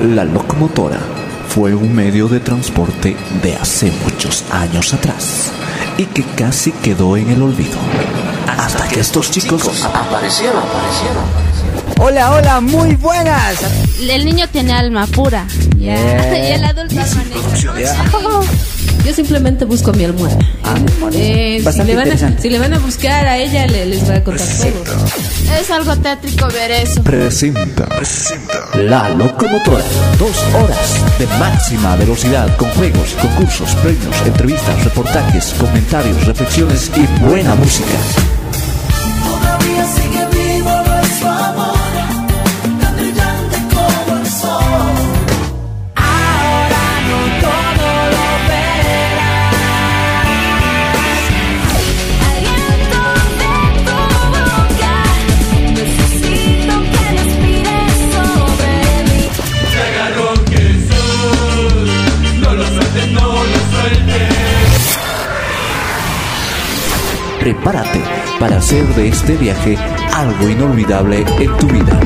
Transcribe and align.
La 0.00 0.24
locomotora 0.24 0.98
fue 1.50 1.74
un 1.74 1.94
medio 1.94 2.26
de 2.26 2.40
transporte 2.40 3.14
de 3.42 3.54
hace 3.56 3.92
muchos 4.02 4.46
años 4.50 4.94
atrás 4.94 5.52
y 5.98 6.06
que 6.06 6.22
casi 6.22 6.72
quedó 6.72 7.18
en 7.18 7.28
el 7.28 7.42
olvido. 7.42 7.76
Hasta 8.46 8.88
que 8.88 9.00
estos 9.00 9.30
chicos 9.30 9.84
aparecieron, 9.84 10.62
aparecieron. 10.62 11.49
Hola, 12.02 12.32
hola, 12.32 12.60
muy 12.60 12.94
buenas. 12.96 13.58
El 14.00 14.24
niño 14.24 14.46
tiene 14.50 14.72
alma 14.72 15.06
pura. 15.06 15.46
Ya. 15.76 16.48
Y 16.48 16.52
el 16.52 16.64
adulto 16.64 16.94
Yo 19.06 19.14
simplemente 19.14 19.64
busco 19.64 19.92
mi 19.92 20.04
almohada. 20.04 20.36
Ah, 20.64 20.74
Eh, 21.12 21.62
si, 21.72 21.78
le 21.84 21.94
van 21.94 21.98
a, 21.98 22.02
interesante. 22.02 22.42
si 22.42 22.50
le 22.50 22.58
van 22.58 22.74
a 22.74 22.78
buscar 22.78 23.26
a 23.26 23.38
ella, 23.38 23.66
le- 23.66 23.86
les 23.86 24.08
va 24.08 24.16
a 24.16 24.24
contar 24.24 24.46
todo. 24.46 24.84
Es 25.60 25.70
algo 25.70 25.96
tétrico 25.96 26.46
ver 26.48 26.70
eso. 26.70 27.02
Presenta 27.02 27.86
La 28.74 29.08
Locomotora. 29.10 29.82
Dos 30.18 30.36
horas 30.54 31.18
de 31.18 31.26
máxima 31.38 31.96
velocidad 31.96 32.54
con 32.56 32.68
juegos, 32.72 33.08
concursos, 33.20 33.74
premios, 33.76 34.14
entrevistas, 34.26 34.84
reportajes, 34.84 35.54
comentarios, 35.58 36.26
reflexiones 36.26 36.90
y 36.96 37.06
buena 37.24 37.54
música. 37.54 37.96
Prepárate 67.40 68.02
para 68.38 68.58
hacer 68.58 68.86
de 68.94 69.08
este 69.08 69.36
viaje 69.36 69.76
algo 70.14 70.48
inolvidable 70.48 71.24
en 71.38 71.56
tu 71.56 71.66
vida. 71.68 71.98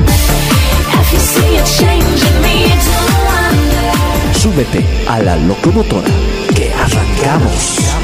Súbete 4.33 4.85
a 5.07 5.19
la 5.19 5.35
locomotora 5.35 6.07
que 6.55 6.71
arrancamos. 6.73 7.94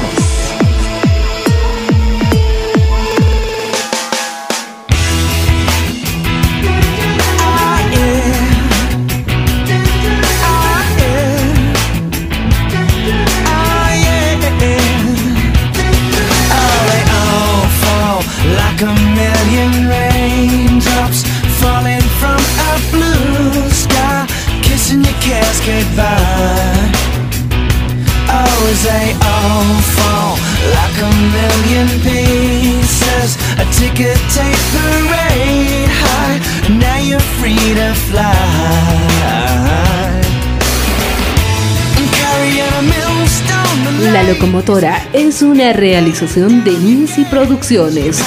Locomotora 44.42 45.00
es 45.12 45.40
una 45.42 45.72
realización 45.72 46.64
de 46.64 46.72
Ninsi 46.72 47.24
Producciones. 47.26 48.20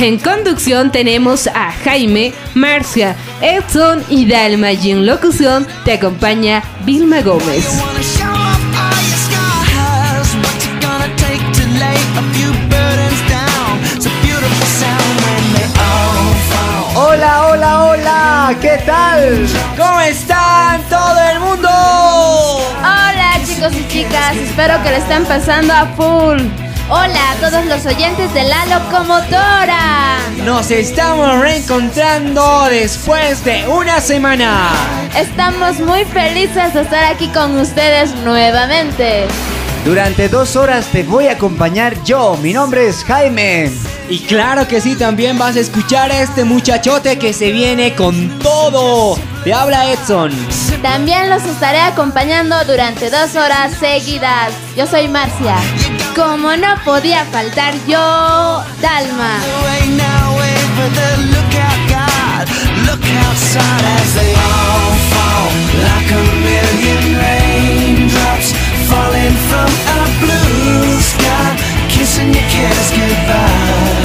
En 0.00 0.18
conducción 0.18 0.90
tenemos 0.90 1.46
a 1.46 1.70
Jaime, 1.70 2.32
Marcia, 2.54 3.14
Edson 3.40 4.02
y 4.08 4.26
Dalma 4.26 4.72
y 4.72 4.90
en 4.90 5.06
locución 5.06 5.68
te 5.84 5.92
acompaña 5.92 6.64
Vilma 6.84 7.20
Gómez. 7.20 7.64
Hola, 16.96 17.46
hola, 17.46 17.84
hola. 17.84 18.56
¿Qué 18.60 18.82
tal? 18.84 19.46
¿Cómo 19.76 20.00
están 20.00 20.82
todo 20.88 21.18
el 21.32 21.38
mundo? 21.38 22.39
Chicas, 23.90 24.36
espero 24.36 24.80
que 24.84 24.90
le 24.90 24.98
estén 24.98 25.24
pasando 25.24 25.72
a 25.72 25.84
full. 25.96 26.38
Hola 26.88 27.32
a 27.32 27.34
todos 27.40 27.64
los 27.66 27.84
oyentes 27.86 28.32
de 28.32 28.44
la 28.44 28.64
locomotora. 28.66 30.18
Nos 30.44 30.70
estamos 30.70 31.40
reencontrando 31.40 32.66
después 32.70 33.44
de 33.44 33.66
una 33.66 34.00
semana. 34.00 34.70
Estamos 35.16 35.80
muy 35.80 36.04
felices 36.04 36.72
de 36.72 36.82
estar 36.82 37.04
aquí 37.04 37.26
con 37.28 37.58
ustedes 37.58 38.14
nuevamente. 38.24 39.26
Durante 39.84 40.28
dos 40.28 40.54
horas 40.54 40.86
te 40.92 41.02
voy 41.02 41.26
a 41.26 41.32
acompañar 41.32 42.00
yo. 42.04 42.36
Mi 42.36 42.52
nombre 42.52 42.86
es 42.86 43.02
Jaime. 43.02 43.72
Y 44.10 44.18
claro 44.18 44.66
que 44.66 44.80
sí, 44.80 44.96
también 44.96 45.38
vas 45.38 45.54
a 45.54 45.60
escuchar 45.60 46.10
a 46.10 46.20
este 46.20 46.42
muchachote 46.42 47.16
que 47.16 47.32
se 47.32 47.52
viene 47.52 47.94
con 47.94 48.40
todo. 48.40 49.16
Te 49.44 49.54
habla 49.54 49.92
Edson. 49.92 50.32
También 50.82 51.30
los 51.30 51.44
estaré 51.44 51.78
acompañando 51.78 52.56
durante 52.64 53.08
dos 53.08 53.36
horas 53.36 53.72
seguidas. 53.78 54.52
Yo 54.76 54.88
soy 54.88 55.06
Marcia. 55.06 55.54
Como 56.16 56.56
no 56.56 56.74
podía 56.84 57.24
faltar 57.26 57.72
yo, 57.86 58.64
Dalma. 58.82 59.38
Falling 68.90 69.36
from 69.48 69.70
a 69.86 70.00
blue 70.18 71.00
sky, 71.00 71.56
kissing 71.90 72.32
your 72.34 72.42
cares 72.50 72.90
goodbye. 72.90 73.99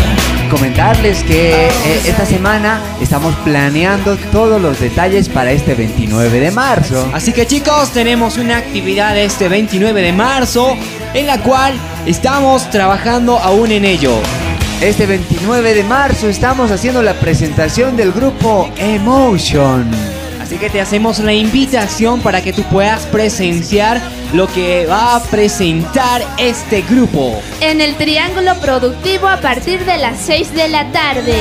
Comentarles 0.49 1.23
que 1.23 1.67
eh, 1.67 1.71
esta 2.05 2.25
semana 2.25 2.81
estamos 3.01 3.35
planeando 3.43 4.15
todos 4.31 4.61
los 4.61 4.79
detalles 4.79 5.27
para 5.27 5.51
este 5.51 5.73
29 5.73 6.39
de 6.39 6.51
marzo. 6.51 7.09
Así 7.13 7.33
que 7.33 7.47
chicos, 7.47 7.91
tenemos 7.91 8.37
una 8.37 8.57
actividad 8.57 9.17
este 9.17 9.49
29 9.49 10.01
de 10.01 10.13
marzo 10.13 10.77
en 11.13 11.27
la 11.27 11.41
cual 11.41 11.73
estamos 12.05 12.69
trabajando 12.69 13.39
aún 13.39 13.71
en 13.71 13.85
ello. 13.85 14.13
Este 14.81 15.05
29 15.05 15.73
de 15.73 15.83
marzo 15.83 16.29
estamos 16.29 16.69
haciendo 16.71 17.01
la 17.01 17.13
presentación 17.15 17.97
del 17.97 18.11
grupo 18.11 18.69
Emotion. 18.77 20.14
Así 20.45 20.59
que 20.59 20.69
te 20.69 20.79
hacemos 20.79 21.17
la 21.17 21.33
invitación 21.33 22.21
para 22.21 22.39
que 22.39 22.53
tú 22.53 22.61
puedas 22.65 23.07
presenciar 23.07 23.99
lo 24.31 24.45
que 24.45 24.85
va 24.85 25.15
a 25.15 25.23
presentar 25.23 26.21
este 26.37 26.83
grupo. 26.83 27.41
En 27.61 27.81
el 27.81 27.95
Triángulo 27.95 28.53
Productivo 28.61 29.27
a 29.27 29.37
partir 29.37 29.83
de 29.85 29.97
las 29.97 30.19
6 30.19 30.53
de 30.53 30.67
la 30.67 30.91
tarde. 30.91 31.33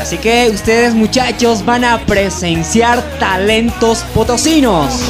Así 0.00 0.18
que 0.18 0.50
ustedes 0.52 0.92
muchachos 0.92 1.64
van 1.64 1.84
a 1.84 1.98
presenciar 2.00 3.00
talentos 3.20 4.04
potosinos. 4.12 5.00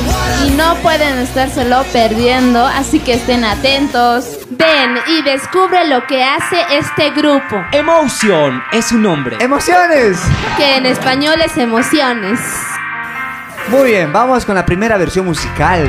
Y 0.46 0.50
no 0.50 0.74
pueden 0.76 1.16
estárselo 1.16 1.84
perdiendo, 1.94 2.66
así 2.66 2.98
que 2.98 3.14
estén 3.14 3.44
atentos. 3.44 4.40
Ven 4.50 4.98
y 5.06 5.22
descubre 5.22 5.86
lo 5.88 6.06
que 6.06 6.22
hace 6.22 6.56
este 6.70 7.10
grupo, 7.12 7.64
Emotion 7.72 8.62
es 8.72 8.86
su 8.86 8.98
nombre. 8.98 9.38
¡Emociones! 9.40 10.18
que 10.58 10.76
en 10.76 10.86
español 10.86 11.40
es 11.42 11.56
emociones. 11.56 12.40
Muy 13.68 13.90
bien, 13.90 14.12
vamos 14.12 14.44
con 14.44 14.54
la 14.54 14.64
primera 14.64 14.96
versión 14.96 15.26
musical. 15.26 15.88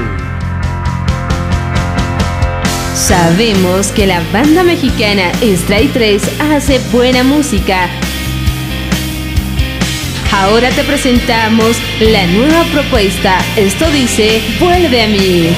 Sabemos 2.96 3.92
que 3.92 4.08
la 4.08 4.20
banda 4.34 4.64
mexicana 4.64 5.32
Stray 5.44 5.88
3 5.90 6.42
hace 6.42 6.80
buena 6.92 7.24
música. 7.24 7.88
Ahora 10.34 10.70
te 10.72 10.84
presentamos 10.84 11.78
la 12.00 12.26
nueva 12.26 12.64
propuesta. 12.74 13.38
Esto 13.56 13.90
dice, 13.92 14.42
vuelve 14.60 15.04
a 15.04 15.08
mí. 15.08 15.56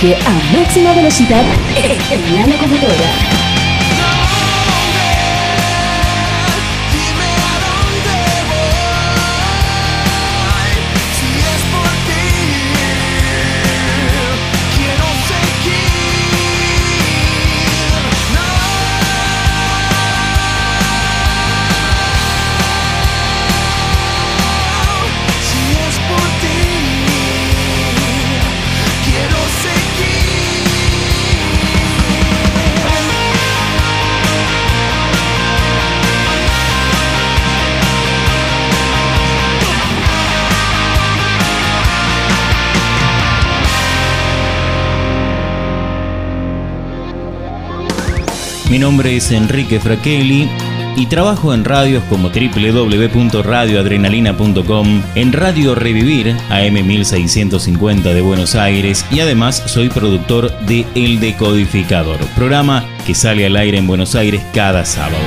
Viaje 0.00 0.16
a 0.26 0.56
máxima 0.56 0.92
velocidad 0.94 1.44
en 1.76 2.34
la 2.34 2.46
locomotora. 2.46 3.39
Mi 48.70 48.78
nombre 48.78 49.16
es 49.16 49.32
Enrique 49.32 49.80
Fraquelli 49.80 50.48
y 50.96 51.06
trabajo 51.06 51.52
en 51.52 51.64
radios 51.64 52.04
como 52.04 52.28
www.radioadrenalina.com, 52.28 55.02
en 55.16 55.32
Radio 55.32 55.74
Revivir 55.74 56.36
AM 56.50 56.74
1650 56.74 58.14
de 58.14 58.20
Buenos 58.20 58.54
Aires 58.54 59.04
y 59.10 59.18
además 59.18 59.60
soy 59.66 59.88
productor 59.88 60.56
de 60.66 60.86
El 60.94 61.18
Decodificador, 61.18 62.18
programa 62.36 62.84
que 63.08 63.16
sale 63.16 63.44
al 63.44 63.56
aire 63.56 63.78
en 63.78 63.88
Buenos 63.88 64.14
Aires 64.14 64.40
cada 64.54 64.84
sábado. 64.84 65.18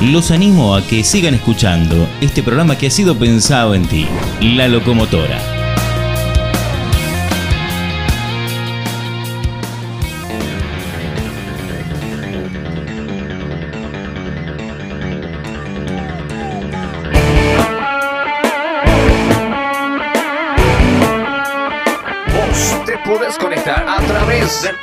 Los 0.00 0.30
animo 0.30 0.74
a 0.74 0.82
que 0.82 1.04
sigan 1.04 1.34
escuchando 1.34 2.08
este 2.22 2.42
programa 2.42 2.78
que 2.78 2.86
ha 2.86 2.90
sido 2.90 3.18
pensado 3.18 3.74
en 3.74 3.86
ti, 3.86 4.06
La 4.40 4.66
Locomotora. 4.66 5.53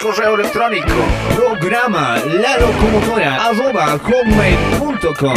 Correo 0.01 0.33
electrónico 0.33 0.93
programa 1.35 2.17
la 2.25 2.57
locomotora 2.57 3.45
arroba 3.45 3.99
hotmail.com 3.99 5.35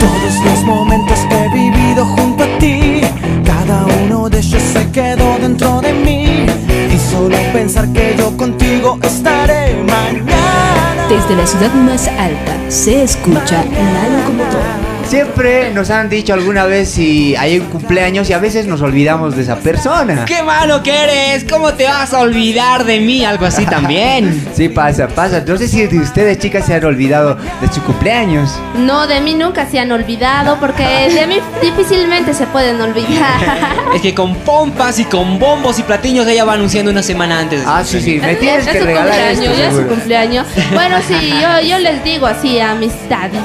Todos 0.00 0.44
los 0.44 0.62
momentos 0.64 1.18
que 1.28 1.34
he 1.36 1.48
vivido 1.50 2.04
junto 2.04 2.42
a 2.42 2.58
ti, 2.58 3.00
cada 3.44 3.84
uno 4.04 4.28
de 4.28 4.38
ellos 4.38 4.60
se 4.60 4.90
quedó 4.90 5.38
dentro 5.38 5.80
de 5.80 5.92
mí. 5.92 6.46
Y 6.92 6.98
solo 6.98 7.36
pensar 7.52 7.92
que 7.92 8.16
yo 8.18 8.36
contigo 8.36 8.98
estaré 9.02 9.74
mañana. 9.84 11.06
Desde 11.08 11.36
la 11.36 11.46
ciudad 11.46 11.72
más 11.74 12.08
alta 12.08 12.56
se 12.68 13.04
escucha 13.04 13.64
la 13.64 14.08
locomotora. 14.18 14.91
Siempre 15.06 15.70
nos 15.72 15.90
han 15.90 16.08
dicho 16.08 16.32
alguna 16.32 16.64
vez 16.64 16.90
si 16.90 17.36
hay 17.36 17.58
un 17.58 17.66
cumpleaños 17.66 18.30
y 18.30 18.32
a 18.32 18.38
veces 18.38 18.66
nos 18.66 18.80
olvidamos 18.80 19.36
de 19.36 19.42
esa 19.42 19.56
persona. 19.56 20.24
¡Qué 20.24 20.42
malo 20.42 20.82
que 20.82 20.90
eres! 20.94 21.44
¿Cómo 21.44 21.74
te 21.74 21.84
vas 21.84 22.14
a 22.14 22.20
olvidar 22.20 22.84
de 22.84 22.98
mí? 23.00 23.24
Algo 23.24 23.44
así 23.46 23.66
también. 23.66 24.42
Sí, 24.54 24.68
pasa, 24.68 25.08
pasa. 25.08 25.42
No 25.46 25.56
sé 25.56 25.66
si 25.66 25.86
de 25.86 25.98
ustedes, 25.98 26.38
chicas, 26.38 26.66
se 26.66 26.74
han 26.74 26.84
olvidado 26.84 27.36
de 27.60 27.72
su 27.72 27.82
cumpleaños. 27.82 28.50
No, 28.76 29.06
de 29.06 29.20
mí 29.20 29.34
nunca 29.34 29.66
se 29.66 29.78
han 29.78 29.90
olvidado 29.90 30.58
porque 30.60 30.84
de 30.84 31.26
mí 31.26 31.38
difícilmente 31.62 32.34
se 32.34 32.46
pueden 32.46 32.80
olvidar. 32.80 33.72
Es 33.94 34.00
que 34.00 34.14
con 34.14 34.34
pompas 34.36 34.98
y 34.98 35.04
con 35.04 35.38
bombos 35.38 35.78
y 35.78 35.82
platillos 35.82 36.26
ella 36.26 36.44
va 36.44 36.54
anunciando 36.54 36.90
una 36.90 37.02
semana 37.02 37.40
antes. 37.40 37.60
de 37.60 37.64
su 37.66 37.70
Ah, 37.70 37.84
sí, 37.84 38.00
sí. 38.00 38.18
Me 38.20 38.34
tienes 38.36 38.66
Es 38.66 38.72
que 38.72 38.80
su 38.80 38.86
regalar 38.86 39.10
cumpleaños, 39.10 39.44
esto, 39.46 39.58
ya 39.58 39.68
es 39.68 39.76
su 39.76 39.86
cumpleaños. 39.86 40.46
Bueno, 40.72 40.96
sí, 41.06 41.34
yo, 41.40 41.68
yo 41.68 41.78
les 41.78 42.02
digo 42.04 42.26
así 42.26 42.58
a 42.60 42.74
mis 42.74 42.92
daddies. 43.08 43.42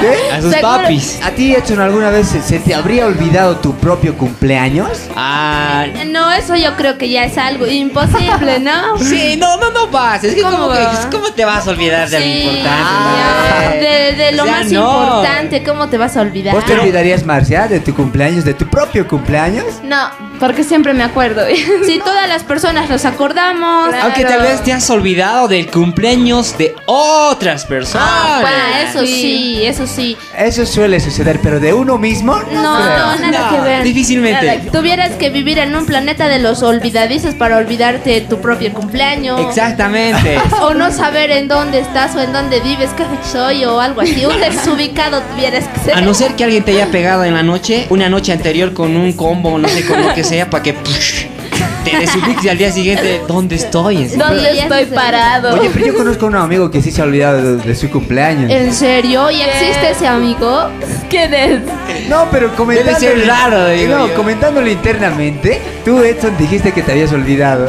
¿Qué? 0.00 0.32
A 0.32 0.40
sus 0.40 0.52
Seguro- 0.52 0.78
papis. 0.82 1.18
¿A 1.22 1.30
ti, 1.30 1.54
Edson, 1.54 1.80
alguna 1.80 2.10
vez 2.10 2.28
se, 2.28 2.42
se 2.42 2.58
te 2.58 2.74
habría 2.74 3.06
olvidado 3.06 3.56
tu 3.56 3.74
propio 3.76 4.16
cumpleaños? 4.16 4.88
Ah, 5.16 5.86
No, 6.06 6.32
eso 6.32 6.56
yo 6.56 6.74
creo 6.76 6.98
que 6.98 7.08
ya 7.10 7.24
es 7.24 7.38
algo 7.38 7.66
imposible, 7.66 8.58
¿no? 8.60 8.98
sí, 8.98 9.36
no, 9.38 9.56
no, 9.56 9.70
no 9.70 9.90
pasa. 9.90 10.26
Es 10.26 10.34
que 10.34 10.42
¿Cómo 10.42 10.56
como 10.58 10.72
que, 10.72 10.78
va? 10.80 11.08
¿cómo 11.10 11.30
te 11.32 11.44
vas 11.44 11.66
a 11.66 11.70
olvidar 11.70 12.08
de 12.08 12.16
algo 12.16 12.28
Sí, 12.28 12.42
importante? 12.42 12.68
ya, 12.68 13.64
no? 13.64 13.80
de, 13.80 14.24
de 14.24 14.32
lo 14.32 14.42
O 14.42 14.46
sea, 14.46 14.56
más 14.56 14.66
no. 14.72 14.80
importante, 15.04 15.62
¿cómo 15.64 15.88
te 15.88 15.98
vas 15.98 16.16
a 16.16 16.20
olvidar? 16.20 16.54
¿Vos 16.54 16.64
te 16.64 16.74
olvidarías, 16.78 17.24
Marcia, 17.24 17.68
de 17.68 17.80
tu 17.80 17.94
cumpleaños, 17.94 18.44
de 18.44 18.54
tu 18.54 18.66
propio 18.68 19.06
cumpleaños? 19.08 19.64
No, 19.84 20.10
porque 20.38 20.64
siempre 20.64 20.92
me 20.94 21.04
acuerdo. 21.04 21.42
Si 21.86 21.98
todas 21.98 22.28
las 22.28 22.42
personas 22.44 22.88
nos 22.88 23.04
acordamos. 23.04 23.94
Aunque 24.02 24.24
tal 24.24 24.42
vez 24.42 24.62
te 24.62 24.72
has 24.72 24.88
olvidado 24.90 25.48
del 25.48 25.66
cumpleaños 25.70 26.56
de 26.58 26.74
otras 26.86 27.64
personas. 27.64 28.08
Ah, 28.08 28.82
eso 28.88 29.04
sí, 29.04 29.62
eso 29.64 29.86
sí. 29.86 30.16
Eso 30.36 30.64
suele 30.66 31.00
suceder, 31.00 31.40
pero 31.42 31.60
de 31.60 31.72
uno 31.72 31.98
mismo 31.98 32.36
no, 32.52 32.62
No, 32.62 32.76
creo. 32.76 32.98
no, 32.98 33.16
nada 33.30 33.50
No, 33.50 33.56
que 33.56 33.60
ver. 33.62 33.82
difícilmente. 33.84 34.46
Nada. 34.58 34.70
Tuvieras 34.70 35.10
que 35.12 35.30
vivir 35.30 35.58
en 35.58 35.74
un 35.74 35.86
planeta 35.86 36.28
de 36.28 36.38
los 36.38 36.62
olvidadizos 36.62 37.34
para 37.34 37.56
olvidarte 37.56 38.10
de 38.10 38.20
tu 38.22 38.40
propio 38.40 38.72
cumpleaños. 38.72 39.40
Exactamente. 39.40 40.38
O 40.62 40.74
no 40.74 40.92
saber 40.92 41.30
en 41.32 41.48
dónde 41.48 41.80
estás 41.80 42.14
o 42.14 42.20
en 42.20 42.32
dónde 42.32 42.60
vives, 42.60 42.90
qué 42.96 43.04
soy 43.30 43.64
o 43.64 43.80
algo 43.80 44.00
así. 44.02 44.24
Un 44.24 44.40
desubicado 44.40 45.20
tuvieras 45.32 45.64
que 45.68 45.80
ser. 45.80 45.94
A 45.96 46.00
no 46.00 46.14
ser 46.14 46.34
que 46.36 46.44
alguien 46.44 46.62
te 46.64 46.72
haya 46.72 46.86
pegado 46.90 47.24
en 47.24 47.34
la 47.34 47.42
noche, 47.42 47.86
una 47.90 48.08
noche 48.08 48.32
anterior 48.32 48.72
con 48.72 48.96
un 48.96 49.12
combo, 49.14 49.58
no 49.58 49.68
sé 49.68 49.84
con 49.86 50.00
lo 50.02 50.14
que 50.22 50.28
sea, 50.28 50.48
para 50.48 50.62
que 50.62 50.72
push, 50.72 51.24
te 51.84 51.90
y 52.44 52.48
al 52.48 52.56
día 52.58 52.70
siguiente, 52.70 53.22
¿dónde 53.26 53.56
estoy? 53.56 54.04
¿Dónde 54.06 54.40
Pero- 54.40 54.60
estoy 54.60 54.84
parado? 54.94 55.58
Oye, 55.58 55.68
pero 55.74 55.86
yo 55.86 55.94
conozco 55.96 56.26
a 56.26 56.28
un 56.28 56.36
amigo 56.36 56.70
que 56.70 56.80
sí 56.80 56.92
se 56.92 57.00
ha 57.02 57.04
olvidado 57.04 57.42
de, 57.42 57.56
de 57.56 57.74
su 57.74 57.90
cumpleaños. 57.90 58.50
¿En 58.50 58.72
serio? 58.72 59.28
¿Y 59.32 59.42
existe 59.42 59.90
ese 59.90 60.06
amigo? 60.06 60.68
¿Quién 61.10 61.34
es? 61.34 61.60
No, 62.08 62.28
pero 62.30 62.54
comentándole... 62.54 62.98
ser 63.00 63.26
raro, 63.26 63.68
digo 63.70 63.98
No, 63.98 64.06
yo. 64.08 64.14
comentándolo 64.14 64.68
internamente, 64.70 65.60
tú, 65.84 65.98
Edson, 66.02 66.36
dijiste 66.38 66.70
que 66.72 66.82
te 66.82 66.92
habías 66.92 67.12
olvidado. 67.12 67.68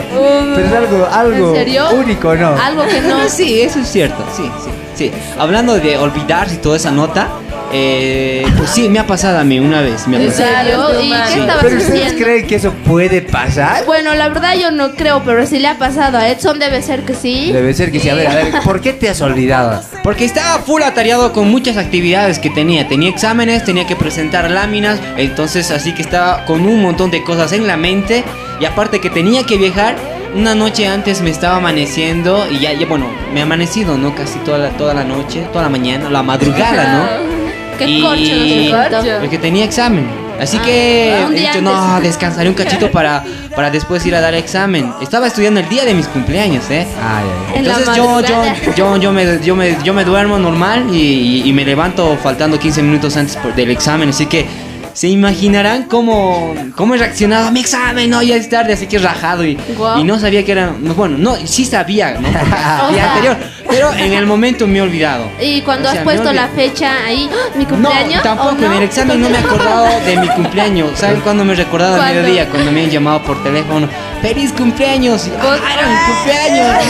pero 0.56 0.68
es 0.68 0.74
algo, 0.74 1.08
algo 1.12 1.50
¿En 1.50 1.56
serio? 1.56 1.90
único, 1.92 2.36
¿no? 2.36 2.50
Algo 2.56 2.86
que 2.86 3.02
no. 3.02 3.18
No, 3.24 3.30
sí, 3.30 3.62
eso 3.62 3.80
es 3.80 3.88
cierto, 3.92 4.24
sí, 4.38 4.44
sí, 4.64 4.70
sí. 4.96 5.12
Hablando 5.40 5.74
de 5.80 5.98
olvidarse 5.98 6.56
y 6.56 6.58
toda 6.60 6.78
esa 6.78 6.92
nota, 6.92 7.30
eh, 7.76 8.46
pues 8.58 8.70
sí, 8.70 8.88
me 8.88 9.00
ha 9.00 9.08
pasado 9.08 9.40
a 9.40 9.44
mí 9.44 9.60
una 9.60 9.82
vez. 9.82 10.08
Me 10.08 10.18
ha 10.18 10.22
¿En 10.22 10.32
serio? 10.32 11.02
¿Y 11.02 11.10
qué 11.10 11.18
Sí. 11.34 11.40
estabas 11.40 11.64
¿Pero 11.64 11.78
ustedes 11.78 12.02
haciendo? 12.04 12.24
creen 12.24 12.48
que 12.48 12.56
eso 12.56 12.72
puede 12.86 13.22
pasar? 13.22 13.84
Bueno, 13.86 14.14
la 14.14 14.30
verdad 14.30 14.54
yo 14.56 14.70
no 14.72 14.92
creo, 14.96 15.24
pero 15.26 15.46
si 15.48 15.58
le 15.60 15.68
ha 15.68 15.78
pasado 15.80 16.18
a 16.20 16.30
Edson 16.30 16.60
debe 16.60 16.82
ser 16.84 17.02
que 17.04 17.16
sí. 17.16 17.52
Debe 17.52 17.74
ser 17.74 17.92
que 17.92 18.00
sí. 18.00 18.10
A 18.10 18.14
ver, 18.16 18.28
a 18.28 18.36
ver, 18.36 18.54
¿por 18.64 18.80
qué 18.80 18.94
te 18.94 19.10
has 19.10 19.22
olvidado? 19.22 19.82
Porque 20.04 20.24
estaba 20.26 20.60
full 20.60 20.84
atareado 20.84 21.34
con 21.34 21.50
muchas 21.50 21.78
actividades 21.78 22.38
que 22.40 22.50
tenía. 22.50 22.88
Tenía 22.88 23.10
exámenes, 23.10 23.64
tenía 23.66 23.88
que 23.88 23.96
presentar 23.96 24.50
láminas, 24.52 25.00
entonces 25.18 25.72
así 25.72 25.94
que 25.94 26.04
estaba 26.04 26.46
con 26.46 26.62
un 26.68 26.82
montón 26.82 27.10
de 27.12 27.24
cosas 27.24 27.54
en 27.54 27.66
la 27.68 27.76
mente. 27.78 28.24
Y 28.60 28.66
aparte 28.66 29.02
que 29.02 29.10
tenía 29.10 29.44
que 29.46 29.58
viajar, 29.58 29.96
una 30.36 30.54
noche 30.56 30.88
antes 30.88 31.22
me 31.22 31.30
estaba 31.32 31.58
amaneciendo 31.58 32.46
y 32.52 32.60
ya, 32.60 32.74
ya 32.74 32.86
bueno, 32.86 33.08
me 33.34 33.40
ha 33.40 33.44
amanecido, 33.44 33.98
¿no? 33.98 34.14
Casi 34.16 34.38
toda 34.40 34.58
la, 34.60 34.70
toda 34.70 34.94
la 34.94 35.04
noche, 35.04 35.42
toda 35.52 35.64
la 35.64 35.70
mañana, 35.70 36.10
la 36.10 36.22
madrugada, 36.24 36.94
¿no? 36.94 37.33
Qué 37.78 37.86
Y- 37.86 38.02
corcho, 38.02 38.22
no 38.36 38.46
sé 38.46 38.68
cuánto. 38.70 39.20
Porque 39.20 39.38
tenía 39.38 39.66
examen. 39.66 40.24
Así 40.40 40.58
Ah, 40.60 40.66
que 40.66 41.24
un 41.28 41.36
he 41.36 41.40
dicho, 41.42 41.62
no, 41.62 42.02
descansaré 42.02 42.50
un 42.50 42.56
cachito 42.56 42.90
para, 42.92 43.24
para 43.56 43.70
después 43.70 44.04
ir 44.06 44.16
a 44.16 44.20
dar 44.20 44.34
examen. 44.34 44.92
Estaba 45.02 45.28
estudiando 45.28 45.60
el 45.60 45.70
día 45.70 45.86
de 45.86 45.94
mis 45.94 46.08
cumpleaños, 46.08 46.64
¿eh? 46.72 46.88
Ay, 47.02 47.24
ay, 47.54 47.60
En 47.60 47.68
la 47.68 47.78
Entonces 47.78 47.96
yo, 47.96 48.20
yo, 48.22 48.44
yo, 48.76 48.98
yo, 48.98 49.12
me, 49.14 49.40
yo, 49.44 49.56
me, 49.56 49.78
yo 49.84 49.94
me 49.94 50.04
duermo 50.04 50.40
normal 50.40 50.88
y, 50.92 50.98
y- 50.98 51.44
y 51.50 51.54
me 51.54 51.64
levanto 51.64 52.18
faltando 52.22 52.60
15 52.60 52.82
minutos 52.82 53.16
antes 53.16 53.38
por- 53.38 53.54
del 53.54 53.70
examen. 53.70 54.10
Así 54.10 54.26
que 54.26 54.46
se 54.94 55.08
imaginarán 55.08 55.84
cómo, 55.84 56.54
cómo 56.76 56.96
he 56.96 56.98
reaccionado 56.98 57.48
a 57.48 57.52
mi 57.52 57.60
examen. 57.62 58.10
No, 58.10 58.22
ya 58.22 58.36
es 58.36 58.50
tarde, 58.50 58.74
así 58.74 58.88
que 58.88 59.00
rajado. 59.00 59.44
Y, 59.46 59.58
no 60.04 60.20
sabía 60.20 60.46
que 60.46 60.52
era. 60.52 60.72
Bueno, 60.96 61.18
no, 61.18 61.36
sí 61.46 61.66
sabía, 61.66 62.12
¿no? 62.20 62.30
Día 62.92 63.10
anterior. 63.10 63.38
Pero 63.70 63.92
en 63.94 64.14
el 64.14 64.26
momento 64.28 64.68
me 64.68 64.78
he 64.78 64.82
olvidado. 64.82 65.26
Y 65.42 65.62
cuando 65.62 65.90
O 65.90 65.92
sea, 65.92 66.02
has 66.02 66.04
puesto 66.06 66.32
la 66.32 66.48
fecha 66.50 67.06
ahí, 67.06 67.28
¡ah! 67.32 67.58
mi 67.58 67.66
cumpleaños. 67.66 68.18
No, 68.18 68.22
tampoco, 68.22 68.50
¿o 68.50 68.54
no? 68.54 68.66
en 68.68 68.74
el 68.74 68.84
examen 68.84 69.22
no 69.22 69.30
me 69.30 69.36
he 69.38 69.40
acordado 69.40 69.88
de 70.06 70.18
mi 70.18 70.28
cumpleaños. 70.30 70.92
¿Saben 70.96 71.22
cuándo 71.22 71.44
me 71.44 71.54
he 71.54 71.56
recordado 71.56 72.00
al 72.00 72.14
mediodía? 72.14 72.48
Cuando 72.50 72.72
me 72.72 72.84
han 72.84 72.90
llamado 72.92 73.24
por 73.24 73.42
teléfono. 73.44 73.88
¡Feliz 74.22 74.54
cumpleaños! 74.54 75.28
¡Ah, 75.42 75.58
era 75.74 75.88
mi 75.88 75.96
cumpleaños! 76.14 76.86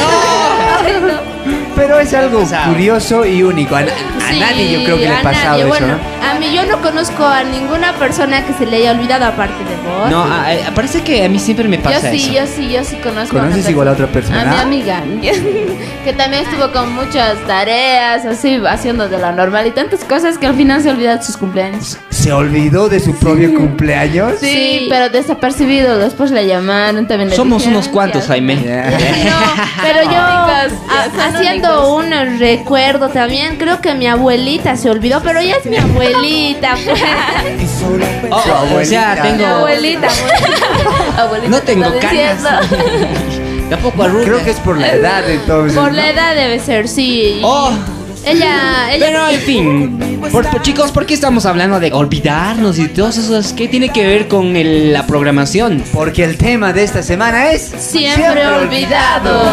¡No! 1.13 1.33
Pero 1.75 1.99
es 1.99 2.13
algo 2.13 2.43
curioso 2.67 3.25
y 3.25 3.43
único. 3.43 3.75
A, 3.75 3.79
a 3.79 3.85
Sí, 4.29 4.39
nadie 4.39 4.71
yo 4.71 4.83
creo 4.83 4.97
que 4.97 5.07
le 5.07 5.15
ha 5.15 5.21
pasado 5.21 5.49
nadie. 5.51 5.61
eso, 5.61 5.69
Bueno, 5.69 5.87
¿no? 5.87 6.22
A 6.47 6.49
mí 6.49 6.55
yo 6.55 6.65
no 6.65 6.81
conozco 6.81 7.25
a 7.25 7.43
ninguna 7.43 7.93
persona 7.93 8.45
que 8.45 8.53
se 8.53 8.65
le 8.65 8.77
haya 8.77 8.91
olvidado 8.91 9.25
aparte 9.25 9.63
de 9.63 9.75
vos. 9.87 10.09
No, 10.09 10.23
a- 10.23 10.47
a- 10.69 10.71
parece 10.75 11.01
que 11.01 11.23
a 11.25 11.29
mí 11.29 11.39
siempre 11.39 11.67
me 11.67 11.77
yo 11.77 11.83
pasa 11.83 12.11
sí, 12.11 12.17
eso. 12.17 12.33
yo 12.33 12.47
sí, 12.47 12.69
yo 12.71 12.83
sí 12.83 12.95
conozco 12.97 13.37
¿Conoces 13.37 13.61
una 13.61 13.69
igual 13.71 13.87
a 13.87 13.91
otra 13.91 14.05
A 14.05 14.07
mi 14.07 14.13
persona? 14.13 14.61
amiga, 14.61 15.01
que 16.03 16.13
también 16.13 16.43
estuvo 16.43 16.71
con 16.71 16.93
muchas 16.93 17.37
tareas, 17.47 18.25
así, 18.25 18.59
haciendo 18.67 19.07
de 19.09 19.17
la 19.17 19.31
normal 19.31 19.67
y 19.67 19.71
tantas 19.71 20.03
cosas 20.03 20.37
que 20.37 20.47
al 20.47 20.55
final 20.55 20.81
se 20.81 20.89
olvida 20.89 21.17
de 21.17 21.23
sus 21.23 21.37
cumpleaños. 21.37 21.97
¿Se 22.09 22.31
olvidó 22.31 22.89
de 22.89 22.99
su 22.99 23.15
propio 23.15 23.53
cumpleaños? 23.55 24.33
Sí, 24.39 24.87
pero 24.89 25.09
desapercibido, 25.09 25.97
después 25.97 26.31
le 26.31 26.45
llamaron, 26.47 27.07
también 27.07 27.29
le 27.29 27.35
Somos 27.35 27.59
dijeron, 27.63 27.77
unos 27.81 27.89
cuantos. 27.89 28.27
Jaime. 28.27 28.55
No, 28.55 28.61
pero 29.81 30.03
yo 30.03 30.17
a- 30.17 30.67
son 30.69 31.35
haciendo 31.35 31.95
un 31.95 32.39
recuerdo 32.39 33.09
también, 33.09 33.57
creo 33.57 33.81
que 33.81 33.93
mi 33.93 34.07
abuelita 34.07 34.75
se 34.77 34.89
olvidó, 34.89 35.21
pero 35.23 35.39
ella 35.39 35.55
es 35.63 35.65
mi 35.69 35.77
abuelita. 35.77 36.19
Pues. 36.33 38.31
Oh, 38.31 38.35
oh, 38.35 38.79
o 38.79 38.85
sea, 38.85 39.11
abuelita. 39.13 39.21
Tengo. 39.21 39.45
abuelita, 39.45 40.07
abuelita. 40.07 41.21
Abuelita, 41.21 41.49
No 41.49 41.59
te 41.59 41.65
tengo 41.73 41.99
canas. 41.99 42.43
Tampoco 43.69 44.03
arrugas. 44.03 44.25
Creo 44.25 44.43
que 44.43 44.51
es 44.51 44.59
por 44.59 44.77
la 44.77 44.91
edad 44.93 45.29
entonces. 45.29 45.77
Por 45.77 45.91
¿no? 45.91 45.97
la 45.97 46.09
edad 46.09 46.35
debe 46.35 46.59
ser, 46.59 46.87
sí. 46.87 47.39
Oh, 47.43 47.71
Ella, 48.25 48.93
ella 48.93 49.05
pero 49.05 49.29
en 49.29 49.39
fin. 49.41 50.19
Por- 50.31 50.49
por- 50.49 50.61
chicos, 50.61 50.91
¿por 50.91 51.05
qué 51.05 51.13
estamos 51.13 51.45
hablando 51.45 51.79
de 51.79 51.91
olvidarnos 51.91 52.77
y 52.79 52.87
todas 52.87 53.17
esas? 53.17 53.53
¿Qué 53.53 53.67
tiene 53.67 53.89
que 53.89 54.05
ver 54.05 54.27
con 54.27 54.55
el- 54.55 54.93
la 54.93 55.05
programación? 55.07 55.83
Porque 55.93 56.23
el 56.23 56.37
tema 56.37 56.71
de 56.73 56.83
esta 56.83 57.03
semana 57.03 57.51
es 57.51 57.63
siempre, 57.77 58.45
olvidado. 58.47 59.43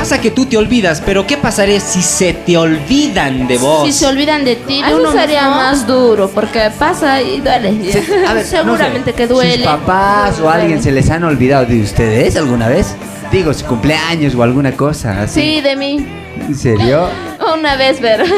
Pasa 0.00 0.18
que 0.18 0.30
tú 0.30 0.46
te 0.46 0.56
olvidas, 0.56 1.02
pero 1.04 1.26
¿qué 1.26 1.36
pasaría 1.36 1.78
si 1.78 2.00
se 2.00 2.32
te 2.32 2.56
olvidan 2.56 3.46
de 3.46 3.58
vos? 3.58 3.84
Si 3.86 3.92
se 3.92 4.06
olvidan 4.06 4.44
de 4.46 4.56
ti, 4.56 4.80
de 4.82 4.88
Eso 4.88 4.96
uno 4.98 5.12
sería 5.12 5.42
mismo, 5.42 5.56
más 5.56 5.86
duro 5.86 6.30
porque 6.34 6.70
pasa 6.78 7.20
y 7.20 7.40
duele. 7.42 7.92
Se- 7.92 8.26
a 8.26 8.32
ver, 8.32 8.46
Seguramente 8.46 8.98
no 9.00 9.04
sé, 9.04 9.12
que 9.12 9.26
duele. 9.26 9.56
¿Sus 9.58 9.64
papás 9.66 10.40
o 10.40 10.48
alguien 10.48 10.82
se 10.82 10.90
les 10.90 11.10
han 11.10 11.22
olvidado 11.24 11.66
de 11.66 11.82
ustedes 11.82 12.34
alguna 12.36 12.68
vez? 12.68 12.96
Digo, 13.30 13.52
su 13.52 13.66
cumpleaños 13.66 14.34
o 14.34 14.42
alguna 14.42 14.72
cosa 14.72 15.20
así. 15.22 15.40
Sí, 15.42 15.60
de 15.60 15.76
mí. 15.76 16.06
¿En 16.48 16.56
serio? 16.56 17.06
Una 17.58 17.76
vez, 17.76 17.98
pero. 18.00 18.24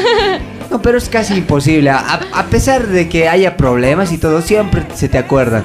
No, 0.73 0.81
pero 0.81 0.97
es 0.97 1.11
casi 1.11 1.35
imposible. 1.35 1.91
A, 1.91 2.19
a 2.33 2.45
pesar 2.47 2.87
de 2.87 3.07
que 3.07 3.29
haya 3.29 3.59
problemas 3.59 4.11
y 4.11 4.17
todo, 4.17 4.41
siempre 4.41 4.83
se 4.95 5.07
te 5.07 5.19
acuerdan. 5.19 5.65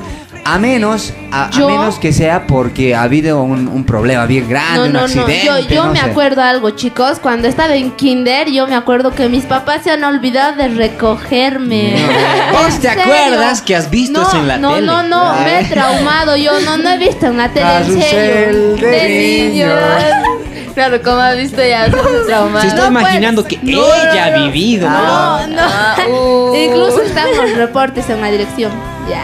A 0.49 0.57
menos, 0.59 1.13
a, 1.31 1.47
a 1.47 1.51
Yo- 1.51 1.67
menos 1.67 1.99
que 1.99 2.13
sea 2.13 2.47
porque 2.47 2.95
ha 2.95 3.01
habido 3.03 3.41
un, 3.41 3.67
un 3.67 3.83
problema 3.85 4.25
bien 4.25 4.47
grande, 4.47 4.77
No, 4.79 4.85
un 4.85 4.93
no, 4.93 4.99
no. 4.99 5.05
accidente. 5.05 5.45
Yo, 5.45 5.59
yo 5.59 5.83
no 5.85 5.91
me 5.91 5.99
sé. 5.99 6.05
acuerdo 6.05 6.41
algo, 6.41 6.69
chicos. 6.69 7.19
Cuando 7.19 7.49
estaba 7.49 7.75
en 7.75 7.91
kinder, 7.91 8.49
yo 8.49 8.65
me 8.65 8.75
acuerdo 8.75 9.11
que 9.13 9.27
mis 9.27 9.43
papás 9.43 9.81
se 9.83 9.91
han 9.91 10.03
olvidado 10.05 10.55
de 10.55 10.69
recogerme. 10.69 11.95
¿Vos 12.53 12.75
¿En 12.75 12.81
te 12.81 12.87
serio? 12.89 13.03
acuerdas 13.03 13.61
que 13.61 13.75
has 13.75 13.89
visto 13.89 14.21
no, 14.21 14.27
eso 14.27 14.37
en 14.37 14.47
la 14.47 14.57
no, 14.57 14.75
tele? 14.75 14.87
No, 14.87 15.03
no, 15.03 15.31
Ay. 15.33 15.43
me 15.45 15.59
he 15.59 15.63
traumado. 15.65 16.37
Yo 16.37 16.59
no, 16.61 16.77
no 16.77 16.89
he 16.91 16.97
visto 16.97 17.25
en 17.25 17.37
la 17.37 17.49
tele, 17.49 17.77
en 17.77 17.85
serio. 18.01 18.45
Carrusel 18.45 18.79
de 18.79 19.09
niños. 19.49 19.79
Claro, 20.77 21.01
como 21.01 21.17
ha 21.17 21.33
visto 21.33 21.59
ya, 21.67 21.89
traumado. 22.27 22.61
Se 22.61 22.67
está 22.67 22.87
No, 22.87 22.93
pues, 22.93 23.01
imaginando 23.01 23.43
que 23.43 23.57
no, 23.63 23.81
ella 23.95 24.29
no, 24.29 24.35
ha 24.35 24.45
vivido. 24.45 24.87
Ah. 24.87 25.45
No, 25.49 25.55
no. 25.55 25.61
Ah, 25.63 25.95
uh. 26.07 26.55
Incluso 26.55 27.01
están 27.01 27.25
los 27.35 27.51
reportes 27.55 28.07
en 28.11 28.21
la 28.21 28.29
dirección. 28.29 28.71
Ya. 29.09 29.23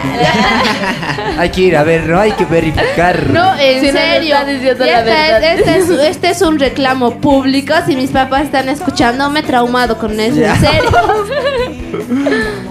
Hay 1.38 1.50
que 1.50 1.60
ir 1.62 1.76
a 1.76 1.82
ver, 1.82 2.06
no 2.06 2.18
hay 2.20 2.32
que 2.32 2.44
verificar. 2.44 3.28
No, 3.30 3.54
en 3.58 3.80
Si 3.80 3.86
no, 3.88 3.92
no 3.92 3.98
serio. 3.98 4.36
diciendo 4.46 4.84
la 4.84 5.00
es- 5.00 5.58
este, 5.58 5.76
es, 5.78 5.90
este 5.90 6.30
es 6.30 6.42
un 6.42 6.58
reclamo 6.58 7.20
público. 7.20 7.74
Si 7.86 7.96
mis 7.96 8.10
papás 8.10 8.42
están 8.44 8.68
escuchando, 8.68 9.28
me 9.30 9.40
he 9.40 9.42
traumado 9.42 9.98
con 9.98 10.18
eso. 10.20 10.36
Ya. 10.40 10.54
En 10.54 10.60
serio. 10.60 10.90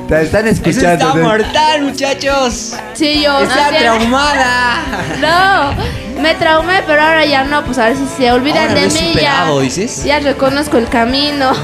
Te 0.08 0.22
están 0.22 0.48
Eso 0.48 0.56
escuchando. 0.62 1.06
está 1.08 1.14
¿no? 1.20 1.24
mortal, 1.24 1.82
muchachos. 1.84 2.74
Sí, 2.94 3.22
yo. 3.24 3.40
Está 3.42 3.70
bien- 3.72 3.84
traumada. 3.84 4.76
No, 5.22 6.22
me 6.22 6.36
traumé, 6.36 6.82
pero 6.86 7.02
ahora 7.02 7.26
ya 7.26 7.44
no. 7.46 7.64
Pues 7.64 7.78
a 7.78 7.86
ver 7.86 7.96
si 7.98 8.06
se 8.18 8.32
olvidan 8.32 8.70
Ahora 8.70 8.82
de 8.82 8.88
mí. 8.88 8.92
superado, 8.92 9.60
ya, 9.60 9.64
dices. 9.64 10.04
ya 10.04 10.20
reconozco 10.20 10.78
el 10.78 10.88
camino. 10.90 11.52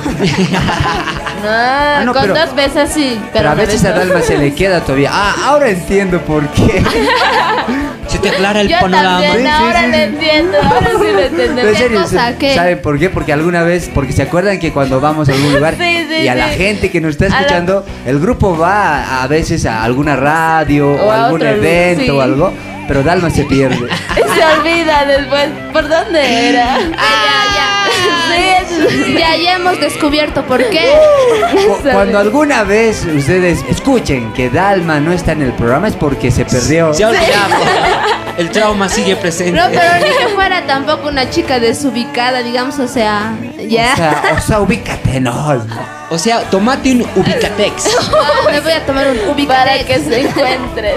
No, 1.42 2.04
no, 2.04 2.14
con 2.14 2.22
pero- 2.24 2.36
dos 2.36 2.54
veces 2.54 2.90
sí, 2.94 3.18
pero, 3.32 3.32
Pero 3.34 3.50
a 3.52 3.54
veces 3.56 3.82
vez 3.82 3.86
a 3.92 3.96
no. 3.96 4.00
Dalma 4.00 4.22
se 4.22 4.38
le 4.38 4.54
queda 4.54 4.82
todavía. 4.82 5.10
Ah, 5.14 5.36
ahora 5.46 5.70
entiendo 5.70 6.20
por 6.20 6.46
qué. 6.50 6.84
Se 8.10 8.18
te 8.20 8.30
aclara 8.30 8.62
el 8.62 8.68
Yo 8.68 8.80
panorama. 8.80 9.22
también, 9.22 9.38
Sí, 9.42 9.48
ahora 9.48 9.80
sí, 9.82 9.88
lo 9.88 9.94
sí. 9.94 10.02
entiendo, 10.02 10.58
ahora 10.64 10.80
sí 10.88 10.92
lo 10.92 11.00
Pero 11.00 11.20
en 11.20 11.26
entendemos. 11.26 11.78
serio, 11.78 12.02
cosa? 12.02 12.38
¿Qué? 12.38 12.56
¿Saben 12.56 12.82
por 12.82 12.98
qué? 13.00 13.10
Porque 13.10 13.34
alguna 13.34 13.62
vez, 13.64 13.90
porque 13.94 14.14
se 14.14 14.24
acuerdan 14.24 14.60
que 14.60 14.72
cuando 14.72 15.00
vamos 15.00 15.30
a 15.30 15.34
algún 15.34 15.54
lugar 15.56 15.76
Sí, 15.78 16.06
sí, 16.10 16.16
y 16.24 16.28
a 16.28 16.36
la 16.36 16.48
gente 16.50 16.90
que 16.92 17.02
nos 17.02 17.12
está 17.12 17.30
la- 17.30 17.38
escuchando, 17.40 17.86
el 18.06 18.20
grupo 18.20 18.58
va 18.58 18.98
a, 19.04 19.24
a 19.24 19.28
veces 19.28 19.66
a 19.66 19.84
alguna 19.84 20.16
radio 20.16 20.90
o, 20.92 21.06
O 21.08 21.12
a 21.12 21.26
algún 21.26 21.42
evento 21.44 22.04
sí. 22.04 22.10
o 22.10 22.22
algo, 22.22 22.52
pero 22.88 23.04
Dalma 23.04 23.30
se 23.30 23.44
pierde. 23.46 23.78
Se 24.40 24.46
olvida 24.60 25.06
después, 25.06 25.50
¿por 25.74 25.88
dónde 25.90 26.50
era? 26.50 26.78
Ah, 26.98 27.79
Sí, 28.90 29.16
ya, 29.18 29.36
ya 29.36 29.56
hemos 29.56 29.80
descubierto 29.80 30.44
por 30.46 30.64
qué. 30.70 30.94
Cu- 31.68 31.90
Cuando 31.92 32.20
alguna 32.20 32.64
vez 32.64 33.06
ustedes 33.06 33.60
escuchen 33.70 34.32
que 34.34 34.50
Dalma 34.50 35.00
no 35.00 35.12
está 35.12 35.32
en 35.34 35.42
el 35.42 35.54
programa 35.54 35.88
es 35.88 35.96
porque 35.96 36.32
se 36.32 36.46
perdió. 36.46 36.94
Se 36.94 37.04
ha 37.04 37.10
olvidado. 37.10 37.56
El 38.38 38.52
trauma 38.52 38.88
sigue 38.88 39.18
presente. 39.18 39.52
No, 39.52 39.66
pero 39.70 39.82
ni 40.06 40.12
que 40.18 40.28
fuera 40.34 40.66
tampoco 40.66 41.10
una 41.10 41.30
chica 41.30 41.60
desubicada, 41.60 42.42
digamos, 42.42 42.80
o 42.80 42.88
sea, 42.88 43.34
ya. 43.68 43.92
O 43.92 43.98
sea, 43.98 44.24
o 44.38 44.42
sea, 44.42 44.60
ubícate, 44.62 45.20
no. 45.20 45.62
O 46.10 46.18
sea, 46.18 46.42
tomate 46.50 46.94
un 46.94 47.02
Ubicatex. 47.18 47.98
Me 48.52 48.62
voy 48.62 48.72
a 48.72 48.86
tomar 48.86 49.08
un 49.10 49.18
para 49.46 49.74
ubicatex. 49.74 49.86
que 49.86 50.00
se 50.00 50.22
encuentres. 50.22 50.96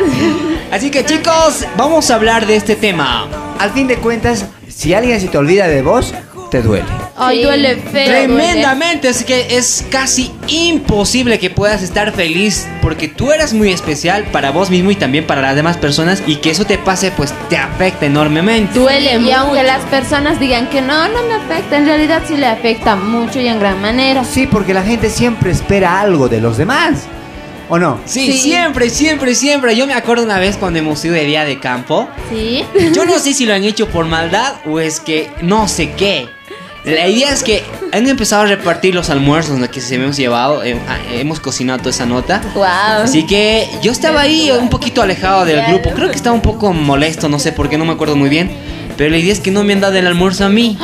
Así 0.70 0.88
que 0.92 1.04
chicos, 1.04 1.66
vamos 1.76 2.12
a 2.12 2.14
hablar 2.14 2.46
de 2.46 2.54
este 2.54 2.76
tema. 2.76 3.26
Al 3.58 3.72
fin 3.72 3.88
de 3.88 3.96
cuentas, 3.96 4.44
si 4.68 4.94
alguien 4.94 5.20
se 5.20 5.26
te 5.26 5.36
olvida 5.36 5.66
de 5.66 5.82
vos, 5.82 6.14
te 6.52 6.62
duele. 6.62 6.84
Ay, 7.16 7.38
Sí. 7.38 7.44
duele 7.44 7.76
feo. 7.76 8.06
Tremendamente, 8.06 9.08
es 9.08 9.24
que 9.24 9.56
es 9.56 9.84
casi 9.90 10.30
imposible 10.48 11.38
que 11.38 11.48
puedas 11.50 11.82
estar 11.82 12.12
feliz 12.12 12.66
porque 12.82 13.08
tú 13.08 13.32
eres 13.32 13.52
muy 13.54 13.72
especial 13.72 14.24
para 14.24 14.50
vos 14.50 14.68
mismo 14.70 14.90
y 14.90 14.96
también 14.96 15.26
para 15.26 15.40
las 15.40 15.56
demás 15.56 15.78
personas 15.78 16.22
y 16.26 16.36
que 16.36 16.50
eso 16.50 16.64
te 16.66 16.76
pase 16.78 17.10
pues 17.10 17.32
te 17.48 17.56
afecta 17.56 18.06
enormemente. 18.06 18.78
Duele 18.78 19.16
y 19.18 19.30
aunque 19.32 19.62
las 19.62 19.82
personas 19.86 20.38
digan 20.38 20.68
que 20.68 20.82
no, 20.82 21.08
no 21.08 21.22
me 21.24 21.34
afecta, 21.34 21.78
en 21.78 21.86
realidad 21.86 22.22
sí 22.28 22.36
le 22.36 22.46
afecta 22.46 22.96
mucho 22.96 23.40
y 23.40 23.48
en 23.48 23.58
gran 23.58 23.80
manera. 23.80 24.22
Sí, 24.24 24.46
porque 24.46 24.74
la 24.74 24.82
gente 24.82 25.08
siempre 25.10 25.50
espera 25.50 26.00
algo 26.00 26.28
de 26.28 26.40
los 26.40 26.58
demás. 26.58 27.04
¿O 27.68 27.78
no? 27.78 27.98
Sí, 28.04 28.30
Sí. 28.32 28.38
siempre, 28.38 28.90
siempre, 28.90 29.34
siempre. 29.34 29.74
Yo 29.74 29.86
me 29.86 29.94
acuerdo 29.94 30.24
una 30.24 30.38
vez 30.38 30.58
cuando 30.58 30.78
hemos 30.80 31.02
ido 31.06 31.14
de 31.14 31.24
día 31.24 31.46
de 31.46 31.58
campo. 31.58 32.06
Sí. 32.30 32.62
Yo 32.92 33.06
no 33.06 33.18
sé 33.18 33.32
si 33.32 33.46
lo 33.46 33.54
han 33.54 33.64
hecho 33.64 33.88
por 33.88 34.04
maldad 34.04 34.56
o 34.66 34.78
es 34.78 35.00
que 35.00 35.30
no 35.40 35.66
sé 35.68 35.92
qué. 35.92 36.28
La 36.84 37.06
idea 37.06 37.30
es 37.32 37.44
que 37.44 37.62
han 37.92 38.08
empezado 38.08 38.42
a 38.42 38.46
repartir 38.46 38.92
los 38.94 39.08
almuerzos 39.08 39.56
que 39.68 39.80
se 39.80 39.94
hemos 39.94 40.16
llevado. 40.16 40.64
eh, 40.64 40.76
ah, 40.88 40.98
hemos 41.12 41.38
cocinado 41.38 41.78
toda 41.78 41.90
esa 41.90 42.06
nota. 42.06 42.40
Wow. 42.54 42.64
Así 43.04 43.24
que 43.24 43.68
yo 43.82 43.92
estaba 43.92 44.20
ahí 44.22 44.50
un 44.50 44.68
poquito 44.68 45.00
alejado 45.00 45.44
del 45.44 45.62
grupo. 45.66 45.90
Creo 45.90 46.08
que 46.10 46.16
estaba 46.16 46.34
un 46.34 46.42
poco 46.42 46.72
molesto, 46.72 47.28
no 47.28 47.38
sé 47.38 47.52
por 47.52 47.68
qué, 47.68 47.78
no 47.78 47.84
me 47.84 47.92
acuerdo 47.92 48.16
muy 48.16 48.28
bien. 48.28 48.50
Pero 48.96 49.10
la 49.10 49.16
idea 49.18 49.32
es 49.32 49.38
que 49.40 49.50
no 49.52 49.62
me 49.64 49.72
han 49.74 49.80
dado 49.80 49.96
el 49.96 50.06
almuerzo 50.06 50.44
a 50.44 50.48
mí. 50.48 50.76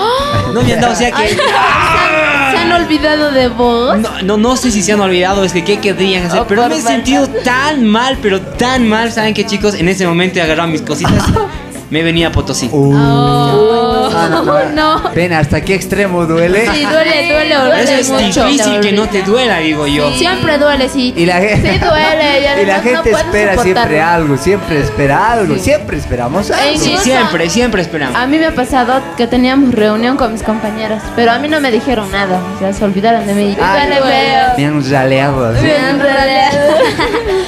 No 0.54 0.62
me 0.62 0.72
han 0.72 0.80
dado, 0.80 0.92
o 0.92 0.96
sea 0.96 1.10
que. 1.10 1.28
¿Se 1.28 2.56
han 2.56 2.72
olvidado 2.72 3.32
de 3.32 3.48
vos? 3.48 3.98
No, 3.98 4.22
no, 4.22 4.36
no 4.36 4.56
sé 4.56 4.70
si 4.70 4.82
se 4.82 4.92
han 4.92 5.00
olvidado, 5.00 5.44
es 5.44 5.52
que 5.52 5.64
qué 5.64 5.78
querrían 5.78 6.24
hacer, 6.26 6.40
Oh, 6.40 6.46
pero 6.46 6.68
me 6.68 6.76
he 6.76 6.80
sentido 6.80 7.26
tan 7.44 7.84
mal, 7.84 8.18
pero 8.22 8.40
tan 8.40 8.88
mal, 8.88 9.12
¿saben 9.12 9.34
qué 9.34 9.44
chicos? 9.44 9.74
En 9.74 9.88
ese 9.88 10.06
momento 10.06 10.38
he 10.38 10.42
agarrado 10.42 10.68
mis 10.68 10.80
cositas, 10.82 11.22
me 11.90 12.02
venía 12.02 12.28
a 12.28 12.32
Potosí. 12.32 12.68
Uh, 12.72 12.94
Oh, 12.96 13.87
ah, 14.14 14.28
no, 14.30 14.42
no. 14.44 14.70
no. 15.02 15.10
Ven, 15.14 15.32
¿hasta 15.32 15.60
qué 15.60 15.74
extremo 15.74 16.26
duele? 16.26 16.66
Sí, 16.72 16.84
duele, 16.84 17.28
duele, 17.32 17.54
duele 17.66 17.82
Eso 17.82 17.92
es 17.94 18.10
mucho. 18.10 18.44
difícil 18.46 18.80
que 18.80 18.92
no 18.92 19.08
te 19.08 19.22
duela, 19.22 19.58
digo 19.58 19.86
yo. 19.86 20.10
Siempre 20.12 20.58
duele, 20.58 20.88
sí. 20.88 21.12
Y 21.16 21.26
la, 21.26 21.40
ge- 21.40 21.56
Sí 21.56 21.78
duele. 21.78 22.28
Y, 22.38 22.62
y 22.62 22.66
la 22.66 22.76
además 22.76 22.84
no 22.84 23.02
gente 23.02 23.10
espera 23.10 23.62
siempre 23.62 24.00
algo, 24.00 24.36
siempre 24.36 24.80
espera 24.80 25.32
algo, 25.32 25.56
siempre 25.58 25.96
esperamos 25.98 26.50
algo. 26.50 26.78
Sí, 26.78 26.84
Incluso- 26.86 27.02
siempre, 27.04 27.50
siempre 27.50 27.82
esperamos. 27.82 28.16
A 28.16 28.26
mí 28.26 28.38
me 28.38 28.46
ha 28.46 28.54
pasado 28.54 29.00
que 29.16 29.26
teníamos 29.26 29.74
reunión 29.74 30.16
con 30.16 30.32
mis 30.32 30.42
compañeros, 30.42 31.02
pero 31.16 31.32
a 31.32 31.38
mí 31.38 31.48
no 31.48 31.60
me 31.60 31.70
dijeron 31.70 32.10
nada, 32.12 32.40
o 32.56 32.58
sea, 32.58 32.72
se 32.72 32.84
olvidaron 32.84 33.26
de 33.26 33.34
mí. 33.34 33.54
Duele 33.56 33.96
feo. 33.96 34.48
Me 34.56 34.66
han 34.66 34.90
raleado 34.90 35.46
así. 35.48 35.62
Me 35.64 35.76
han 35.76 35.98
raleado. 36.00 36.58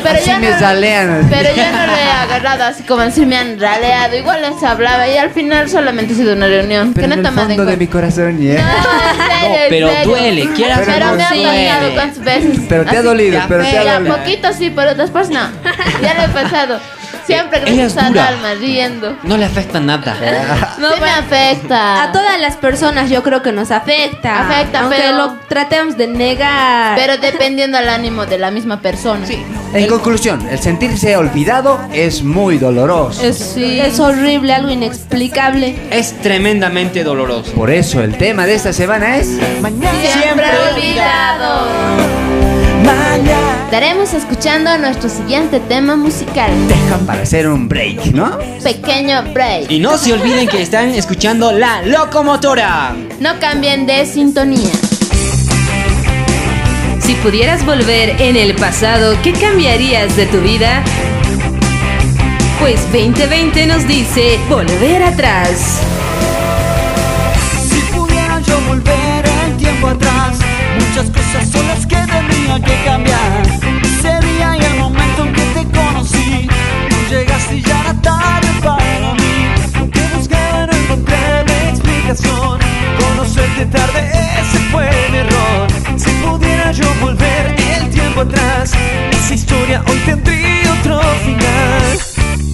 Pero 0.02 0.14
Así 0.18 0.26
ya 0.26 0.38
me 0.38 0.50
no, 0.50 0.58
ralean. 0.58 1.10
así. 1.10 1.26
pero 1.30 1.48
yo 1.54 1.62
no 1.72 1.86
lo 1.86 1.92
he 1.92 2.10
agarrado 2.10 2.64
así 2.64 2.82
como 2.84 3.02
así 3.02 3.26
me 3.26 3.36
han 3.36 3.58
raleado. 3.60 4.16
Igual 4.16 4.42
les 4.42 4.62
hablaba 4.62 5.08
y 5.08 5.16
al 5.16 5.30
final 5.30 5.68
solamente 5.68 6.14
ha 6.14 6.16
sido 6.16 6.32
una 6.34 6.46
reunión. 6.50 6.92
Pero 6.94 7.02
que 7.04 7.08
no 7.08 7.14
en 7.14 7.18
el 7.20 7.24
toman 7.26 7.50
en 7.50 7.56
fondo 7.56 7.70
de 7.70 7.76
mi 7.76 7.86
corazón, 7.86 8.38
¿ya? 8.40 8.54
No, 8.54 8.60
en 8.60 9.40
serio, 9.40 9.56
en 9.64 9.68
pero 9.70 9.88
serio. 9.88 10.08
duele, 10.10 10.48
quieras 10.54 10.80
Pero 10.84 11.06
no 11.06 11.12
me 11.14 11.24
duele. 11.28 11.42
dañado 11.44 11.94
cuántas 11.94 12.24
veces. 12.24 12.58
Pero 12.68 12.84
te 12.84 12.96
ha 12.96 13.02
dolido, 13.02 13.40
pero 13.48 13.62
te 13.64 13.78
ha 13.78 13.94
dolido. 13.98 14.16
poquito 14.16 14.52
sí, 14.52 14.72
pero 14.74 14.94
después 14.94 15.30
no. 15.30 15.48
Ya 16.02 16.14
lo 16.14 16.22
he 16.24 16.28
pasado. 16.28 16.80
Siempre 17.34 17.60
gracias 17.60 17.96
al 17.96 18.18
alma, 18.18 18.54
riendo. 18.58 19.16
No 19.22 19.36
le 19.36 19.44
afecta 19.44 19.80
nada. 19.80 20.16
No 20.78 20.96
me 20.96 21.10
afecta. 21.10 22.04
A 22.04 22.12
todas 22.12 22.40
las 22.40 22.56
personas 22.56 23.10
yo 23.10 23.22
creo 23.22 23.42
que 23.42 23.52
nos 23.52 23.70
afecta. 23.70 24.48
Afecta, 24.48 24.80
aunque 24.80 24.96
pero- 24.96 25.16
lo 25.16 25.32
tratemos 25.48 25.96
de 25.96 26.06
negar. 26.06 26.96
Pero 26.96 27.18
dependiendo 27.18 27.78
del 27.78 27.88
ánimo 27.88 28.26
de 28.26 28.38
la 28.38 28.50
misma 28.50 28.80
persona. 28.80 29.26
Sí. 29.26 29.44
En 29.72 29.86
conclusión, 29.86 30.48
el 30.48 30.58
sentirse 30.58 31.16
olvidado 31.16 31.80
es 31.92 32.22
muy 32.24 32.58
doloroso. 32.58 33.22
es, 33.22 33.56
es 33.56 34.00
horrible, 34.00 34.52
algo 34.52 34.70
inexplicable. 34.70 35.76
Es 35.90 36.18
tremendamente 36.20 37.04
doloroso. 37.04 37.52
Por 37.52 37.70
eso 37.70 38.02
el 38.02 38.16
tema 38.18 38.46
de 38.46 38.54
esta 38.54 38.72
semana 38.72 39.16
es 39.18 39.28
Siempre 39.28 40.46
olvidado. 40.74 42.19
Estaremos 43.64 44.12
escuchando 44.14 44.76
nuestro 44.78 45.08
siguiente 45.08 45.60
tema 45.60 45.94
musical. 45.94 46.50
para 47.06 47.22
hacer 47.22 47.46
un 47.48 47.68
break, 47.68 48.06
¿no? 48.06 48.36
Pequeño 48.64 49.22
break. 49.32 49.70
Y 49.70 49.78
no 49.78 49.96
se 49.96 50.12
olviden 50.12 50.48
que 50.48 50.60
están 50.60 50.88
escuchando 50.88 51.52
La 51.52 51.82
Locomotora. 51.82 52.96
No 53.20 53.38
cambien 53.38 53.86
de 53.86 54.04
sintonía. 54.06 54.72
Si 57.00 57.14
pudieras 57.22 57.64
volver 57.64 58.20
en 58.20 58.36
el 58.36 58.56
pasado, 58.56 59.16
¿qué 59.22 59.34
cambiarías 59.34 60.16
de 60.16 60.26
tu 60.26 60.40
vida? 60.40 60.82
Pues 62.58 62.82
2020 62.92 63.66
nos 63.66 63.86
dice 63.86 64.36
volver 64.48 65.04
atrás. 65.04 65.80
Si 67.68 67.80
pudiera 67.92 68.40
yo 68.40 68.60
volver 68.66 69.24
el 69.46 69.56
tiempo 69.56 69.86
atrás, 69.86 70.38
muchas 70.76 71.08
cosas 71.10 71.48
son 71.50 71.66
las 71.68 71.86
que 71.86 71.96
tendría 72.50 72.76
que 72.76 72.84
cambiar. 72.84 73.46
Sería 74.02 74.56
en 74.56 74.62
el 74.62 74.78
momento 74.78 75.24
en 75.24 75.32
que 75.32 75.42
te 75.42 75.78
conocí, 75.78 76.48
tú 76.88 76.96
llegaste 77.08 77.56
y 77.56 77.62
ya 77.62 77.80
era 77.80 77.94
tarde 78.00 78.48
para 78.62 79.14
mí. 79.14 79.90
Que 79.92 80.16
buscaba 80.16 80.66
no 80.66 80.72
encontré 80.72 81.44
la 81.46 81.70
explicación. 81.70 82.58
Conocerte 82.98 83.66
tarde, 83.66 84.10
ese 84.40 84.58
fue 84.70 84.88
mi 85.12 85.18
error. 85.18 85.68
Si 85.96 86.10
pudiera 86.24 86.72
yo 86.72 86.92
volver 87.00 87.56
el 87.76 87.90
tiempo 87.90 88.22
atrás, 88.22 88.72
esa 89.12 89.34
historia 89.34 89.82
hoy 89.86 89.98
tendría 90.04 90.72
otro 90.72 91.00
final. 91.24 91.98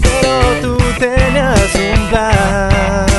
Pero 0.02 0.60
tú 0.62 0.76
tenías 0.98 1.74
un 1.74 2.08
plan. 2.08 3.15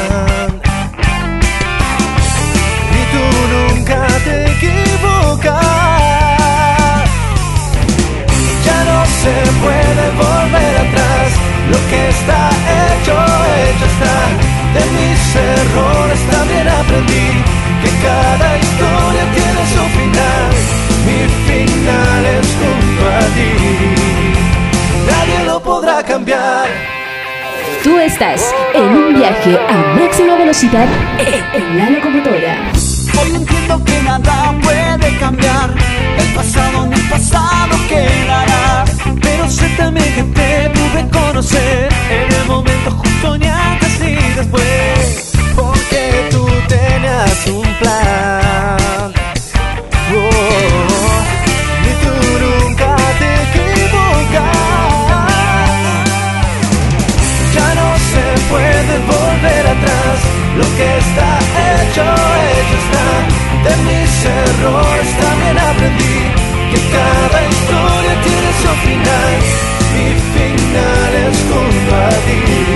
Se 9.28 9.52
puede 9.63 10.06
volver 10.24 10.74
atrás. 10.86 11.28
Lo 11.72 11.80
que 11.90 12.02
está 12.16 12.42
hecho, 12.80 13.16
hecho 13.66 13.86
está. 13.94 14.18
De 14.76 14.84
mis 14.96 15.22
errores 15.36 16.20
también 16.32 16.68
aprendí 16.68 17.30
que 17.82 17.92
cada 18.08 18.50
historia 18.63 19.24
tiene 19.38 19.62
su 19.74 19.84
final. 19.98 20.52
Mi 21.08 21.20
final 21.48 22.22
es 22.38 22.48
junto 22.60 23.04
a 23.18 23.24
ti. 23.36 23.54
Nadie 25.12 25.46
lo 25.46 25.60
podrá 25.62 26.04
cambiar. 26.04 26.68
Tú 27.84 27.98
estás 28.00 28.54
en 28.74 28.84
un 28.84 29.13
viaje 29.13 29.58
a 29.70 29.78
máxima 30.00 30.36
velocidad 30.36 30.88
en 31.54 31.78
la 31.78 31.90
locomotora. 31.90 32.87
Hoy 33.21 33.36
entiendo 33.36 33.84
que 33.84 34.01
nada 34.03 34.53
puede 34.62 35.17
cambiar. 35.17 35.73
El 36.17 36.34
pasado 36.34 36.86
en 36.86 36.93
el 36.93 37.10
pasado 37.10 37.77
quedará. 37.88 38.86
Pero 39.21 39.49
sé 39.49 39.67
también 39.77 40.13
que 40.15 40.23
te 40.23 40.69
pude 40.69 41.10
conocer 41.10 41.89
en 42.10 42.34
el 42.34 42.45
momento 42.47 42.91
justo 42.91 43.38
ni 43.38 43.47
antes 43.47 43.99
ni 43.99 44.15
después. 44.36 45.34
Porque 45.56 46.27
tú 46.32 46.47
tenías 46.67 47.47
un 47.47 47.73
plan. 47.80 48.47
Errores 64.60 65.10
también 65.20 65.58
aprendí 65.58 66.17
que 66.72 66.80
cada 66.91 67.39
historia 67.48 68.13
tiene 68.24 68.50
su 68.62 68.72
final. 68.86 69.34
Mi 69.93 70.10
final 70.34 71.12
es 71.28 71.38
junto 71.50 71.96
a 71.96 72.10
ti. 72.26 72.66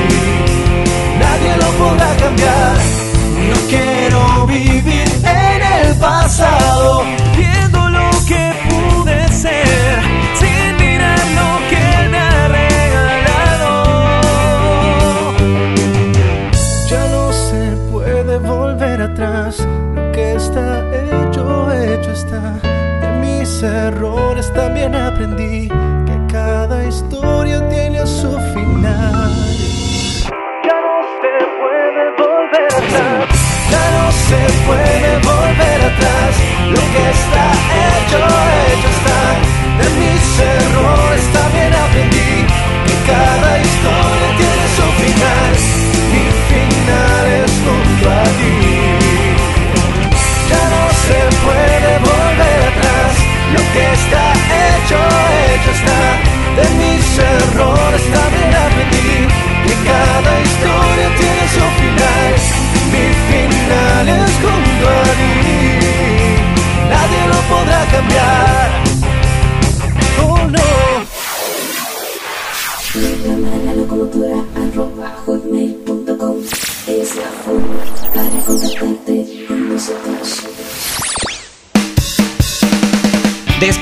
Errores 23.63 24.51
también 24.53 24.95
aprendí 24.95 25.69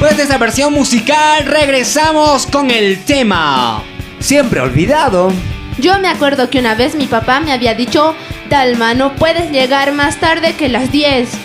después 0.09 0.17
de 0.17 0.23
esta 0.23 0.37
versión 0.39 0.73
musical, 0.73 1.45
regresamos 1.45 2.47
con 2.47 2.71
el 2.71 3.03
tema. 3.03 3.83
Siempre 4.19 4.59
olvidado. 4.59 5.31
Yo 5.77 5.99
me 5.99 6.07
acuerdo 6.07 6.49
que 6.49 6.57
una 6.57 6.73
vez 6.73 6.95
mi 6.95 7.05
papá 7.05 7.39
me 7.39 7.51
había 7.53 7.75
dicho, 7.75 8.15
Dalma, 8.49 8.95
no 8.95 9.15
puedes 9.15 9.51
llegar 9.51 9.91
más 9.93 10.17
tarde 10.19 10.53
que 10.53 10.67
las 10.69 10.91
10. 10.91 11.29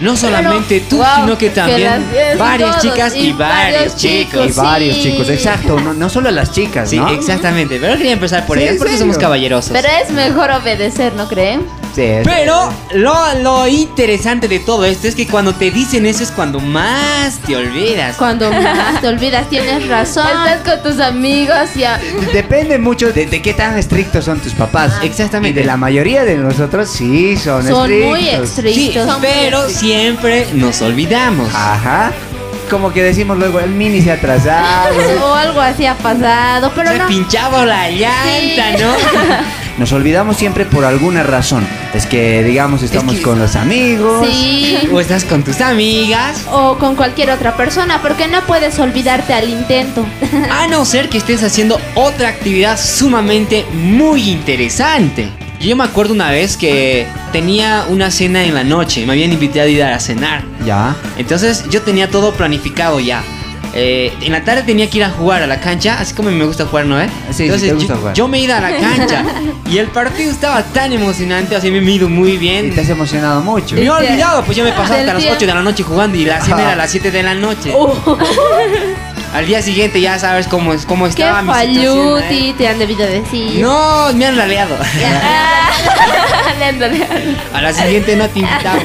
No 0.00 0.16
solamente 0.16 0.80
tú, 0.80 0.96
wow, 0.96 1.06
sino 1.20 1.38
que 1.38 1.46
que 1.48 1.50
también 1.54 2.10
diez, 2.10 2.36
varias 2.36 2.80
todos, 2.80 2.82
chicas 2.94 3.14
y, 3.16 3.28
y 3.28 3.32
varios 3.32 3.96
chicos. 3.96 4.48
Y 4.48 4.52
varios 4.52 4.96
sí. 4.96 5.02
chicos, 5.04 5.30
exacto. 5.30 5.80
No, 5.80 5.94
no 5.94 6.08
solo 6.10 6.30
las 6.32 6.50
chicas, 6.50 6.90
Sí, 6.90 6.96
¿no? 6.98 7.08
exactamente. 7.10 7.78
Pero 7.80 7.96
quería 7.96 8.12
empezar 8.12 8.44
por 8.44 8.56
Sí, 8.58 8.64
ellas 8.64 8.72
¿en 8.74 8.78
porque 8.80 8.92
serio? 8.94 9.04
somos 9.04 9.18
caballerosos. 9.18 9.70
Pero 9.72 9.88
es 10.02 10.10
mejor 10.10 10.50
obedecer, 10.50 11.14
¿no 11.14 11.28
creen? 11.28 11.64
Sí, 11.94 12.10
Pero 12.24 12.72
lo, 12.94 13.14
lo 13.40 13.68
interesante 13.68 14.48
de 14.48 14.58
todo 14.58 14.84
esto 14.84 15.06
es 15.06 15.14
que 15.14 15.26
cuando 15.28 15.54
te 15.54 15.70
dicen 15.70 16.06
eso 16.06 16.22
es 16.24 16.30
cuando 16.32 16.58
más 16.58 17.38
te 17.46 17.54
olvidas. 17.56 18.16
Cuando 18.16 18.50
más 18.52 19.00
te 19.00 19.06
olvidas, 19.08 19.48
tienes 19.48 19.86
razón. 19.86 20.26
Estás 20.44 20.74
con 20.82 20.82
tus 20.92 21.00
amigos 21.00 21.76
y 21.76 21.84
a- 21.84 22.00
Depende 22.32 22.78
mucho 22.78 23.12
de, 23.12 23.26
de 23.26 23.40
qué 23.40 23.54
tan 23.54 23.78
estrictos 23.78 24.24
son 24.24 24.40
tus 24.40 24.54
papás. 24.54 24.94
Exactamente. 25.02 25.50
Y 25.60 25.62
de 25.62 25.66
la 25.66 25.76
mayoría 25.76 26.24
de 26.24 26.36
nosotros 26.36 26.88
sí 26.90 27.36
son, 27.36 27.64
son 27.66 27.90
estrictos. 27.92 28.10
muy 28.10 28.20
Sí, 28.22 28.28
estrictos. 28.30 29.06
son 29.06 29.20
muy 29.20 29.28
pero 29.30 29.58
estrictos. 29.58 29.72
siempre 29.80 30.46
nos 30.54 30.82
olvidamos. 30.82 31.48
Ajá. 31.54 32.12
Como 32.70 32.92
que 32.92 33.02
decimos 33.02 33.36
luego, 33.38 33.60
el 33.60 33.70
mini 33.70 34.00
se 34.02 34.10
ha 34.10 34.14
atrasado. 34.14 34.94
O 35.22 35.34
algo 35.34 35.60
así 35.60 35.86
ha 35.86 35.94
pasado, 35.94 36.72
pero 36.74 36.90
Se 36.90 36.98
no. 36.98 37.06
pinchaba 37.06 37.64
la 37.66 37.88
llanta, 37.90 38.72
¿no? 38.80 38.94
Nos 39.78 39.92
olvidamos 39.92 40.36
siempre 40.36 40.64
por 40.64 40.84
alguna 40.84 41.22
razón. 41.24 41.66
Es 41.94 42.06
que, 42.06 42.42
digamos, 42.42 42.82
estamos 42.82 43.14
que- 43.16 43.22
con 43.22 43.38
los 43.38 43.54
amigos. 43.56 44.26
Sí. 44.28 44.88
o 44.92 45.00
estás 45.00 45.24
con 45.24 45.42
tus 45.44 45.60
amigas. 45.60 46.42
O 46.50 46.76
con 46.78 46.96
cualquier 46.96 47.30
otra 47.30 47.56
persona, 47.56 48.02
porque 48.02 48.26
no 48.26 48.40
puedes 48.46 48.78
olvidarte 48.78 49.32
al 49.32 49.48
intento. 49.48 50.04
A 50.50 50.66
no 50.66 50.84
ser 50.84 51.08
que 51.08 51.18
estés 51.18 51.42
haciendo 51.42 51.80
otra 51.94 52.28
actividad 52.28 52.78
sumamente 52.80 53.64
muy 53.72 54.28
interesante. 54.30 55.28
Yo 55.60 55.76
me 55.76 55.84
acuerdo 55.84 56.12
una 56.14 56.30
vez 56.30 56.56
que 56.56 57.06
tenía 57.32 57.86
una 57.88 58.10
cena 58.10 58.42
en 58.44 58.54
la 58.54 58.64
noche, 58.64 59.06
me 59.06 59.12
habían 59.12 59.32
invitado 59.32 59.66
a 59.66 59.70
ir 59.70 59.82
a 59.82 59.98
cenar. 60.00 60.42
Ya. 60.66 60.96
Entonces 61.16 61.64
yo 61.70 61.80
tenía 61.82 62.10
todo 62.10 62.32
planificado 62.32 62.98
ya. 63.00 63.22
Eh, 63.76 64.12
en 64.20 64.30
la 64.32 64.44
tarde 64.44 64.62
tenía 64.62 64.88
que 64.88 64.98
ir 64.98 65.04
a 65.04 65.10
jugar 65.10 65.42
a 65.42 65.46
la 65.48 65.60
cancha, 65.60 65.98
así 65.98 66.14
como 66.14 66.30
me 66.30 66.44
gusta 66.44 66.64
jugar, 66.66 66.86
¿no? 66.86 67.00
Eh? 67.00 67.08
Sí, 67.30 67.34
sí, 67.34 67.42
Entonces 67.44 67.68
te 67.70 67.74
gusta 67.74 67.94
yo, 67.94 67.98
jugar. 68.00 68.14
yo 68.14 68.28
me 68.28 68.38
he 68.38 68.40
ido 68.42 68.54
a 68.54 68.60
la 68.60 68.76
cancha 68.76 69.24
y 69.70 69.78
el 69.78 69.88
partido 69.88 70.30
estaba 70.30 70.62
tan 70.62 70.92
emocionante, 70.92 71.56
así 71.56 71.70
me 71.70 71.78
he 71.78 71.90
ido 71.94 72.08
muy 72.08 72.32
Y 72.32 72.38
bien. 72.38 72.74
te 72.74 72.82
has 72.82 72.88
emocionado 72.88 73.40
mucho. 73.42 73.76
Me 73.76 73.82
he 73.82 73.90
olvidado, 73.90 74.44
pues 74.44 74.56
yo 74.56 74.64
me 74.64 74.72
pasaba 74.72 75.00
hasta 75.00 75.14
las 75.14 75.22
día. 75.22 75.32
8 75.32 75.46
de 75.46 75.54
la 75.54 75.62
noche 75.62 75.82
jugando 75.82 76.16
y 76.16 76.24
la 76.24 76.40
cena 76.40 76.62
era 76.62 76.72
a 76.72 76.76
las 76.76 76.90
7 76.90 77.10
de 77.10 77.22
la 77.22 77.34
noche. 77.34 77.72
Uh, 77.74 77.88
Al 79.34 79.46
día 79.46 79.62
siguiente 79.62 80.00
ya 80.00 80.16
sabes 80.16 80.46
cómo, 80.46 80.72
es, 80.72 80.86
cómo 80.86 81.06
qué 81.06 81.10
estaba 81.10 81.42
mi 81.42 81.52
situación, 81.52 82.22
¿eh? 82.30 82.54
te 82.56 82.68
han 82.68 82.78
debido 82.78 83.04
decir. 83.04 83.60
No, 83.60 84.12
me 84.14 84.26
han 84.26 84.36
raleado. 84.36 84.76
Ah, 85.24 85.70
A 87.54 87.60
la 87.60 87.72
siguiente 87.72 88.14
no 88.16 88.28
te 88.28 88.38
invitamos. 88.38 88.84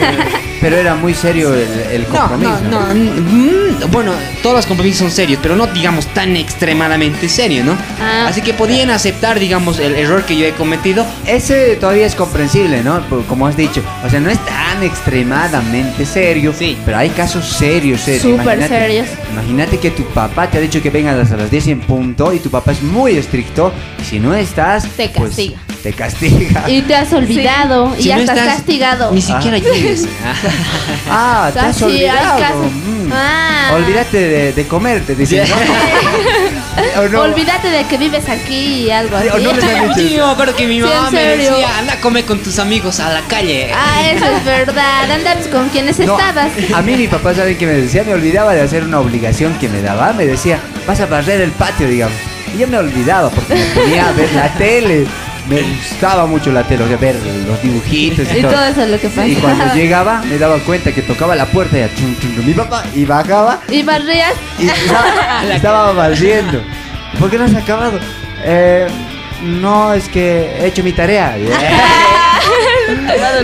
Pero 0.62 0.76
era 0.76 0.96
muy 0.96 1.14
serio 1.14 1.54
el, 1.54 1.68
el 1.92 2.02
No, 2.04 2.10
compromiso. 2.20 2.60
no, 2.70 2.88
no. 2.94 2.94
mm, 2.94 3.92
Bueno, 3.92 4.12
todos 4.44 4.58
los 4.58 4.66
compromisos 4.66 5.00
son 5.00 5.12
serios, 5.12 5.40
pero 5.42 5.56
no 5.56 5.68
digamos 5.68 6.06
tan 6.08 6.36
extremadamente 6.36 7.30
serios, 7.30 7.66
¿no? 7.66 7.78
Ah. 8.02 8.28
Así 8.28 8.42
que 8.42 8.54
podían 8.54 8.90
aceptar, 8.90 9.40
digamos, 9.40 9.80
el 9.80 9.96
error 9.96 10.24
que 10.26 10.36
yo 10.38 10.46
he 10.46 10.52
cometido. 10.52 11.06
Ese 11.26 11.78
todavía 11.78 12.06
es 12.06 12.14
comprensible, 12.16 12.84
¿no? 12.84 13.02
Como 13.28 13.48
has 13.48 13.56
dicho. 13.56 13.82
O 14.06 14.10
sea, 14.10 14.20
no 14.20 14.30
es 14.30 14.38
tan 14.46 14.84
extremadamente 14.84 16.06
serio. 16.06 16.54
Sí. 16.58 16.78
Pero 16.86 16.98
hay 16.98 17.10
casos 17.10 17.46
serios, 17.48 18.02
serios. 18.02 18.24
Súper 18.24 18.58
Imagínate- 18.60 18.68
serios. 18.68 19.08
Imagínate 19.32 19.78
que 19.80 19.92
tu 19.92 20.04
papá 20.08 20.50
te 20.50 20.58
ha 20.58 20.62
dicho 20.62 20.82
que 20.82 20.90
vengas 20.90 21.32
a 21.32 21.38
las 21.38 21.50
10 21.52 21.68
en 21.68 21.80
punto 21.82 22.34
y 22.34 22.40
tu 22.40 22.50
papá 22.50 22.72
es 22.74 22.82
muy 22.82 23.14
estricto. 23.18 23.72
Y 24.02 24.06
si 24.06 24.20
no 24.20 24.34
estás, 24.34 24.84
Te 24.98 25.10
pues, 25.10 25.30
castiga. 25.30 25.60
Te 25.84 25.94
castiga. 25.94 26.70
Y 26.70 26.82
te 26.82 26.96
has 26.96 27.12
olvidado 27.14 27.96
y 27.98 28.02
Si 28.04 28.08
ya 28.10 28.16
no 28.16 28.22
estás, 28.22 28.38
estás, 28.38 28.56
castigado. 28.56 29.12
Ni 29.12 29.22
siquiera 29.22 29.58
llegues. 29.58 30.06
Ah, 31.12 31.50
te 31.54 31.60
has 31.60 31.82
olvidado. 31.82 32.64
Mm. 32.66 33.12
Ah. 33.12 33.72
Olvídate 33.74 34.18
de, 34.18 34.54
de 34.54 34.68
comer, 34.68 35.04
te 35.06 35.16
dicen. 35.16 35.44
¿no? 35.50 37.02
¿O 37.02 37.08
no? 37.10 37.22
Olvídate 37.22 37.70
de 37.70 37.84
que 37.86 37.98
vives 37.98 38.30
aquí 38.30 38.86
y 38.86 38.92
algo 38.92 39.16
así. 39.18 39.28
o 39.30 39.40
no 39.40 39.96
Sí, 39.96 40.14
yo 40.14 40.26
me 40.28 40.32
acuerdo 40.34 40.56
que 40.56 40.68
mi 40.68 40.76
Sí, 40.76 40.82
mamá 40.82 41.10
me 41.10 41.18
serio. 41.20 41.52
decía, 41.52 41.78
anda 41.80 41.94
a 41.94 42.02
comer 42.02 42.26
con 42.26 42.40
tus 42.40 42.60
amigos 42.60 43.00
a 43.00 43.10
la 43.12 43.22
calle. 43.22 43.72
Ah, 43.74 44.02
eso 44.12 44.26
es 44.26 44.46
verdad. 44.46 45.10
Andabas 45.12 45.48
con 45.48 45.70
quienes 45.70 45.98
No, 46.00 46.18
estabas. 46.18 46.52
A 46.74 46.82
mí 46.82 46.96
mi 46.96 47.08
papá, 47.08 47.34
¿saben 47.34 47.58
qué 47.58 47.66
me 47.66 47.74
decía? 47.74 48.04
Me 48.04 48.14
olvidaba 48.14 48.54
de 48.54 48.62
hacer 48.62 48.84
una 48.84 49.00
obligación 49.00 49.54
que 49.60 49.68
me 49.68 49.82
daba. 49.82 50.14
Me 50.14 50.26
decía, 50.28 50.60
vas 50.86 51.00
a 51.00 51.08
barrer 51.08 51.42
el 51.42 51.52
patio, 51.52 51.88
digamos. 51.88 52.16
Y 52.54 52.60
yo 52.60 52.68
me 52.68 52.78
olvidaba 52.78 53.30
porque 53.30 53.56
me 53.56 53.66
ponía 53.66 54.10
a 54.10 54.12
ver 54.12 54.32
la 54.34 54.54
tele. 54.54 55.06
Me 55.50 55.62
gustaba 55.64 56.26
mucho 56.28 56.52
la 56.52 56.64
tele, 56.64 56.84
o 56.84 56.88
sea, 56.88 56.98
ver 56.98 57.16
los 57.48 57.62
dibujitos 57.62 58.28
y, 58.34 58.38
Y 58.38 58.42
todo 58.42 58.64
eso 58.66 58.84
es 58.84 58.90
lo 58.90 59.00
que 59.00 59.10
pasa. 59.10 59.28
Y 59.28 59.36
cuando 59.36 59.66
llegaba, 59.74 60.22
me 60.30 60.38
daba 60.38 60.58
cuenta 60.60 60.92
que 60.92 61.02
tocaba 61.02 61.36
la 61.36 61.46
puerta 61.48 61.78
y, 61.78 61.82
chum, 62.00 62.16
chum, 62.20 62.36
chum, 62.36 62.46
mi 62.46 62.54
papá 62.54 62.84
y 62.94 63.04
bajaba 63.06 63.60
Y 63.68 63.82
barrías. 63.82 64.34
y 64.60 64.68
estaba, 64.68 65.44
estaba 65.56 65.92
barriendo. 65.94 66.62
¿Por 67.20 67.30
qué 67.32 67.38
no 67.40 67.46
has 67.46 67.56
acabado? 67.56 68.00
Eh, 68.44 68.88
no, 69.44 69.94
es 69.94 70.08
que 70.08 70.52
he 70.60 70.68
hecho 70.68 70.84
mi 70.84 70.92
tarea. 70.94 71.36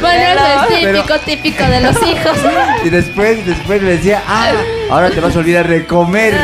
Bueno, 0.02 0.22
eso 0.24 0.74
es 0.74 0.82
Pero- 0.82 1.04
típico, 1.04 1.20
típico 1.20 1.64
de 1.66 1.80
los 1.82 1.96
hijos. 1.98 2.38
Y 2.84 2.90
después, 2.90 3.46
después 3.46 3.80
me 3.82 3.92
decía, 3.92 4.24
ah, 4.28 4.52
ahora 4.90 5.12
te 5.12 5.20
vas 5.20 5.36
a 5.36 5.40
olvidar 5.40 5.68
de 5.68 5.86
comer. 5.86 6.36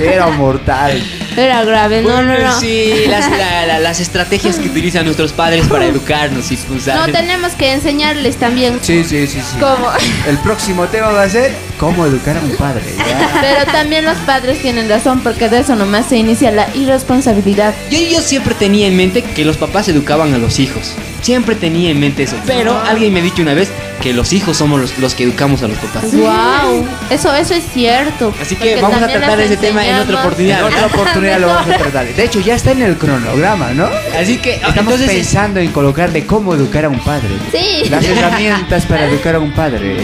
Era 0.00 0.28
mortal. 0.28 1.02
Era 1.36 1.64
grave, 1.64 2.02
no, 2.02 2.22
no, 2.22 2.28
Bueno, 2.32 2.46
no. 2.48 2.60
Sí, 2.60 3.04
las, 3.08 3.30
la- 3.30 3.66
la- 3.66 3.78
las 3.80 4.00
estrategias 4.00 4.56
que 4.56 4.68
utilizan 4.68 5.04
nuestros 5.04 5.32
padres 5.32 5.66
para 5.68 5.86
educarnos 5.86 6.50
y 6.50 6.54
expulsar. 6.54 6.96
No, 7.06 7.12
tenemos 7.12 7.52
que 7.52 7.72
enseñarles 7.72 8.36
también 8.36 8.78
Sí, 8.82 9.04
sí, 9.04 9.26
sí, 9.26 9.40
sí. 9.40 9.56
cómo. 9.60 9.88
El 10.28 10.38
próximo 10.38 10.86
tema 10.86 11.08
va 11.08 11.22
a 11.22 11.28
ser 11.28 11.52
cómo 11.78 12.06
educar 12.06 12.36
a 12.36 12.40
un 12.40 12.54
padre. 12.56 12.82
¿ya? 12.96 13.40
Pero 13.40 13.72
también 13.72 14.04
los 14.04 14.16
padres 14.18 14.60
tienen 14.62 14.88
razón 14.88 15.20
porque 15.20 15.48
de 15.48 15.60
eso 15.60 15.74
nomás 15.76 16.06
se 16.06 16.16
inicia 16.16 16.50
la 16.50 16.68
irresponsabilidad. 16.74 17.74
Yo, 17.90 17.98
yo 18.00 18.20
siempre 18.20 18.54
tenía 18.54 18.86
en 18.86 18.96
mente 18.96 19.22
que 19.22 19.44
los 19.44 19.56
papás 19.56 19.88
educaban 19.88 20.32
a 20.34 20.38
los 20.38 20.58
hijos. 20.58 20.92
Siempre 21.24 21.54
tenía 21.54 21.90
en 21.90 22.00
mente 22.00 22.24
eso. 22.24 22.36
Pero 22.46 22.78
alguien 22.78 23.10
me 23.14 23.20
ha 23.20 23.22
dicho 23.22 23.40
una 23.40 23.54
vez 23.54 23.70
que 24.02 24.12
los 24.12 24.34
hijos 24.34 24.58
somos 24.58 24.78
los, 24.78 24.98
los 24.98 25.14
que 25.14 25.22
educamos 25.24 25.62
a 25.62 25.68
los 25.68 25.78
papás. 25.78 26.12
Wow, 26.12 26.86
eso, 27.08 27.34
eso 27.34 27.54
es 27.54 27.64
cierto. 27.72 28.34
Así 28.42 28.56
que 28.56 28.72
Porque 28.72 28.82
vamos 28.82 28.96
a 28.98 29.00
también 29.00 29.20
tratar 29.20 29.40
ese 29.40 29.56
tema 29.56 29.86
en 29.86 29.94
otra 29.94 30.02
enseñamos- 30.04 30.20
oportunidad. 30.26 30.58
En 30.60 30.64
otra 30.66 30.86
oportunidad 30.86 31.40
lo 31.40 31.46
vamos 31.46 31.74
a 31.74 31.78
tratar. 31.78 32.06
De 32.06 32.24
hecho, 32.24 32.40
ya 32.40 32.54
está 32.56 32.72
en 32.72 32.82
el 32.82 32.98
cronograma, 32.98 33.70
¿no? 33.72 33.88
Así 34.20 34.36
que 34.36 34.56
Estamos 34.56 34.76
entonces 34.76 35.08
pensando 35.08 35.60
en 35.60 35.72
colocarle 35.72 36.26
cómo 36.26 36.54
educar 36.54 36.84
a 36.84 36.90
un 36.90 36.98
padre. 37.00 37.30
Sí. 37.50 37.88
Las 37.88 38.04
herramientas 38.04 38.84
para 38.84 39.06
educar 39.06 39.36
a 39.36 39.38
un 39.38 39.52
padre. 39.52 39.96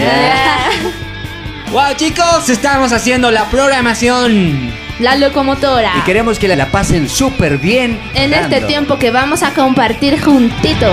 Wow 1.71 1.95
chicos, 1.97 2.49
estamos 2.49 2.93
haciendo 2.93 3.31
la 3.31 3.45
programación. 3.51 4.73
La 5.01 5.17
locomotora. 5.17 5.95
Y 5.97 6.03
queremos 6.03 6.39
que 6.39 6.47
la 6.49 6.71
pasen 6.71 7.09
súper 7.09 7.57
bien. 7.57 7.99
En 8.15 8.35
este 8.35 8.61
tiempo 8.61 8.99
que 8.99 9.11
vamos 9.11 9.43
a 9.43 9.55
compartir 9.55 10.23
juntito. 10.23 10.87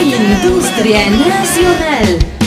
Industria 0.00 1.10
Nacional. 1.10 2.39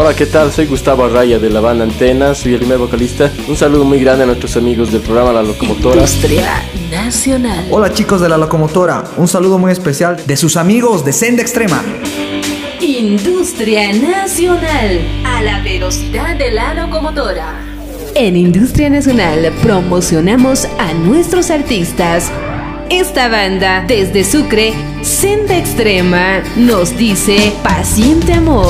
Hola, 0.00 0.14
¿qué 0.14 0.26
tal? 0.26 0.52
Soy 0.52 0.66
Gustavo 0.66 1.02
Arraya 1.02 1.40
de 1.40 1.50
la 1.50 1.58
banda 1.58 1.82
Antena, 1.82 2.32
soy 2.32 2.52
el 2.52 2.60
primer 2.60 2.78
vocalista. 2.78 3.32
Un 3.48 3.56
saludo 3.56 3.82
muy 3.82 3.98
grande 3.98 4.22
a 4.22 4.26
nuestros 4.26 4.56
amigos 4.56 4.92
del 4.92 5.00
programa 5.00 5.32
La 5.32 5.42
Locomotora. 5.42 5.96
Industria 5.96 6.62
Nacional. 6.88 7.66
Hola 7.72 7.92
chicos 7.92 8.20
de 8.20 8.28
la 8.28 8.38
locomotora, 8.38 9.02
un 9.16 9.26
saludo 9.26 9.58
muy 9.58 9.72
especial 9.72 10.16
de 10.24 10.36
sus 10.36 10.56
amigos 10.56 11.04
de 11.04 11.12
Senda 11.12 11.42
Extrema. 11.42 11.82
Industria 12.80 13.92
Nacional, 13.92 15.00
a 15.24 15.42
la 15.42 15.62
velocidad 15.64 16.36
de 16.36 16.52
la 16.52 16.74
locomotora. 16.74 17.60
En 18.14 18.36
Industria 18.36 18.90
Nacional 18.90 19.52
promocionamos 19.64 20.66
a 20.78 20.94
nuestros 20.94 21.50
artistas. 21.50 22.30
Esta 22.88 23.26
banda, 23.28 23.84
desde 23.88 24.22
Sucre, 24.22 24.74
Senda 25.02 25.58
Extrema, 25.58 26.40
nos 26.54 26.96
dice 26.96 27.52
Paciente 27.64 28.32
Amor. 28.32 28.68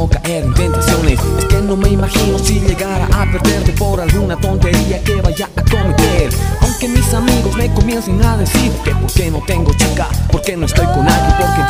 No 0.00 0.08
caer 0.08 0.44
en 0.44 0.54
tentaciones. 0.54 1.20
Es 1.38 1.44
que 1.46 1.60
no 1.60 1.76
me 1.76 1.90
imagino 1.90 2.38
si 2.38 2.58
llegara 2.60 3.06
a 3.12 3.30
perderte 3.30 3.72
por 3.72 4.00
alguna 4.00 4.36
tontería 4.36 5.02
que 5.02 5.20
vaya 5.20 5.48
a 5.56 5.62
cometer. 5.62 6.30
Aunque 6.62 6.88
mis 6.88 7.12
amigos 7.12 7.54
me 7.56 7.70
comiencen 7.74 8.22
a 8.24 8.36
decir 8.38 8.72
que 8.82 8.92
por 8.94 9.12
qué 9.12 9.30
no 9.30 9.42
tengo 9.46 9.72
chica, 9.74 10.08
por 10.30 10.40
qué 10.40 10.56
no 10.56 10.66
estoy 10.66 10.86
con 10.86 11.06
alguien, 11.06 11.34
porque 11.38 11.69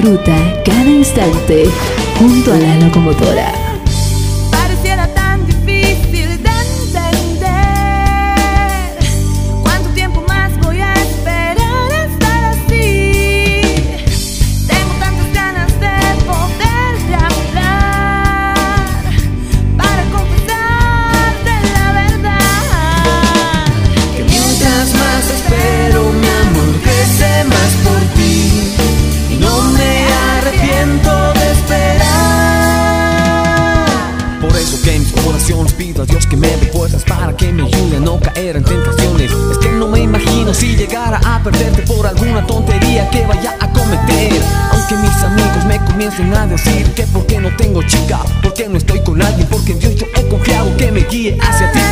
Disfruta 0.00 0.34
cada 0.64 0.90
instante 0.90 1.68
junto 2.18 2.54
a 2.54 2.58
la 2.58 2.74
locomotora. 2.76 3.59
Decir 46.50 46.92
que 46.94 47.04
por 47.04 47.26
qué 47.26 47.38
no 47.38 47.54
tengo 47.56 47.82
chica, 47.82 48.20
por 48.42 48.52
qué 48.54 48.68
no 48.68 48.76
estoy 48.76 49.00
con 49.00 49.22
alguien, 49.22 49.46
porque 49.48 49.74
Dios 49.74 49.94
yo 49.94 50.06
he 50.16 50.26
confiado 50.28 50.76
que 50.76 50.90
me 50.90 51.00
guíe 51.00 51.38
hacia 51.40 51.70
ti. 51.72 51.89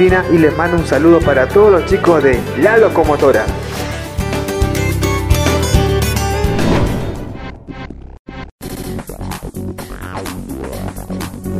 Y 0.00 0.38
les 0.38 0.56
mando 0.56 0.78
un 0.78 0.86
saludo 0.86 1.20
para 1.20 1.46
todos 1.46 1.70
los 1.70 1.84
chicos 1.84 2.22
de 2.22 2.40
La 2.62 2.78
Locomotora. 2.78 3.44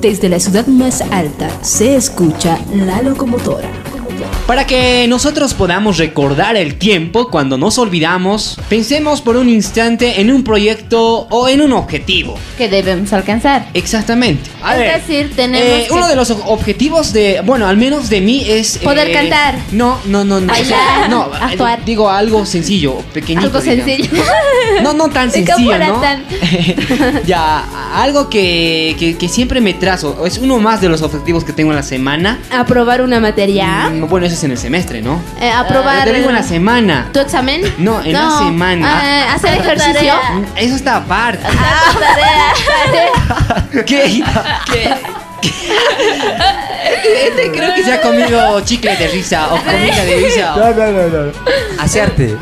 Desde 0.00 0.30
la 0.30 0.40
ciudad 0.40 0.66
más 0.68 1.02
alta 1.02 1.50
se 1.60 1.96
escucha 1.96 2.58
la 2.74 3.02
locomotora. 3.02 3.68
Para 4.46 4.66
que 4.66 5.06
nosotros 5.06 5.52
podamos 5.52 5.98
recordar 5.98 6.56
el 6.56 6.76
tiempo 6.76 7.30
cuando 7.30 7.58
nos 7.58 7.78
olvidamos, 7.78 8.58
pensemos 8.68 9.20
por 9.20 9.36
un 9.36 9.48
instante 9.48 10.22
en 10.22 10.32
un 10.32 10.42
proyecto 10.42 11.28
o 11.30 11.46
en 11.48 11.60
un 11.60 11.72
objetivo. 11.72 12.38
Que 12.56 12.68
debemos 12.68 13.12
alcanzar. 13.12 13.68
Exactamente. 13.74 14.50
A 14.62 14.74
es 14.74 14.78
ver, 14.78 15.00
decir, 15.00 15.32
tenemos 15.34 15.66
eh, 15.80 15.84
que 15.88 15.92
uno 15.94 16.06
de 16.08 16.16
los 16.16 16.30
objetivos 16.30 17.12
de, 17.12 17.40
bueno, 17.44 17.66
al 17.66 17.76
menos 17.76 18.08
de 18.10 18.20
mí 18.20 18.44
es 18.48 18.78
Poder 18.78 19.08
eh, 19.08 19.12
cantar. 19.12 19.56
No, 19.72 19.98
no, 20.06 20.24
no, 20.24 20.40
no. 20.40 20.46
Bailar, 20.46 21.08
no, 21.08 21.30
actuar. 21.40 21.78
eh, 21.78 21.82
digo 21.86 22.10
algo 22.10 22.44
sencillo, 22.46 22.98
pequeñito. 23.12 23.46
algo 23.46 23.60
digamos. 23.60 23.84
sencillo. 23.86 24.22
No, 24.82 24.92
no 24.92 25.08
tan 25.08 25.30
¿Cómo 25.32 25.46
sencillo, 25.46 25.78
¿no? 25.78 26.00
tan- 26.00 26.24
ya, 27.26 27.64
algo 27.92 28.28
que, 28.30 28.96
que, 28.98 29.16
que 29.16 29.28
siempre 29.28 29.60
me 29.60 29.74
trazo. 29.74 30.24
Es 30.26 30.38
uno 30.38 30.58
más 30.58 30.80
de 30.80 30.88
los 30.88 31.02
objetivos 31.02 31.44
que 31.44 31.52
tengo 31.52 31.70
en 31.70 31.76
la 31.76 31.82
semana. 31.82 32.38
Aprobar 32.52 33.02
una 33.02 33.20
materia. 33.20 33.90
Mm, 33.90 34.08
Bueno, 34.08 34.26
eso 34.26 34.34
es 34.34 34.44
en 34.44 34.50
el 34.52 34.58
semestre, 34.58 35.02
¿no? 35.02 35.20
Eh, 35.40 35.50
aprobar. 35.50 36.06
Yo 36.06 36.12
te 36.12 36.18
digo 36.18 36.30
en 36.30 36.36
la 36.36 36.42
semana. 36.42 37.08
¿Tu 37.12 37.20
examen? 37.20 37.62
No, 37.78 38.02
en 38.02 38.12
la 38.12 38.38
semana. 38.38 39.02
Eh, 39.04 39.24
¿Hacer 39.34 39.50
Ah, 39.50 39.56
ejercicio? 39.56 40.14
Mm, 40.34 40.44
Eso 40.56 40.76
está 40.76 40.96
aparte. 40.96 41.42
Tarea. 41.44 42.52
¿Qué? 43.86 44.22
¿Qué? 44.72 44.94
Este 47.02 47.50
creo 47.52 47.74
que 47.74 47.82
se 47.84 47.92
ha 47.92 48.00
comido 48.00 48.60
chicle 48.62 48.96
de 48.96 49.08
risa 49.08 49.48
o 49.52 49.56
comida 49.58 50.04
de 50.04 50.16
risa. 50.16 50.54
No, 50.56 50.70
no, 50.72 50.92
no, 50.92 51.08
no. 51.26 51.32
Hacerte. 51.78 52.36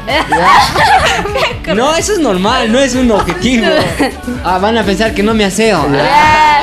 No, 1.74 1.94
eso 1.96 2.12
es 2.12 2.18
normal, 2.18 2.70
no 2.72 2.78
es 2.78 2.94
un 2.94 3.10
objetivo. 3.10 3.66
Ah, 4.44 4.58
van 4.58 4.78
a 4.78 4.84
pensar 4.84 5.12
que 5.14 5.22
no 5.22 5.34
me 5.34 5.44
aseo. 5.44 5.84
Ah, 6.00 6.62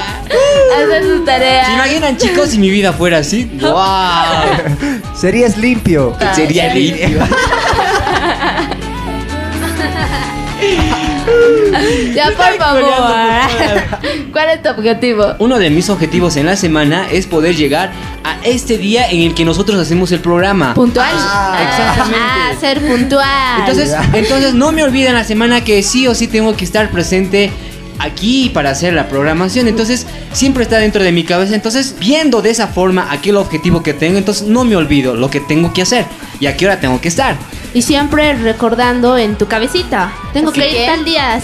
Hacer 0.84 1.04
su 1.04 1.24
tarea. 1.26 1.66
¿Se 1.66 1.74
imaginan, 1.74 2.18
chicos, 2.18 2.50
si 2.50 2.58
mi 2.58 2.70
vida 2.70 2.94
fuera 2.94 3.20
así? 3.20 3.46
¡Wow! 3.62 3.76
Serías 5.16 5.58
limpio. 5.58 6.16
Sería 6.34 6.74
limpio. 6.74 7.20
Ya, 12.14 12.32
por 12.32 12.58
favor. 12.58 12.84
¿Cuál 14.32 14.50
es 14.50 14.64
tu 14.64 14.70
objetivo? 14.70 15.36
Uno 15.40 15.60
de 15.60 15.70
mis 15.70 15.90
objetivos 15.90 16.38
en 16.38 16.46
la 16.46 16.56
semana 16.56 17.08
es 17.12 17.28
poder 17.28 17.56
llegar 17.56 17.92
a 18.24 18.38
este 18.44 18.78
día 18.78 19.10
en 19.10 19.22
el 19.22 19.34
que 19.34 19.46
nosotros 19.46 19.80
hacemos 19.80 20.12
el 20.12 20.20
programa. 20.20 20.74
Puntual. 20.74 21.10
Ah, 21.12 21.60
exactamente. 21.62 22.20
Ah, 22.22 22.52
ser 22.60 22.82
puntual. 22.82 23.60
Entonces, 23.60 23.94
entonces 24.14 24.54
no 24.54 24.72
me 24.72 24.84
olviden 24.84 25.14
la 25.14 25.24
semana 25.24 25.64
que 25.64 25.84
sí 25.84 26.08
o 26.08 26.16
sí 26.16 26.28
tengo 26.28 26.56
que 26.56 26.66
estar 26.66 26.90
presente 26.90 27.52
aquí 28.00 28.50
para 28.54 28.72
hacer 28.72 28.94
la 28.94 29.08
programación. 29.08 29.68
Entonces, 29.68 30.06
siempre 30.32 30.64
está 30.64 30.78
dentro 30.78 31.04
de 31.04 31.12
mi 31.12 31.24
cabeza. 31.24 31.56
Entonces, 31.56 31.96
viendo 32.00 32.42
de 32.42 32.50
esa 32.50 32.68
forma 32.68 33.08
aquel 33.12 33.38
objetivo 33.38 33.84
que 33.84 33.94
tengo, 33.94 34.18
entonces 34.18 34.48
no 34.48 34.64
me 34.64 34.76
olvido 34.76 35.16
lo 35.16 35.30
que 35.30 35.40
tengo 35.40 35.74
que 35.74 35.82
hacer 35.82 36.06
y 36.40 36.48
a 36.48 36.56
qué 36.58 36.66
hora 36.66 36.80
tengo 36.80 37.00
que 37.02 37.08
estar. 37.08 37.36
Y 37.74 37.82
siempre 37.82 38.34
recordando 38.36 39.18
en 39.18 39.36
tu 39.36 39.48
cabecita. 39.48 40.14
Tengo 40.32 40.52
Así 40.52 40.62
que 40.62 40.70
que- 40.70 40.82
ir 40.84 40.86
tal 40.88 41.04
día. 41.04 41.40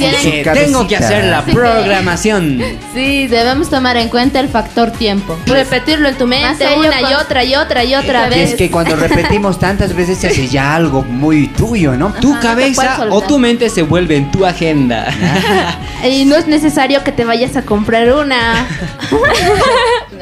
tengo 0.54 0.88
que 0.88 0.96
hacer 0.96 1.26
la 1.26 1.44
programación. 1.44 2.62
Sí, 2.94 3.28
debemos 3.28 3.70
tomar 3.70 3.96
en 3.96 4.10
cuenta 4.10 4.40
el 4.42 4.50
factor 4.50 4.92
tiempo. 4.92 5.38
Repetirlo 5.46 6.10
en 6.10 6.18
tu 6.18 6.28
mente 6.28 6.66
Más 6.66 6.78
una 6.78 7.10
y 7.10 7.14
otra 7.14 7.44
y 7.46 7.56
otra 7.56 7.84
y 7.86 7.96
otra 7.96 8.28
Y 8.28 8.30
vez. 8.32 8.50
es 8.52 8.56
que 8.56 8.70
cuando 8.70 8.96
repetimos 8.98 9.58
tantas 9.60 9.94
veces 9.96 10.18
se 10.18 10.28
hace 10.28 10.48
ya 10.50 10.76
algo 10.76 11.04
muy 11.04 11.48
tuyo, 11.48 11.94
¿no? 11.96 12.12
Tu 12.14 12.32
Ajá, 12.34 12.42
cabeza 12.42 13.08
o 13.10 13.22
tu 13.22 13.40
mente 13.40 13.70
se 13.70 13.82
vuelve 13.82 14.18
en 14.18 14.30
tu 14.32 14.46
agenda. 14.46 15.08
Y 16.04 16.26
no 16.26 16.36
es 16.36 16.48
necesario 16.48 17.04
que 17.04 17.12
te 17.12 17.24
vayas 17.26 17.56
a 17.56 17.62
comprar 17.62 18.12
una. 18.12 18.66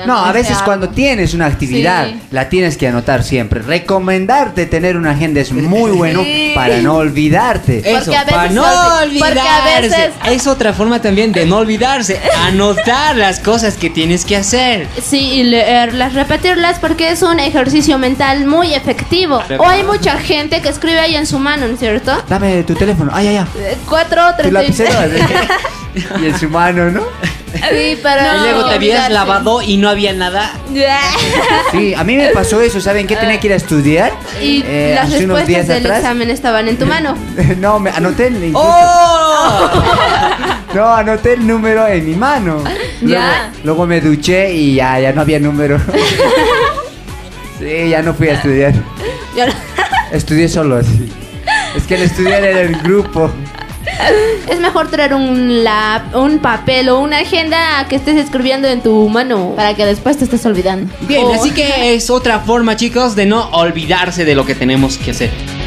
No, 0.06 0.18
a 0.26 0.32
veces 0.32 0.58
cuando 0.64 0.90
tienes 0.90 1.34
una 1.34 1.46
actividad, 1.48 2.08
Sí. 2.08 2.20
la 2.32 2.50
tienes 2.50 2.78
que 2.78 2.88
anotar 2.88 3.24
siempre. 3.24 3.62
Recomendarte 3.62 4.66
tener 4.66 4.98
una 4.98 5.12
agenda 5.12 5.42
es 5.42 5.52
muy 5.52 5.92
bueno 5.92 6.24
Sí. 6.24 6.52
para 6.56 6.78
no 6.78 6.96
olvidarte. 6.96 7.80
Eso, 7.80 8.12
para 8.30 8.50
no 8.50 8.64
olvidarse. 9.04 9.82
veces- 9.82 10.12
Es 10.26 10.48
otra 10.48 10.74
forma 10.74 11.02
también 11.02 11.32
de 11.32 11.46
no 11.46 11.58
olvidarse. 11.58 12.20
Anotar 12.48 13.16
las 13.16 13.40
cosas 13.40 13.76
que 13.76 13.90
tienes 13.90 14.26
que 14.26 14.36
hacer. 14.36 14.88
Sí, 15.02 15.20
y 15.34 15.44
leerlas, 15.44 16.14
repetirlas 16.14 16.80
porque 16.80 17.12
es 17.12 17.22
un 17.22 17.40
ejercicio 17.40 17.98
mental 17.98 18.46
muy 18.46 18.74
efectivo. 18.74 19.42
O 19.58 19.68
hay 19.68 19.84
mucha 19.84 20.18
gente 20.18 20.62
que 20.62 20.70
escribe 20.70 21.00
ahí 21.00 21.16
en 21.16 21.26
su 21.28 21.40
mano, 21.40 21.68
¿no 21.68 21.74
es 21.74 21.80
cierto? 21.80 22.12
Dame 22.30 22.64
tu 22.64 22.76
teléfono. 22.76 23.12
Ay, 23.14 23.28
ay, 23.28 23.38
ay. 23.38 23.46
Eh, 23.60 23.78
Cuatro, 23.88 24.22
Tu 24.38 24.50
treinta 24.50 24.60
y 26.22 26.26
en 26.26 26.38
su 26.40 26.50
mano, 26.50 26.90
¿no? 26.92 27.02
Sí, 27.52 27.98
pero 28.04 28.22
y 28.22 28.40
luego 28.44 28.70
te 28.70 28.76
habías 28.76 29.06
olvidarse. 29.08 29.14
lavado 29.14 29.62
y 29.64 29.78
no 29.78 29.90
había 29.90 30.14
nada. 30.14 30.52
Sí, 31.72 31.94
a 31.96 32.04
mí 32.04 32.16
me 32.16 32.28
pasó 32.30 32.62
eso. 32.62 32.80
¿Saben 32.80 33.06
qué 33.08 33.16
tenía 33.16 33.40
que 33.40 33.48
ir 33.48 33.54
a 33.54 33.56
estudiar? 33.58 34.12
Y 34.42 34.64
Eh, 34.66 34.94
las 34.96 35.08
hace 35.14 35.26
unos 35.26 35.38
respuestas 35.40 35.48
días 35.48 35.68
del 35.68 35.86
atrás. 35.86 36.00
examen 36.00 36.30
estaban 36.30 36.68
en 36.68 36.78
tu 36.78 36.86
mano. 36.96 37.16
no, 37.58 37.80
me 37.80 37.90
anoté 37.90 38.28
el. 38.28 38.36
incluso- 38.44 38.60
¡Oh! 38.68 39.70
No, 40.76 40.94
anoté 40.94 41.34
el 41.34 41.48
número 41.48 41.88
en 41.88 42.08
mi 42.08 42.16
mano. 42.16 42.64
Luego, 43.02 43.20
Ya. 43.24 43.52
luego 43.64 43.88
me 43.88 44.00
duché 44.02 44.54
y 44.54 44.76
ya, 44.76 45.00
ya 45.00 45.12
no 45.12 45.22
había 45.22 45.40
número. 45.40 45.80
sí, 47.60 47.90
ya 47.90 48.02
no 48.04 48.14
fui 48.14 48.30
a 48.30 48.34
estudiar. 48.34 48.74
Yo 49.36 49.48
no- 49.48 49.54
Estudié 50.12 50.48
solo 50.48 50.78
así. 50.78 51.12
Es 51.76 51.84
que 51.84 51.96
el 51.96 52.04
estudiar 52.04 52.44
era 52.44 52.62
el 52.62 52.76
grupo. 52.78 53.32
Es 54.50 54.60
mejor 54.60 54.90
traer 54.90 55.14
un 55.14 55.64
lap, 55.64 56.16
un 56.16 56.40
papel 56.40 56.90
o 56.90 57.00
una 57.00 57.20
agenda 57.20 57.86
que 57.88 57.96
estés 57.96 58.18
escribiendo 58.18 58.68
en 58.68 58.82
tu 58.82 59.08
mano 59.10 59.54
para 59.56 59.74
que 59.76 59.86
después 59.86 60.18
te 60.18 60.24
estés 60.24 60.46
olvidando. 60.46 60.92
Bien, 61.02 61.26
así 61.34 61.52
que 61.52 61.94
es 61.96 62.10
otra 62.10 62.40
forma, 62.40 62.76
chicos, 62.76 63.16
de 63.16 63.26
no 63.26 63.50
olvidarse 63.52 64.26
de 64.26 64.36
lo 64.36 64.46
que 64.46 64.56
tenemos 64.56 64.98
que 64.98 65.12
hacer. 65.12 65.59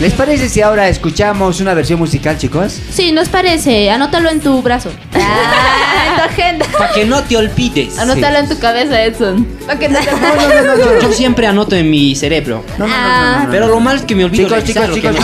¿Les 0.00 0.14
parece 0.14 0.48
si 0.48 0.62
ahora 0.62 0.88
escuchamos 0.88 1.60
una 1.60 1.74
versión 1.74 1.98
musical, 1.98 2.38
chicos? 2.38 2.80
Sí, 2.90 3.12
nos 3.12 3.28
parece. 3.28 3.90
Anótalo 3.90 4.30
en 4.30 4.40
tu 4.40 4.62
brazo. 4.62 4.90
Ah, 5.14 6.06
en 6.08 6.14
tu 6.16 6.22
agenda. 6.22 6.66
Para 6.78 6.92
que 6.94 7.04
no 7.04 7.22
te 7.22 7.36
olvides. 7.36 7.98
Anótalo 7.98 8.38
en 8.38 8.48
tu 8.48 8.58
cabeza, 8.58 9.02
Edson. 9.04 9.44
Para 9.66 9.78
que 9.78 9.88
no 9.90 9.98
te 9.98 10.06
Yo, 10.06 11.00
yo 11.02 11.12
siempre 11.12 11.46
anoto 11.46 11.76
en 11.76 11.90
mi 11.90 12.14
cerebro. 12.16 12.64
No, 12.78 12.86
no, 12.86 12.94
no, 12.94 12.98
Ah. 12.98 13.36
no, 13.40 13.44
no. 13.44 13.50
Pero 13.50 13.68
lo 13.68 13.78
malo 13.80 13.98
es 13.98 14.06
que 14.06 14.14
me 14.14 14.24
olvido 14.24 14.48
Chicos, 14.48 14.64
chicos, 14.64 14.88
lo 14.88 14.94
que 14.94 15.00
chicos, 15.02 15.16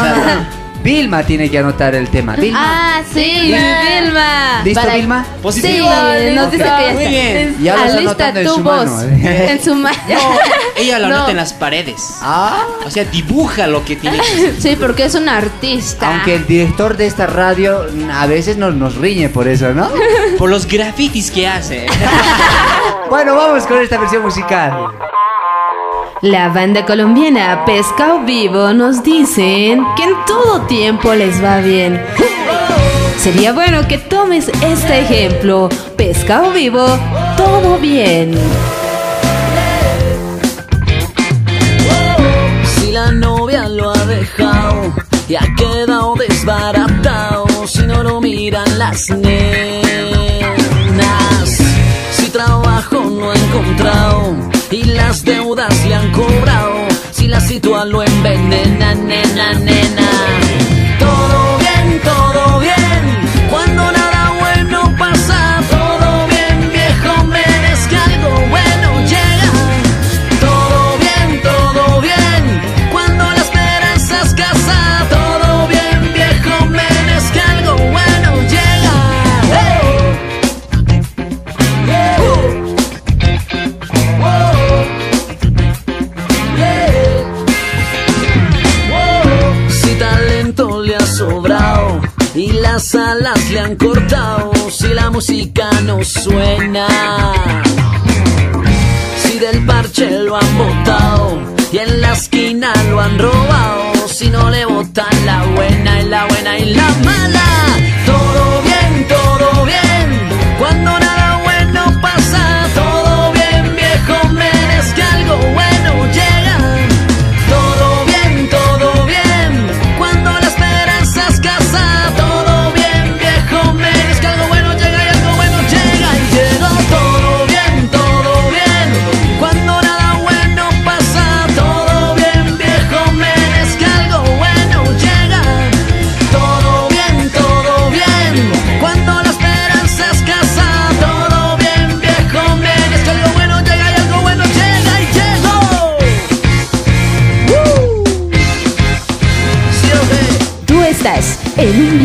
Vilma 0.87 1.25
tiene 1.25 1.51
que 1.51 1.59
anotar 1.59 1.97
el 1.97 2.09
tema. 2.11 2.37
Vilma. 2.37 2.61
Ah, 2.63 3.03
sí, 3.13 3.53
Vilma. 3.53 4.63
¿Listo, 4.63 4.81
Para- 4.81 4.95
Vilma? 4.95 5.25
Sí, 5.25 5.31
Positivo. 5.43 5.89
nos 6.35 6.51
dice 6.53 6.63
que 6.63 6.69
ya 6.69 6.93
Muy 6.93 7.03
está. 7.05 7.09
bien. 7.11 7.57
Ya 7.61 7.75
lo 7.77 7.83
está 7.83 7.97
Alista 7.97 8.11
anotando 8.29 8.41
en 8.41 8.47
tu 8.47 8.55
su 8.55 8.63
voz. 8.63 8.87
mano. 8.87 9.03
En 9.29 9.65
su 9.65 9.75
mano. 9.75 9.97
Ella 10.77 10.99
lo 11.01 11.09
No. 11.09 11.15
anota 11.17 11.31
en 11.33 11.37
las 11.39 11.53
paredes. 11.55 12.19
Ah, 12.23 12.63
O 12.87 12.91
sea, 12.91 13.05
dibuja 13.05 13.67
lo 13.67 13.85
que 13.85 13.97
tiene 13.97 14.17
que 14.19 14.23
hacer. 14.23 14.55
Sí, 14.61 14.77
porque 14.81 15.07
es 15.07 15.17
un 15.17 15.29
artista. 15.29 16.07
aunque 16.09 16.37
el 16.37 16.47
director 16.47 16.97
de 16.97 17.07
esta 17.07 17.27
radio 17.27 17.85
mm, 17.93 18.11
a 18.11 18.27
veces 18.27 18.57
nos, 18.57 18.73
nos 18.75 18.95
riñe 18.95 19.29
por 19.29 19.49
eso, 19.49 19.75
¿no? 19.75 19.91
Por 20.39 20.51
los 20.51 20.67
grafitis 20.69 21.33
que 21.33 21.49
hace. 21.49 21.87
Bueno, 23.09 23.37
vamos 23.37 23.65
con 23.67 23.81
esta 23.81 23.99
versión 23.99 24.23
musical. 24.23 24.73
La 26.27 26.49
banda 26.49 26.85
colombiana 26.85 27.65
Pescado 27.65 28.25
Vivo 28.25 28.73
nos 28.73 29.05
dicen 29.05 29.87
que 29.97 30.03
en 30.03 30.11
todo 30.27 30.63
tiempo 30.63 31.15
les 31.15 31.41
va 31.41 31.59
bien. 31.59 32.05
Sería 33.17 33.53
bueno 33.53 33.87
que 33.87 33.99
tomes 33.99 34.49
este 34.49 35.03
ejemplo. 35.03 35.69
Pescado 35.97 36.51
Vivo, 36.51 36.85
todo 37.37 37.79
bien. 37.79 38.37
Si 42.75 42.91
la 42.91 43.13
novia 43.13 43.69
lo 43.69 43.93
ha 43.93 44.07
dejado 44.07 44.95
y 45.29 45.37
ha 45.37 45.47
quedado 45.57 46.17
desbaratado, 46.17 47.47
si 47.69 47.87
no 47.87 48.03
lo 48.03 48.21
miran 48.21 48.81
las 48.81 49.11
nenas, 49.11 49.77
si 52.11 52.31
trabajo 52.31 53.05
no 53.05 53.31
ha 53.31 53.35
encontrado 53.37 54.56
y 54.71 54.85
las 54.85 55.25
deudas 55.25 55.87
le 55.87 55.95
han 55.95 56.13
cobrado, 56.13 56.89
si 57.13 57.29
la 57.29 57.41
situación 57.41 57.91
lo 57.91 58.03
envenena, 58.03 58.95
nena, 58.95 59.53
nena. 59.55 60.06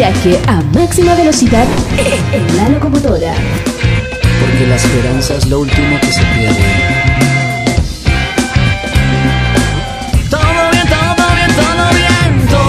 Viaje 0.02 0.40
a 0.48 0.60
máxima 0.74 1.14
velocidad 1.14 1.68
en 2.34 2.58
la 2.58 2.70
locomotora. 2.70 3.36
Porque 4.40 4.66
la 4.66 4.76
esperanza 4.76 5.36
es 5.36 5.46
lo 5.46 5.60
último 5.60 6.00
que 6.00 6.12
se 6.12 6.24
pierde. 6.34 6.66
Todo 10.28 10.72
bien, 10.72 10.88
todo 10.88 11.28
bien, 11.38 11.52
todo 11.62 11.86
bien, 12.00 12.48
todo 12.50 12.61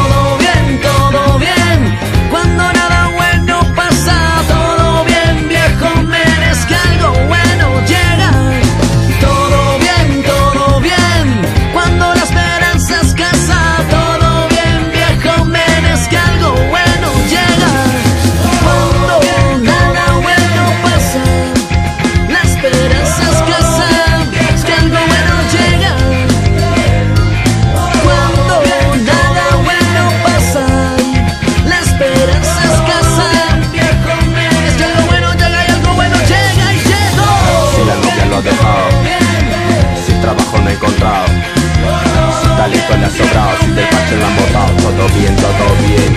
todo 44.83 45.09
bien, 45.15 45.35
todo 45.37 45.67
bien. 45.87 46.11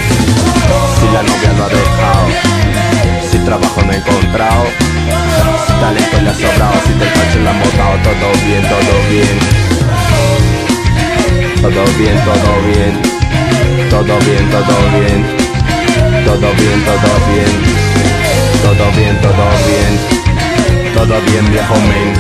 Si 0.98 1.06
la 1.14 1.22
novia 1.24 1.54
lo 1.58 1.64
ha 1.66 1.70
dejado, 1.70 2.26
si 3.30 3.38
trabajo 3.40 3.82
no 3.84 3.92
ha 3.92 3.96
encontrado, 3.96 4.66
si 5.66 5.74
talento 5.80 6.22
le 6.22 6.30
ha 6.30 6.34
sobrado, 6.34 6.78
si 6.86 6.94
del 6.98 7.10
parche 7.10 7.40
la 7.46 7.54
botado, 7.54 7.96
todo 8.04 8.28
bien, 8.46 8.64
todo 8.74 8.96
bien. 9.10 9.38
Todo 11.62 11.84
bien, 11.98 12.18
todo 12.26 12.54
bien, 12.70 12.94
todo 13.90 14.16
bien, 14.26 14.50
todo 14.52 14.66
bien, 14.74 15.16
todo 16.26 16.50
bien, 16.58 16.80
todo 16.86 17.12
bien, 17.30 17.54
todo 18.64 18.92
bien, 18.98 19.16
todo 19.22 19.46
bien. 19.68 20.16
Todo 20.96 21.22
bien, 21.22 21.52
viejo 21.52 21.76
men. 21.76 22.14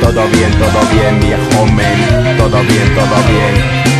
Todo 0.00 0.28
bien, 0.28 0.52
todo 0.52 0.80
bien, 0.92 1.20
viejo 1.20 1.66
men. 1.66 2.38
Todo 2.38 2.62
bien, 2.62 2.94
todo 2.94 3.18
bien. 3.28 3.95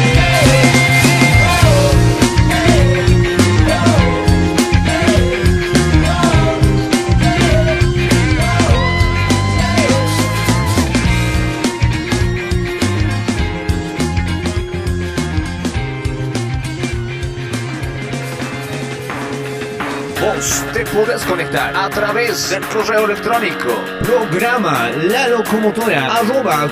Te 20.77 20.85
podés 20.85 21.24
conectar 21.24 21.74
a 21.74 21.89
través 21.89 22.51
del 22.51 22.62
correo 22.66 23.07
electrónico 23.07 23.83
programa 24.03 24.91
la 24.91 25.27
locomotora 25.29 26.16
arroba 26.16 26.68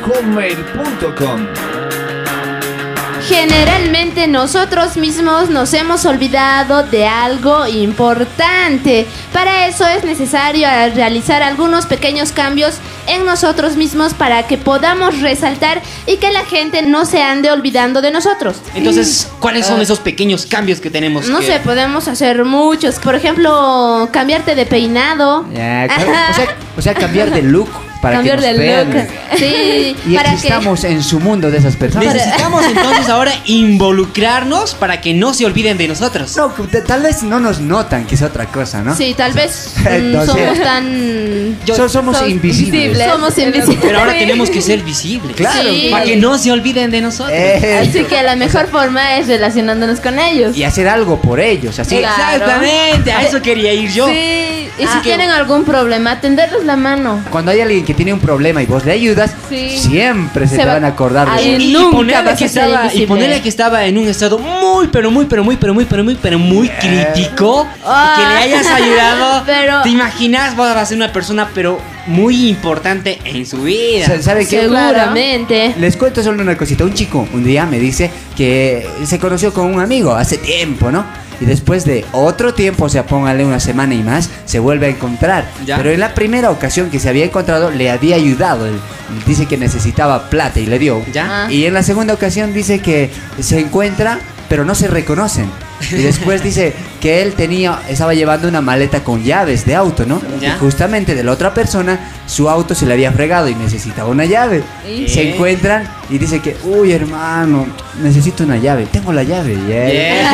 Generalmente 3.26 4.26
nosotros 4.26 4.98
mismos 4.98 5.48
nos 5.48 5.72
hemos 5.72 6.05
olvidado 6.05 6.82
de 6.82 7.07
algo 7.07 7.66
importante. 7.66 9.07
Para 9.32 9.68
eso 9.68 9.86
es 9.86 10.05
necesario 10.05 10.68
realizar 10.94 11.42
algunos 11.42 11.86
pequeños 11.86 12.32
cambios 12.32 12.74
en 13.07 13.24
nosotros 13.24 13.76
mismos 13.76 14.12
para 14.12 14.46
que 14.46 14.59
podamos 14.59 15.22
resaltar 15.22 15.80
y 16.07 16.18
que 16.18 16.30
la 16.30 16.44
gente 16.44 16.82
no 16.82 17.07
se 17.07 17.22
ande 17.22 17.50
olvidando 17.50 18.02
de 18.02 18.11
nosotros. 18.11 18.59
Entonces, 18.74 19.30
¿cuáles 19.45 19.66
son 19.66 19.78
Ah. 19.78 19.82
esos 19.82 20.01
pequeños 20.01 20.47
cambios 20.47 20.80
que 20.80 20.90
tenemos? 20.90 21.28
No 21.28 21.38
que- 21.40 21.47
sé, 21.47 21.61
podemos 21.61 22.09
hacer 22.09 22.45
muchos. 22.45 22.97
Por 22.99 23.14
ejemplo, 23.14 24.09
cambiarte 24.12 24.55
de 24.55 24.66
peinado. 24.66 25.47
Ya, 25.55 25.86
o, 25.86 26.34
sea, 26.34 26.57
o 26.78 26.82
sea, 26.82 26.95
cambiar 26.95 27.30
de 27.30 27.42
look 27.42 27.68
para 28.01 28.16
Cambiar 28.16 28.40
que 28.40 28.47
nos 28.49 28.57
de 28.57 28.59
vean. 28.59 28.90
look. 28.92 29.07
Sí, 29.39 29.97
Y 30.07 30.14
para 30.14 30.30
que- 30.30 30.35
existamos 30.37 30.85
en 30.85 31.03
su 31.03 31.20
mundo 31.20 31.51
de 31.51 31.59
esas 31.59 31.76
personas. 31.76 32.14
Necesitamos 32.14 32.64
entonces 32.68 33.09
ahora 33.09 33.32
involucrarnos 33.45 34.74
para 34.74 35.01
que 35.01 35.14
no 35.14 35.35
se 35.35 35.45
olviden 35.47 35.76
de 35.76 35.89
nosotros. 35.89 36.37
No, 36.37 36.53
tal 36.87 37.03
vez 37.03 37.22
no 37.22 37.41
nos 37.41 37.61
notan, 37.61 38.07
que 38.07 38.14
es 38.14 38.22
otra 38.22 38.47
cosa, 38.47 38.82
¿no? 38.82 38.97
Sí, 38.97 39.14
tal 39.16 39.32
vez 39.32 39.74
mm, 39.82 39.87
Entonces- 39.87 40.35
somos 40.35 40.61
tan... 40.62 41.59
So- 41.66 41.89
somos 41.89 42.28
invisibles. 42.28 43.09
Somos 43.09 43.37
invisibles. 43.39 43.78
Pero 43.82 43.99
ahora 44.01 44.12
tenemos 44.18 44.51
que 44.51 44.61
ser 44.62 44.82
visibles. 44.82 45.37
Claro. 45.37 45.68
Sí. 45.70 45.89
Para 45.91 46.05
que 46.05 46.16
no 46.16 46.39
se 46.39 46.51
olviden 46.53 46.91
de 46.91 47.01
nosotros. 47.01 47.32
Eh. 47.37 47.78
Así 47.89 48.05
que 48.05 48.22
la 48.22 48.37
mejor 48.37 48.68
forma 48.68 49.16
es 49.16 49.26
relacionándonos 49.26 50.01
con 50.01 50.18
ellos. 50.18 50.57
Y 50.57 50.64
hacer 50.64 50.89
algo 50.89 51.20
por 51.20 51.41
ellos, 51.41 51.78
así. 51.78 51.99
Claro. 51.99 52.32
Exactamente, 52.45 53.12
a 53.12 53.22
eso 53.22 53.41
quería 53.43 53.72
ir 53.72 53.91
yo. 53.93 54.07
Sí, 54.09 54.68
y 54.78 54.82
si 54.82 54.87
Ah. 54.89 55.01
tienen 55.03 55.30
algún 55.30 55.64
problema, 55.64 56.20
tenderles 56.20 56.64
la 56.64 56.76
mano. 56.76 57.22
Cuando 57.30 57.51
hay 57.51 57.61
alguien 57.61 57.85
que 57.85 57.95
tiene 57.95 58.12
un 58.12 58.20
problema 58.20 58.62
y 58.62 58.66
vos 58.66 58.85
le 58.85 58.93
ayudas, 58.93 59.24
Sí. 59.49 59.70
siempre 59.79 60.47
se, 60.47 60.57
Se 60.57 60.61
te 60.62 60.66
va- 60.66 60.75
van 60.75 60.85
a 60.85 60.89
acordar 60.89 61.27
de 61.29 61.33
Ay, 61.35 61.55
eso. 61.72 61.89
Y, 61.89 61.93
ponerle 61.93 62.35
que 62.37 62.45
estaba, 62.45 62.95
y 62.95 63.07
ponerle 63.07 63.41
que 63.43 63.49
estaba 63.49 63.85
en 63.87 63.99
un 63.99 64.09
estado 64.09 64.39
muy, 64.39 64.89
pero 64.89 65.11
muy, 65.11 65.27
pero 65.27 65.45
muy, 65.45 65.57
pero 65.57 65.75
muy, 65.75 65.85
pero 65.85 66.03
muy, 66.05 66.14
pero 66.20 66.39
muy 66.39 66.68
crítico. 66.68 67.66
Ah. 67.85 68.16
Y 68.16 68.22
que 68.22 68.29
le 68.29 68.35
hayas 68.55 68.66
ayudado. 68.66 69.43
Pero- 69.47 69.83
Te 69.83 69.91
imaginas, 69.91 70.57
vas 70.57 70.77
a 70.77 70.87
ser 70.87 70.97
una 70.97 71.12
persona, 71.12 71.49
pero 71.55 71.79
muy 72.07 72.49
importante 72.49 73.18
en 73.25 73.47
su 73.47 73.62
vida. 73.62 74.07
Sa- 74.07 74.22
¿Saben 74.22 74.47
qué? 74.47 74.62
Seguramente. 74.62 75.75
Les 75.79 75.97
cuento 75.97 76.22
solo 76.22 76.43
una 76.43 76.57
cosita. 76.57 76.85
Un 76.85 76.95
chico 76.95 77.27
un 77.33 77.45
día 77.45 77.66
me 77.66 77.79
dice 77.79 78.11
que 78.37 78.87
se 79.07 79.18
conoció 79.18 79.53
con 79.53 79.66
un 79.72 79.81
amigo 79.81 80.14
hace 80.14 80.39
tiempo, 80.39 80.91
¿no? 80.91 81.05
Y 81.45 81.47
después 81.47 81.84
de 81.84 82.07
otro 82.12 82.55
tiempo, 82.55 82.86
o 82.86 82.88
sea, 82.88 83.05
póngale 83.05 83.45
una 83.45 83.61
semana 83.61 83.95
y 83.95 84.03
más, 84.03 84.30
se 84.47 84.61
vuelve 84.61 84.86
a 84.86 84.88
encontrar. 84.88 85.47
Ya. 85.66 85.76
Pero 85.76 85.90
en 85.90 86.01
la 86.01 86.14
primera 86.14 86.51
ocasión 86.51 86.88
que 86.88 86.99
se 86.99 87.11
había 87.11 87.26
encontrado, 87.26 87.70
le 87.70 87.90
había 87.90 88.16
ayudado. 88.16 88.64
Él 88.64 88.80
dice 89.26 89.45
que 89.45 89.59
necesitaba 89.59 90.30
plata 90.30 90.59
y 90.59 90.64
le 90.64 90.78
dio. 90.78 91.05
Ya. 91.12 91.45
Ah. 91.45 91.53
Y 91.53 91.66
en 91.66 91.74
la 91.74 91.82
segunda 91.82 92.14
ocasión 92.14 92.55
dice 92.55 92.80
que 92.80 93.11
se 93.40 93.61
encuentra, 93.61 94.20
pero 94.49 94.64
no 94.64 94.74
se 94.74 94.88
reconocen. 94.88 95.51
Y 95.93 96.03
después 96.03 96.43
dice 96.43 96.72
que 97.01 97.22
él 97.22 97.35
tenía, 97.35 97.80
estaba 97.89 98.14
llevando 98.14 98.49
una 98.49 98.61
maleta 98.61 99.03
con 99.05 99.22
llaves 99.22 99.64
de 99.66 99.74
auto, 99.74 100.05
¿no? 100.07 100.20
Ya. 100.41 100.57
Y 100.57 100.59
justamente 100.59 101.14
de 101.14 101.22
la 101.24 101.32
otra 101.32 101.53
persona, 101.55 101.99
su 102.26 102.49
auto 102.49 102.74
se 102.74 102.87
le 102.87 102.95
había 102.95 103.12
fregado 103.12 103.49
y 103.49 103.55
necesitaba 103.55 104.09
una 104.09 104.24
llave. 104.24 104.62
¿Y? 104.89 105.09
Se 105.09 105.30
encuentran 105.35 105.87
y 106.11 106.18
dice 106.18 106.41
que, 106.41 106.57
uy 106.64 106.93
hermano, 106.93 107.66
necesito 108.03 108.45
una 108.45 108.57
llave. 108.57 108.87
Tengo 108.91 109.12
la 109.12 109.22
llave. 109.22 109.55
y 109.55 109.72
él- 109.72 110.26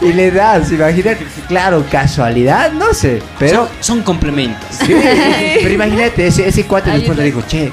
y 0.00 0.12
le 0.12 0.30
das, 0.30 0.70
imagínate, 0.72 1.24
claro, 1.48 1.84
casualidad, 1.90 2.72
no 2.72 2.92
sé, 2.92 3.22
pero... 3.38 3.56
son, 3.56 3.68
son 3.80 4.02
complementos. 4.02 4.66
Sí, 4.84 4.94
pero 5.62 5.72
imagínate, 5.74 6.26
ese, 6.26 6.48
ese 6.48 6.64
cuate 6.64 6.90
después 6.90 7.16
le 7.16 7.24
dijo, 7.24 7.42
che, 7.46 7.72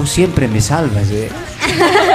vos 0.00 0.10
siempre 0.10 0.48
me 0.48 0.60
salvas, 0.60 1.10
eh. 1.12 1.28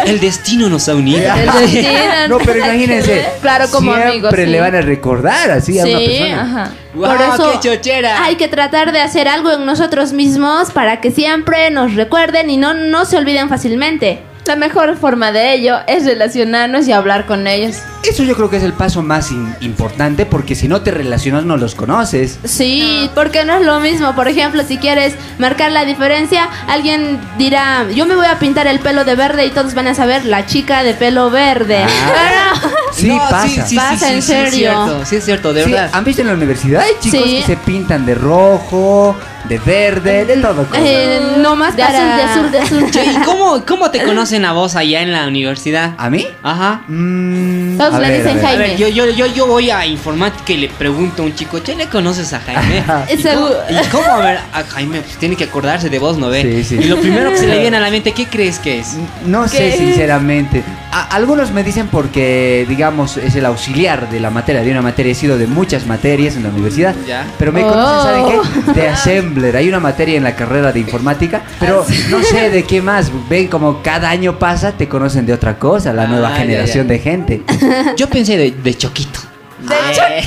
El 0.06 0.20
destino 0.20 0.70
nos 0.70 0.90
ha 0.90 0.96
unido. 0.96 1.22
No, 2.30 2.40
pero 2.40 2.58
imagínense. 2.58 3.24
Claro, 3.42 3.66
como 3.70 3.92
siempre 3.92 4.12
amigos, 4.12 4.34
sí. 4.36 4.46
le 4.48 4.60
van 4.60 4.76
a 4.76 4.82
recordar 4.82 5.52
así 5.52 5.80
a 5.80 5.86
una 5.86 6.00
persona. 6.00 6.42
ajá. 6.42 6.72
Por 6.96 7.22
eso 7.22 7.52
qué 7.52 7.70
chochera. 7.70 8.24
hay 8.24 8.36
que 8.36 8.48
tratar 8.48 8.92
de 8.92 9.02
hacer 9.02 9.28
algo 9.28 9.52
en 9.52 9.66
nosotros 9.66 10.12
mismos 10.12 10.72
para 10.72 11.02
que 11.02 11.12
siempre 11.12 11.70
nos 11.70 11.94
recuerden 11.94 12.50
y 12.50 12.58
no, 12.58 12.74
no 12.74 13.06
se 13.06 13.18
olviden 13.18 13.48
fácilmente. 13.48 14.22
La 14.48 14.56
mejor 14.56 14.96
forma 14.98 15.32
de 15.32 15.56
ello 15.56 15.78
es 15.88 16.06
relacionarnos 16.06 16.88
y 16.88 16.92
hablar 16.92 17.26
con 17.26 17.48
ellos. 17.48 17.78
Eso 18.04 18.22
yo 18.24 18.36
creo 18.36 18.48
que 18.52 18.58
es 18.58 18.64
el 18.64 18.74
paso 18.74 19.02
más 19.02 19.32
in- 19.32 19.56
importante 19.62 20.28
porque 20.28 20.54
si 20.54 20.68
no 20.68 20.82
te 20.82 20.92
relacionas 20.92 21.46
no 21.46 21.58
los 21.58 21.74
conoces. 21.74 22.38
Sí, 22.44 23.10
porque 23.16 23.44
no 23.44 23.56
es 23.58 23.66
lo 23.66 23.80
mismo. 23.80 24.14
Por 24.14 24.28
ejemplo, 24.28 24.62
si 24.64 24.78
quieres 24.78 25.16
marcar 25.40 25.72
la 25.72 25.84
diferencia, 25.84 26.48
alguien 26.68 27.20
dirá, 27.40 27.88
yo 27.90 28.06
me 28.06 28.16
voy 28.16 28.28
a 28.28 28.38
pintar 28.38 28.68
el 28.68 28.80
pelo 28.80 29.04
de 29.04 29.16
verde 29.16 29.48
y 29.48 29.50
todos 29.50 29.74
van 29.74 29.88
a 29.88 29.96
saber 29.96 30.26
la 30.26 30.46
chica 30.46 30.84
de 30.84 30.94
pelo 30.94 31.32
verde. 31.32 31.84
Pero- 32.06 32.76
Sí, 32.94 33.08
No, 33.08 33.18
pasa. 33.30 33.66
Pasa, 33.76 34.14
en 34.14 34.22
sí, 34.22 34.32
es 34.32 34.40
serio. 34.52 34.52
cierto, 34.86 35.06
sí, 35.06 35.16
es 35.16 35.26
cierto, 35.26 35.54
de 35.54 35.64
Sí, 35.66 35.72
verdad. 35.72 35.90
¿Han 35.92 36.04
visto 36.06 36.22
en 36.22 36.28
la 36.28 36.34
universidad? 36.34 36.82
Hay 36.82 36.94
chicos 37.02 37.20
Sí. 37.24 37.38
que 37.40 37.44
se 37.46 37.58
pintan 37.58 38.06
de 38.06 38.14
rojo, 38.16 39.16
de 39.48 39.58
verde, 39.60 40.26
de 40.26 40.38
todo. 40.38 40.66
color. 40.66 40.84
Eh, 40.86 41.20
no 41.40 41.56
más 41.56 41.76
De 41.76 41.84
para... 41.84 42.16
azul, 42.16 42.18
de 42.18 42.24
azul, 42.24 42.52
de 42.52 42.60
azul. 42.60 42.92
Che, 42.92 43.06
¿Y 43.06 43.16
cómo, 43.24 43.64
cómo 43.66 43.92
te 43.92 44.04
conocen 44.06 44.46
a 44.46 44.54
vos 44.54 44.76
allá 44.76 45.02
en 45.02 45.12
la 45.12 45.28
universidad? 45.28 45.94
¿A 45.98 46.10
mí? 46.10 46.28
Ajá. 46.44 46.82
Mm, 46.88 47.78
Todos 47.78 48.00
le 48.00 48.18
dicen 48.18 48.32
a 48.32 48.34
ver. 48.36 48.46
A 48.46 48.48
Jaime. 48.48 48.68
ver, 48.70 48.78
yo, 48.78 48.88
yo, 48.88 49.10
yo, 49.10 49.26
yo 49.28 49.48
voy 49.48 49.70
a 49.70 49.86
informática 49.86 50.54
y 50.54 50.58
le 50.58 50.70
pregunto 50.70 51.24
a 51.24 51.26
un 51.26 51.36
chico, 51.36 51.60
¿che 51.60 51.76
le 51.76 51.88
conoces 51.88 52.34
a 52.34 52.40
Jaime? 52.40 52.84
¿Y 53.14 53.24
cómo, 53.24 53.50
y 53.70 53.88
cómo? 53.90 54.06
A 54.06 54.18
ver, 54.18 54.40
a 54.54 54.64
Jaime 54.64 55.02
pues, 55.02 55.18
tiene 55.18 55.36
que 55.36 55.46
acordarse 55.46 55.90
de 55.90 56.00
vos, 56.00 56.18
¿no 56.18 56.30
ve? 56.30 56.42
Sí, 56.42 56.64
sí. 56.64 56.76
Y 56.84 56.88
lo 56.88 56.98
primero 56.98 57.30
que 57.32 57.38
se 57.38 57.48
le 57.48 57.60
viene 57.62 57.78
a 57.78 57.80
la 57.82 57.90
mente, 57.92 58.12
¿qué 58.12 58.26
crees 58.28 58.60
que 58.60 58.80
es? 58.80 58.96
No 59.26 59.48
sé, 59.48 59.72
sinceramente. 59.78 60.64
A- 60.98 61.08
algunos 61.14 61.52
me 61.52 61.62
dicen 61.62 61.88
porque, 61.92 62.66
digamos, 62.70 63.18
es 63.18 63.36
el 63.36 63.46
auxiliar 63.46 64.10
de 64.10 64.22
la 64.22 64.30
materia, 64.30 64.62
de 64.62 64.72
una 64.72 64.82
materia. 64.82 65.12
He 65.12 65.16
sido 65.16 65.38
de 65.38 65.46
muchas 65.46 65.86
materias 65.86 66.38
en 66.38 66.44
la 66.44 66.50
universidad. 66.50 66.96
Ya. 67.06 67.28
Pero 67.38 67.52
me 67.52 67.66
Oh. 67.66 67.68
conocen, 67.70 68.02
¿saben 68.02 68.42
qué? 68.66 68.72
De 68.80 68.88
assembler. 68.88 69.58
Hay 69.58 69.68
una 69.68 69.82
materia 69.82 70.16
en 70.16 70.24
la 70.24 70.38
carrera 70.38 70.72
de 70.72 70.80
informática. 70.80 71.42
Pero 71.60 71.86
no 72.10 72.24
sé 72.24 72.50
de 72.50 72.64
qué 72.64 72.82
más. 72.82 73.12
Ven 73.30 73.48
como 73.50 73.82
cada 73.84 74.10
año 74.10 74.40
pasa, 74.40 74.72
te 74.72 74.88
conocen 74.88 75.26
de 75.26 75.34
otra 75.34 75.60
cosa, 75.60 75.92
la 75.92 76.04
Ah, 76.04 76.08
nueva 76.08 76.30
ya, 76.30 76.36
generación 76.38 76.88
ya. 76.88 76.94
de 76.94 77.00
gente. 77.00 77.42
Yo 77.98 78.08
pensé 78.10 78.38
de, 78.38 78.52
de 78.52 78.74
Choquito. 78.78 79.20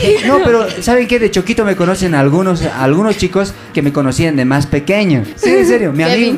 Eh, 0.03 0.23
No, 0.27 0.41
pero 0.45 0.67
¿saben 0.83 1.07
qué? 1.07 1.19
De 1.19 1.31
Choquito 1.31 1.65
me 1.65 1.77
conocen 1.77 2.15
algunos, 2.15 2.61
algunos 2.63 3.17
chicos 3.17 3.55
que 3.73 3.81
me 3.83 3.93
conocían 3.93 4.37
de 4.37 4.45
más 4.45 4.67
pequeño. 4.67 5.23
Sí, 5.37 5.49
en 5.51 5.67
serio. 5.67 5.93
Mi 5.93 6.03
amigo. 6.03 6.37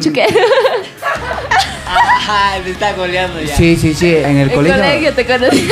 Ajá, 2.52 2.58
me 2.64 2.70
está 2.70 2.92
goleando 2.92 3.40
ya. 3.40 3.56
Sí, 3.56 3.76
sí, 3.76 3.94
sí, 3.94 4.14
en 4.14 4.36
el 4.38 4.50
El 4.50 4.54
colegio. 4.54 4.78
colegio 4.82 5.12
te 5.14 5.26
conocí. 5.26 5.68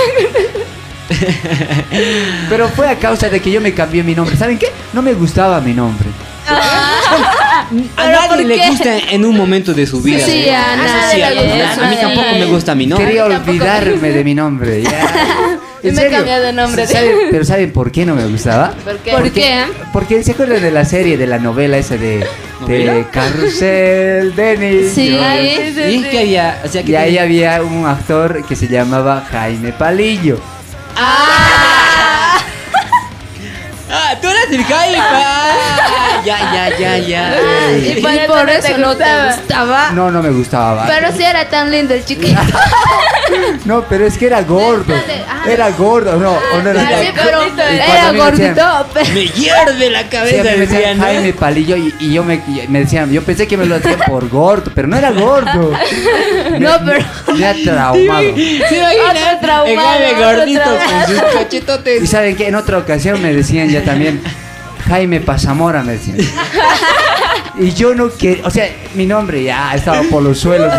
Pero 2.51 2.69
fue 2.69 2.89
a 2.89 2.97
causa 2.99 3.29
de 3.29 3.41
que 3.41 3.51
yo 3.51 3.61
me 3.61 3.73
cambié 3.75 4.03
mi 4.03 4.15
nombre. 4.15 4.37
¿Saben 4.37 4.59
qué? 4.59 4.69
No 4.93 5.03
me 5.03 5.15
gustaba 5.15 5.61
mi 5.61 5.73
nombre. 5.73 6.09
A 6.49 7.67
¿Pero 7.97 8.11
nadie 8.13 8.45
le 8.45 8.69
gusta 8.69 8.99
en 9.11 9.25
un 9.25 9.37
momento 9.37 9.75
de 9.75 9.87
su 9.87 10.01
vida. 10.01 10.25
Sí, 10.25 10.45
¿sí? 10.45 10.49
a 10.49 10.77
nadie 10.77 11.25
A 11.25 11.89
mí 11.89 11.97
tampoco 12.01 12.33
me 12.33 12.45
gusta 12.47 12.75
mi 12.75 12.87
nombre. 12.87 13.07
Quería 13.07 13.23
A 13.23 13.27
olvidarme 13.27 14.11
de 14.11 14.25
mi 14.25 14.35
nombre. 14.35 14.83
ya. 14.83 15.58
Y 15.83 15.89
¿En 15.89 15.95
me 15.95 16.01
he 16.01 16.05
serio? 16.05 16.19
cambiado 16.19 16.45
de 16.45 16.53
nombre. 16.53 16.87
¿Saben- 16.87 17.17
pero 17.31 17.45
¿saben 17.45 17.73
por 17.73 17.93
qué 17.93 18.05
no 18.05 18.15
me 18.17 18.27
gustaba? 18.27 18.73
¿Por 18.85 18.99
qué? 18.99 19.11
¿Por 19.13 19.31
qué? 19.31 19.65
Porque 19.93 20.25
se 20.25 20.33
acuerdan 20.33 20.61
de 20.61 20.71
la 20.73 20.85
serie, 20.85 21.17
de 21.17 21.27
la 21.27 21.39
novela 21.39 21.79
esa 21.79 21.97
de, 21.97 22.27
de. 22.67 23.07
Carrusel, 23.13 24.35
Denis. 24.35 24.93
Sí. 24.95 25.17
Sí, 25.19 25.73
sí, 25.75 25.81
¿Y 25.83 26.03
qué 26.11 26.19
había? 26.21 26.61
O 26.65 26.69
sea, 26.69 26.83
que 26.83 26.93
Y 26.93 26.97
ahí 26.97 27.07
tenía- 27.17 27.23
había 27.23 27.63
un 27.63 27.87
actor 27.87 28.45
que 28.47 28.57
se 28.57 28.67
llamaba 28.69 29.25
Jaime 29.31 29.73
Palillo. 29.73 30.41
¡Ah! 30.97 32.39
¡Ah! 33.91 34.15
¡Tú 34.21 34.29
eres 34.29 34.38
¡Ah! 34.99 35.55
Ya, 36.25 36.37
ya, 36.53 36.79
ya, 36.79 36.99
ya. 36.99 37.33
Y 37.79 37.99
Y 37.99 38.03
por 38.03 38.11
eso 38.11 38.27
por 38.27 38.45
no 38.45 38.51
eso 38.53 38.69
te 38.75 38.79
no 38.79 38.97
te 38.97 39.05
gustaba. 39.37 39.91
No, 39.93 40.11
no 40.11 40.21
me 40.21 40.31
gustaba. 40.31 40.85
Pero 40.87 41.13
sí 41.17 41.23
era 41.23 41.49
tan 41.49 41.71
lindo 41.71 41.95
el 41.95 42.05
chiquito. 42.05 42.41
No, 43.67 43.83
pero 43.83 44.07
es 44.07 44.17
que 44.17 44.27
era 44.27 44.41
gordo. 44.43 44.95
Ah. 45.29 45.43
Era 45.47 45.71
gordo, 45.73 46.17
no, 46.17 46.31
o 46.33 46.63
no 46.63 46.71
era 46.71 46.81
Sí, 47.01 47.09
pero 47.15 47.43
Y 47.47 47.51
cuando 47.51 47.63
Era 47.63 48.13
me 48.13 48.19
gordito, 48.19 48.87
pero... 48.95 49.11
Me 49.13 49.27
hierve 49.27 49.91
la 49.91 50.01
Sí, 50.03 50.07
cabeza, 50.09 50.43
mí 50.45 50.49
me 50.51 50.57
decían. 50.67 50.99
Jaime 50.99 51.33
Palillo 51.35 51.77
y, 51.77 51.95
y 52.01 52.15
yo 52.15 52.25
me, 52.25 52.37
y 52.37 52.65
me 52.69 52.81
decían, 52.81 53.13
yo 53.13 53.23
pensé 53.23 53.47
que 53.47 53.59
me 53.59 53.67
lo 53.67 53.77
hacían 53.77 53.99
por 54.09 54.29
gordo, 54.31 54.73
pero 54.75 54.89
no 54.89 54.97
era 54.97 55.11
gordo. 55.11 55.73
Me- 56.53 56.59
No, 56.59 56.71
pero- 56.87 57.05
Me, 57.29 57.35
me 57.35 57.47
ha 57.47 57.55
traumado. 57.63 58.21
¿Se 58.35 58.77
imaginan? 58.79 59.17
Otro 59.17 59.41
traumado, 59.43 59.69
El 59.69 59.79
Jaime 59.79 60.25
otro 60.25 60.39
gordito 60.39 60.63
traumado. 60.63 61.07
con 61.07 61.15
sus 61.17 61.23
cachetotes. 61.35 62.03
Y 62.03 62.07
saben 62.07 62.35
que 62.37 62.49
en 62.49 62.55
otra 62.55 62.79
ocasión 62.79 63.21
me 63.23 63.33
decían 63.35 63.69
ya 63.69 63.83
también, 63.85 64.23
Jaime 64.89 65.21
Pasamora 65.21 65.83
me 65.83 65.93
decían. 65.93 66.19
Y 67.61 67.73
yo 67.73 67.93
no 67.93 68.09
quería, 68.17 68.47
o 68.47 68.51
sea, 68.51 68.69
mi 68.95 69.05
nombre 69.05 69.43
ya 69.43 69.75
estaba 69.75 70.03
por 70.03 70.23
los 70.23 70.39
suelos. 70.39 70.73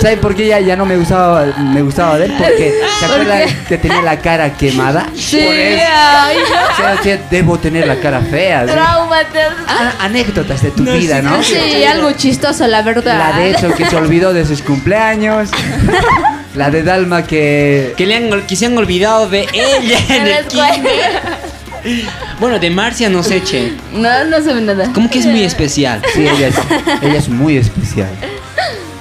¿Saben 0.00 0.20
por 0.20 0.36
qué 0.36 0.46
ya, 0.46 0.60
ya 0.60 0.76
no 0.76 0.86
me 0.86 0.96
gustaba, 0.96 1.46
me 1.58 1.82
gustaba 1.82 2.16
de 2.16 2.26
él? 2.26 2.34
Porque, 2.38 2.72
¿se 3.00 3.06
¿Por 3.06 3.14
acuerdan 3.20 3.64
que 3.68 3.78
tenía 3.78 4.02
la 4.02 4.20
cara 4.20 4.52
quemada? 4.56 5.08
Sí, 5.16 5.40
Por 5.44 5.52
eso. 5.54 5.82
ay, 5.92 6.36
O 6.38 6.76
sea, 6.76 6.96
o 6.98 7.02
sea, 7.02 7.18
debo 7.28 7.58
tener 7.58 7.88
la 7.88 7.96
cara 7.98 8.20
fea. 8.20 8.66
¿sí? 8.68 8.72
trauma. 8.72 9.16
te- 9.32 9.40
A- 9.40 10.04
Anécdotas 10.04 10.62
de 10.62 10.70
tu 10.70 10.84
vida, 10.84 11.22
¿no? 11.22 11.42
Sí, 11.42 11.82
algo 11.84 12.12
chistoso, 12.12 12.68
la 12.68 12.82
verdad. 12.82 13.18
La 13.32 13.38
de 13.40 13.50
eso 13.50 13.74
que 13.74 13.84
se 13.84 13.96
olvidó 13.96 14.32
de 14.32 14.46
sus 14.46 14.62
cumpleaños. 14.62 15.50
La 16.54 16.70
de 16.70 16.82
Dalma 16.82 17.26
que. 17.26 17.94
Que, 17.96 18.04
le 18.06 18.14
han, 18.16 18.42
que 18.46 18.56
se 18.56 18.66
han 18.66 18.76
olvidado 18.76 19.26
de 19.28 19.46
ella 19.54 19.98
en 20.10 20.26
el 20.26 20.44
kinder. 20.46 21.51
Bueno, 22.40 22.58
de 22.58 22.70
Marcia 22.70 23.08
no 23.08 23.22
sé, 23.22 23.42
che. 23.42 23.72
No, 23.92 24.24
no 24.24 24.42
se 24.42 24.52
ve 24.54 24.60
nada. 24.60 24.92
Como 24.92 25.08
que 25.10 25.18
es 25.18 25.26
muy 25.26 25.42
especial. 25.42 26.02
Sí, 26.14 26.22
ella 26.22 26.48
es, 26.48 26.56
ella 27.02 27.18
es 27.18 27.28
muy 27.28 27.56
especial. 27.56 28.10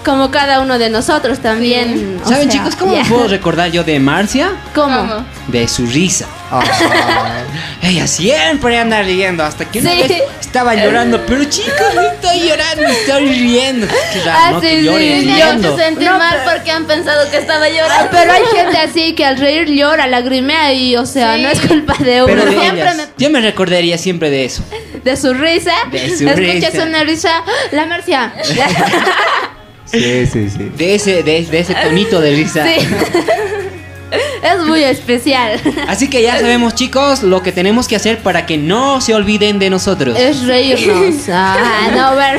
Como 0.06 0.32
cada 0.32 0.62
uno 0.62 0.80
de 0.80 0.90
nosotros 0.90 1.40
también. 1.40 2.20
¿Saben, 2.26 2.50
sea, 2.50 2.60
chicos, 2.60 2.76
cómo 2.76 2.96
me 2.96 3.06
puedo 3.06 3.28
recordar 3.28 3.70
yo 3.72 3.84
de 3.84 4.00
Marcia? 4.00 4.50
¿Cómo? 4.74 5.24
De 5.48 5.68
su 5.68 5.86
risa. 5.86 6.26
Ah, 6.50 6.64
Ella 7.84 8.08
siempre 8.08 8.78
anda 8.80 9.02
riendo, 9.04 9.44
hasta 9.44 9.66
que 9.66 9.80
una 9.80 9.92
Sí. 9.92 10.02
vez 10.08 10.24
estaba 10.42 10.74
llorando. 10.76 11.24
Pero 11.26 11.44
chicos, 11.46 11.94
no 11.96 12.02
estoy 12.02 12.48
llorando, 12.50 12.84
estoy 12.88 13.26
riendo. 13.28 13.88
Qué 13.88 14.22
raro, 14.24 14.40
Ah, 14.44 14.52
no 14.54 14.62
sí, 14.62 14.82
llores 14.82 15.24
yo 15.26 15.34
riendo. 15.36 15.78
se 15.78 15.84
sentí 15.84 16.06
No, 16.06 16.18
mal 16.18 16.38
pero- 16.44 16.52
porque 16.58 16.72
han 16.72 16.86
pensado 16.86 17.30
que 17.30 17.38
estaba 17.38 17.66
Ah, 17.66 17.70
llorando. 17.70 18.10
pero 18.12 18.32
hay 18.34 18.44
gente 18.56 18.78
así 18.80 19.14
que 19.16 19.24
al 19.26 19.38
reír 19.38 19.70
llora, 19.70 20.08
lagrimea 20.08 20.74
y, 20.74 20.96
o 20.98 21.06
sea, 21.06 21.36
Sí. 21.36 21.44
no 21.44 21.50
es 21.50 21.62
culpa 21.62 21.94
de 22.00 22.24
uno. 22.24 22.34
Pero 22.34 22.46
de 22.46 22.60
Siempre 22.60 22.82
ellas. 22.92 23.10
Yo 23.18 23.30
me 23.30 23.40
recordaría 23.40 23.98
siempre 23.98 24.30
de 24.32 24.46
eso. 24.46 24.64
de 25.04 25.16
su 25.18 25.34
risa. 25.34 25.74
De 25.92 26.10
su 26.18 26.28
escuchas 26.28 26.74
risa. 26.74 26.84
una 26.86 27.04
risa. 27.04 27.44
La 27.72 27.86
Marcia. 27.86 28.34
Sí, 29.92 30.26
sí, 30.28 30.50
sí. 30.50 30.72
De 30.78 30.96
ese, 30.96 31.24
de, 31.24 31.46
de 31.46 31.60
ese 31.60 31.76
tonito 31.76 32.20
de 32.22 32.32
risa. 32.36 32.66
Sí. 32.66 32.86
es 34.44 34.66
muy 34.66 34.84
especial. 34.84 35.60
Así 35.88 36.10
que 36.10 36.22
ya 36.22 36.38
sabemos, 36.40 36.76
chicos, 36.76 37.24
lo 37.24 37.42
que 37.42 37.52
tenemos 37.54 37.88
que 37.88 37.96
hacer 37.96 38.20
para 38.20 38.46
que 38.46 38.58
no 38.58 39.00
se 39.00 39.14
olviden 39.14 39.58
de 39.60 39.70
nosotros. 39.70 40.18
Es 40.20 40.46
reírnos. 40.46 41.16
Ah, 41.30 41.90
no, 41.96 42.16
ver. 42.16 42.38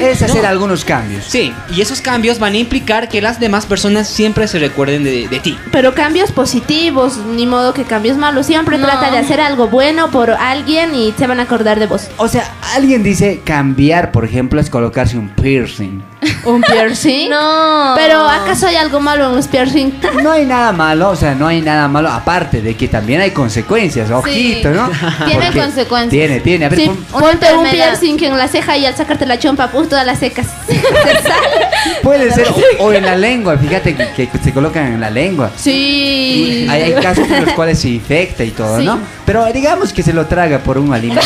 Es 0.00 0.22
hacer 0.22 0.44
algunos 0.44 0.84
cambios. 0.84 1.24
Sí, 1.26 1.52
y 1.74 1.80
esos 1.80 2.00
cambios 2.02 2.38
van 2.38 2.52
a 2.54 2.58
implicar 2.58 3.08
que 3.08 3.22
las 3.22 3.40
demás 3.40 3.64
personas 3.66 4.06
siempre 4.08 4.46
se 4.48 4.58
recuerden 4.58 5.02
de, 5.04 5.28
de 5.28 5.40
ti. 5.40 5.56
Pero 5.72 5.94
cambios 5.94 6.30
positivos, 6.32 7.16
ni 7.16 7.46
modo 7.46 7.72
que 7.72 7.84
cambios 7.84 8.16
malos. 8.18 8.46
Siempre 8.46 8.76
No. 8.78 8.86
trata 8.86 9.10
de 9.10 9.18
hacer 9.18 9.40
algo 9.40 9.68
bueno 9.68 10.10
por 10.10 10.30
alguien 10.30 10.94
y 10.94 11.14
se 11.16 11.26
van 11.26 11.40
a 11.40 11.44
acordar 11.44 11.78
de 11.80 11.86
vos. 11.86 12.08
O 12.18 12.28
sea, 12.28 12.52
alguien 12.74 13.02
dice 13.02 13.40
cambiar, 13.44 14.12
por 14.12 14.24
ejemplo, 14.24 14.60
es 14.60 14.68
colocarse 14.68 15.16
un 15.16 15.28
piercing. 15.30 16.02
¿Un 16.44 16.60
piercing? 16.62 17.30
No. 17.30 17.94
Pero 17.96 18.20
¿acaso 18.28 18.66
hay 18.66 18.76
algo 18.76 19.00
malo 19.00 19.28
en 19.30 19.36
los 19.36 19.46
piercing? 19.48 19.92
No 20.22 20.30
hay 20.32 20.44
nada 20.46 20.72
malo, 20.72 21.10
o 21.10 21.16
sea, 21.16 21.34
no 21.34 21.46
hay 21.46 21.60
nada 21.60 21.88
malo, 21.88 22.08
aparte 22.10 22.62
de 22.62 22.76
que 22.76 22.88
también 22.88 23.20
hay 23.20 23.30
consecuencias, 23.32 24.10
ojito, 24.10 24.70
¿no? 24.70 24.88
Tiene 25.26 25.44
Porque 25.46 25.60
consecuencias. 25.60 26.10
Tiene, 26.10 26.40
tiene. 26.40 26.64
A 26.66 26.68
ver, 26.68 26.78
Sí, 26.78 26.86
pon- 26.86 27.06
Una 27.12 27.20
ponte 27.30 27.46
un 27.54 27.66
enfermedad. 27.66 27.98
piercing 27.98 28.24
en 28.24 28.38
la 28.38 28.48
ceja 28.48 28.76
y 28.76 28.86
al 28.86 28.96
sacarte 28.96 29.26
la 29.26 29.38
chompa, 29.38 29.68
pues 29.68 29.88
todas 29.88 30.06
las 30.06 30.18
secas. 30.18 30.46
puede 32.02 32.30
ser, 32.34 32.48
o, 32.78 32.84
o 32.84 32.92
en 32.92 33.04
la 33.04 33.16
lengua, 33.16 33.56
fíjate 33.56 33.94
que, 33.96 34.28
que 34.28 34.38
se 34.38 34.52
colocan 34.52 34.86
en 34.94 35.00
la 35.00 35.10
lengua. 35.10 35.50
Sí. 35.56 36.66
Hay, 36.70 36.82
hay 36.82 36.92
casos 37.02 37.28
en 37.30 37.44
los 37.46 37.54
cuales 37.54 37.78
se 37.78 37.88
infecta 37.90 38.44
y 38.44 38.50
todo, 38.50 38.78
Sí. 38.78 38.84
¿no? 38.84 38.98
Pero 39.24 39.44
digamos 39.52 39.92
que 39.92 40.02
se 40.02 40.12
lo 40.12 40.26
traga 40.26 40.58
por 40.58 40.78
un 40.78 40.92
alimento. 40.92 41.22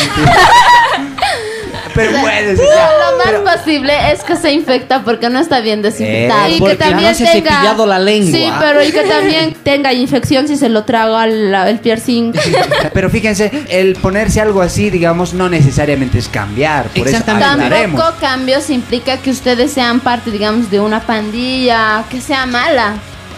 Pero 1.95 2.11
puede 2.21 2.55
ser. 2.57 2.65
ya, 2.65 2.89
Lo 3.11 3.17
más 3.17 3.25
pero- 3.25 3.43
posible 3.43 4.11
es 4.11 4.23
que 4.23 4.35
se 4.35 4.51
infecta 4.51 5.03
porque 5.03 5.29
no 5.29 5.39
está 5.39 5.59
bien 5.59 5.81
desinfectado. 5.81 6.47
Eh, 6.47 6.55
y 6.57 6.59
que 6.61 6.75
también 6.75 7.09
no 7.11 7.15
se 7.17 7.25
tenga 7.25 7.51
cepillado 7.51 7.85
la 7.85 7.99
lengua. 7.99 8.31
Sí, 8.31 8.49
pero 8.59 8.83
y 8.83 8.91
que 8.91 9.01
también 9.03 9.53
tenga 9.63 9.93
infección 9.93 10.47
si 10.47 10.57
se 10.57 10.69
lo 10.69 10.83
traga 10.83 11.21
al- 11.23 11.53
el 11.53 11.79
piercing. 11.79 12.33
Pero 12.93 13.09
fíjense, 13.09 13.51
el 13.69 13.95
ponerse 13.95 14.41
algo 14.41 14.61
así, 14.61 14.89
digamos, 14.89 15.33
no 15.33 15.49
necesariamente 15.49 16.17
es 16.19 16.27
cambiar. 16.27 16.85
Por 16.87 17.07
eso 17.07 17.17
Exactamente. 17.17 17.65
aclaremos. 17.65 17.99
Tampoco 18.01 18.19
cambios 18.21 18.69
implica 18.69 19.17
que 19.17 19.31
ustedes 19.31 19.71
sean 19.71 19.99
parte, 19.99 20.31
digamos, 20.31 20.69
de 20.69 20.79
una 20.79 20.99
pandilla 21.01 22.03
que 22.09 22.21
sea 22.21 22.45
mala. 22.45 22.93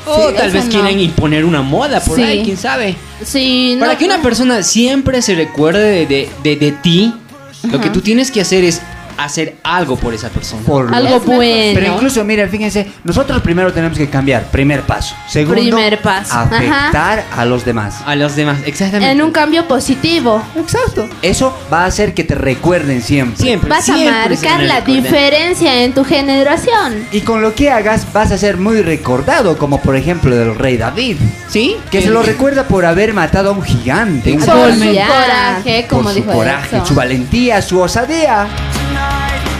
O 0.07 0.29
Sí, 0.29 0.35
tal 0.35 0.47
eso 0.47 0.53
vez 0.57 0.65
no. 0.65 0.71
quieren 0.71 0.99
imponer 0.99 1.45
una 1.45 1.61
moda 1.63 1.99
por 1.99 2.17
Sí. 2.17 2.23
ahí, 2.23 2.43
quién 2.43 2.57
sabe. 2.57 2.95
Sí, 3.23 3.75
Para 3.79 3.93
no- 3.93 3.97
que 3.97 4.05
una 4.05 4.21
persona 4.21 4.61
siempre 4.61 5.21
se 5.23 5.33
recuerde 5.35 5.81
de, 5.81 6.05
de, 6.05 6.29
de- 6.43 6.55
de 6.57 6.71
ti, 6.73 7.13
lo 7.71 7.81
que 7.81 7.89
tú 7.89 8.01
tienes 8.01 8.31
que 8.31 8.41
hacer 8.41 8.63
es 8.63 8.81
hacer 9.17 9.55
algo 9.63 9.95
por 9.97 10.13
esa 10.13 10.29
persona. 10.29 10.61
Por 10.65 10.93
algo 10.93 11.19
bueno. 11.21 11.79
Pero 11.79 11.93
incluso, 11.93 12.23
miren, 12.23 12.49
fíjense, 12.49 12.87
nosotros 13.03 13.41
primero 13.41 13.71
tenemos 13.73 13.97
que 13.97 14.09
cambiar, 14.09 14.43
primer 14.45 14.81
paso. 14.81 15.15
Segundo, 15.27 15.61
Primer 15.61 16.01
paso. 16.01 16.33
afectar 16.35 17.23
a 17.35 17.45
los 17.45 17.65
demás. 17.65 18.01
A 18.05 18.15
los 18.15 18.35
demás, 18.35 18.59
exactamente. 18.65 19.11
en 19.11 19.21
un 19.21 19.31
cambio 19.31 19.67
positivo. 19.67 20.41
Exacto. 20.55 21.07
Eso 21.21 21.57
va 21.71 21.83
a 21.83 21.85
hacer 21.85 22.13
que 22.13 22.23
te 22.23 22.35
recuerden 22.35 23.01
siempre. 23.01 23.41
Siempre. 23.41 23.69
Vas 23.69 23.89
a 23.89 23.95
siempre 23.95 24.35
marcar 24.35 24.61
la 24.63 24.81
diferencia 24.81 25.83
en 25.83 25.93
tu 25.93 26.03
generación. 26.03 27.05
Y 27.11 27.21
con 27.21 27.41
lo 27.41 27.53
que 27.55 27.71
hagas 27.71 28.11
vas 28.13 28.31
a 28.31 28.37
ser 28.37 28.57
muy 28.57 28.81
recordado, 28.81 29.57
como 29.57 29.79
por 29.81 29.95
ejemplo 29.95 30.35
del 30.35 30.55
rey 30.55 30.77
David, 30.77 31.17
¿Sí? 31.49 31.77
que 31.91 32.01
se 32.01 32.09
lo 32.09 32.21
recuerda 32.23 32.67
por 32.67 32.85
haber 32.85 33.13
matado 33.13 33.49
a 33.49 33.51
un 33.53 33.61
gigante, 33.63 34.31
un 34.33 34.39
Por 34.39 34.73
su 34.73 34.79
coraje, 34.79 35.87
como 35.89 36.03
por 36.03 36.11
su 36.13 36.19
dijo 36.19 36.31
coraje, 36.31 36.81
su 36.85 36.95
valentía, 36.95 37.61
su 37.61 37.79
osadía. 37.79 38.47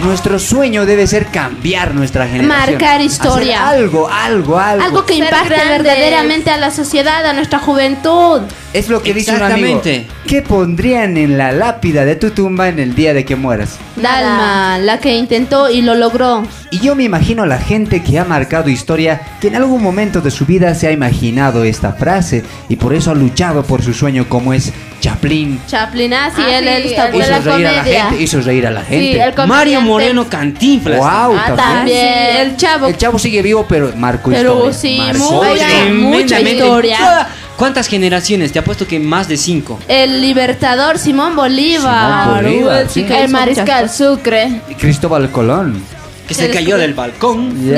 Nuestro 0.03 0.39
sueño 0.39 0.85
debe 0.85 1.07
ser 1.07 1.27
cambiar 1.27 1.93
nuestra 1.93 2.27
generación. 2.27 2.73
Marcar 2.77 3.01
historia. 3.01 3.67
Hacer 3.67 3.79
algo, 3.83 4.09
algo, 4.09 4.59
algo. 4.59 4.83
Algo 4.83 5.05
que 5.05 5.13
Ser 5.15 5.23
impacte 5.25 5.49
grandes. 5.49 5.83
verdaderamente 5.83 6.49
a 6.51 6.57
la 6.57 6.71
sociedad, 6.71 7.25
a 7.25 7.33
nuestra 7.33 7.59
juventud. 7.59 8.41
Es 8.75 8.89
lo 8.89 9.01
que 9.01 9.13
dice 9.13 9.31
un 9.33 9.41
amigo. 9.41 9.77
Exactamente. 9.77 10.07
¿Qué 10.27 10.41
pondrían 10.41 11.15
en 11.15 11.37
la 11.37 11.53
lápida 11.53 12.03
de 12.03 12.17
tu 12.17 12.31
tumba 12.31 12.67
en 12.67 12.77
el 12.79 12.93
día 12.93 13.13
de 13.13 13.23
que 13.23 13.37
mueras? 13.37 13.77
Dalma, 13.95 14.77
la 14.79 14.99
que 14.99 15.15
intentó 15.15 15.69
y 15.69 15.81
lo 15.81 15.95
logró. 15.95 16.43
Y 16.71 16.79
yo 16.79 16.93
me 16.93 17.03
imagino 17.03 17.43
a 17.43 17.45
la 17.45 17.57
gente 17.57 18.03
que 18.03 18.19
ha 18.19 18.25
marcado 18.25 18.69
historia, 18.69 19.21
que 19.39 19.47
en 19.47 19.55
algún 19.55 19.81
momento 19.81 20.19
de 20.19 20.29
su 20.29 20.45
vida 20.45 20.75
se 20.75 20.87
ha 20.87 20.91
imaginado 20.91 21.63
esta 21.63 21.93
frase 21.93 22.43
y 22.67 22.75
por 22.75 22.93
eso 22.93 23.11
ha 23.11 23.15
luchado 23.15 23.63
por 23.63 23.81
su 23.81 23.93
sueño 23.93 24.27
como 24.27 24.51
es 24.53 24.73
Chaplin. 24.99 25.57
Chaplin, 25.67 26.13
ah, 26.13 26.31
sí, 26.35 26.41
Ah, 26.45 26.57
él, 26.57 26.63
sí, 26.65 26.69
él 26.71 26.85
está 26.87 27.09
Hizo 27.15 27.17
la 27.31 27.39
reír 27.39 27.67
a 27.67 27.71
la 27.71 27.81
comedia. 27.81 28.05
gente, 28.09 28.23
hizo 28.23 28.41
reír 28.41 28.67
a 28.67 28.71
la 28.71 28.81
gente. 28.81 29.13
Sí, 29.13 29.19
el 29.19 29.47
Mario. 29.47 29.81
Moreno 29.81 30.27
Cantinflas. 30.27 30.97
Wow, 30.99 31.07
Ah, 31.37 31.53
también. 31.55 31.65
también. 31.77 32.37
El 32.41 32.57
chavo. 32.57 32.87
El 32.87 32.97
chavo 32.97 33.19
sigue 33.19 33.41
vivo, 33.41 33.65
pero 33.69 33.93
marcó 33.95 34.31
Pero 34.31 34.69
historia. 34.69 34.73
sí, 34.73 34.97
marcó 34.97 35.31
muy- 35.33 35.47
historia. 35.53 35.91
Mucha 35.93 36.39
historia. 36.41 37.27
¿Cuántas 37.57 37.87
generaciones? 37.87 38.51
Te 38.51 38.59
apuesto 38.59 38.85
que 38.87 38.99
más 38.99 39.27
de 39.27 39.37
cinco. 39.37 39.79
El 39.87 40.21
libertador 40.21 40.99
Simón 40.99 41.35
Bolívar. 41.35 42.23
Simón 42.25 42.35
Bolívar, 42.43 42.83
Uy, 42.83 42.89
sí. 42.91 43.03
que 43.03 43.23
El 43.23 43.31
mariscal 43.31 43.89
Sucre. 43.89 44.61
Y 44.69 44.75
Cristóbal 44.75 45.31
Colón. 45.31 45.81
Que 46.27 46.33
se 46.33 46.49
cayó 46.49 46.77
del 46.77 46.93
balcón. 46.93 47.55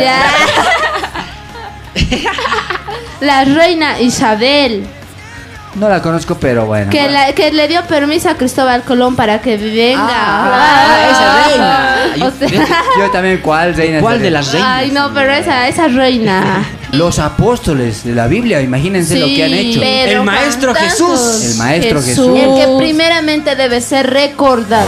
La 3.19 3.43
reina 3.45 3.99
Isabel. 3.99 4.85
No 5.75 5.89
la 5.89 6.01
conozco, 6.01 6.35
pero 6.39 6.65
bueno. 6.65 6.89
Que, 6.89 7.07
la- 7.09 7.33
que 7.33 7.51
le 7.51 7.67
dio 7.67 7.83
permiso 7.83 8.29
a 8.29 8.35
Cristóbal 8.35 8.81
Colón 8.83 9.15
para 9.15 9.41
que 9.41 9.57
venga. 9.57 10.07
Ah, 10.09 11.09
esa 11.11 11.47
reina. 11.47 12.27
O 12.27 12.31
sea- 12.31 12.81
Yo 12.97 13.11
también, 13.11 13.39
¿cuál 13.43 13.75
reina? 13.75 13.99
¿Cuál 13.99 14.19
de 14.21 14.31
las 14.31 14.51
reinas? 14.53 14.69
Ay, 14.71 14.91
no, 14.91 15.13
pero 15.13 15.31
esa, 15.33 15.67
esa 15.67 15.87
reina. 15.87 16.63
Los 16.93 17.19
apóstoles 17.19 18.03
de 18.05 18.15
la 18.15 18.27
Biblia, 18.27 18.61
imagínense 18.61 19.17
lo 19.19 19.25
que 19.27 19.43
han 19.43 19.49
Sí, 19.51 19.57
hecho. 19.59 19.83
El 19.83 20.23
maestro. 20.23 20.73
Jesús. 20.73 21.43
El 21.51 21.55
maestro 21.57 22.01
Jesús. 22.01 22.27
Jesús. 22.33 22.39
El 22.39 22.55
que 22.55 22.77
primeramente 22.77 23.55
debe 23.57 23.81
ser 23.81 24.09
recordado. 24.09 24.87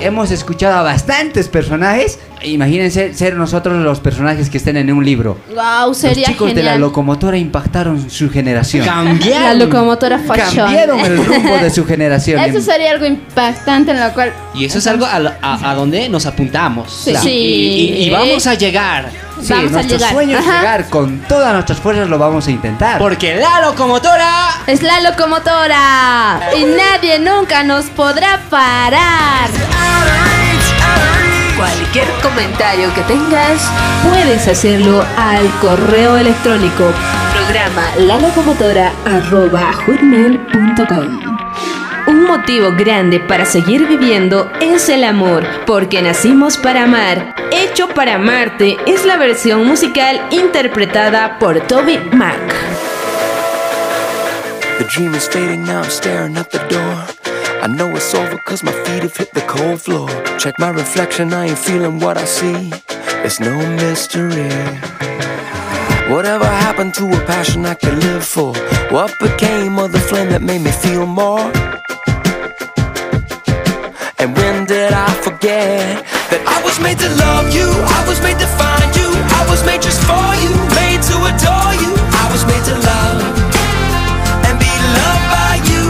Hemos 0.00 0.30
escuchado 0.30 0.76
a 0.78 0.82
bastantes 0.82 1.48
personajes. 1.48 2.18
Imagínense 2.42 3.12
ser 3.14 3.34
nosotros 3.34 3.76
los 3.82 4.00
personajes 4.00 4.48
que 4.48 4.56
estén 4.58 4.76
en 4.78 4.90
un 4.92 5.04
libro. 5.04 5.36
Wow, 5.54 5.88
Los 5.88 5.98
sería 5.98 6.26
chicos 6.28 6.48
de 6.54 6.62
la 6.62 6.70
genial. 6.72 6.80
locomotora 6.80 7.36
impactaron 7.36 8.08
su 8.08 8.30
generación. 8.30 8.86
La 8.86 8.92
Cambiaron. 8.94 9.58
locomotora 9.58 10.18
fashion. 10.18 10.56
Cambiaron 10.56 11.00
el 11.00 11.24
rumbo 11.26 11.58
de 11.58 11.68
su 11.70 11.84
generación. 11.84 12.40
Eso 12.40 12.60
sería 12.60 12.92
algo 12.92 13.04
impactante 13.06 13.90
en 13.90 14.00
lo 14.00 14.12
cual 14.14 14.32
Y 14.54 14.64
eso 14.64 14.78
es 14.78 14.86
algo 14.86 15.04
a, 15.04 15.16
a- 15.42 15.70
a 15.70 15.74
donde 15.74 16.08
nos 16.08 16.24
apuntamos. 16.26 16.90
Sí. 17.04 17.12
Y, 17.28 17.28
y- 17.28 18.04
y 18.06 18.10
vamos 18.10 18.46
a 18.46 18.54
llegar. 18.54 19.27
Sí, 19.42 19.52
Vamos 19.52 19.70
a 19.70 19.72
nuestro 19.74 19.96
llegar. 19.98 20.12
sueño 20.12 20.38
es 20.38 20.44
llegar 20.44 20.88
con 20.88 21.20
todas 21.20 21.52
nuestras 21.52 21.78
fuerzas, 21.78 22.08
lo 22.08 22.18
vamos 22.18 22.46
a 22.46 22.50
intentar. 22.50 22.98
Porque 22.98 23.36
la 23.36 23.60
locomotora. 23.62 24.50
Es 24.66 24.82
la 24.82 25.00
locomotora. 25.00 26.40
Y 26.56 26.64
nadie 26.64 27.18
nunca 27.18 27.62
nos 27.64 27.86
podrá 27.86 28.40
parar. 28.50 29.48
Cualquier 31.56 32.06
comentario 32.22 32.92
que 32.94 33.00
tengas, 33.02 33.60
puedes 34.08 34.46
hacerlo 34.46 35.04
al 35.16 35.48
correo 35.60 36.16
electrónico 36.16 36.92
programa. 37.32 37.82
Motivo 42.38 42.70
grande 42.70 43.18
para 43.18 43.44
seguir 43.44 43.88
viviendo 43.88 44.48
es 44.60 44.88
el 44.88 45.02
amor, 45.02 45.44
porque 45.66 46.00
nacimos 46.02 46.56
para 46.56 46.84
amar. 46.84 47.34
Hecho 47.50 47.88
para 47.88 48.14
amarte 48.14 48.76
es 48.86 49.04
la 49.04 49.16
versión 49.16 49.66
musical 49.66 50.20
interpretada 50.30 51.40
por 51.40 51.60
Toby 51.66 51.98
Mac. 52.12 52.38
The 54.78 54.84
dream 54.84 55.14
is 55.16 55.28
fading 55.28 55.64
now, 55.64 55.82
I'm 55.82 55.90
staring 55.90 56.36
at 56.36 56.50
the 56.50 56.60
door. 56.68 57.04
I 57.60 57.66
know 57.66 57.90
it's 57.96 58.14
over 58.14 58.38
cause 58.44 58.62
my 58.62 58.72
feet 58.84 59.02
have 59.02 59.16
hit 59.16 59.32
the 59.34 59.42
cold 59.42 59.80
floor. 59.80 60.08
Check 60.38 60.54
my 60.60 60.70
reflection, 60.70 61.34
I 61.34 61.48
ain't 61.48 61.58
feeling 61.58 61.98
what 61.98 62.16
I 62.16 62.24
see. 62.24 62.70
It's 63.24 63.40
no 63.40 63.58
mystery. 63.76 64.48
Whatever 66.08 66.46
happened 66.46 66.94
to 66.94 67.04
a 67.04 67.20
passion 67.26 67.66
I 67.66 67.74
could 67.74 67.98
live 68.04 68.24
for? 68.24 68.54
What 68.90 69.12
became 69.20 69.78
of 69.80 69.90
the 69.90 69.98
flame 69.98 70.30
that 70.30 70.40
made 70.40 70.62
me 70.62 70.70
feel 70.70 71.04
more? 71.04 71.52
And 74.20 74.36
when 74.36 74.64
did 74.66 74.92
I 74.92 75.06
forget 75.22 76.02
that 76.34 76.42
I 76.42 76.58
was 76.66 76.82
made 76.82 76.98
to 76.98 77.10
love 77.22 77.54
you? 77.54 77.70
I 77.70 78.02
was 78.10 78.18
made 78.18 78.34
to 78.42 78.50
find 78.58 78.90
you. 78.98 79.06
I 79.14 79.46
was 79.46 79.62
made 79.62 79.78
just 79.78 80.02
for 80.02 80.26
you, 80.42 80.50
made 80.74 80.98
to 81.06 81.16
adore 81.22 81.74
you. 81.78 81.94
I 82.18 82.26
was 82.34 82.42
made 82.42 82.64
to 82.66 82.74
love 82.82 83.22
and 84.42 84.58
be 84.58 84.74
loved 84.98 85.26
by 85.30 85.62
you. 85.70 85.84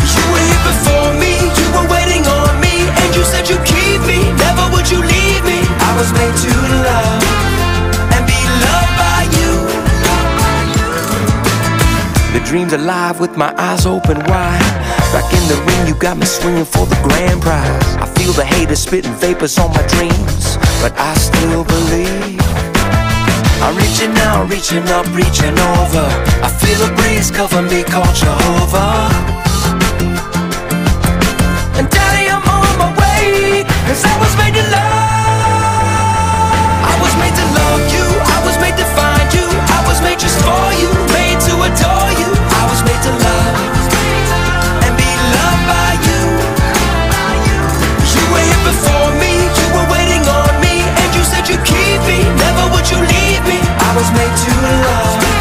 You 0.00 0.24
were 0.32 0.44
here 0.48 0.64
before 0.64 1.12
me, 1.20 1.36
you 1.60 1.66
were 1.76 1.88
waiting 1.92 2.24
on 2.24 2.56
me, 2.56 2.88
and 3.04 3.08
you 3.12 3.20
said 3.20 3.44
you'd 3.52 3.60
keep 3.68 4.00
me. 4.08 4.24
Never 4.40 4.64
would 4.72 4.88
you 4.88 5.04
leave 5.04 5.44
me. 5.44 5.60
I 5.60 5.92
was 6.00 6.08
made 6.16 6.36
to 6.48 6.55
dream's 12.46 12.72
alive 12.72 13.18
with 13.18 13.36
my 13.36 13.52
eyes 13.58 13.86
open 13.86 14.18
wide. 14.30 14.74
Back 15.10 15.26
in 15.34 15.42
the 15.50 15.58
ring, 15.66 15.88
you 15.88 15.94
got 15.98 16.16
me 16.16 16.26
swinging 16.26 16.64
for 16.64 16.86
the 16.86 16.94
grand 17.02 17.42
prize. 17.42 17.96
I 17.98 18.06
feel 18.16 18.32
the 18.32 18.44
haters 18.44 18.78
spitting 18.78 19.14
vapors 19.14 19.58
on 19.58 19.70
my 19.70 19.84
dreams, 19.88 20.56
but 20.80 20.94
I 20.96 21.14
still 21.14 21.64
believe. 21.64 22.38
I'm 23.66 23.74
reaching 23.76 24.14
out, 24.30 24.48
reaching 24.48 24.86
up, 24.94 25.06
reaching 25.10 25.58
over. 25.58 26.06
I 26.46 26.48
feel 26.62 26.78
a 26.86 26.90
breeze 26.94 27.32
cover 27.32 27.62
me, 27.62 27.82
called 27.82 28.14
Jehovah. 28.14 29.10
And 31.74 31.90
daddy, 31.90 32.30
I'm 32.30 32.46
on 32.46 32.72
my 32.78 32.90
way, 32.94 33.66
cause 33.90 34.04
I 34.06 34.14
was 34.22 34.32
made 34.38 34.54
to 34.54 34.62
love. 34.70 34.94
I 36.78 36.94
was 37.02 37.12
made 37.18 37.34
to 37.34 37.46
love 37.58 37.82
you, 37.90 38.06
I 38.06 38.38
was 38.46 38.56
made 38.62 38.78
to 38.78 38.86
find 38.94 39.26
you, 39.34 39.46
I 39.50 39.82
was 39.88 39.98
made 40.00 40.20
just 40.20 40.38
for 40.46 40.66
you, 40.78 40.94
made 41.10 41.40
to 41.50 41.54
adore 41.66 42.12
you. 42.22 42.35
Made 42.86 43.02
to 43.02 43.10
love 43.10 43.54
and 44.86 44.94
be 44.96 45.10
loved 45.34 45.64
by 45.70 45.90
you. 46.06 46.22
You 48.14 48.22
were 48.32 48.44
here 48.48 48.64
before 48.64 49.10
me, 49.18 49.32
you 49.58 49.66
were 49.74 49.88
waiting 49.90 50.22
on 50.22 50.52
me, 50.60 50.74
and 51.00 51.08
you 51.14 51.22
said 51.24 51.48
you'd 51.48 51.64
keep 51.64 52.00
me, 52.06 52.22
never 52.38 52.64
would 52.72 52.88
you 52.90 52.98
leave 52.98 53.42
me. 53.50 53.58
I 53.60 53.90
was 53.96 54.08
made 54.14 54.34
to 54.44 54.52
love 54.62 55.35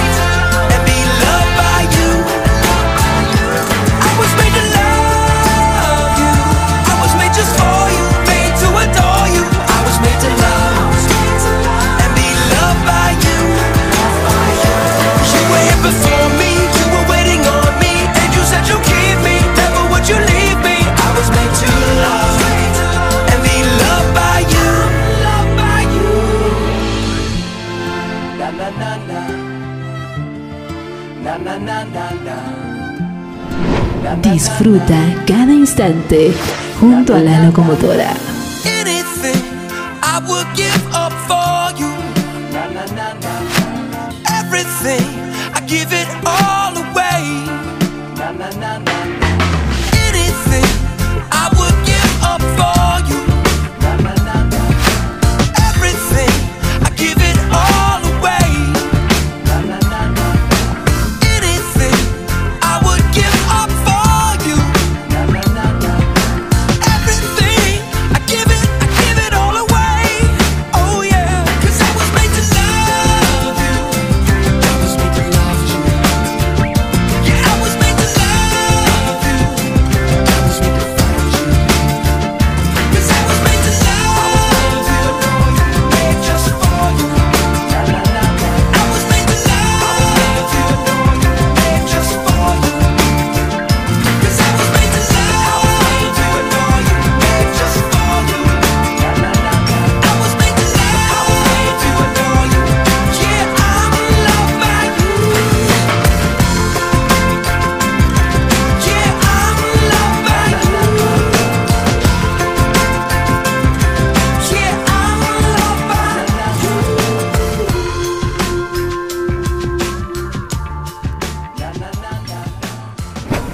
Disfruta 34.22 34.96
cada 35.26 35.54
instante 35.54 36.32
junto 36.80 37.16
a 37.16 37.20
la 37.20 37.46
locomotora. 37.46 38.14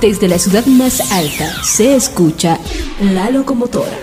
Desde 0.01 0.27
la 0.27 0.39
ciudad 0.39 0.65
más 0.65 1.11
alta 1.11 1.63
se 1.63 1.95
escucha 1.95 2.57
la 2.99 3.29
locomotora. 3.29 3.95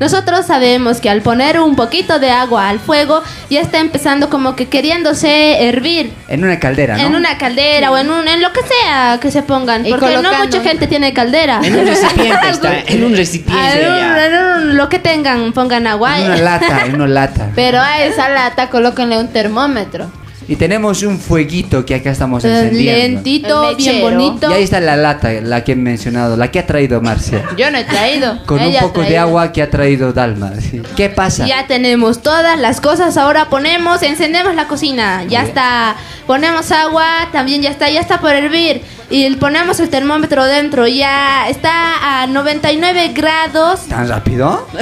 Nosotros 0.00 0.46
sabemos 0.46 1.02
que 1.02 1.10
al 1.10 1.20
poner 1.20 1.60
un 1.60 1.76
poquito 1.76 2.18
de 2.18 2.30
agua 2.30 2.70
al 2.70 2.80
fuego 2.80 3.20
ya 3.50 3.60
está 3.60 3.78
empezando 3.78 4.30
como 4.30 4.56
que 4.56 4.70
queriéndose 4.70 5.68
hervir 5.68 6.10
En 6.30 6.44
una 6.44 6.58
caldera, 6.60 6.96
¿no? 6.96 7.06
en 7.06 7.14
una 7.16 7.36
caldera 7.36 7.90
o 7.90 7.98
en 7.98 8.08
un 8.10 8.26
en 8.28 8.40
lo 8.40 8.52
que 8.52 8.60
sea 8.62 9.18
que 9.20 9.30
se 9.30 9.42
pongan, 9.42 9.84
Y 9.84 9.90
porque 9.90 10.16
no 10.22 10.32
mucha 10.38 10.60
gente 10.62 10.86
tiene 10.86 11.12
caldera. 11.12 11.60
En 11.62 11.76
un 11.76 11.86
recipiente 11.86 12.48
está, 12.50 12.78
en 12.86 13.04
un 13.04 13.16
recipiente 13.16 13.82
En 13.82 13.90
un- 13.92 14.16
en 14.16 14.34
un- 14.68 14.76
lo 14.76 14.88
que 14.88 14.98
tengan, 15.00 15.52
pongan 15.52 15.86
agua. 15.88 16.18
En 16.20 16.26
una 16.26 16.36
lata, 16.36 16.86
en 16.86 16.94
una 16.94 17.06
lata. 17.08 17.48
Pero 17.56 17.80
a 17.80 18.02
esa 18.02 18.28
lata 18.28 18.70
colóquenle 18.70 19.18
un 19.18 19.28
termómetro. 19.28 20.10
Y 20.50 20.56
tenemos 20.56 21.04
un 21.04 21.20
fueguito 21.20 21.86
que 21.86 21.94
acá 21.94 22.10
estamos 22.10 22.44
encendiendo. 22.44 23.20
Lentito, 23.22 23.76
bien 23.76 24.00
bonito. 24.00 24.50
Y 24.50 24.54
ahí 24.54 24.64
está 24.64 24.80
la 24.80 24.96
lata, 24.96 25.30
la 25.40 25.62
que 25.62 25.72
he 25.72 25.76
mencionado, 25.76 26.36
la 26.36 26.50
que 26.50 26.58
ha 26.58 26.66
traído 26.66 27.00
Marcia. 27.00 27.44
Yo 27.56 27.70
no 27.70 27.78
he 27.78 27.84
traído. 27.84 28.44
Con 28.46 28.58
un 28.58 28.64
Ella 28.66 28.80
poco 28.80 29.02
de 29.02 29.16
agua 29.16 29.52
que 29.52 29.62
ha 29.62 29.70
traído 29.70 30.12
Dalma. 30.12 30.50
¿Qué 30.96 31.08
pasa? 31.08 31.46
Ya 31.46 31.68
tenemos 31.68 32.20
todas 32.20 32.58
las 32.58 32.80
cosas. 32.80 33.16
Ahora 33.16 33.48
ponemos, 33.48 34.02
encendemos 34.02 34.56
la 34.56 34.66
cocina. 34.66 35.22
Ya 35.22 35.44
está. 35.44 35.94
Ponemos 36.26 36.72
agua, 36.72 37.28
también 37.30 37.62
ya 37.62 37.70
está, 37.70 37.88
ya 37.88 38.00
está 38.00 38.20
por 38.20 38.32
hervir. 38.32 38.82
Y 39.08 39.30
ponemos 39.36 39.78
el 39.78 39.88
termómetro 39.88 40.44
dentro. 40.46 40.88
Ya 40.88 41.48
está 41.48 42.22
a 42.22 42.26
99 42.26 43.12
grados. 43.14 43.82
¿Tan 43.88 44.08
rápido? 44.08 44.66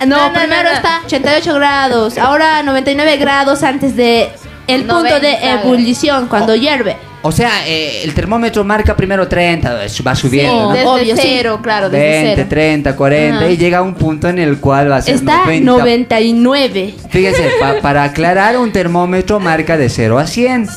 No, 0.00 0.06
No, 0.16 0.26
no, 0.26 0.32
primero 0.32 0.64
no, 0.64 0.70
no. 0.70 0.76
está 0.76 1.02
88 1.04 1.54
grados. 1.54 2.18
Ahora 2.18 2.64
99 2.64 3.16
grados 3.16 3.62
antes 3.62 3.94
de 3.94 4.28
el 4.66 4.80
punto 4.82 5.02
90 5.04 5.20
de 5.20 5.36
ebullición 5.50 6.28
cuando 6.28 6.54
hierve. 6.54 6.96
O 7.22 7.32
sea, 7.32 7.66
eh, 7.66 8.02
el 8.04 8.14
termómetro 8.14 8.62
marca 8.62 8.94
primero 8.96 9.26
30, 9.26 9.84
eh, 9.84 9.88
va 10.06 10.14
subiendo, 10.14 10.68
¿no? 10.68 10.72
Desde 10.72 10.86
Obvio, 10.86 11.16
sí. 11.16 11.22
cero, 11.24 11.58
claro, 11.60 11.90
desde 11.90 12.08
20, 12.08 12.34
cero. 12.36 12.46
30, 12.48 12.94
40 12.96 13.36
Ajá. 13.38 13.50
y 13.50 13.56
llega 13.56 13.78
a 13.78 13.82
un 13.82 13.94
punto 13.94 14.28
en 14.28 14.38
el 14.38 14.58
cual 14.60 14.92
va 14.92 14.96
a 14.96 15.02
ser 15.02 15.16
Está 15.16 15.38
90. 15.44 15.64
99. 15.72 16.94
Fíjense, 17.10 17.50
pa- 17.58 17.80
para 17.82 18.04
aclarar, 18.04 18.56
un 18.58 18.70
termómetro 18.70 19.40
marca 19.40 19.76
de 19.76 19.88
0 19.88 20.18
a 20.20 20.26
100. 20.26 20.68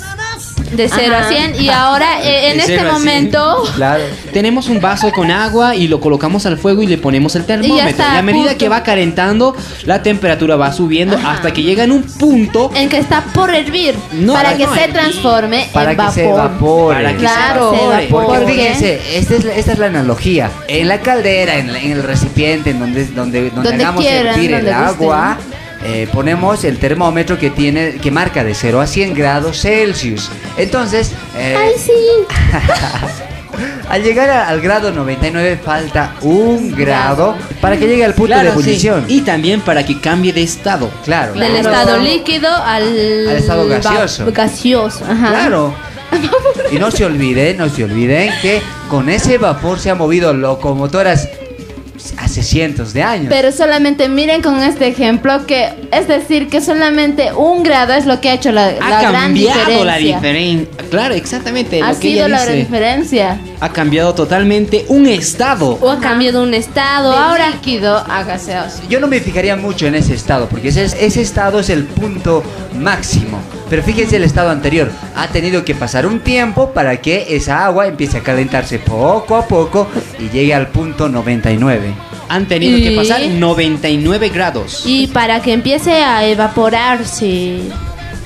De 0.71 0.87
0 0.87 1.15
Ajá. 1.17 1.25
a 1.27 1.29
100. 1.29 1.61
Y 1.61 1.69
ahora, 1.69 2.21
eh, 2.23 2.51
en 2.51 2.57
De 2.57 2.59
este 2.59 2.77
cero 2.77 2.89
a 2.91 2.99
cien. 2.99 3.01
momento. 3.05 3.63
Claro. 3.75 4.03
Tenemos 4.31 4.67
un 4.69 4.79
vaso 4.79 5.11
con 5.11 5.31
agua 5.31 5.75
y 5.75 5.87
lo 5.87 5.99
colocamos 5.99 6.45
al 6.45 6.57
fuego 6.57 6.81
y 6.83 6.87
le 6.87 6.97
ponemos 6.97 7.35
el 7.35 7.45
termómetro. 7.45 7.89
Está 7.89 8.13
a 8.13 8.19
a 8.19 8.21
medida 8.21 8.43
punto. 8.43 8.57
que 8.57 8.69
va 8.69 8.83
calentando, 8.83 9.55
la 9.85 10.03
temperatura 10.03 10.55
va 10.55 10.71
subiendo 10.71 11.17
hasta 11.17 11.51
que 11.51 11.63
llega 11.63 11.83
en 11.83 11.91
un 11.91 12.03
punto. 12.03 12.71
En 12.75 12.87
que 12.89 12.97
está 12.99 13.21
por 13.33 13.53
hervir. 13.53 13.95
No, 14.13 14.33
para 14.33 14.55
que 14.55 14.65
no, 14.65 14.73
se 14.75 14.81
hervir. 14.81 14.93
transforme 14.95 15.67
Para 15.73 15.91
en 15.91 15.97
que 15.97 16.01
vapor. 16.03 16.13
se 16.13 16.29
evapore. 16.29 16.95
Para 16.97 17.11
que 17.13 17.17
Claro, 17.17 17.71
se 17.71 17.77
evapore. 17.83 18.07
Porque 18.09 18.27
porque 18.39 18.53
fíjense, 18.53 19.01
esta 19.17 19.35
es, 19.35 19.43
la- 19.45 19.53
esta 19.55 19.71
es 19.73 19.79
la 19.79 19.85
analogía. 19.87 20.51
En 20.67 20.87
la 20.87 20.99
caldera, 21.01 21.55
en, 21.57 21.73
la- 21.73 21.79
en 21.79 21.91
el 21.91 22.03
recipiente, 22.03 22.69
en 22.71 22.79
donde, 22.79 23.05
donde, 23.07 23.49
donde, 23.49 23.69
Donde 23.69 23.83
hagamos 23.83 24.03
quieran, 24.03 24.33
hervir 24.35 24.53
el 24.53 24.65
donde 24.65 24.71
gusten. 24.87 25.01
agua, 25.03 25.37
eh, 25.83 26.07
ponemos 26.11 26.63
el 26.63 26.77
termómetro 26.77 27.37
que 27.39 27.49
tiene 27.49 27.95
que 27.95 28.11
marca 28.11 28.43
de 28.43 28.53
0 28.53 28.81
a 28.81 28.87
100 28.87 29.13
grados 29.13 29.61
Celsius. 29.61 30.29
Entonces, 30.57 31.11
eh, 31.37 31.55
Ay, 31.57 31.71
sí. 31.77 31.93
al 33.89 34.03
llegar 34.03 34.29
a- 34.29 34.47
al 34.47 34.61
grado 34.61 34.91
99 34.91 35.59
falta 35.63 36.15
un 36.21 36.71
grado 36.75 37.35
para 37.61 37.77
que 37.77 37.87
llegue 37.87 38.05
al 38.05 38.13
punto 38.13 38.35
de 38.35 38.41
sí. 38.41 38.47
ebullición. 38.47 39.05
Y 39.07 39.21
también 39.21 39.61
para 39.61 39.85
que 39.85 39.99
cambie 39.99 40.31
de 40.33 40.43
estado. 40.43 40.89
Claro. 41.05 41.33
Del 41.33 41.49
claro. 41.61 41.69
estado 41.69 41.97
líquido 41.97 42.49
al, 42.55 42.83
Al 42.83 43.37
estado 43.37 43.67
gaseoso. 43.67 44.25
gaseoso, 44.31 45.05
ajá. 45.05 45.27
Claro. 45.29 45.73
Y 46.71 46.77
no 46.77 46.91
se 46.91 47.03
olviden, 47.05 47.57
no 47.57 47.67
se 47.69 47.83
olviden 47.83 48.31
que 48.43 48.61
con 48.89 49.09
ese 49.09 49.39
vapor 49.39 49.79
se 49.79 49.89
han 49.89 49.97
movido 49.97 50.33
locomotoras 50.33 51.27
hace 52.17 52.43
cientos 52.43 52.93
de 52.93 53.03
años. 53.03 53.27
Pero 53.29 53.51
solamente 53.51 54.07
miren 54.09 54.41
con 54.41 54.61
este 54.61 54.87
ejemplo 54.87 55.45
que 55.45 55.69
es 55.91 56.07
decir 56.07 56.49
que 56.49 56.61
solamente 56.61 57.31
un 57.33 57.63
grado 57.63 57.93
es 57.93 58.05
lo 58.05 58.19
que 58.21 58.29
ha 58.29 58.33
hecho 58.33 58.51
la, 58.51 58.67
Ha 58.67 58.89
la 58.89 59.01
gran 59.01 59.13
cambiado 59.13 59.59
diferencia. 59.59 59.85
la 59.85 59.97
diferencia. 59.97 60.83
Claro, 60.89 61.13
exactamente. 61.15 61.81
Ha 61.81 61.91
lo 61.93 61.99
que 61.99 62.07
sido 62.09 62.25
ella 62.25 62.37
la 62.37 62.45
dice. 62.45 62.55
diferencia. 62.55 63.39
Ha 63.59 63.69
cambiado 63.73 64.13
totalmente 64.15 64.85
un 64.89 65.07
estado. 65.07 65.77
O 65.81 65.89
ha 65.91 65.99
cambiado 65.99 66.41
un 66.43 66.53
estado. 66.53 67.11
De 67.11 67.17
Ahora, 67.17 67.49
líquido 67.51 67.97
a 67.97 68.23
gaseoso. 68.23 68.81
Yo 68.89 68.99
no 68.99 69.07
me 69.07 69.19
fijaría 69.19 69.55
mucho 69.55 69.85
en 69.87 69.95
ese 69.95 70.13
estado, 70.13 70.47
porque 70.47 70.69
ese, 70.69 70.85
ese 70.85 71.21
estado 71.21 71.59
es 71.59 71.69
el 71.69 71.83
punto 71.85 72.43
máximo. 72.75 73.39
Pero 73.69 73.83
fíjense 73.83 74.15
el 74.15 74.23
estado 74.23 74.49
anterior. 74.49 74.91
Ha 75.15 75.27
tenido 75.27 75.63
que 75.63 75.75
pasar 75.75 76.05
un 76.05 76.19
tiempo 76.21 76.71
para 76.73 76.97
que 76.97 77.35
esa 77.35 77.65
agua 77.65 77.87
empiece 77.87 78.17
a 78.17 78.21
calentarse 78.23 78.79
poco 78.79 79.35
a 79.35 79.47
poco 79.47 79.87
y 80.17 80.29
llegue 80.29 80.53
al 80.53 80.67
punto 80.69 81.07
99. 81.07 81.93
Han 82.29 82.47
tenido 82.47 82.77
que 82.77 82.95
pasar 82.95 83.21
99 83.21 84.29
grados. 84.29 84.83
y 84.85 85.07
para 85.07 85.41
que 85.41 85.53
empiece 85.53 86.03
a 86.03 86.25
evaporarse. 86.25 87.59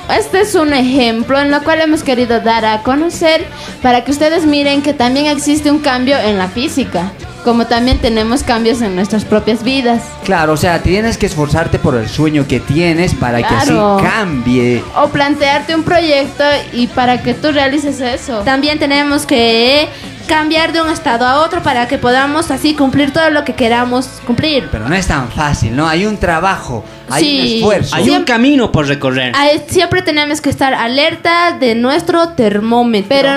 Este 0.10 0.42
es 0.42 0.54
un 0.56 0.74
ejemplo 0.74 1.40
en 1.40 1.50
lo 1.50 1.64
cual 1.64 1.80
hemos 1.80 2.04
querido 2.04 2.42
dar 2.42 2.66
a 2.66 2.84
conocer 2.84 3.46
para 3.82 4.04
que 4.04 4.12
ustedes 4.12 4.46
miren 4.46 4.82
que 4.82 4.94
también 4.94 5.28
existe 5.28 5.72
un 5.72 5.80
cambio 5.80 6.18
en 6.20 6.38
la 6.38 6.50
física, 6.50 7.14
como 7.44 7.68
también 7.68 8.00
tenemos 8.00 8.44
cambios 8.44 8.82
en 8.82 8.96
nuestras 8.96 9.26
propias 9.26 9.64
vidas. 9.64 10.02
Claro, 10.24 10.54
o 10.54 10.58
sea, 10.58 10.82
tienes 10.82 11.18
que 11.18 11.26
esforzarte 11.26 11.80
por 11.80 11.96
el 11.96 12.08
sueño 12.10 12.48
que 12.48 12.60
tienes 12.60 13.14
para 13.14 13.38
que 13.40 13.48
Claro. 13.48 13.98
así 13.98 14.06
cambie. 14.08 14.84
O 14.96 15.10
plantearte 15.10 15.76
un 15.76 15.84
proyecto 15.84 16.44
y 16.72 16.88
para 16.88 17.22
que 17.22 17.34
tú 17.34 17.52
realices 17.52 18.00
eso. 18.02 18.40
También 18.42 18.80
tenemos 18.80 19.26
que 19.26 19.88
cambiar 20.28 20.72
de 20.72 20.82
un 20.82 20.90
estado 20.90 21.26
a 21.28 21.42
otro 21.42 21.62
para 21.62 21.88
que 21.90 21.98
podamos 21.98 22.50
así 22.50 22.76
cumplir 22.76 23.12
todo 23.12 23.30
lo 23.30 23.44
que 23.44 23.54
queramos 23.54 24.08
cumplir. 24.26 24.70
Pero 24.72 24.88
no 24.88 24.96
es 24.96 25.06
tan 25.08 25.30
fácil, 25.30 25.76
¿no? 25.76 25.86
Hay 25.88 26.06
un 26.06 26.18
trabajo, 26.18 26.84
hay 27.10 27.24
Sí. 27.24 27.40
un 27.40 27.58
esfuerzo. 27.58 27.96
Hay 27.98 28.10
un 28.10 28.24
camino 28.24 28.72
por 28.72 28.88
recorrer. 28.88 29.34
Ah, 29.36 29.48
Siempre 29.68 30.02
tenemos 30.02 30.40
que 30.40 30.50
estar 30.50 30.74
alerta 30.74 31.58
de 31.60 31.76
nuestro 31.76 32.30
termómetro. 32.30 33.10
Pero 33.10 33.32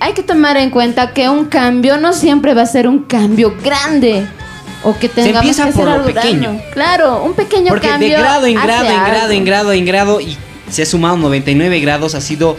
hay 0.00 0.12
que 0.14 0.22
tomar 0.22 0.56
en 0.56 0.70
cuenta 0.70 1.12
que 1.12 1.28
un 1.28 1.44
cambio 1.44 1.98
no 1.98 2.12
siempre 2.12 2.54
va 2.54 2.62
a 2.62 2.66
ser 2.66 2.88
un 2.88 3.00
cambio 3.04 3.54
grande. 3.62 4.26
O 4.82 4.98
que 4.98 5.10
tengamos 5.10 5.36
empieza 5.42 5.66
que 5.66 5.72
por 5.72 5.82
hacer 5.82 5.84
lo 5.84 6.04
algo 6.04 6.06
pequeño. 6.06 6.58
Claro, 6.72 7.22
un 7.22 7.34
pequeño 7.34 7.68
Porque 7.68 7.88
cambio. 7.88 8.08
de 8.08 8.14
grado 8.14 8.46
en 8.46 8.54
grado, 8.54 8.86
en 8.86 9.04
grado, 9.04 9.20
algo. 9.20 9.32
en 9.32 9.44
grado, 9.44 9.72
en 9.72 9.84
grado, 9.84 10.20
y 10.22 10.36
se 10.70 10.82
ha 10.82 10.86
sumado 10.86 11.18
99 11.18 11.80
grados, 11.80 12.14
ha 12.14 12.20
sido 12.22 12.56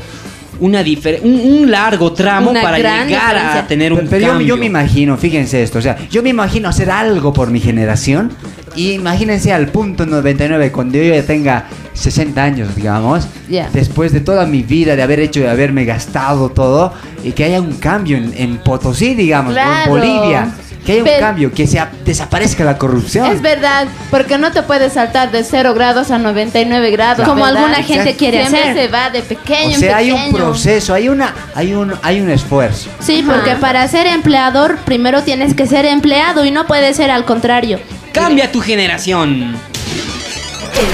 una 0.60 0.82
un, 1.24 1.42
un 1.64 1.72
largo 1.72 2.14
tramo 2.14 2.52
Una 2.52 2.62
para 2.62 2.78
llegar 2.78 3.36
a 3.36 3.68
tener 3.68 3.92
un 3.92 4.00
Pero, 4.00 4.10
pero 4.12 4.22
yo, 4.22 4.28
cambio. 4.34 4.48
yo 4.48 4.58
me 4.58 4.68
imagino, 4.68 5.18
fíjense 5.18 5.64
esto, 5.64 5.80
o 5.80 5.82
sea, 5.82 5.98
yo 6.12 6.22
me 6.22 6.30
imagino 6.30 6.70
hacer 6.70 6.92
algo 6.92 7.34
por 7.34 7.50
mi 7.50 7.60
generación 7.60 8.32
imagínense 8.76 9.52
al 9.54 9.68
punto 9.68 10.06
99 10.06 10.72
cuando 10.72 10.98
yo 10.98 11.14
ya 11.14 11.24
tenga 11.24 11.66
60 11.94 12.42
años, 12.44 12.76
digamos, 12.76 13.28
Ya. 13.50 13.70
después 13.74 14.12
de 14.14 14.22
toda 14.22 14.46
mi 14.46 14.62
vida 14.64 14.96
de 14.96 15.04
haber 15.04 15.20
hecho, 15.20 15.42
de 15.42 15.50
haberme 15.50 15.86
gastado 15.86 16.50
todo 16.50 16.94
y 17.24 17.32
que 17.34 17.44
haya 17.44 17.60
un 17.62 17.74
cambio 17.74 18.18
en, 18.18 18.34
en 18.36 18.58
Potosí, 18.58 19.14
digamos, 19.14 19.56
o 19.56 19.60
en. 19.60 19.90
Bolivia, 19.90 20.52
que 20.86 20.94
haya 20.94 21.02
un 21.04 21.08
Pero- 21.10 21.20
cambo, 21.20 21.52
que 21.54 21.68
sea, 21.68 21.92
desaparezca 22.06 22.64
la 22.64 22.78
corrupción. 22.78 23.28
Es 23.28 23.42
verdad, 23.42 23.88
porque 24.10 24.38
no 24.40 24.52
te 24.52 24.64
puedes 24.64 24.94
saltar 24.94 25.30
de 25.32 25.44
0 25.44 25.76
grados 25.76 26.10
a 26.10 26.18
99 26.18 26.90
grados. 26.92 27.28
Como 27.28 27.44
¿verdad? 27.46 27.58
alguna 27.66 27.84
gente 27.84 28.16
quiere 28.16 28.40
Siempre 28.40 28.62
hacer. 28.72 28.76
se 28.76 28.88
va 28.88 29.10
de 29.12 29.22
pequeño 29.22 29.76
o 29.76 29.80
sea, 29.80 29.92
en 29.92 29.96
hay 29.98 30.12
un 30.12 30.32
proceso, 30.34 30.94
hay 30.96 31.08
una, 31.10 31.36
hay 31.54 31.74
un, 31.76 31.94
hay 32.02 32.20
un 32.22 32.32
esfuerzo. 32.32 32.90
Sí, 33.00 33.24
porque 33.28 33.56
para 33.58 33.88
ser 33.90 34.08
empleador 34.08 34.78
primero 34.78 35.22
tienes 35.22 35.54
que 35.54 35.68
ser 35.68 35.86
empleado 35.86 36.46
y 36.46 36.52
no 36.52 36.66
puede 36.66 36.94
ser 36.96 37.12
al 37.12 37.26
contrario. 37.26 37.80
Cambia 38.14 38.52
tu 38.52 38.60
generación. 38.60 39.56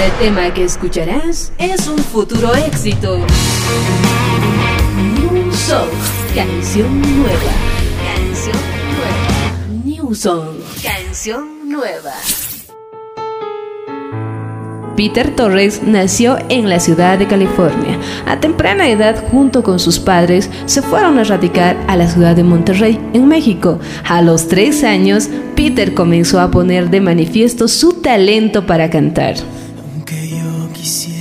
El 0.04 0.12
tema 0.20 0.54
que 0.54 0.64
escucharás 0.64 1.52
es 1.58 1.88
un 1.88 1.98
futuro 1.98 2.54
éxito. 2.54 3.18
New 5.16 5.52
Song, 5.52 5.88
canción 6.34 7.00
nueva. 7.00 7.52
Canción 8.14 8.56
nueva. 8.94 9.84
New 9.84 10.14
Song, 10.14 10.58
canción 10.82 11.68
nueva. 11.68 12.14
Peter 14.98 15.30
Torres 15.30 15.80
nació 15.84 16.38
en 16.48 16.68
la 16.68 16.80
ciudad 16.80 17.20
de 17.20 17.28
California. 17.28 18.00
A 18.26 18.40
temprana 18.40 18.88
edad, 18.88 19.24
junto 19.30 19.62
con 19.62 19.78
sus 19.78 20.00
padres, 20.00 20.50
se 20.66 20.82
fueron 20.82 21.20
a 21.20 21.22
radicar 21.22 21.76
a 21.86 21.96
la 21.96 22.08
ciudad 22.08 22.34
de 22.34 22.42
Monterrey, 22.42 22.98
en 23.12 23.28
México. 23.28 23.78
A 24.02 24.22
los 24.22 24.48
tres 24.48 24.82
años, 24.82 25.28
Peter 25.54 25.94
comenzó 25.94 26.40
a 26.40 26.50
poner 26.50 26.90
de 26.90 27.00
manifiesto 27.00 27.68
su 27.68 27.92
talento 27.92 28.66
para 28.66 28.90
cantar. 28.90 29.36
Aunque 29.94 30.30
yo 30.30 30.68
quisiera 30.72 31.17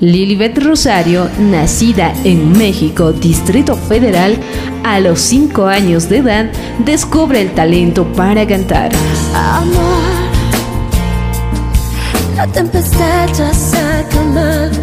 Lilibet 0.00 0.56
Rosario, 0.62 1.28
nacida 1.40 2.12
en 2.22 2.52
México, 2.56 3.12
Distrito 3.12 3.74
Federal, 3.74 4.38
a 4.84 5.00
los 5.00 5.20
5 5.20 5.66
años 5.66 6.08
de 6.08 6.18
edad, 6.18 6.46
descubre 6.84 7.40
el 7.40 7.50
talento 7.52 8.04
para 8.12 8.46
cantar. 8.46 8.92
Amor, 9.34 10.02
la 12.36 12.46
tempestad 12.46 13.26
ya 13.36 13.52
se 13.52 13.76
ha 13.76 14.08
calmado. 14.08 14.78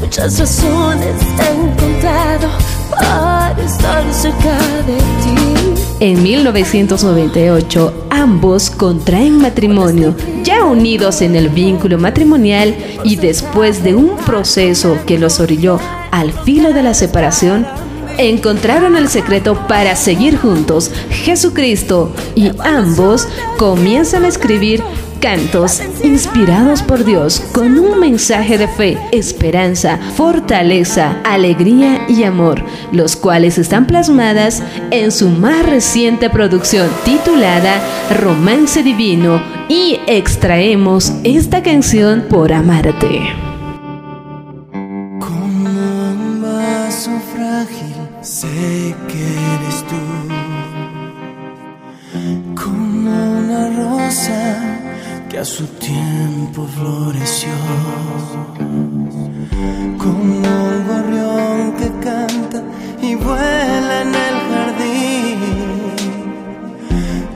Muchas 0.00 0.38
razones 0.38 1.16
he 1.40 1.50
encontrado 1.50 2.48
para 2.90 3.56
estar 3.64 4.04
cerca 4.12 4.58
de 4.86 4.96
ti. 5.22 5.43
En 6.00 6.22
1998, 6.22 8.06
ambos 8.10 8.68
contraen 8.68 9.38
matrimonio, 9.38 10.16
ya 10.42 10.64
unidos 10.64 11.22
en 11.22 11.36
el 11.36 11.48
vínculo 11.48 11.98
matrimonial 11.98 12.74
y 13.04 13.14
después 13.14 13.84
de 13.84 13.94
un 13.94 14.16
proceso 14.16 14.98
que 15.06 15.18
los 15.18 15.38
orilló 15.38 15.78
al 16.10 16.32
filo 16.32 16.72
de 16.72 16.82
la 16.82 16.94
separación, 16.94 17.64
encontraron 18.18 18.96
el 18.96 19.08
secreto 19.08 19.66
para 19.68 19.94
seguir 19.94 20.36
juntos, 20.36 20.90
Jesucristo, 21.10 22.12
y 22.34 22.50
ambos 22.64 23.28
comienzan 23.56 24.24
a 24.24 24.28
escribir 24.28 24.82
cantos 25.24 25.80
inspirados 26.02 26.82
por 26.82 27.02
Dios 27.02 27.40
con 27.54 27.78
un 27.78 27.98
mensaje 27.98 28.58
de 28.58 28.68
fe, 28.68 28.98
esperanza, 29.10 29.98
fortaleza, 30.16 31.16
alegría 31.24 32.04
y 32.10 32.24
amor, 32.24 32.62
los 32.92 33.16
cuales 33.16 33.56
están 33.56 33.86
plasmadas 33.86 34.62
en 34.90 35.10
su 35.10 35.30
más 35.30 35.64
reciente 35.64 36.28
producción 36.28 36.90
titulada 37.06 37.80
Romance 38.20 38.82
Divino 38.82 39.42
y 39.70 39.98
extraemos 40.06 41.10
esta 41.24 41.62
canción 41.62 42.26
por 42.28 42.52
amarte. 42.52 43.43
Tiempo 56.54 56.66
floreció. 56.66 57.48
Como 59.98 60.22
un 60.22 60.86
gorrión 60.88 61.72
que 61.78 61.88
canta 62.06 62.62
y 63.02 63.14
vuela 63.16 64.02
en 64.02 64.14
el 64.26 64.36
jardín. 64.50 65.40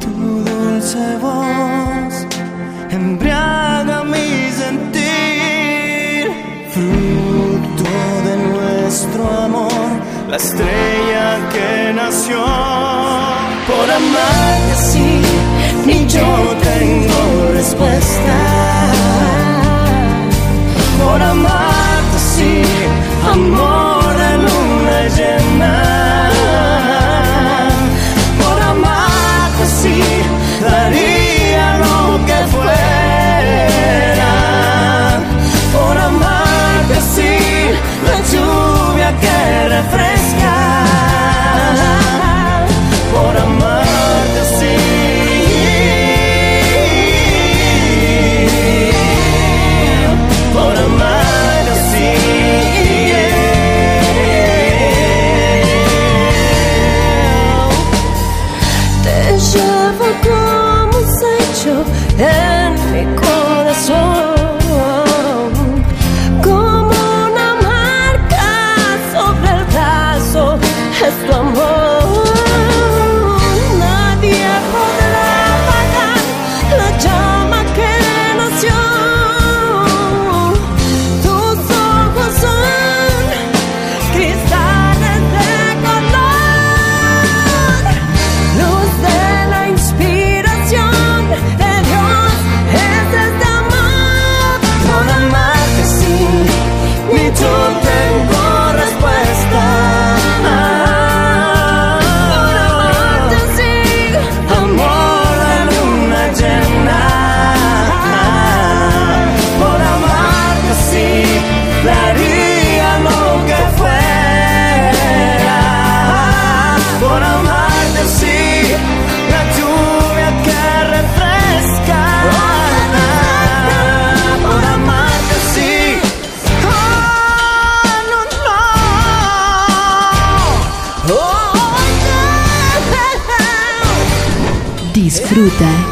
Tu 0.01 0.11
dulce 0.51 1.17
voz 1.21 2.27
embriaga 2.91 4.05
mi 4.05 4.51
sentir. 4.63 6.31
Fruto 6.71 7.91
de 8.27 8.35
nuestro 8.53 9.23
amor, 9.45 9.91
la 10.29 10.37
estrella 10.37 11.49
que 11.53 11.93
nació. 11.95 12.45
Por 13.69 13.91
amarte 13.91 14.73
así, 14.73 15.23
ni 15.87 16.07
yo 16.07 16.29
tengo 16.63 17.53
respuesta. 17.53 18.48
Por 21.19 21.27
amarte 21.27 22.15
así, 22.15 22.63
amor 23.29 23.78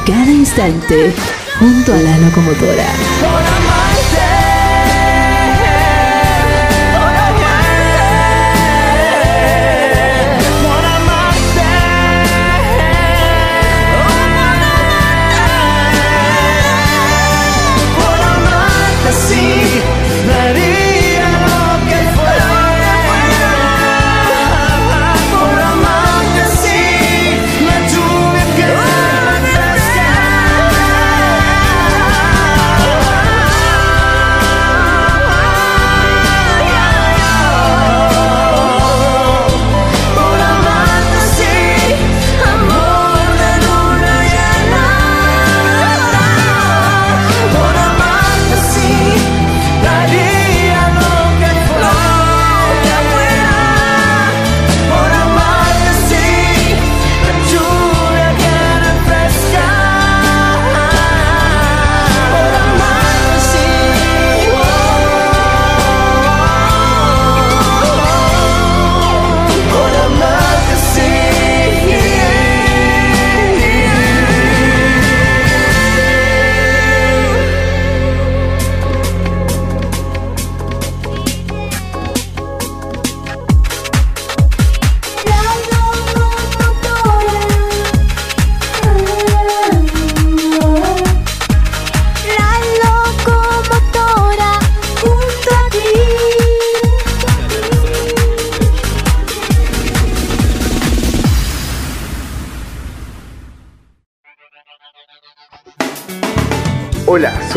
Cada 0.05 0.31
instante 0.31 1.15
junto 1.59 1.93
a 1.93 1.97
la 1.97 2.19
locomotora. 2.19 3.56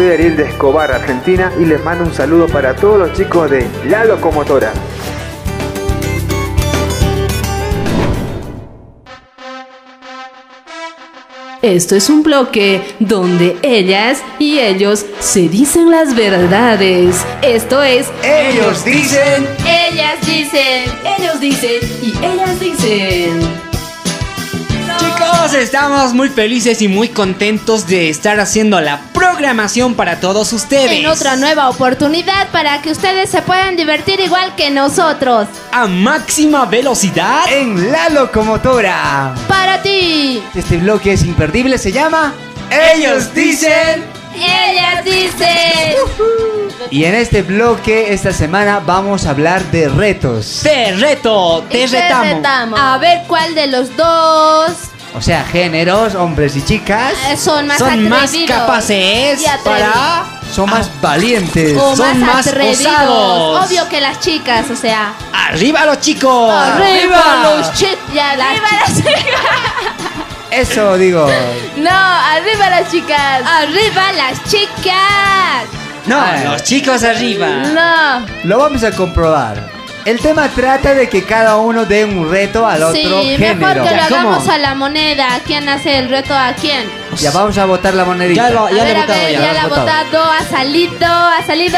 Soy 0.10 0.16
Ariel 0.16 0.38
de 0.38 0.44
Escobar, 0.46 0.92
Argentina, 0.92 1.52
y 1.60 1.66
les 1.66 1.84
mando 1.84 2.04
un 2.04 2.14
saludo 2.14 2.48
para 2.48 2.76
todos 2.76 2.98
los 2.98 3.14
chicos 3.14 3.50
de 3.52 3.68
La 3.86 4.06
Locomotora. 4.06 4.74
Esto 11.62 11.96
es 11.96 12.10
un 12.10 12.24
bloque 12.24 12.82
donde 13.00 13.58
ellas 13.62 14.24
y 14.40 14.58
ellos 14.58 15.06
se 15.20 15.48
dicen 15.48 15.92
las 15.92 16.16
verdades. 16.16 17.24
Esto 17.44 17.84
es 17.84 18.08
Ellos 18.24 18.84
dicen. 18.84 19.46
Ellas 19.68 20.26
dicen. 20.26 20.86
Ellos 21.20 21.40
dicen 21.40 21.80
y 22.02 22.26
ellas 22.26 22.60
dicen. 22.60 23.69
Estamos 25.54 26.14
muy 26.14 26.30
felices 26.30 26.82
y 26.82 26.88
muy 26.88 27.10
contentos 27.10 27.88
de 27.88 28.10
estar 28.10 28.40
haciendo 28.40 28.80
la 28.82 29.02
programación 29.14 29.96
para 29.96 30.20
todos 30.20 30.54
ustedes. 30.54 30.92
En 30.92 31.08
otra 31.08 31.38
nueva 31.38 31.70
oportunidad 31.70 32.50
para 32.52 32.82
que 32.82 32.92
ustedes 32.92 33.30
se 33.30 33.42
puedan 33.42 33.76
divertir 33.76 34.20
igual 34.20 34.56
que 34.56 34.70
nosotros. 34.70 35.48
A 35.72 35.88
máxima 35.88 36.66
velocidad. 36.66 37.52
En 37.52 37.92
la 37.92 38.10
locomotora. 38.10 39.34
Para 39.48 39.82
ti. 39.82 40.44
Este 40.54 40.78
bloque 40.78 41.14
es 41.14 41.24
imperdible, 41.24 41.78
se 41.78 41.92
llama 41.92 42.34
Ellos 42.70 43.34
dicen. 43.34 44.06
Ellas 44.36 45.04
dicen. 45.04 45.96
Y 46.92 47.06
en 47.06 47.16
este 47.16 47.42
bloque, 47.42 48.14
esta 48.14 48.34
semana, 48.34 48.82
vamos 48.86 49.26
a 49.26 49.32
hablar 49.32 49.64
de 49.72 49.90
retos. 49.90 50.62
Te 50.64 50.92
reto, 50.94 51.66
te 51.70 51.82
Y 51.82 51.86
retamos. 51.88 52.80
A 52.80 52.98
ver 53.00 53.24
cuál 53.28 53.56
de 53.56 53.68
los 53.68 53.96
dos 53.98 54.89
O 55.16 55.22
sea, 55.22 55.44
géneros, 55.44 56.14
hombres 56.16 56.56
y 56.56 56.64
chicas. 56.64 57.14
eh, 57.30 57.36
son 57.38 57.66
más 57.68 57.80
Son 57.80 58.08
más 58.10 58.24
atrevidos 58.30 58.58
capaces 58.58 59.44
para 59.64 60.26
Son 60.54 60.70
más 60.70 60.90
valientes. 61.02 61.78
O 61.78 61.96
son 61.96 62.20
más 62.20 62.46
atrevidos. 62.48 62.80
osados. 62.86 63.66
Obvio 63.68 63.90
que 63.90 64.02
las 64.02 64.20
chicas, 64.20 64.70
o 64.70 64.76
sea. 64.76 65.14
¡Arriba 65.34 65.86
los 65.86 66.00
chicos! 66.00 66.54
Arriba 66.54 67.40
los 67.44 67.74
chicos. 67.74 67.98
Ya, 68.14 68.32
arriba 68.32 68.68
las 68.86 68.96
chicas. 68.96 69.14
Eso 70.52 70.98
digo. 70.98 71.28
No, 71.78 71.90
arriba 71.92 72.70
las 72.70 72.92
chicas. 72.92 73.42
Arriba 73.46 74.12
las 74.14 74.44
chicas. 74.50 75.66
No, 76.06 76.20
Ay. 76.22 76.44
los 76.46 76.64
chicos 76.64 77.04
arriba. 77.04 77.48
No. 77.48 78.26
Lo 78.46 78.58
vamos 78.58 78.84
a 78.84 78.92
comprobar. 78.92 79.79
El 80.06 80.20
tema 80.22 80.48
trata 80.50 80.96
de 80.96 81.08
que 81.08 81.24
cada 81.24 81.58
uno 81.58 81.86
dé 81.86 82.04
un 82.06 82.30
reto 82.32 82.66
al 82.66 82.82
otro 82.82 82.96
Sí, 83.22 83.36
género. 83.38 83.56
mejor 83.58 83.74
que 83.74 83.80
lo 83.96 84.02
Ya, 84.02 84.08
¿cómo? 84.10 84.20
hagamos 84.30 84.48
a 84.48 84.58
la 84.58 84.74
moneda. 84.74 85.28
¿Quién 85.46 85.70
hace 85.70 86.00
el 86.00 86.10
reto 86.10 86.34
a 86.36 86.54
quién? 86.60 86.90
Ya 87.18 87.30
vamos 87.32 87.58
a 87.58 87.66
votar 87.66 87.94
la 87.94 88.06
monedita. 88.06 88.48
Ya 88.48 88.54
lo- 88.54 88.66
A 88.68 88.72
ya 88.72 88.84
ver, 88.86 88.98
a 88.98 89.02
votado 89.02 89.20
ver, 89.20 89.32
ya. 89.34 89.40
ya 89.42 89.54
la 89.54 89.62
ha 89.64 89.68
votado. 89.68 90.24
ha 90.32 90.44
salido, 90.50 91.06
ha 91.06 91.44
salido. 91.46 91.78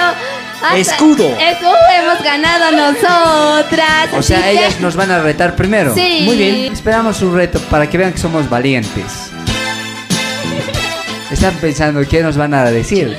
ha 0.64 0.78
Escudo. 0.78 1.26
Es- 1.28 1.58
uh, 1.62 1.74
hemos 2.00 2.24
ganado 2.24 2.72
nosotras. 2.72 4.10
O 4.16 4.22
sea, 4.22 4.44
que- 4.44 4.52
ellas 4.52 4.80
nos 4.80 4.96
van 4.96 5.10
a 5.12 5.20
retar 5.20 5.56
primero. 5.56 5.94
Sí. 5.96 6.22
Muy 6.24 6.38
bien. 6.38 6.72
Esperamos 6.72 7.18
su 7.18 7.32
reto 7.34 7.60
para 7.70 7.90
que 7.90 7.98
vean 7.98 8.14
que 8.14 8.20
somos 8.20 8.48
valientes. 8.50 9.32
Están 11.32 11.56
pensando 11.56 12.02
qué 12.08 12.22
nos 12.22 12.38
van 12.38 12.54
a 12.54 12.66
decir. 12.66 13.18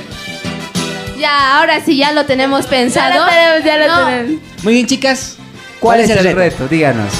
Ya, 1.19 1.57
ahora 1.57 1.81
sí, 1.83 1.97
ya 1.97 2.11
lo 2.13 2.25
tenemos 2.25 2.65
pensado. 2.67 3.13
Ya 3.13 3.19
lo 3.19 3.25
tenemos, 3.27 3.63
ya 3.65 3.77
lo 3.77 3.87
No, 3.87 4.05
tenemos. 4.07 4.41
Muy 4.63 4.73
bien, 4.73 4.87
chicas. 4.87 5.37
¿Cuál, 5.79 5.99
es 5.99 6.09
el 6.09 6.35
reto? 6.35 6.67
Díganos. 6.67 7.11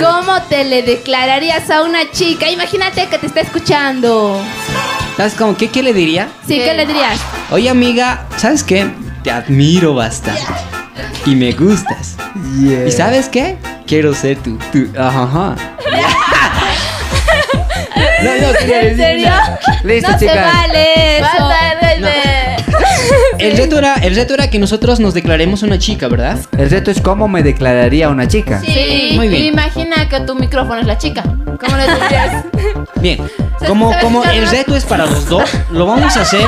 ¿Cómo 0.00 0.42
te 0.42 0.64
le 0.64 0.82
declararías 0.82 1.68
a 1.70 1.82
una 1.82 2.10
chica? 2.12 2.48
Imagínate 2.50 3.06
que 3.06 3.18
te 3.18 3.26
está 3.26 3.40
escuchando. 3.40 4.40
¿Sabes 5.16 5.34
cómo? 5.34 5.56
¿Qué, 5.56 5.68
qué 5.70 5.82
le 5.82 5.92
diría? 5.94 6.28
Sí, 6.46 6.58
¿qué 6.58 6.74
le 6.74 6.86
dirías? 6.86 7.18
Oye, 7.50 7.70
amiga, 7.70 8.26
¿sabes 8.36 8.62
qué? 8.62 8.86
Te 9.22 9.30
admiro 9.30 9.94
bastante. 9.94 10.42
Y 11.24 11.34
me 11.34 11.52
gustas. 11.52 12.16
Yeah. 12.60 12.86
¿Y 12.86 12.92
sabes 12.92 13.28
qué? 13.28 13.56
Quiero 13.86 14.14
ser 14.14 14.36
tu... 14.38 14.58
tu 14.70 14.86
ajá, 14.98 15.22
ajá. 15.24 15.56
No, 18.22 18.30
no, 18.30 18.58
¿En 18.58 18.96
serio? 18.96 19.30
Listo, 19.82 20.10
no 20.10 20.18
se 20.18 20.26
chicas. 20.26 20.52
vale 20.54 21.18
eso. 21.18 21.26
Basta 21.26 21.74
de- 21.80 22.00
de- 22.00 22.33
El 23.50 23.56
reto, 23.56 23.78
era, 23.78 23.94
el 23.96 24.14
reto 24.14 24.34
era 24.34 24.48
que 24.50 24.58
nosotros 24.58 25.00
nos 25.00 25.14
declaremos 25.14 25.62
una 25.62 25.78
chica, 25.78 26.08
¿verdad? 26.08 26.38
El 26.56 26.70
reto 26.70 26.90
es 26.90 27.00
cómo 27.00 27.28
me 27.28 27.42
declararía 27.42 28.08
una 28.08 28.26
chica. 28.28 28.60
Sí, 28.64 29.12
Muy 29.14 29.28
bien. 29.28 29.44
imagina 29.44 30.08
que 30.08 30.20
tu 30.20 30.34
micrófono 30.34 30.80
es 30.80 30.86
la 30.86 30.98
chica. 30.98 31.22
¿Cómo 31.22 31.76
le 31.76 31.84
dirías? 31.84 32.44
Bien. 33.00 33.18
Como, 33.66 33.90
¿sabes 33.90 34.04
como 34.04 34.24
el 34.24 34.48
reto 34.48 34.76
es 34.76 34.84
para 34.84 35.06
los 35.06 35.28
dos, 35.28 35.48
lo 35.70 35.86
vamos 35.86 36.16
a 36.16 36.22
hacer 36.22 36.46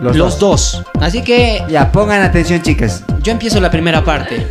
Los 0.00 0.16
los, 0.16 0.38
dos. 0.38 0.82
Así 1.00 1.22
que 1.22 1.62
Ya, 1.68 1.90
pongan 1.92 2.22
atención, 2.22 2.62
chicas. 2.62 3.02
yo 3.22 3.32
empiezo 3.32 3.60
la 3.60 3.70
primera 3.70 4.04
parte. 4.04 4.46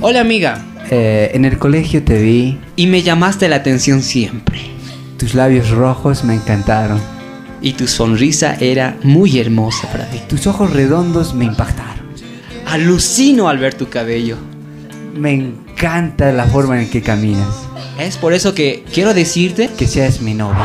Hola, 0.00 0.20
amiga. 0.20 0.62
Eh, 0.90 1.32
en 1.34 1.44
el 1.44 1.58
colegio 1.58 2.02
te 2.04 2.20
vi. 2.20 2.58
Y 2.76 2.86
me 2.86 3.02
llamaste 3.02 3.48
la 3.48 3.56
atención 3.56 4.02
siempre. 4.02 4.60
Tus 5.18 5.34
labios 5.34 5.70
rojos 5.70 6.24
me 6.24 6.34
encantaron. 6.34 7.00
Y 7.60 7.72
tu 7.72 7.88
sonrisa 7.88 8.56
era 8.60 8.96
muy 9.02 9.38
hermosa 9.40 9.88
para 9.90 10.06
mí. 10.06 10.22
Tus 10.28 10.46
ojos 10.46 10.72
redondos 10.72 11.34
me 11.34 11.44
impactaron. 11.44 12.08
Alucino 12.66 13.48
al 13.48 13.58
ver 13.58 13.74
tu 13.74 13.88
cabello. 13.88 14.36
Me 15.14 15.32
encanta 15.32 16.32
la 16.32 16.44
forma 16.44 16.80
en 16.80 16.88
que 16.88 17.02
caminas. 17.02 17.48
Es 17.98 18.16
por 18.16 18.32
eso 18.32 18.54
que 18.54 18.84
quiero 18.92 19.12
decirte 19.12 19.68
Que 19.76 19.88
seas 19.88 20.20
mi 20.20 20.34
novia. 20.34 20.64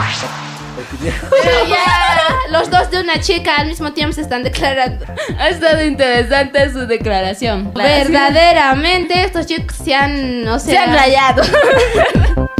Pero 1.02 1.68
ya, 1.68 2.30
los 2.52 2.70
dos 2.70 2.92
de 2.92 3.02
una 3.02 3.20
chica 3.20 3.56
al 3.58 3.68
mismo 3.68 3.94
tiempo 3.94 4.14
se 4.14 4.22
están 4.22 4.44
declarando. 4.44 5.06
Ha 5.40 5.50
estado 5.50 5.84
interesante 5.84 6.72
su 6.72 6.86
declaración. 6.86 7.74
Verdaderamente, 7.74 9.22
estos 9.24 9.48
chicos 9.48 9.76
se 9.84 9.96
han, 9.96 10.48
o 10.48 10.60
Se 10.60 10.72
sea, 10.72 10.84
han 10.84 10.94
rayado. 10.94 11.44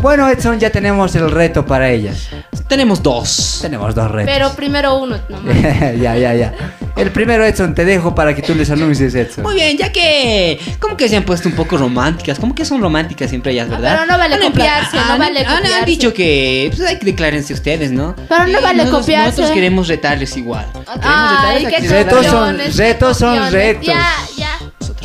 Bueno, 0.00 0.28
Edson, 0.28 0.58
ya 0.60 0.70
tenemos 0.70 1.14
el 1.16 1.30
reto 1.30 1.64
para 1.66 1.90
ellas. 1.90 2.28
tenemos 2.68 3.02
dos. 3.02 3.58
Tenemos 3.62 3.94
dos 3.94 4.10
retos. 4.10 4.32
Pero 4.34 4.52
primero 4.54 4.96
uno 4.98 5.18
nomás. 5.28 5.56
ya, 6.00 6.16
ya, 6.16 6.34
ya. 6.34 6.54
El 6.96 7.12
primero, 7.12 7.44
Edson, 7.44 7.74
te 7.74 7.84
dejo 7.84 8.12
para 8.14 8.34
que 8.34 8.42
tú 8.42 8.54
les 8.56 8.68
anuncies, 8.70 9.14
Edson. 9.14 9.44
Muy 9.44 9.54
bien, 9.54 9.76
ya 9.78 9.92
que 9.92 10.58
como 10.80 10.96
que 10.96 11.08
se 11.08 11.16
han 11.16 11.22
puesto 11.22 11.48
un 11.48 11.54
poco 11.54 11.76
románticas, 11.78 12.38
como 12.40 12.54
que 12.56 12.64
son 12.64 12.80
románticas 12.80 13.30
siempre 13.30 13.52
ellas, 13.52 13.68
¿verdad? 13.68 13.98
Pero 14.00 14.12
no 14.12 14.18
vale 14.18 14.34
Han 14.34 14.40
copiarse, 14.52 14.96
no 14.96 15.02
han- 15.12 15.18
vale 15.18 15.40
han- 15.40 15.46
Han 15.46 15.62
copiarse. 15.62 15.86
dicho 15.86 16.12
que 16.12 16.72
pues, 16.74 16.88
hay 16.88 16.98
que 16.98 17.06
declarense 17.06 17.54
ustedes, 17.54 17.92
¿no? 17.92 18.16
Pero 18.28 18.48
no 18.48 18.60
vale 18.60 18.78
nosotros- 18.78 19.02
copiarse. 19.02 19.28
Nosotros 19.30 19.50
queremos 19.52 19.86
retarles 19.86 20.36
igual. 20.36 20.66
Queremos 20.72 20.98
Ay, 21.02 21.64
retarles 21.64 21.82
qué 21.82 21.88
Retos 21.88 22.26
son- 22.26 22.58
retos 22.76 23.18
son 23.18 23.52
retos. 23.52 23.86
Ya, 23.86 24.12
ya. 24.36 24.58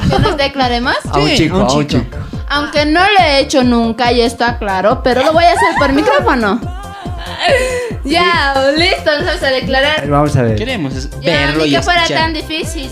¿Que 0.10 0.20
nos 0.20 0.36
declaremos? 0.38 0.96
A 1.12 1.20
un 1.20 1.30
Sí, 1.30 1.36
chico, 1.38 1.58
a 1.58 1.64
un 1.66 1.70
a 1.70 1.74
un 1.74 1.88
chico. 1.88 2.18
Aunque 2.54 2.86
no 2.86 3.00
lo 3.02 3.20
he 3.24 3.40
hecho 3.40 3.64
nunca 3.64 4.12
y 4.12 4.22
está 4.22 4.58
claro, 4.58 5.02
pero 5.04 5.24
lo 5.24 5.34
voy 5.34 5.44
a 5.46 5.52
hacer 5.54 5.76
por 5.78 5.92
micrófono. 5.94 6.60
Ya, 8.06 8.54
listo, 8.78 9.12
nos 9.18 9.26
vamos 9.26 9.44
a 9.44 9.48
declarar. 9.48 10.08
Vamos 10.10 10.36
a 10.36 10.42
ver. 10.42 10.56
Queremos 10.58 10.94
es- 10.94 11.10
Ya, 11.22 11.32
verlo 11.48 11.64
ni 11.64 11.70
y 11.70 11.76
que 11.76 11.82
fuera 11.82 12.02
escuchar. 12.04 12.22
tan 12.24 12.34
difícil. 12.34 12.90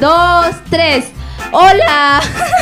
Dos, 0.00 0.46
tres. 0.70 1.08
Hola. 1.52 2.20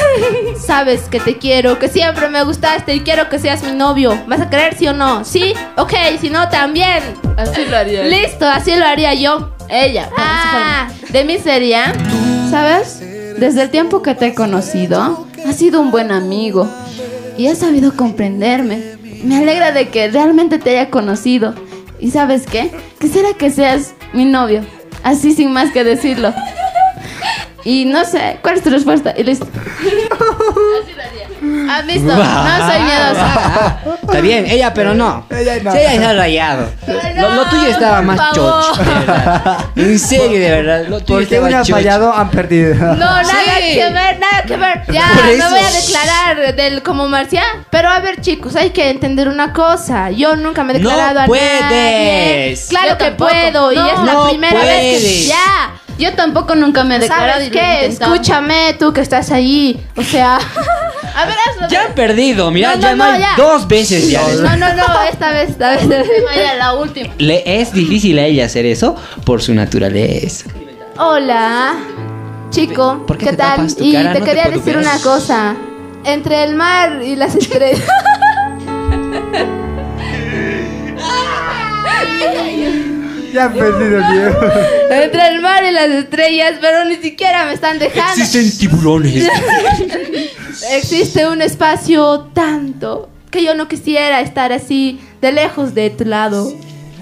Sabes 0.66 1.02
que 1.02 1.20
te 1.20 1.38
quiero, 1.38 1.78
que 1.78 1.88
siempre 1.88 2.28
me 2.28 2.42
gustaste 2.42 2.94
y 2.96 3.00
quiero 3.00 3.28
que 3.28 3.38
seas 3.38 3.62
mi 3.62 3.72
novio. 3.72 4.20
¿Vas 4.26 4.40
a 4.40 4.50
querer 4.50 4.76
sí 4.76 4.88
o 4.88 4.92
no? 4.92 5.24
Sí, 5.24 5.54
ok, 5.76 5.92
si 6.20 6.30
no 6.30 6.48
también. 6.48 7.02
Así 7.36 7.64
lo 7.64 7.76
haría. 7.76 8.02
Listo, 8.02 8.46
así 8.48 8.74
lo 8.74 8.84
haría 8.84 9.14
yo. 9.14 9.54
Ella. 9.68 10.08
Ah, 10.18 10.88
De 11.10 11.24
mí 11.24 11.38
sería, 11.38 11.92
¿sabes? 12.50 13.00
Desde 13.44 13.60
el 13.60 13.68
tiempo 13.68 14.00
que 14.00 14.14
te 14.14 14.28
he 14.28 14.34
conocido, 14.34 15.26
has 15.46 15.56
sido 15.56 15.78
un 15.78 15.90
buen 15.90 16.10
amigo 16.10 16.66
y 17.36 17.48
has 17.48 17.58
sabido 17.58 17.94
comprenderme. 17.94 18.96
Me 19.22 19.36
alegra 19.36 19.70
de 19.70 19.90
que 19.90 20.08
realmente 20.08 20.58
te 20.58 20.70
haya 20.70 20.88
conocido. 20.88 21.54
¿Y 22.00 22.10
sabes 22.10 22.46
qué? 22.46 22.70
Quisiera 22.98 23.34
que 23.34 23.50
seas 23.50 23.92
mi 24.14 24.24
novio. 24.24 24.62
Así 25.02 25.34
sin 25.34 25.52
más 25.52 25.72
que 25.72 25.84
decirlo. 25.84 26.32
Y 27.64 27.84
no 27.84 28.06
sé, 28.06 28.38
¿cuál 28.40 28.54
es 28.54 28.62
tu 28.62 28.70
respuesta? 28.70 29.12
Y 29.14 29.24
listo. 29.24 29.46
¿Has 31.70 31.86
visto? 31.86 32.06
No 32.06 32.14
soy 32.16 32.80
miedosa. 32.82 33.78
Está 34.02 34.20
bien, 34.20 34.46
ella 34.46 34.72
pero 34.72 34.94
no. 34.94 35.26
Ella 35.30 35.56
no. 35.62 35.72
Sí, 35.72 35.78
ella 35.78 36.10
ha 36.10 36.14
rayado. 36.14 36.68
Lo, 37.16 37.30
lo 37.34 37.44
tuyo 37.46 37.66
estaba 37.68 38.02
más 38.02 38.16
por 38.18 38.28
chocho. 38.34 38.74
favor. 38.74 38.84
de 38.84 38.94
verdad. 38.94 39.58
En 39.76 39.98
serio, 39.98 40.40
de 40.40 40.50
verdad. 40.50 40.84
Lo 40.88 41.00
tuyo 41.00 41.18
Porque 41.18 41.40
una 41.40 41.60
ha 41.60 41.64
fallado, 41.64 42.12
han 42.14 42.30
perdido. 42.30 42.74
No, 42.74 42.96
nada 42.96 43.24
Sí. 43.24 43.74
que 43.74 43.84
ver, 43.90 44.18
nada 44.18 44.42
que 44.46 44.56
ver. 44.56 44.82
Ya, 44.92 45.10
eso. 45.30 45.50
voy 45.50 45.58
a 45.58 45.70
declarar 45.70 46.54
del 46.56 46.82
como 46.82 47.08
Marcial. 47.08 47.44
Pero 47.70 47.88
a 47.88 47.98
ver, 48.00 48.20
chicos, 48.20 48.56
hay 48.56 48.70
que 48.70 48.90
entender 48.90 49.28
una 49.28 49.52
cosa. 49.52 50.10
Yo 50.10 50.36
nunca 50.36 50.62
me 50.64 50.74
he 50.74 50.78
No 50.78 50.88
declarado 50.90 51.20
a 51.20 51.26
puedes. 51.26 51.60
nadie. 51.60 52.58
Claro 52.68 52.88
Yo 52.90 52.98
que 52.98 53.04
tampoco. 53.06 53.30
puedo 53.30 53.72
y 53.72 53.76
No, 53.76 53.86
es 53.90 53.98
la 54.00 54.12
no 54.12 54.28
primera 54.28 54.60
vez 54.60 54.68
que 54.70 55.00
puedes. 55.00 55.28
ya. 55.28 55.72
Yo 55.96 56.12
tampoco 56.14 56.56
nunca 56.56 56.82
me 56.82 56.96
he 56.96 56.98
declarado 56.98 57.34
¿Sabes 57.34 57.50
qué? 57.52 57.86
Escúchame, 57.86 58.74
tú 58.80 58.92
que 58.92 59.00
estás 59.00 59.30
ahí. 59.30 59.80
O 59.96 60.02
sea, 60.02 60.40
A 61.16 61.26
ver, 61.26 61.36
hazlo. 61.48 61.68
Ya 61.68 61.84
han 61.84 61.94
perdido, 61.94 62.50
mira, 62.50 62.74
No, 62.74 62.80
ya 62.82 62.94
no, 62.96 63.12
no, 63.12 63.16
ya. 63.18 63.34
dos 63.36 63.68
veces 63.68 64.10
ya. 64.10 64.20
No, 64.34 64.56
no, 64.56 64.74
no, 64.74 64.84
esta 65.10 65.30
vez, 65.30 65.50
esta 65.50 65.76
vez. 65.76 65.86
La 66.58 66.74
última. 66.74 67.14
Le 67.18 67.60
es 67.60 67.72
difícil 67.72 68.18
a 68.18 68.24
ella 68.24 68.46
hacer 68.46 68.66
eso 68.66 68.96
por 69.24 69.40
su 69.40 69.54
naturaleza. 69.54 70.46
Hola, 70.98 71.74
chico, 72.50 73.04
¿Por 73.06 73.16
qué 73.18 73.26
¿qué, 73.26 73.30
te 73.32 73.36
tal? 73.36 73.56
tapas 73.56 73.76
tu 73.76 73.84
y 73.84 73.92
cara? 73.92 74.12
te 74.12 74.22
quería 74.22 74.44
decir 74.44 74.76
ver. 74.76 74.78
una 74.78 74.98
cosa. 75.00 75.54
Entre 76.04 76.42
el 76.44 76.54
mar 76.56 77.00
y 77.02 77.14
las 77.16 77.34
estrellas. 77.36 77.82
Ya 83.34 83.46
han 83.46 83.52
perdido 83.58 83.98
el 83.98 84.12
viejo. 84.12 84.46
Entre 84.90 85.28
el 85.28 85.40
mar 85.40 85.64
y 85.64 85.72
las 85.72 85.88
estrellas, 85.88 86.54
pero 86.60 86.84
ni 86.84 86.96
siquiera 86.96 87.46
me 87.46 87.54
están 87.54 87.80
dejando. 87.80 88.22
Existen 88.22 88.58
tiburones. 88.58 89.28
Existe 90.70 91.26
un 91.26 91.42
espacio 91.42 92.30
tanto 92.32 93.10
que 93.32 93.42
yo 93.42 93.56
no 93.56 93.66
quisiera 93.66 94.20
estar 94.20 94.52
así 94.52 95.00
de 95.20 95.32
lejos 95.32 95.74
de 95.74 95.90
tu 95.90 96.04
lado. 96.04 96.52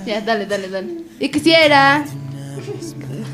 Ya, 0.06 0.22
dale, 0.22 0.46
dale, 0.46 0.68
dale. 0.68 0.88
Y 1.20 1.28
quisiera 1.28 2.04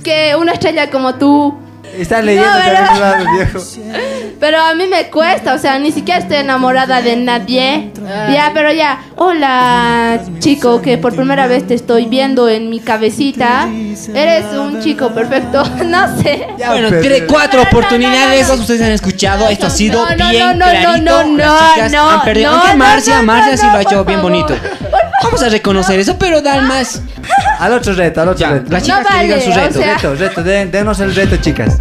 que 0.02 0.34
una 0.34 0.52
estrella 0.52 0.90
como 0.90 1.14
tú 1.14 1.56
Está 1.96 2.20
leyendo 2.20 2.48
No, 2.48 2.58
también 2.58 3.00
lado, 3.00 3.24
viejo. 3.32 3.58
Pero 4.40 4.60
a 4.60 4.72
mí 4.74 4.86
me 4.86 5.10
cuesta, 5.10 5.54
o 5.54 5.58
sea, 5.58 5.78
ni 5.80 5.90
siquiera 5.90 6.20
estoy 6.20 6.36
enamorada 6.36 7.02
de 7.02 7.16
nadie. 7.16 7.90
Ya, 8.32 8.52
pero 8.54 8.72
ya, 8.72 9.00
hola 9.16 10.20
chico, 10.38 10.80
que 10.80 10.96
por 10.96 11.14
primera 11.14 11.46
vez 11.48 11.66
te 11.66 11.74
estoy 11.74 12.06
viendo 12.06 12.48
en 12.48 12.70
mi 12.70 12.78
cabecita. 12.80 13.68
Eres 14.14 14.44
un 14.56 14.80
chico 14.80 15.10
perfecto, 15.10 15.64
no 15.84 16.22
sé. 16.22 16.46
Bueno, 16.66 16.88
tres, 16.88 17.24
cuatro 17.28 17.62
oportunidades, 17.62 18.46
todos 18.46 18.60
ustedes 18.60 18.82
han 18.82 18.92
escuchado, 18.92 19.48
esto 19.48 19.66
ha 19.66 19.70
sido 19.70 20.04
No, 20.08 20.16
no, 20.16 20.30
bien 20.30 20.58
no, 20.58 20.66
no, 20.66 20.70
clarito. 20.70 20.98
no, 21.02 21.24
no, 21.24 21.36
Las 21.76 21.92
no, 21.92 22.10
han 22.10 22.22
perdido. 22.22 22.50
no, 22.50 22.56
Aunque 22.58 22.72
no, 22.72 22.76
Marcia, 22.78 23.16
no, 23.16 23.22
Marcia 23.24 23.50
no, 23.52 23.56
sí 23.58 23.64
lo 23.64 23.70
ha 23.70 23.74
no, 23.74 23.80
hecho 23.80 24.04
bien 24.04 24.22
bonito. 24.22 24.54
Vamos 25.24 25.42
a 25.42 25.48
reconocer 25.48 25.98
eso, 25.98 26.16
pero 26.16 26.40
Dalmas. 26.40 27.02
Al 27.58 27.72
otro 27.72 27.92
reto, 27.92 28.20
al 28.22 28.28
otro 28.28 28.38
Ya, 28.40 28.50
reto. 28.54 28.70
las 28.70 28.82
chicas 28.84 29.02
No 29.02 29.08
que 29.18 29.24
digan 29.24 29.38
vale, 29.40 29.44
su 29.44 29.50
o 29.58 29.62
reto. 29.62 29.78
sea- 29.80 29.94
Reto, 29.96 30.14
reto, 30.14 30.42
den- 30.44 30.70
denos 30.70 31.00
el 31.00 31.12
reto, 31.14 31.36
chicas. 31.38 31.78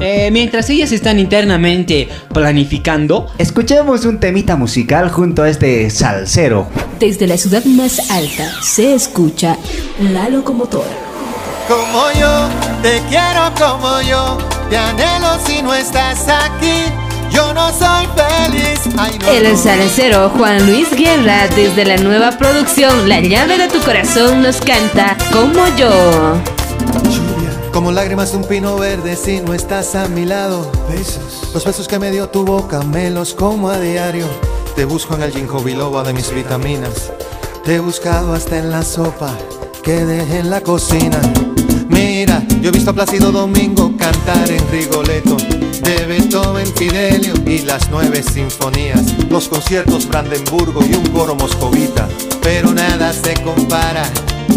Eh, 0.00 0.30
mientras 0.30 0.70
ellas 0.70 0.92
están 0.92 1.18
internamente 1.18 2.08
planificando, 2.32 3.26
Escuchemos 3.38 4.04
un 4.04 4.20
temita 4.20 4.56
musical 4.56 5.10
junto 5.10 5.42
a 5.42 5.48
este 5.48 5.90
salsero. 5.90 6.68
Desde 6.98 7.26
la 7.26 7.36
ciudad 7.36 7.64
más 7.64 8.10
alta 8.10 8.52
se 8.62 8.94
escucha 8.94 9.56
la 10.00 10.28
locomotora. 10.28 10.86
Como 11.68 12.10
yo, 12.18 12.48
te 12.82 13.00
quiero 13.08 13.52
como 13.58 14.00
yo, 14.02 14.38
te 14.70 14.76
anhelo 14.76 15.38
si 15.44 15.62
no 15.62 15.74
estás 15.74 16.26
aquí. 16.28 16.84
Yo 17.30 17.52
no 17.52 17.68
soy 17.70 18.06
feliz. 18.16 18.80
Ay, 18.96 19.18
no, 19.20 19.28
El 19.28 19.56
salsero 19.56 20.30
Juan 20.30 20.64
Luis 20.66 20.90
Guerra 20.90 21.46
desde 21.54 21.84
la 21.84 21.98
nueva 21.98 22.32
producción 22.38 23.06
La 23.06 23.20
llave 23.20 23.58
de 23.58 23.68
tu 23.68 23.80
corazón 23.80 24.42
nos 24.42 24.56
canta 24.62 25.14
Como 25.30 25.66
yo. 25.76 26.40
Como 27.78 27.92
lágrimas 27.92 28.32
de 28.32 28.38
un 28.38 28.44
pino 28.44 28.76
verde 28.76 29.14
si 29.14 29.40
no 29.40 29.54
estás 29.54 29.94
a 29.94 30.08
mi 30.08 30.24
lado. 30.24 30.68
Besos. 30.90 31.52
Los 31.54 31.64
besos 31.64 31.86
que 31.86 32.00
me 32.00 32.10
dio 32.10 32.28
tu 32.28 32.44
boca 32.44 32.82
me 32.82 33.08
los 33.08 33.34
como 33.34 33.70
a 33.70 33.78
diario. 33.78 34.26
Te 34.74 34.84
busco 34.84 35.14
en 35.14 35.22
el 35.22 35.30
ginkgo 35.30 35.60
biloba 35.60 36.02
de 36.02 36.12
mis 36.12 36.34
vitaminas. 36.34 37.12
Te 37.64 37.76
he 37.76 37.78
buscado 37.78 38.34
hasta 38.34 38.58
en 38.58 38.70
la 38.70 38.82
sopa 38.82 39.32
que 39.84 40.04
dejé 40.04 40.40
en 40.40 40.50
la 40.50 40.60
cocina. 40.60 41.20
Mira, 41.88 42.42
yo 42.60 42.70
he 42.70 42.72
visto 42.72 42.90
a 42.90 42.94
Plácido 42.94 43.30
Domingo 43.30 43.92
cantar 43.96 44.50
en 44.50 44.68
Rigoletto. 44.72 45.36
De 45.36 46.04
Beethoven, 46.04 46.66
Fidelio 46.74 47.34
y 47.46 47.60
las 47.60 47.88
nueve 47.92 48.24
sinfonías. 48.24 49.04
Los 49.30 49.46
conciertos 49.46 50.08
Brandenburgo 50.08 50.84
y 50.84 50.94
un 50.94 51.06
coro 51.10 51.36
moscovita. 51.36 52.08
Pero 52.42 52.74
nada 52.74 53.12
se 53.12 53.34
compara 53.34 54.02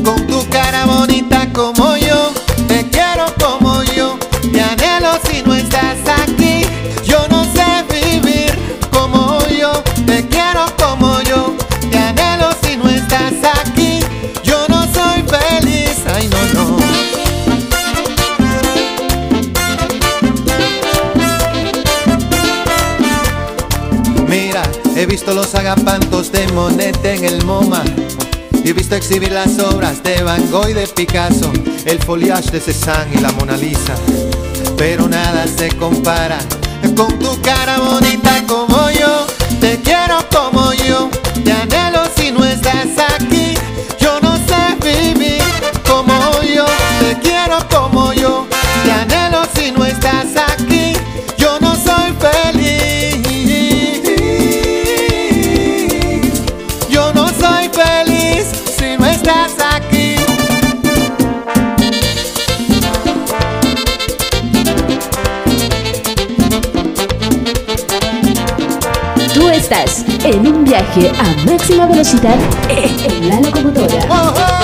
con 0.03 0.25
tu 0.25 0.43
cara 0.49 0.87
bonita 0.87 1.53
como 1.53 1.95
yo. 1.97 2.40
Te 2.71 2.89
quiero 2.89 3.25
como 3.37 3.83
yo. 3.83 4.17
Te 4.53 4.61
anhelo 4.61 5.19
si 5.25 5.43
no 5.43 5.53
estás 5.53 5.97
aquí. 6.23 6.65
Yo 7.03 7.27
no 7.29 7.43
sé 7.43 7.65
vivir 7.89 8.49
como 8.89 9.45
yo. 9.49 9.83
Te 10.05 10.25
quiero 10.29 10.65
como 10.77 11.19
yo. 11.23 11.53
Te 11.91 11.97
anhelo 11.97 12.49
si 12.63 12.77
no 12.77 12.87
estás 12.87 13.33
aquí. 13.59 13.99
Yo 14.43 14.65
no 14.69 14.83
soy 14.93 15.21
feliz. 15.27 15.97
Ay, 16.15 16.29
no, 16.29 16.37
no. 16.53 16.77
Mira, 24.29 24.63
he 24.95 25.05
visto 25.05 25.33
los 25.33 25.53
agapantos 25.55 26.31
de 26.31 26.47
Monet 26.53 27.03
en 27.03 27.25
el 27.25 27.43
MoMA. 27.43 27.83
Y 28.63 28.69
he 28.69 28.73
visto 28.73 28.95
exhibir 28.95 29.31
las 29.31 29.57
obras 29.59 30.03
de 30.03 30.21
Van 30.23 30.49
Gogh 30.51 30.69
y 30.69 30.73
de 30.73 30.87
Picasso, 30.87 31.51
el 31.85 31.99
foliage 31.99 32.51
de 32.51 32.59
Cézanne 32.59 33.15
y 33.15 33.17
la 33.19 33.31
Mona 33.31 33.57
Lisa. 33.57 33.95
Pero 34.77 35.07
nada 35.07 35.47
se 35.47 35.69
compara 35.69 36.37
con 36.95 37.17
tu 37.19 37.41
cara 37.41 37.79
bonita 37.79 38.43
como 38.47 38.70
estás 69.71 70.03
en 70.25 70.45
un 70.45 70.65
viaje 70.65 71.09
a 71.17 71.45
máxima 71.45 71.85
velocidad 71.85 72.37
en 72.69 73.29
la 73.29 73.39
locomotora. 73.39 74.60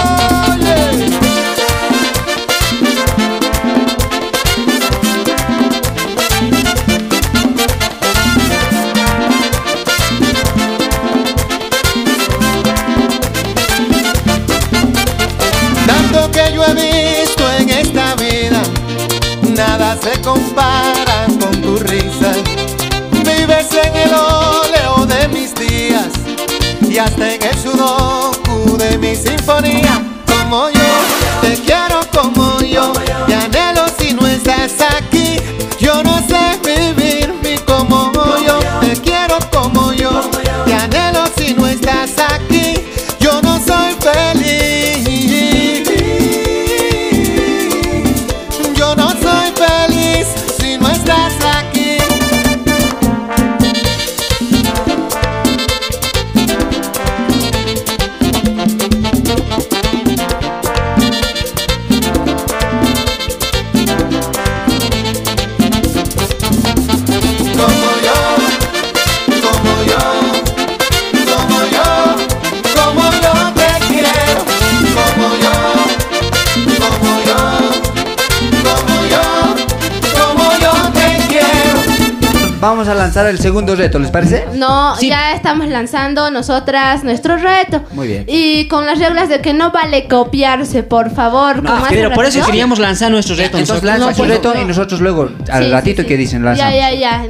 Vamos 82.68 82.88
a 82.88 82.94
lanzar 82.94 83.26
el 83.28 83.40
segundo 83.40 83.76
reto, 83.76 84.00
¿les 84.00 84.12
parece? 84.12 84.46
No, 84.54 85.00
ya 85.02 85.34
estamos 85.34 85.68
lanzando 85.68 86.30
nosotras 86.32 87.04
nuestro 87.04 87.38
reto. 87.38 87.84
Muy 87.92 88.08
bien. 88.08 88.26
Y 88.28 88.68
con 88.68 88.86
las 88.86 89.00
reglas 89.00 89.30
de 89.30 89.42
que 89.42 89.54
no 89.54 89.72
vale 89.72 90.08
copiarse, 90.08 90.84
por 90.84 91.10
favor. 91.14 91.64
hace 91.68 91.96
pero 91.96 92.12
por 92.14 92.26
eso 92.26 92.40
ratito. 92.40 92.46
queríamos 92.48 92.80
lanzar 92.80 93.12
nuestro 93.12 93.36
reto. 93.36 93.58
Entonces 93.58 93.84
lanza 93.84 94.08
No, 94.10 94.16
su 94.16 94.24
reto 94.26 94.54
no. 94.54 94.62
y 94.62 94.66
nosotros 94.66 95.00
luego, 95.02 95.30
al 95.52 95.66
Sí, 95.66 95.72
ratito 95.72 96.02
sí, 96.02 96.08
que 96.08 96.14
sí. 96.16 96.20
dicen, 96.20 96.42
Ya, 96.44 96.46
lanzamos. 96.50 96.74
ya, 96.76 96.94
ya. 96.94 97.26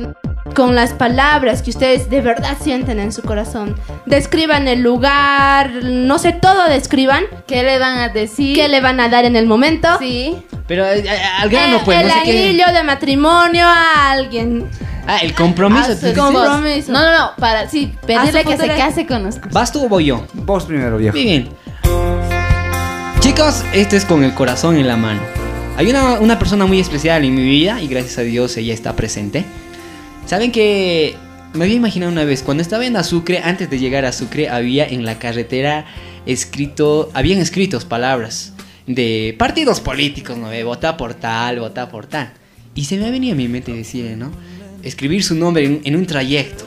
Con 0.55 0.75
las 0.75 0.93
palabras 0.93 1.61
que 1.61 1.69
ustedes 1.69 2.09
de 2.09 2.21
verdad 2.21 2.57
sienten 2.63 2.99
en 2.99 3.11
su 3.11 3.21
corazón. 3.21 3.75
Describan 4.05 4.67
el 4.67 4.81
lugar, 4.81 5.69
no 5.83 6.17
sé, 6.17 6.31
todo 6.31 6.67
describan. 6.69 7.25
¿Qué 7.45 7.61
le 7.63 7.77
van 7.79 7.97
a 7.99 8.09
decir? 8.09 8.55
¿Qué 8.55 8.67
le 8.67 8.81
van 8.81 8.99
a 8.99 9.09
dar 9.09 9.25
en 9.25 9.35
el 9.35 9.45
momento? 9.45 9.87
Sí. 9.99 10.35
Pero 10.65 10.85
eh, 10.85 10.99
eh, 11.05 11.09
al 11.41 11.49
grano, 11.49 11.81
pues, 11.85 11.99
el 11.99 12.07
no 12.07 12.13
sé 12.13 12.19
qué. 12.23 12.31
anillo 12.47 12.65
de 12.73 12.83
matrimonio 12.83 13.65
a 13.65 14.09
alguien. 14.11 14.67
Ah, 15.07 15.19
el 15.19 15.33
compromiso. 15.33 15.83
A 15.83 15.87
tú 15.87 16.01
su 16.01 16.05
dices. 16.07 16.17
compromiso. 16.17 16.91
No, 16.91 17.01
no, 17.01 17.17
no, 17.17 17.31
para 17.37 17.69
sí, 17.69 17.93
pedirle 18.05 18.39
A 18.39 18.43
su 18.43 18.49
que 18.49 18.57
se 18.57 18.67
case 18.67 19.07
con 19.07 19.23
nosotros. 19.23 19.53
¿Vas 19.53 19.71
tú 19.71 19.85
o 19.85 19.89
voy 19.89 20.05
yo? 20.05 20.27
Vos 20.33 20.65
primero, 20.65 20.97
viejo. 20.97 21.15
Muy 21.15 21.23
bien. 21.23 21.49
Chicos, 23.21 23.63
este 23.73 23.95
es 23.95 24.05
con 24.05 24.23
el 24.23 24.33
corazón 24.33 24.75
en 24.75 24.85
la 24.85 24.97
mano. 24.97 25.21
Hay 25.77 25.89
una, 25.89 26.19
una 26.19 26.37
persona 26.37 26.65
muy 26.65 26.79
especial 26.79 27.23
en 27.23 27.35
mi 27.35 27.43
vida 27.43 27.81
y 27.81 27.87
gracias 27.87 28.17
a 28.17 28.21
Dios 28.21 28.57
ella 28.57 28.73
está 28.73 28.97
presente. 28.97 29.45
Saben 30.25 30.51
que 30.51 31.15
me 31.53 31.63
había 31.63 31.75
imaginado 31.75 32.11
una 32.11 32.25
vez, 32.25 32.43
cuando 32.43 32.61
estaba 32.61 32.85
en 32.85 32.97
Azucre, 32.97 33.39
antes 33.39 33.69
de 33.69 33.79
llegar 33.79 34.03
a 34.03 34.09
Azucre, 34.09 34.49
había 34.49 34.85
en 34.85 35.05
la 35.05 35.19
carretera 35.19 35.85
escrito, 36.25 37.09
habían 37.13 37.39
escritos 37.39 37.85
palabras 37.85 38.53
de 38.85 39.35
partidos 39.39 39.79
políticos, 39.79 40.37
¿no? 40.37 40.49
De 40.49 40.63
vota 40.63 40.97
por 40.97 41.13
tal, 41.13 41.59
vota 41.59 41.89
por 41.89 42.07
tal. 42.07 42.33
Y 42.75 42.85
se 42.85 42.97
me 42.97 43.07
ha 43.07 43.11
venido 43.11 43.33
a 43.33 43.37
mi 43.37 43.47
mente 43.47 43.73
decirle, 43.73 44.15
¿no? 44.15 44.31
Escribir 44.83 45.23
su 45.23 45.35
nombre 45.35 45.65
en, 45.65 45.81
en 45.83 45.95
un 45.95 46.05
trayecto. 46.05 46.65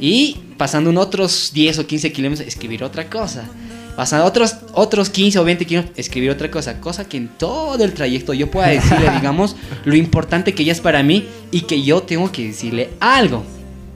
Y 0.00 0.38
pasando 0.56 0.90
en 0.90 0.98
otros 0.98 1.50
10 1.54 1.80
o 1.80 1.86
15 1.86 2.12
kilómetros, 2.12 2.48
escribir 2.48 2.84
otra 2.84 3.08
cosa. 3.08 3.48
Pasando 3.96 4.26
otros, 4.26 4.56
otros 4.74 5.08
15 5.08 5.38
o 5.38 5.44
20 5.44 5.64
kilómetros, 5.64 5.98
escribir 5.98 6.30
otra 6.30 6.50
cosa. 6.50 6.80
Cosa 6.80 7.08
que 7.08 7.16
en 7.16 7.28
todo 7.28 7.82
el 7.82 7.94
trayecto 7.94 8.34
yo 8.34 8.50
pueda 8.50 8.68
decirle, 8.68 9.10
digamos, 9.14 9.56
lo 9.84 9.96
importante 9.96 10.54
que 10.54 10.62
ella 10.62 10.72
es 10.72 10.80
para 10.80 11.02
mí 11.02 11.26
y 11.50 11.62
que 11.62 11.82
yo 11.82 12.02
tengo 12.02 12.30
que 12.30 12.48
decirle 12.48 12.90
algo. 13.00 13.42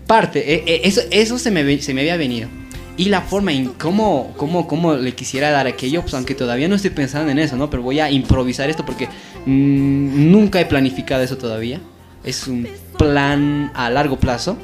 Parte, 0.07 0.55
eh, 0.55 0.65
eh, 0.67 0.81
eso, 0.85 1.03
eso 1.11 1.39
se, 1.39 1.51
me, 1.51 1.81
se 1.81 1.95
me 1.95 2.01
había 2.01 2.17
venido. 2.17 2.49
Y 2.97 3.07
la 3.07 3.21
forma 3.21 3.53
en 3.53 3.67
cómo, 3.75 4.35
cómo, 4.37 4.67
cómo 4.67 4.95
le 4.95 5.15
quisiera 5.15 5.51
dar 5.51 5.67
aquello, 5.67 6.03
pues 6.03 6.15
aunque 6.15 6.35
todavía 6.35 6.69
no 6.69 6.75
estoy 6.75 6.91
pensando 6.91 7.31
en 7.31 7.39
eso, 7.39 7.57
¿no? 7.57 7.71
Pero 7.71 7.83
voy 7.83 8.01
a 8.01 8.11
improvisar 8.11 8.69
esto 8.69 8.85
porque 8.85 9.07
mm, 9.47 10.31
nunca 10.31 10.61
he 10.61 10.67
planificado 10.67 11.23
eso 11.23 11.37
todavía. 11.37 11.81
Es 12.25 12.47
un 12.47 12.67
plan 13.01 13.71
a 13.75 13.89
largo 13.89 14.17
plazo. 14.19 14.59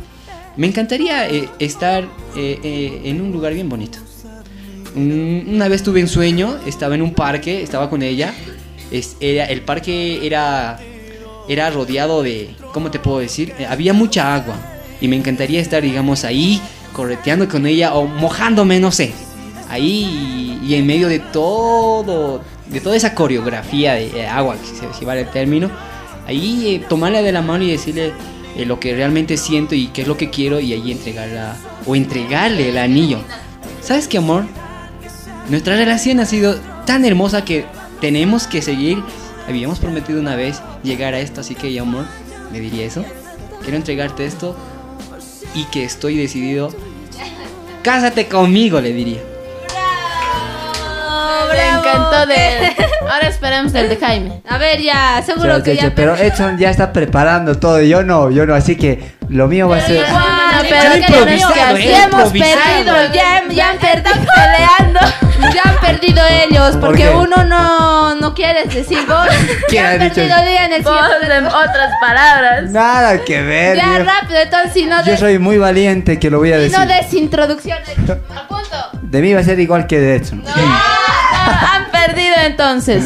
Me 0.58 0.66
encantaría 0.66 1.26
eh, 1.28 1.48
estar 1.58 2.04
eh, 2.36 2.60
eh, 2.62 3.00
en 3.04 3.20
un 3.22 3.32
lugar 3.32 3.54
bien 3.54 3.68
bonito. 3.70 3.98
Un- 4.94 5.44
Una 5.48 5.68
vez 5.68 5.82
tuve 5.82 6.02
un 6.02 6.08
sueño, 6.08 6.56
estaba 6.66 6.94
en 6.94 7.02
un 7.02 7.14
parque, 7.14 7.62
estaba 7.62 7.88
con 7.88 8.02
ella. 8.02 8.34
Era, 9.20 9.44
el 9.46 9.62
parque 9.62 10.26
era, 10.26 10.78
era 11.48 11.70
rodeado 11.70 12.22
de, 12.22 12.54
¿cómo 12.72 12.90
te 12.90 12.98
puedo 12.98 13.18
decir? 13.20 13.54
Había 13.68 13.92
mucha 13.94 14.34
agua. 14.34 14.56
Y 15.00 15.08
me 15.08 15.16
encantaría 15.16 15.60
estar, 15.60 15.82
digamos, 15.82 16.24
ahí, 16.24 16.60
correteando 16.92 17.48
con 17.48 17.66
ella 17.66 17.94
o 17.94 18.06
mojándome, 18.06 18.78
no 18.80 18.92
sé. 18.92 19.12
Ahí 19.68 20.60
y, 20.62 20.74
en 20.74 20.86
medio 20.86 21.08
de 21.08 21.18
todo, 21.18 22.42
de 22.68 22.80
toda 22.80 22.96
esa 22.96 23.14
coreografía 23.14 23.94
de 23.94 24.26
agua, 24.26 24.56
si, 24.62 24.76
se- 24.76 24.92
si 24.98 25.04
vale 25.06 25.22
el 25.22 25.30
término. 25.30 25.70
Ahí 26.26 26.74
eh, 26.74 26.84
tomarla 26.88 27.22
de 27.22 27.32
la 27.32 27.42
mano 27.42 27.64
y 27.64 27.70
decirle 27.70 28.12
eh, 28.56 28.64
lo 28.64 28.80
que 28.80 28.94
realmente 28.94 29.36
siento 29.36 29.74
y 29.74 29.88
qué 29.88 30.02
es 30.02 30.08
lo 30.08 30.16
que 30.16 30.30
quiero 30.30 30.60
y 30.60 30.72
ahí 30.72 30.92
entregarla 30.92 31.56
o 31.86 31.94
entregarle 31.94 32.70
el 32.70 32.78
anillo. 32.78 33.20
¿Sabes 33.80 34.08
qué, 34.08 34.18
amor? 34.18 34.44
Nuestra 35.48 35.76
relación 35.76 36.18
ha 36.20 36.26
sido 36.26 36.56
tan 36.86 37.04
hermosa 37.04 37.44
que 37.44 37.66
tenemos 38.00 38.46
que 38.46 38.62
seguir. 38.62 39.02
Habíamos 39.48 39.78
prometido 39.78 40.18
una 40.18 40.34
vez 40.34 40.60
llegar 40.82 41.14
a 41.14 41.20
esto, 41.20 41.40
así 41.40 41.54
que, 41.54 41.78
amor, 41.78 42.06
me 42.50 42.58
diría 42.58 42.84
eso. 42.84 43.04
Quiero 43.62 43.76
entregarte 43.76 44.24
esto 44.24 44.56
y 45.54 45.64
que 45.64 45.84
estoy 45.84 46.16
decidido. 46.16 46.74
Cásate 47.82 48.26
conmigo, 48.26 48.80
le 48.80 48.92
diría. 48.92 49.35
Me 51.86 51.90
encantó 51.92 52.26
de. 52.26 52.76
Ahora 53.10 53.28
esperemos 53.28 53.74
el 53.74 53.88
de 53.88 53.96
Jaime. 53.96 54.42
A 54.48 54.58
ver, 54.58 54.80
ya, 54.80 55.22
seguro 55.24 55.62
que 55.62 55.76
ya. 55.76 55.92
pero 55.94 56.16
Edson 56.16 56.58
ya 56.58 56.70
está 56.70 56.92
preparando 56.92 57.58
todo. 57.58 57.80
Yo 57.82 58.02
no, 58.02 58.30
yo 58.30 58.46
no. 58.46 58.54
Así 58.54 58.76
que 58.76 59.16
lo 59.28 59.46
mío 59.48 59.68
va 59.68 59.76
a 59.78 59.80
ser. 59.80 60.04
Yo 60.06 60.12
pero 60.68 60.92
que 60.94 61.00
tenemos 61.00 61.06
que 61.06 61.12
improvisado, 61.12 61.64
hacer. 61.64 61.80
he 61.80 61.88
Ya 61.90 62.04
hemos 62.04 62.34
improvisado. 62.34 62.62
perdido, 62.84 63.14
ya, 63.14 63.42
ya 63.50 63.70
han 63.70 63.78
perdido 63.78 64.10
peleando. 64.34 65.00
Ya 65.54 65.62
han 65.70 65.76
perdido 65.80 66.22
ellos, 66.48 66.76
porque 66.80 67.02
qué? 67.04 67.10
uno 67.10 67.44
no, 67.44 68.14
no 68.14 68.34
quieres 68.34 68.72
decir 68.72 68.98
vos. 69.06 69.26
¿Quién 69.68 69.82
Ya 69.82 69.88
ha 69.90 69.92
han 69.92 69.98
dicho 70.00 70.14
perdido, 70.14 70.36
eso? 70.36 70.46
digan 70.46 70.72
el 70.72 70.82
Vos 70.82 70.98
siguiente. 70.98 71.36
en 71.36 71.46
otras 71.46 71.90
palabras. 72.00 72.70
Nada 72.70 73.22
que 73.24 73.42
ver. 73.42 73.76
Ya 73.76 73.90
viejo. 73.98 74.04
rápido, 74.04 74.40
entonces 74.40 74.72
si 74.72 74.86
no 74.86 74.98
Yo 75.04 75.10
des, 75.10 75.20
soy 75.20 75.38
muy 75.38 75.58
valiente 75.58 76.18
que 76.18 76.30
lo 76.30 76.38
voy 76.38 76.52
a 76.52 76.56
si 76.56 76.62
decir. 76.62 76.78
no 76.78 76.86
des 76.86 77.12
introducciones. 77.14 77.90
A 77.90 78.48
punto. 78.48 78.76
De 79.02 79.20
mí 79.20 79.34
va 79.34 79.40
a 79.40 79.44
ser 79.44 79.60
igual 79.60 79.86
que 79.86 80.00
de 80.00 80.16
Edson. 80.16 80.42
Perdido 82.06 82.34
entonces. 82.44 83.04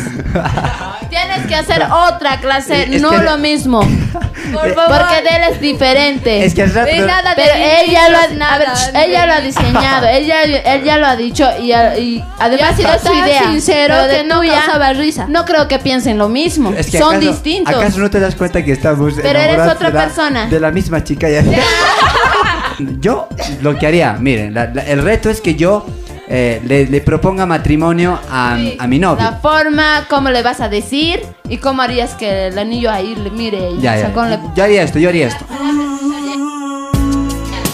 Tienes 1.10 1.46
que 1.48 1.54
hacer 1.56 1.82
otra 1.90 2.38
clase, 2.40 2.94
Es 2.94 3.02
no 3.02 3.10
que- 3.10 3.18
lo 3.18 3.36
mismo. 3.38 3.80
Por 4.52 4.74
favor. 4.74 4.98
Porque 4.98 5.22
de 5.22 5.36
él 5.36 5.42
es 5.52 5.60
diferente. 5.60 6.44
Es 6.44 6.54
que 6.54 6.66
rato- 6.66 6.90
nada 7.06 7.34
de 7.34 7.42
Pero 7.42 7.54
ella 7.56 8.08
lo, 8.08 8.16
ha, 8.16 8.20
ministros, 8.22 8.50
a 8.50 8.58
ver, 8.58 8.68
nada, 8.68 9.04
ella 9.04 9.26
lo 9.26 9.32
ha 9.34 9.40
diseñado, 9.40 10.06
ella, 10.08 10.42
él 10.42 10.82
ya 10.84 10.96
lo 10.98 11.06
ha 11.06 11.16
dicho 11.16 11.48
y, 11.60 11.72
y 11.72 12.24
además 12.38 12.76
sido 12.76 12.92
es 12.92 13.02
su 13.02 13.12
idea. 13.12 13.42
sincero 13.44 13.94
Pero 13.96 14.06
de 14.08 14.16
que 14.18 14.24
no 14.24 14.40
causaba 14.40 14.92
risa. 14.92 15.26
No 15.28 15.44
creo 15.44 15.68
que 15.68 15.78
piensen 15.78 16.18
lo 16.18 16.28
mismo. 16.28 16.72
Es 16.76 16.90
que 16.90 16.98
Son 16.98 17.16
acaso- 17.16 17.30
distintos. 17.32 17.74
¿Acaso 17.76 17.98
no 18.00 18.10
te 18.10 18.18
das 18.20 18.34
cuenta 18.34 18.64
que 18.64 18.72
estamos 18.72 19.14
Pero 19.20 19.38
eres 19.38 19.60
otra 19.60 19.88
de 19.90 19.94
la- 19.94 20.04
persona. 20.04 20.46
De 20.46 20.58
la 20.60 20.70
misma 20.70 21.04
chica 21.04 21.28
ya. 21.28 21.42
yo 23.00 23.28
lo 23.62 23.78
que 23.78 23.86
haría, 23.86 24.14
miren, 24.14 24.54
la- 24.54 24.66
la- 24.72 24.82
el 24.82 25.02
reto 25.02 25.30
es 25.30 25.40
que 25.40 25.54
yo 25.54 25.86
eh, 26.32 26.62
le, 26.64 26.86
le 26.86 27.00
proponga 27.00 27.44
matrimonio 27.44 28.16
a, 28.30 28.56
a 28.78 28.86
mi 28.86 28.98
novio. 29.00 29.24
La 29.24 29.32
forma, 29.38 30.06
cómo 30.08 30.30
le 30.30 30.42
vas 30.42 30.60
a 30.60 30.68
decir 30.68 31.20
y 31.48 31.56
cómo 31.56 31.82
harías 31.82 32.14
que 32.14 32.46
el 32.46 32.58
anillo 32.58 32.88
ahí 32.90 33.16
le 33.16 33.30
mire 33.30 33.72
y 33.72 33.80
Ya, 33.80 33.98
ya. 33.98 34.08
le- 34.28 34.38
Yo 34.54 34.62
haría 34.62 34.82
esto, 34.84 34.98
yo 35.00 35.08
haría 35.08 35.26
esto. 35.26 35.44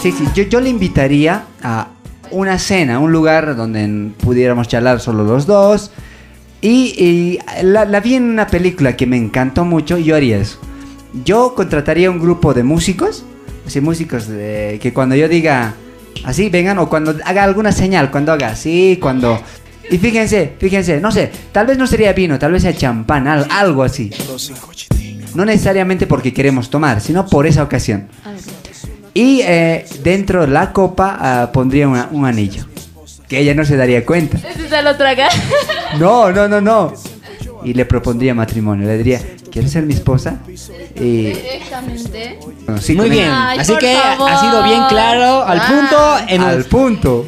Sí, 0.02 0.12
sí, 0.12 0.24
yo, 0.34 0.44
yo 0.44 0.60
le 0.60 0.70
invitaría 0.70 1.44
a 1.62 1.88
una 2.30 2.58
cena, 2.58 2.98
un 2.98 3.12
lugar 3.12 3.56
donde 3.56 4.10
pudiéramos 4.22 4.68
charlar 4.68 5.00
solo 5.00 5.24
los 5.24 5.46
dos. 5.46 5.90
Y, 6.60 6.94
y 6.98 7.38
la, 7.62 7.84
la 7.84 8.00
vi 8.00 8.14
en 8.14 8.24
una 8.24 8.46
película 8.46 8.96
que 8.96 9.06
me 9.06 9.16
encantó 9.16 9.64
mucho 9.64 9.98
y 9.98 10.04
yo 10.04 10.16
haría 10.16 10.38
eso. 10.38 10.58
Yo 11.24 11.54
contrataría 11.54 12.10
un 12.10 12.18
grupo 12.20 12.54
de 12.54 12.62
músicos, 12.62 13.24
así 13.66 13.80
músicos 13.80 14.28
de, 14.28 14.78
que 14.82 14.92
cuando 14.92 15.14
yo 15.14 15.28
diga 15.28 15.74
así 16.24 16.48
vengan 16.48 16.78
o 16.78 16.88
cuando 16.88 17.14
haga 17.24 17.42
alguna 17.44 17.72
señal, 17.72 18.10
cuando 18.10 18.32
haga 18.32 18.48
así, 18.48 18.98
cuando... 19.00 19.40
Y 19.90 19.98
fíjense, 19.98 20.54
fíjense, 20.58 21.00
no 21.00 21.12
sé, 21.12 21.30
tal 21.52 21.66
vez 21.66 21.78
no 21.78 21.86
sería 21.86 22.12
vino, 22.12 22.38
tal 22.38 22.50
vez 22.52 22.62
sea 22.62 22.74
champán, 22.76 23.28
al- 23.28 23.46
algo 23.50 23.84
así. 23.84 24.10
No 25.34 25.44
necesariamente 25.44 26.06
porque 26.06 26.32
queremos 26.32 26.70
tomar, 26.70 27.00
sino 27.00 27.26
por 27.26 27.46
esa 27.46 27.62
ocasión. 27.62 28.08
Y 29.14 29.40
eh, 29.42 29.86
dentro 30.02 30.40
de 30.42 30.48
la 30.48 30.72
copa 30.72 31.16
ah, 31.20 31.50
pondría 31.52 31.86
una- 31.88 32.08
un 32.10 32.24
anillo. 32.26 32.64
Que 33.28 33.38
ella 33.40 33.54
no 33.54 33.64
se 33.64 33.76
daría 33.76 34.04
cuenta. 34.04 34.38
Ese 34.38 34.66
es 34.66 34.72
el 34.72 34.86
otro 34.86 35.06
acá. 35.08 35.28
No, 35.98 36.30
no, 36.32 36.48
no, 36.48 36.60
no. 36.60 36.92
Y 37.64 37.72
le 37.74 37.84
propondría 37.84 38.34
matrimonio. 38.34 38.86
Le 38.86 38.96
diría, 38.98 39.20
¿quieres 39.56 39.72
ser 39.72 39.84
mi 39.86 39.94
esposa? 39.94 40.36
Y... 40.96 41.28
Directamente. 41.28 42.38
bueno, 42.66 42.78
sí, 42.78 42.92
Muy 42.94 43.08
bien. 43.08 43.30
Ay, 43.32 43.58
Así 43.60 43.72
por 43.72 43.80
que 43.80 43.96
favor. 43.96 44.30
ha 44.30 44.38
sido 44.42 44.62
bien 44.64 44.82
claro, 44.90 45.42
al 45.44 45.58
Ah. 45.60 45.66
punto. 45.66 46.18
en- 46.28 46.42
Al 46.42 46.64
punto. 46.66 47.26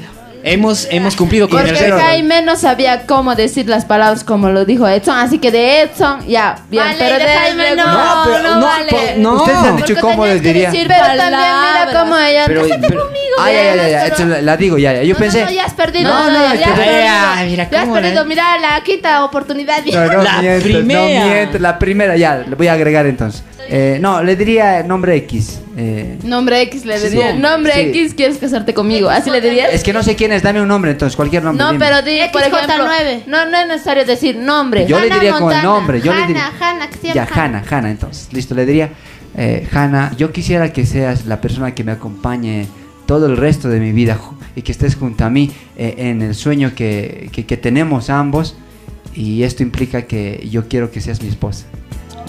Hemos, 0.53 0.87
hemos 0.91 1.17
cumplido 1.17 1.49
con 1.49 1.61
el 1.61 1.67
Porque 1.69 1.85
reto. 1.85 1.99
Jaime 1.99 2.43
no 2.43 2.57
sabía 2.57 3.07
cómo 3.07 3.35
decir 3.35 3.69
las 3.69 3.85
palabras 3.85 4.25
como 4.25 4.51
lo 4.51 4.65
dijo 4.65 4.87
Edson, 4.89 5.17
así 5.19 5.39
que 5.39 5.51
de 5.51 5.83
Edson, 5.83 6.27
ya, 6.27 6.59
bien. 6.71 6.85
Vale, 6.85 6.97
pero 6.99 7.19
de 7.19 7.25
Jaime 7.27 7.77
no, 7.77 7.87
No, 7.87 8.23
pero 8.27 8.43
no, 8.43 8.55
no, 8.61 8.67
vale. 8.67 8.91
por- 8.91 9.17
no. 9.19 9.35
Ustedes 9.35 9.59
han 9.59 9.77
dicho 9.77 9.87
Porque 9.95 10.01
cómo 10.01 10.27
les 10.27 10.43
diría. 10.43 10.71
decir 10.71 10.87
Pero 10.89 11.01
también 11.07 11.27
mira 11.31 11.41
palabras. 11.41 11.97
cómo 12.03 12.17
ella... 12.19 12.45
Pero, 12.47 12.63
Cásate 12.63 12.89
pero- 12.89 13.01
conmigo. 13.05 13.25
Ay, 13.41 13.57
ay, 13.57 13.67
ay, 13.69 13.79
ay, 13.79 13.93
Pero- 13.93 14.07
esto 14.07 14.25
la, 14.27 14.43
la 14.43 14.57
digo 14.57 14.79
ya, 14.79 14.93
ya. 14.95 15.03
Yo 15.03 15.15
No, 15.15 15.21
pensé... 15.21 15.41
No, 15.41 15.47
no, 15.47 15.53
ya 15.53 15.65
has 15.65 15.75
perdido. 15.75 16.09
No, 16.13 16.31
no, 16.31 16.33
ya 16.33 16.55
es 16.55 16.67
has 16.67 16.73
perdido. 16.73 16.93
Mira, 17.47 17.69
ya 17.71 17.83
has 17.83 17.89
perdido. 17.89 18.25
Mira, 18.25 18.59
la 18.59 18.81
quinta 18.83 19.25
oportunidad. 19.25 19.85
No, 19.85 20.07
no 20.07 20.23
La 20.23 20.41
mientes, 20.43 20.63
primera. 20.65 21.01
no 21.21 21.27
mientes, 21.27 21.61
la 21.61 21.79
primera 21.79 22.17
ya, 22.17 22.37
le 22.49 22.55
voy 22.57 22.67
a 22.69 22.73
agregar 22.73 23.07
entonces. 23.07 23.43
Eh, 23.71 23.99
no, 24.01 24.23
le 24.23 24.35
diría 24.35 24.83
nombre 24.83 25.15
X. 25.17 25.61
eh, 25.77 26.17
Nombre 26.25 26.63
X 26.63 26.85
le 26.87 26.99
diría. 27.01 27.33
sí. 27.33 27.39
Nombre 27.39 27.73
Sí. 27.75 27.81
X, 27.81 28.15
¿quieres 28.15 28.39
casarte 28.39 28.73
conmigo? 28.73 29.11
¿Así 29.11 29.31
le 29.31 29.41
dirías? 29.41 29.73
es 29.73 29.83
que 29.85 29.93
no 29.93 30.03
sé 30.03 30.17
quién 30.17 30.33
es, 30.33 30.43
dame 30.43 30.63
un 30.63 30.69
nombre 30.69 30.91
entonces, 30.93 31.15
cualquier 31.17 31.43
nombre. 31.45 31.63
No, 31.65 31.73
dime. 31.73 31.85
pero 31.85 32.03
di, 32.03 32.19
por 32.33 32.41
ejemplo, 32.43 32.59
XJ9. 32.87 33.27
no, 33.27 33.45
no 33.51 33.59
es 33.59 33.69
necesario 33.69 34.05
decir 34.07 34.37
nombre. 34.37 34.87
Yo 34.87 34.99
le 34.99 35.11
diría 35.11 35.39
Montana. 35.39 35.63
nombre, 35.63 36.01
yo 36.01 36.13
le 36.13 36.19
Hannah, 36.19 36.27
diría... 36.29 36.53
Hannah, 36.61 36.89
que 36.91 37.13
Ya, 37.13 37.29
Hanna, 37.31 37.63
Hanna, 37.71 37.91
entonces, 37.91 38.33
listo, 38.33 38.55
le 38.55 38.65
diría... 38.65 38.91
eh, 39.37 39.67
Hanna, 39.73 40.13
yo 40.17 40.33
quisiera 40.33 40.73
que 40.73 40.87
seas 40.87 41.27
la 41.27 41.41
persona 41.41 41.75
que 41.75 41.85
me 41.85 41.93
acompañe 41.93 42.67
todo 43.07 43.27
el 43.27 43.37
resto 43.37 43.69
de 43.69 43.81
mi 43.81 43.93
vida 43.93 44.19
y 44.57 44.63
que 44.63 44.73
estés 44.73 44.95
junto 44.97 45.25
a 45.25 45.31
mí 45.31 45.51
eh, 45.77 45.95
en 45.99 46.23
el 46.23 46.35
sueño 46.35 46.73
que, 46.75 47.29
que- 47.33 47.45
que 47.47 47.57
tenemos 47.57 48.09
ambos. 48.11 48.57
Y 49.15 49.43
esto 49.43 49.63
implica 49.63 50.03
que 50.03 50.47
yo 50.51 50.69
quiero 50.69 50.91
que 50.91 51.01
seas 51.01 51.21
mi 51.23 51.29
esposa. 51.29 51.67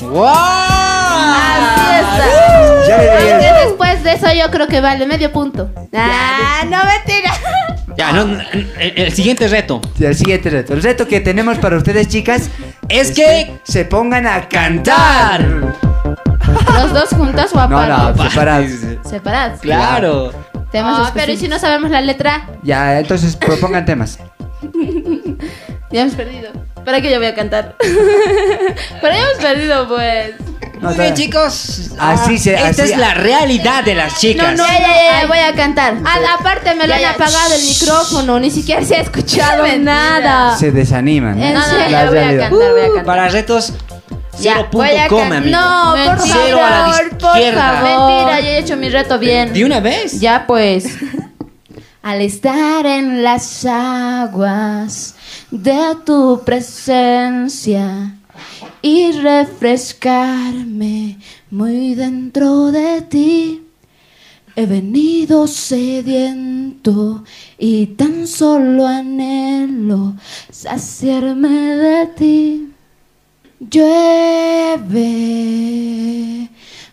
Así 0.01 1.93
está. 1.99 3.65
Después 3.65 4.03
de 4.03 4.13
eso 4.13 4.27
yo 4.33 4.49
creo 4.51 4.67
que 4.67 4.81
vale 4.81 5.05
medio 5.05 5.31
punto. 5.31 5.69
Ah, 5.95 6.63
no 6.65 6.77
mentira. 6.85 7.31
Ya, 7.97 8.11
no, 8.13 8.21
el, 8.53 8.93
el 8.95 9.11
siguiente 9.13 9.47
reto. 9.47 9.81
El 9.99 10.15
siguiente 10.15 10.49
reto. 10.49 10.73
El 10.73 10.81
reto 10.81 11.07
que 11.07 11.19
tenemos 11.19 11.57
para 11.57 11.75
ustedes, 11.77 12.07
chicas, 12.07 12.49
es 12.87 13.11
que 13.11 13.59
se 13.63 13.83
pongan 13.85 14.25
a 14.25 14.47
cantar. 14.47 15.45
¿Los 16.73 16.93
dos 16.93 17.09
juntos 17.09 17.51
o 17.53 17.57
No, 17.67 17.77
aparte? 17.79 18.17
no, 18.23 18.29
separados. 18.29 18.71
Separados. 19.03 19.59
Claro. 19.59 20.31
Temas 20.71 21.07
Ah, 21.07 21.11
pero 21.13 21.31
¿y 21.31 21.37
si 21.37 21.47
no 21.47 21.59
sabemos 21.59 21.89
la 21.91 22.01
letra? 22.01 22.47
Ya, 22.63 22.99
entonces 22.99 23.35
propongan 23.35 23.85
temas. 23.85 24.19
Ya 25.91 26.01
hemos 26.01 26.13
perdido. 26.15 26.51
¿Para 26.85 27.01
qué 27.01 27.11
yo 27.11 27.17
voy 27.17 27.27
a 27.27 27.35
cantar? 27.35 27.75
Pero 29.01 29.13
ya 29.13 29.21
hemos 29.21 29.37
perdido, 29.41 29.87
pues. 29.87 30.31
No, 30.81 30.89
Muy 30.91 30.97
bien, 30.99 31.13
chicos. 31.13 31.91
Así 31.99 32.37
se- 32.37 32.53
Esta 32.55 32.83
así- 32.83 32.93
es 32.93 32.97
la 32.97 33.13
realidad 33.13 33.83
de 33.83 33.95
las 33.95 34.17
chicas. 34.17 34.55
No, 34.55 34.63
no, 34.65 34.69
Ya, 34.71 34.79
ya, 34.79 35.21
ya, 35.21 35.27
voy 35.27 35.39
a 35.39 35.53
cantar. 35.53 35.95
Ah, 36.05 36.17
aparte 36.39 36.73
me 36.75 36.83
lo 36.87 36.89
Ya, 36.89 36.95
han 36.95 37.01
ya. 37.01 37.09
apagado 37.11 37.53
el 37.53 37.61
micrófono, 37.63 38.39
ni 38.39 38.49
siquiera 38.49 38.81
se 38.85 38.95
ha 38.95 39.01
escuchado 39.01 39.65
nada. 39.79 40.57
Se 40.57 40.71
desaniman. 40.71 41.37
En 41.41 41.53
No, 41.53 41.59
no, 41.59 41.65
serio, 41.65 41.89
ya 41.89 42.05
voy 42.05 42.17
a 42.17 42.21
realidad. 42.21 42.49
cantar, 42.49 42.71
voy 42.71 42.79
a 42.81 42.85
cantar. 42.85 43.05
Para 43.05 43.27
retos, 43.27 43.73
Ya, 44.39 44.53
cero 44.53 44.67
voy 44.71 44.87
a 44.95 45.07
punto 45.07 45.15
com, 45.17 45.29
can- 45.29 45.33
amigo. 45.37 45.57
No, 45.59 45.95
por 46.05 46.15
Mentira. 46.17 46.35
Cero 46.45 46.59
a 46.63 46.69
la 46.69 46.77
favor, 46.93 47.09
por 47.17 47.29
izquierda. 47.37 47.73
favor. 47.81 48.11
Mentira, 48.11 48.39
ya 48.39 48.49
he 48.49 48.57
hecho 48.59 48.77
mi 48.77 48.89
reto 48.89 49.19
bien. 49.19 49.51
¿De 49.53 49.65
una 49.65 49.79
vez? 49.81 50.19
Ya 50.21 50.45
pues. 50.47 50.85
Al 52.01 52.21
estar 52.21 52.85
en 52.85 53.21
las 53.21 53.65
aguas 53.65 55.15
de 55.51 55.95
tu 56.05 56.41
presencia 56.45 58.15
y 58.81 59.11
refrescarme 59.13 61.17
muy 61.49 61.95
dentro 61.95 62.71
de 62.71 63.01
ti, 63.01 63.65
he 64.55 64.65
venido 64.65 65.47
sediento 65.47 67.23
y 67.57 67.87
tan 67.87 68.27
solo 68.27 68.85
anhelo 68.85 70.13
saciarme 70.51 71.49
de 71.49 72.07
ti. 72.07 72.73
Llueve, 73.59 75.09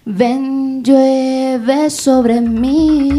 ven, 0.05 0.83
llueve 0.83 1.91
sobre 1.91 2.41
mí. 2.41 3.11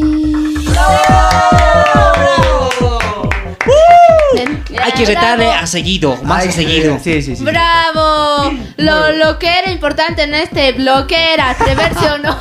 Hay 4.81 4.91
que 4.93 5.05
retarle 5.05 5.51
a 5.51 5.65
seguido, 5.67 6.17
más 6.23 6.43
Ay, 6.43 6.49
a 6.49 6.51
seguido. 6.51 6.99
Sí, 7.03 7.21
sí, 7.21 7.35
sí. 7.35 7.43
Bravo. 7.43 8.51
Lo, 8.77 9.11
lo 9.13 9.39
que 9.39 9.47
era 9.47 9.71
importante 9.71 10.23
en 10.23 10.33
este 10.33 10.73
bloque 10.73 11.33
era 11.33 11.51
atreverse 11.51 12.09
o 12.11 12.17
no. 12.17 12.37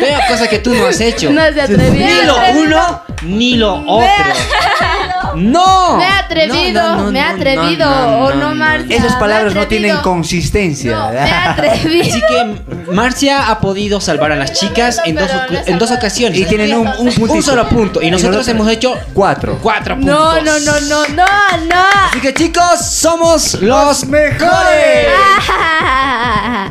Veo 0.00 0.18
cosa 0.28 0.48
que 0.48 0.58
tú 0.58 0.74
no 0.74 0.86
has 0.86 1.00
hecho. 1.00 1.30
No 1.30 1.42
se 1.52 1.62
atrevió. 1.62 2.06
Ni 2.06 2.22
lo 2.26 2.36
uno, 2.60 3.02
ni 3.22 3.56
lo 3.56 3.74
otro. 3.86 4.24
¡No! 5.36 5.96
Me 5.96 6.04
he 6.04 6.08
atrevido, 6.08 6.82
No, 6.82 6.96
no, 6.96 7.02
no, 7.04 7.10
me 7.12 7.18
he 7.18 7.22
atrevido, 7.22 7.86
no, 7.88 8.06
no, 8.06 8.18
o 8.26 8.34
no. 8.34 8.54
Marcia. 8.54 8.96
Esas 8.96 9.14
palabras 9.16 9.54
no 9.54 9.66
tienen 9.66 9.96
consistencia. 9.98 10.92
No, 10.96 11.10
me 11.10 11.16
he 11.18 11.32
atrevido. 11.32 12.02
Así 12.04 12.20
que 12.20 12.92
Marcia 12.92 13.48
ha 13.50 13.60
podido 13.60 14.00
salvar 14.00 14.32
a 14.32 14.36
las 14.36 14.52
chicas 14.52 15.00
en 15.04 15.16
dos, 15.16 15.30
en 15.66 15.78
dos 15.78 15.90
ocasiones. 15.90 16.38
Y 16.38 16.44
tienen 16.44 16.74
un, 16.74 16.86
un 16.86 16.94
puntito. 17.12 17.32
Un 17.34 17.42
solo 17.42 17.68
punto. 17.68 18.00
Y 18.02 18.10
nosotros 18.10 18.46
hemos 18.48 18.68
hecho 18.68 18.94
Cuatro. 19.12 19.58
cuatro 19.62 19.96
puntos. 19.96 20.14
No, 20.14 20.40
no, 20.40 20.58
no, 20.60 20.80
no, 20.80 21.06
no, 21.08 21.24
no. 21.66 21.84
Así 22.10 22.20
que 22.20 22.32
chicos, 22.34 22.80
somos 22.84 23.54
los 23.60 24.06
mejores. 24.06 25.08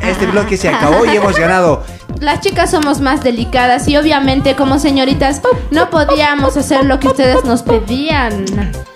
Este 0.02 0.26
bloque 0.28 0.58
se 0.58 0.70
acabó 0.70 1.06
y 1.06 1.16
hemos 1.16 1.38
ganado. 1.38 1.86
Las 2.24 2.40
chicas 2.40 2.72
somos 2.72 3.02
más 3.02 3.22
delicadas 3.22 3.88
y 3.90 3.98
obviamente 3.98 4.56
como 4.56 4.80
señoritas 4.80 5.42
no 5.72 5.90
podíamos 5.90 6.56
hacer 6.56 6.86
lo 6.86 6.98
que 7.00 7.08
ustedes 7.10 7.44
nos 7.44 7.64
pedían. 7.64 8.46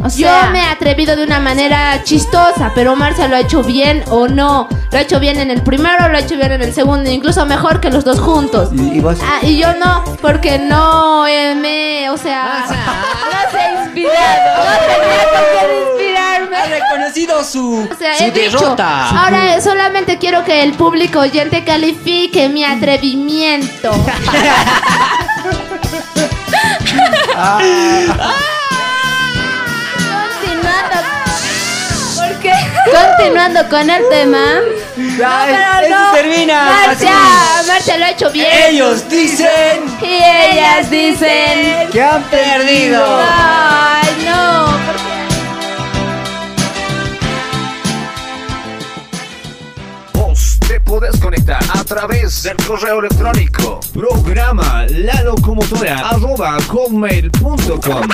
O 0.01 0.09
sea- 0.09 0.45
Yo 0.45 0.51
me 0.51 0.59
he 0.61 0.65
atrevido 0.65 1.15
de 1.17 1.23
una 1.25 1.39
manera 1.41 2.01
chistosa, 2.03 2.71
pero 2.73 2.95
Marcia 2.95 3.27
lo 3.27 3.35
ha 3.35 3.39
hecho 3.41 3.63
bien 3.63 4.03
o 4.09 4.27
no. 4.29 4.69
Lo 4.91 4.97
ha 4.97 5.01
hecho 5.01 5.19
bien 5.19 5.39
en 5.39 5.51
el 5.51 5.61
primero, 5.61 6.07
lo 6.07 6.15
ha 6.17 6.21
hecho 6.21 6.37
bien 6.37 6.53
en 6.53 6.61
el 6.61 6.73
segundo, 6.73 7.09
incluso 7.11 7.45
mejor 7.45 7.81
que 7.81 7.89
los 7.89 8.05
dos 8.05 8.19
juntos. 8.19 8.69
¿Y, 8.71 8.97
y 8.97 8.99
vos? 9.01 9.17
Ah, 9.21 9.39
y 9.45 9.57
yo 9.57 9.73
no, 9.75 10.03
porque 10.21 10.57
no 10.59 11.27
eh, 11.27 11.53
me, 11.55 12.09
o 12.09 12.17
sea, 12.17 12.65
no 12.69 13.51
se 13.51 13.57
ha 13.59 13.83
inspirado, 13.83 14.63
no 14.63 14.77
tenía 14.87 15.23
con 15.33 15.96
qué. 15.96 15.96
Su, 17.25 17.87
O 17.91 17.95
sea, 17.97 18.13
su 18.15 18.23
he 18.25 18.31
dicho, 18.31 18.57
derrota. 18.59 19.09
ahora 19.09 19.59
solamente 19.61 20.17
quiero 20.17 20.43
que 20.43 20.61
el 20.63 20.73
público 20.73 21.19
oyente 21.19 21.63
califique 21.63 22.47
mi 22.49 22.63
atrevimiento. 22.63 23.91
Continuando. 30.07 30.97
¿Por 32.15 32.39
qué? 32.41 32.51
Continuando 32.91 33.69
con 33.69 33.89
el 33.89 34.09
tema. 34.09 34.43
Ya, 35.17 35.43
Pero 35.45 35.85
eso 35.85 35.95
no, 36.05 36.11
termina. 36.13 36.65
Marcia, 36.85 37.11
Marcia 37.67 37.97
lo 37.97 38.05
ha 38.05 38.09
hecho 38.09 38.29
bien. 38.31 38.47
Ellos 38.69 39.07
dicen 39.09 39.97
y 40.01 40.05
ellas 40.15 40.89
dicen 40.89 41.89
que 41.91 42.01
han 42.03 42.23
perdido. 42.23 43.03
Ay, 43.05 44.25
no. 44.25 44.66
Podés 50.87 51.19
conectar 51.19 51.59
a 51.73 51.83
través 51.83 52.43
del 52.43 52.55
correo 52.65 52.99
electrónico 52.99 53.79
programa 53.93 54.85
la 54.89 55.21
locomotora 55.23 55.99
arroba 56.09 56.57
hotmail.com 56.67 58.07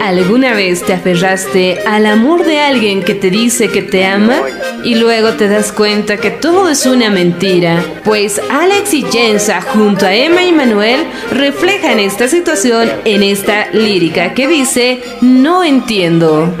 ¿Alguna 0.00 0.54
vez 0.54 0.84
te 0.84 0.92
aferraste 0.92 1.80
al 1.86 2.06
amor 2.06 2.44
de 2.44 2.60
alguien 2.60 3.02
que 3.02 3.14
te 3.14 3.30
dice 3.30 3.70
que 3.70 3.82
te 3.82 4.06
ama 4.06 4.36
y 4.84 4.96
luego 4.96 5.30
te 5.30 5.48
das 5.48 5.72
cuenta 5.72 6.18
que 6.18 6.30
todo 6.30 6.68
es 6.68 6.84
una 6.86 7.08
mentira? 7.10 7.82
Pues 8.04 8.40
Alex 8.50 8.94
y 8.94 9.02
Jensa 9.02 9.62
junto 9.62 10.04
a 10.06 10.14
Emma 10.14 10.44
y 10.44 10.52
Manuel 10.52 11.06
reflejan 11.32 11.98
esta 11.98 12.28
situación 12.28 12.88
en 13.06 13.22
esta 13.22 13.70
lírica 13.72 14.34
que 14.34 14.46
dice 14.46 15.02
No 15.22 15.64
entiendo. 15.64 16.54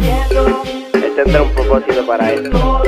Tendrá 1.00 1.42
un 1.42 1.52
propósito 1.52 2.06
para 2.06 2.32
esto. 2.32 2.82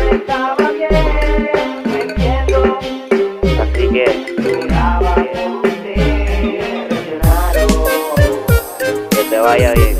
Así 3.61 3.89
que. 3.93 4.05
Que 9.11 9.23
te 9.31 9.39
vaya 9.39 9.73
bien. 9.75 9.96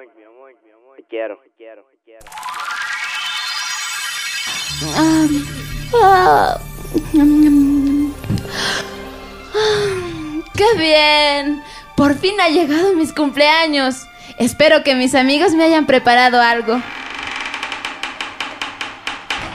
Amor. 0.00 0.96
Te 0.96 1.04
quiero. 1.04 1.38
Ah, 4.94 5.26
ah, 5.94 6.60
mm, 7.12 8.12
ah, 9.54 10.42
¡Qué 10.54 10.78
bien! 10.78 11.62
Por 11.96 12.14
fin 12.14 12.34
ha 12.40 12.48
llegado 12.48 12.94
mis 12.94 13.12
cumpleaños. 13.12 14.06
Espero 14.38 14.84
que 14.84 14.94
mis 14.94 15.14
amigos 15.14 15.54
me 15.54 15.64
hayan 15.64 15.86
preparado 15.86 16.40
algo. 16.40 16.80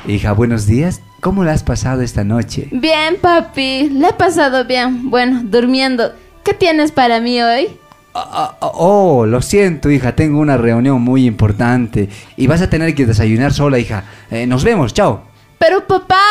Hija, 0.07 0.33
buenos 0.33 0.65
días. 0.65 1.01
¿Cómo 1.19 1.43
la 1.43 1.53
has 1.53 1.63
pasado 1.63 2.01
esta 2.01 2.23
noche? 2.23 2.67
Bien, 2.71 3.17
papi. 3.21 3.89
Le 3.89 4.09
he 4.09 4.13
pasado 4.13 4.65
bien. 4.65 5.11
Bueno, 5.11 5.41
durmiendo. 5.43 6.13
¿Qué 6.43 6.55
tienes 6.55 6.91
para 6.91 7.19
mí 7.19 7.39
hoy? 7.43 7.77
Oh, 8.13 9.25
lo 9.25 9.41
siento, 9.41 9.89
hija. 9.89 10.15
Tengo 10.15 10.39
una 10.39 10.57
reunión 10.57 11.01
muy 11.01 11.25
importante. 11.25 12.09
Y 12.37 12.47
vas 12.47 12.61
a 12.61 12.69
tener 12.69 12.93
que 12.95 13.05
desayunar 13.05 13.53
sola, 13.53 13.79
hija. 13.79 14.03
Eh, 14.29 14.45
nos 14.47 14.63
vemos, 14.63 14.93
chao. 14.93 15.23
Pero 15.57 15.85
papá, 15.87 16.25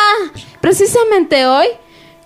precisamente 0.59 1.45
hoy, 1.45 1.67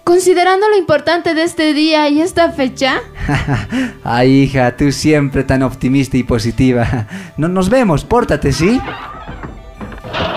considerando 0.04 0.68
lo 0.68 0.78
importante 0.78 1.34
de 1.34 1.44
este 1.44 1.74
día 1.74 2.10
y 2.10 2.20
esta 2.20 2.52
fecha, 2.52 3.02
Ay, 4.04 4.44
hija, 4.44 4.76
tú 4.76 4.92
siempre 4.92 5.44
tan 5.44 5.64
optimista 5.64 6.18
y 6.18 6.24
positiva. 6.24 7.08
No, 7.38 7.48
nos 7.48 7.70
vemos, 7.70 8.04
pórtate, 8.04 8.52
¿sí? 8.52 8.80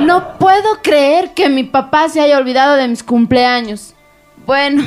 no 0.00 0.38
puedo 0.38 0.80
creer 0.82 1.34
que 1.34 1.48
mi 1.48 1.64
papá 1.64 2.08
se 2.08 2.20
haya 2.20 2.38
olvidado 2.38 2.76
de 2.76 2.88
mis 2.88 3.02
cumpleaños. 3.02 3.94
Bueno, 4.46 4.82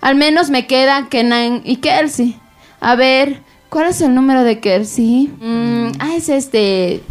al 0.00 0.16
menos 0.16 0.50
me 0.50 0.66
quedan 0.66 1.08
Kenan 1.08 1.62
y 1.64 1.76
Kelsey. 1.76 2.36
A 2.80 2.96
ver, 2.96 3.42
¿cuál 3.68 3.88
es 3.88 4.00
el 4.00 4.14
número 4.14 4.44
de 4.44 4.60
Kelsey? 4.60 5.28
Mm, 5.40 5.92
ah, 5.98 6.14
es 6.16 6.28
este. 6.28 7.02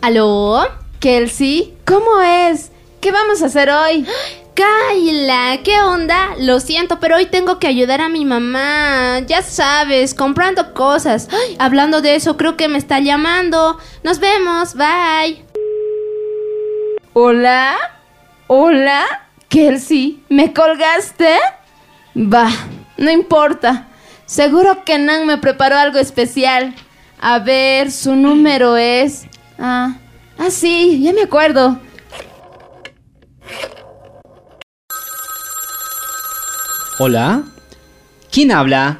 ¿Aló? 0.00 0.68
Kelsey, 1.00 1.76
¿cómo 1.84 2.20
es? 2.20 2.70
¿Qué 3.00 3.12
vamos 3.12 3.42
a 3.42 3.46
hacer 3.46 3.70
hoy? 3.70 4.06
Kaila, 4.54 5.58
¿qué 5.62 5.82
onda? 5.82 6.34
Lo 6.38 6.60
siento, 6.60 6.98
pero 6.98 7.16
hoy 7.16 7.26
tengo 7.26 7.58
que 7.58 7.66
ayudar 7.66 8.00
a 8.00 8.08
mi 8.08 8.24
mamá. 8.24 9.18
Ya 9.26 9.42
sabes, 9.42 10.14
comprando 10.14 10.72
cosas. 10.72 11.28
Ay, 11.30 11.56
hablando 11.58 12.00
de 12.00 12.14
eso, 12.14 12.38
creo 12.38 12.56
que 12.56 12.68
me 12.68 12.78
está 12.78 13.00
llamando. 13.00 13.78
Nos 14.02 14.18
vemos, 14.18 14.74
bye. 14.74 15.44
¿Hola? 17.12 17.76
¿Hola? 18.46 19.25
Kelsey, 19.48 20.22
¿me 20.28 20.52
colgaste? 20.52 21.36
Va, 22.16 22.48
no 22.96 23.10
importa. 23.10 23.88
Seguro 24.26 24.84
que 24.84 24.98
Nan 24.98 25.26
me 25.26 25.38
preparó 25.38 25.76
algo 25.76 25.98
especial. 25.98 26.74
A 27.20 27.38
ver, 27.38 27.92
su 27.92 28.16
número 28.16 28.76
es... 28.76 29.26
Ah, 29.58 29.96
ah, 30.38 30.50
sí, 30.50 31.00
ya 31.02 31.12
me 31.12 31.22
acuerdo. 31.22 31.78
Hola. 36.98 37.44
¿Quién 38.32 38.52
habla? 38.52 38.98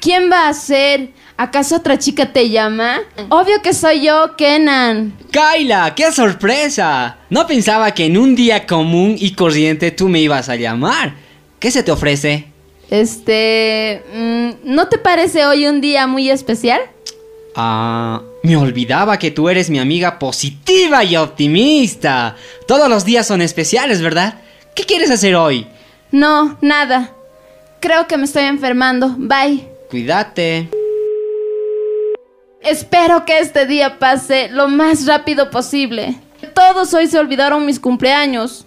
¿Quién 0.00 0.30
va 0.30 0.48
a 0.48 0.54
ser? 0.54 1.12
¿Acaso 1.40 1.76
otra 1.76 1.98
chica 1.98 2.34
te 2.34 2.50
llama? 2.50 3.00
Obvio 3.30 3.62
que 3.62 3.72
soy 3.72 4.02
yo, 4.02 4.36
Kenan. 4.36 5.14
Kaila, 5.30 5.94
qué 5.94 6.12
sorpresa. 6.12 7.16
No 7.30 7.46
pensaba 7.46 7.94
que 7.94 8.04
en 8.04 8.18
un 8.18 8.36
día 8.36 8.66
común 8.66 9.16
y 9.18 9.32
corriente 9.32 9.90
tú 9.90 10.10
me 10.10 10.20
ibas 10.20 10.50
a 10.50 10.56
llamar. 10.56 11.14
¿Qué 11.58 11.70
se 11.70 11.82
te 11.82 11.92
ofrece? 11.92 12.44
Este... 12.90 14.02
mm, 14.14 14.50
¿No 14.64 14.88
te 14.88 14.98
parece 14.98 15.46
hoy 15.46 15.66
un 15.66 15.80
día 15.80 16.06
muy 16.06 16.28
especial? 16.28 16.82
Ah, 17.56 18.20
me 18.42 18.58
olvidaba 18.58 19.18
que 19.18 19.30
tú 19.30 19.48
eres 19.48 19.70
mi 19.70 19.78
amiga 19.78 20.18
positiva 20.18 21.04
y 21.04 21.16
optimista. 21.16 22.36
Todos 22.68 22.90
los 22.90 23.06
días 23.06 23.26
son 23.26 23.40
especiales, 23.40 24.02
¿verdad? 24.02 24.42
¿Qué 24.74 24.84
quieres 24.84 25.10
hacer 25.10 25.34
hoy? 25.36 25.66
No, 26.12 26.58
nada. 26.60 27.12
Creo 27.80 28.06
que 28.06 28.18
me 28.18 28.24
estoy 28.24 28.42
enfermando. 28.44 29.14
Bye. 29.16 29.66
Cuídate. 29.88 30.68
Espero 32.62 33.24
que 33.24 33.38
este 33.38 33.66
día 33.66 33.98
pase 33.98 34.48
lo 34.50 34.68
más 34.68 35.06
rápido 35.06 35.50
posible. 35.50 36.20
Todos 36.54 36.92
hoy 36.94 37.06
se 37.06 37.18
olvidaron 37.18 37.64
mis 37.64 37.80
cumpleaños. 37.80 38.66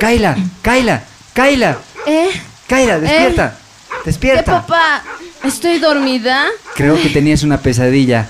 Kaila, 0.00 0.36
Kaila, 0.62 1.02
Kaila, 1.34 1.76
¿Eh? 2.06 2.30
Kaila, 2.68 3.00
despierta. 3.00 3.54
¿Qué, 3.88 3.98
Despierta. 4.04 4.60
papá? 4.62 5.02
¿Estoy 5.44 5.78
dormida? 5.78 6.46
Creo 6.74 7.00
que 7.00 7.08
tenías 7.10 7.42
una 7.42 7.58
pesadilla. 7.58 8.26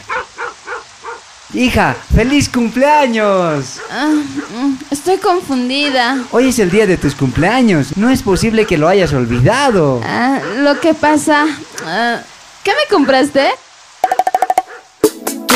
Hija, 1.55 1.97
feliz 2.15 2.47
cumpleaños. 2.49 3.81
Ah, 3.91 4.11
mm, 4.11 4.75
estoy 4.91 5.17
confundida. 5.17 6.23
Hoy 6.31 6.49
es 6.49 6.59
el 6.59 6.71
día 6.71 6.87
de 6.87 6.99
tus 6.99 7.15
cumpleaños. 7.15 7.97
No 7.97 8.11
es 8.11 8.23
posible 8.23 8.67
que 8.67 8.77
lo 8.77 8.87
hayas 8.87 9.15
olvidado. 9.15 10.03
Ah, 10.05 10.41
lo 10.59 10.79
que 10.79 10.93
pasa... 10.93 11.47
ah, 11.87 12.21
¿Qué 12.63 12.73
me 12.73 12.95
compraste? 12.95 13.49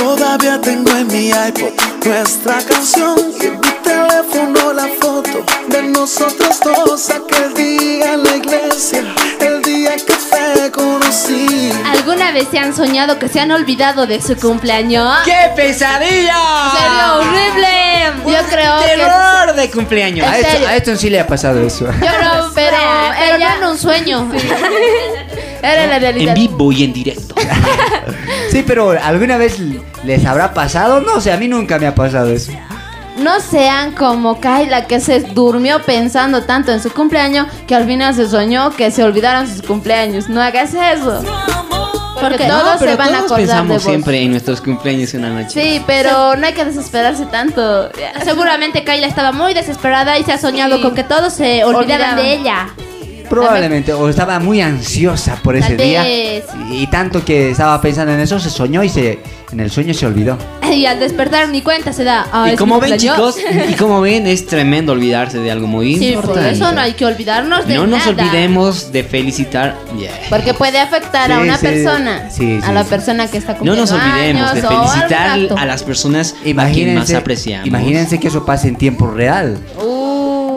Todavía 0.03 0.61
tengo 0.61 0.91
en 0.97 1.07
mi 1.07 1.29
iPod 1.29 1.71
nuestra 2.05 2.59
canción 2.65 3.17
y 3.41 3.47
en 3.47 3.53
mi 3.61 3.69
teléfono 3.85 4.73
la 4.73 4.89
foto 5.01 5.45
de 5.69 5.83
nosotros 5.85 6.59
dos 6.65 7.09
aquel 7.09 7.55
día 7.55 8.15
en 8.15 8.25
la 8.25 8.37
iglesia, 8.37 9.05
el 9.39 9.63
día 9.63 9.95
que 9.95 10.15
te 10.15 10.73
conocí. 10.73 11.71
¿Alguna 11.87 12.33
vez 12.33 12.49
se 12.51 12.59
han 12.59 12.75
soñado 12.75 13.17
que 13.21 13.29
se 13.29 13.39
han 13.39 13.53
olvidado 13.53 14.05
de 14.09 14.21
su 14.21 14.37
cumpleaños? 14.37 15.09
¡Qué 15.25 15.53
pesadilla! 15.55 16.35
¡Sería 16.77 17.15
horrible! 17.19 18.13
Yo 18.27 18.47
creo 18.51 18.81
que... 18.81 18.97
¡Terror 18.97 19.55
de 19.55 19.71
cumpleaños! 19.71 20.27
A 20.27 20.37
esto, 20.37 20.67
a 20.67 20.77
esto 20.77 20.97
sí 20.97 21.11
le 21.11 21.21
ha 21.21 21.29
pasado 21.29 21.65
eso. 21.65 21.85
Yo 21.85 22.25
no, 22.25 22.51
pero, 22.57 22.77
pero 23.17 23.39
no 23.39 23.55
en 23.55 23.65
un 23.71 23.79
sueño. 23.79 24.29
Era 25.63 25.99
la 25.99 26.09
En 26.11 26.35
vivo 26.35 26.73
y 26.73 26.85
en 26.85 26.93
directo. 26.93 27.35
Sí, 28.51 28.63
pero 28.67 28.91
¿alguna 29.03 29.39
vez 29.39 29.59
les 30.05 30.27
habrá 30.27 30.53
pasado? 30.53 31.01
No 31.01 31.23
sé, 31.23 31.33
a 31.33 31.39
mí 31.39 31.49
nunca 31.49 31.79
me 31.79 31.87
ha 31.87 31.95
pasado 31.95 32.31
eso. 32.31 32.53
No 33.17 33.41
sean 33.41 33.93
como 33.93 34.41
Kyla 34.41 34.87
que 34.87 35.01
se 35.01 35.21
durmió 35.21 35.81
pensando 35.83 36.43
tanto 36.43 36.71
en 36.71 36.83
su 36.83 36.91
cumpleaños 36.93 37.47
que 37.67 37.75
al 37.75 37.87
final 37.87 38.15
se 38.15 38.29
soñó 38.29 38.71
que 38.71 38.91
se 38.91 39.05
olvidaron 39.05 39.49
sus 39.49 39.63
cumpleaños. 39.63 40.29
No 40.29 40.43
hagas 40.43 40.75
eso. 40.75 41.23
Porque 42.21 42.45
todos 42.47 42.77
pero 42.79 42.93
se 42.93 42.97
van 42.97 43.09
a 43.15 43.19
todos 43.19 43.33
acordar 43.33 43.39
de 43.41 43.47
pensamos 43.47 43.75
vos. 43.77 43.83
siempre 43.85 44.23
en 44.23 44.31
nuestros 44.31 44.61
cumpleaños 44.61 45.15
una 45.15 45.31
noche. 45.31 45.61
Sí, 45.61 45.83
pero 45.87 46.37
no 46.37 46.47
hay 46.47 46.53
que 46.53 46.65
desesperarse 46.65 47.27
tanto. 47.27 47.91
Seguramente 48.23 48.85
Kayla 48.85 49.07
estaba 49.07 49.33
muy 49.33 49.55
desesperada 49.55 50.19
y 50.19 50.25
se 50.25 50.33
ha 50.33 50.39
soñado 50.39 50.81
con 50.83 50.95
que 50.95 51.05
todos 51.05 51.33
se 51.33 51.65
olvidaran 51.65 52.11
Olvidaban. 52.11 52.17
de 52.17 52.33
ella. 52.35 52.69
Probablemente, 53.33 53.93
o 53.93 54.09
estaba 54.09 54.39
muy 54.39 54.61
ansiosa 54.61 55.37
por 55.43 55.57
ese 55.57 55.75
Tal 55.75 55.87
día. 55.87 56.03
vez. 56.03 56.45
Y 56.71 56.87
tanto 56.89 57.25
que 57.25 57.51
estaba 57.51 57.81
pensando 57.81 58.13
en 58.13 58.21
eso, 58.21 58.39
se 58.39 58.51
soñó 58.51 58.83
y 58.83 58.89
se 58.89 59.19
en 59.53 59.61
el 59.61 59.71
sueño 59.71 59.93
se 59.95 60.07
olvidó. 60.07 60.37
Y 60.73 60.87
al 60.87 60.99
despertar 60.99 61.51
ni 61.51 61.61
cuenta 61.61 61.93
se 61.93 62.03
da. 62.03 62.27
Ah, 62.33 62.47
Y 62.49 62.53
es 62.53 62.59
como 62.59 62.77
mi 62.77 62.81
ven 62.89 62.91
cumpleaños. 62.99 63.37
chicos, 63.37 63.53
y 63.71 63.75
como 63.75 64.01
ven 64.01 64.27
es 64.27 64.47
tremendo 64.47 64.93
olvidarse 64.93 65.39
de 65.39 65.51
algo 65.51 65.67
muy 65.67 65.97
Sí, 65.97 66.13
por 66.13 66.25
importante. 66.25 66.51
eso 66.53 66.73
no 66.73 66.81
hay 66.81 66.95
que 66.95 67.05
olvidarnos 67.05 67.67
de 67.67 67.75
No 67.75 67.87
nos 67.87 68.07
nada. 68.07 68.11
olvidemos 68.25 68.91
de 68.91 69.05
felicitar. 69.05 69.77
Yeah. 69.99 70.11
Porque 70.31 70.55
puede 70.55 70.79
afectar 70.79 71.31
a 71.31 71.37
Sí, 71.37 71.43
una 71.43 71.59
sí. 71.59 71.67
persona. 71.67 72.31
Sí, 72.31 72.59
a 72.63 72.67
sí, 72.69 72.73
la 72.73 72.85
sí. 72.85 72.89
persona 72.89 73.27
que 73.29 73.37
está 73.37 73.53
No 73.53 73.59
cumpliendo 73.59 73.83
nos 73.83 73.93
olvidemos 73.93 74.55
de 74.55 74.61
años 74.61 74.65
o 74.73 74.89
felicitar 74.89 75.59
a 75.59 75.67
las 75.67 75.83
personas 75.83 76.33
a 76.33 76.43
quien 76.43 76.57
más 76.57 76.67
Imagínense, 76.71 77.17
apreciamos. 77.17 77.67
imagínense 77.69 78.19
que 78.19 78.29
eso 78.29 78.47
pase 78.47 78.69
en 78.69 78.77
tiempo 78.77 79.09
real. 79.09 79.59
Uh, 79.77 79.92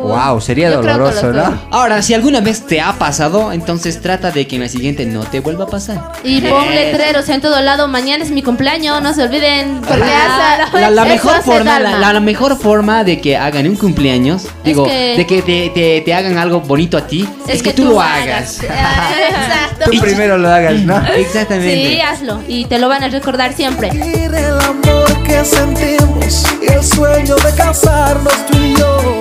wow, 0.08 0.42
sería 0.42 0.70
yo 0.72 0.82
que 0.82 0.88
doloroso, 0.88 1.32
¿no? 1.34 1.62
Ahora, 1.72 2.02
si 2.02 2.14
alguna 2.14 2.42
vez 2.42 2.66
te 2.66 2.82
ha 2.82 2.94
pasado, 2.94 3.52
entonces 3.52 4.02
trata 4.02 4.32
de 4.32 4.48
que 4.48 4.56
en 4.56 4.62
la 4.64 4.70
siguiente 4.70 5.06
no 5.06 5.24
te 5.24 5.40
vuelva 5.40 5.66
a 5.66 5.68
pasar. 5.68 6.12
Y 6.24 6.42
pon 6.42 6.70
letreros 6.74 7.28
en 7.30 7.42
todo 7.42 7.60
lado. 7.62 7.88
Mañana 7.88 8.24
es 8.24 8.32
mi 8.32 8.42
cumpleaños, 8.42 9.02
no 9.02 9.14
se 9.14 9.24
olviden. 9.24 9.82
Porque 9.82 10.00
La, 10.00 10.70
la- 10.74 10.90
la 10.92 11.06
mejor 11.06 11.42
forma, 11.44 11.80
la, 11.80 11.98
la- 12.00 12.20
mejor 12.20 12.58
forma 12.58 13.04
de 13.04 13.20
que 13.22 13.38
hagan 13.38 13.68
un 13.68 13.76
cumpleaños, 13.76 14.48
digo, 14.64 14.86
que- 14.86 15.16
de 15.18 15.26
que 15.28 15.42
te, 15.42 15.70
te- 15.70 16.02
te 16.02 16.14
hagan 16.14 16.38
algo 16.38 16.62
bonito 16.62 16.98
a 16.98 17.06
ti, 17.08 17.28
es, 17.48 17.62
que, 17.62 17.74
tú, 17.74 17.86
lo 17.86 18.02
hagas. 18.02 18.60
Ah, 18.70 19.10
Exacto. 19.30 19.92
Tú 19.92 20.00
primero 20.00 20.38
lo 20.38 20.50
hagas, 20.50 20.82
¿no? 20.82 20.98
Exactamente. 21.16 21.90
Sí, 21.96 22.02
hazlo. 22.02 22.42
Y 22.48 22.66
te 22.66 22.80
lo 22.80 22.88
van 22.90 23.04
a 23.04 23.08
recordar 23.10 23.54
siempre. 23.54 23.90
el 23.90 24.36
amor 24.36 25.24
que 25.24 25.44
sentimos 25.46 26.46
el 26.62 26.84
sueño 26.84 27.36
de 27.36 27.54
casarnos 27.56 28.34
tú 28.48 28.58
y 28.58 28.76
yo. 28.76 29.20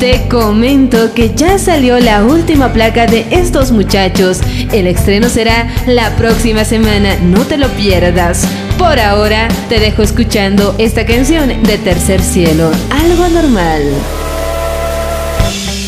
Te 0.00 0.26
comento 0.28 1.12
que 1.12 1.34
ya 1.34 1.58
salió 1.58 2.00
la 2.00 2.24
última 2.24 2.72
placa 2.72 3.06
de 3.06 3.26
estos 3.30 3.70
muchachos. 3.70 4.40
El 4.72 4.86
estreno 4.86 5.28
será 5.28 5.68
la 5.86 6.16
próxima 6.16 6.64
semana, 6.64 7.16
no 7.16 7.44
te 7.44 7.58
lo 7.58 7.68
pierdas. 7.68 8.48
Por 8.78 8.98
ahora 8.98 9.48
te 9.68 9.78
dejo 9.78 10.02
escuchando 10.02 10.74
esta 10.78 11.04
canción 11.04 11.48
de 11.64 11.76
Tercer 11.76 12.22
Cielo, 12.22 12.70
algo 12.90 13.28
normal. 13.28 13.82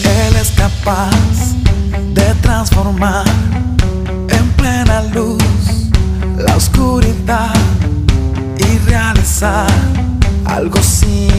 Él 0.05 0.36
es 0.39 0.51
capaz 0.51 1.16
de 2.12 2.34
transformar 2.43 3.24
en 4.28 4.48
plena 4.59 5.05
luz 5.14 5.43
la 6.36 6.55
oscuridad 6.55 7.55
y 8.59 8.90
realizar 8.90 9.70
algo 10.44 10.82
sin 10.82 11.31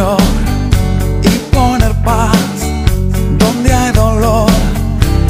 y 0.00 1.28
poner 1.54 1.92
paz 2.02 2.38
donde 3.38 3.70
hay 3.70 3.92
dolor, 3.92 4.48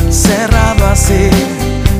cerrando 0.08 0.86
así 0.86 1.28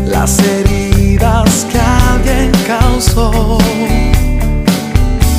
las 0.07 0.39
heridas 0.39 1.67
que 1.73 1.81
alguien 1.81 2.53
causó. 2.69 3.59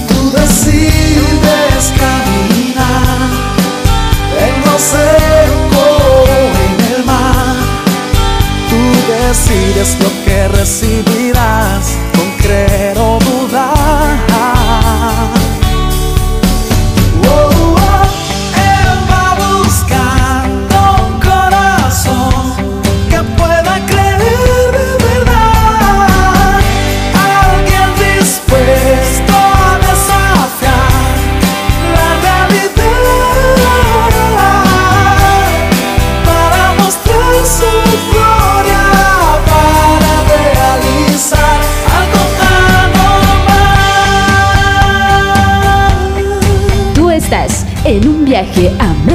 Tú 0.10 0.32
decides 0.32 1.94
caminar 2.04 3.30
en 4.48 4.54
lo 4.66 4.78
seco 4.78 5.86
en 6.28 6.96
el 6.96 7.06
mar. 7.06 7.56
Tú 8.70 8.82
decides 9.14 9.98
lo 10.04 10.10
que 10.26 10.50
recibirás 10.50 11.98
con 12.14 12.30
creer 12.44 12.98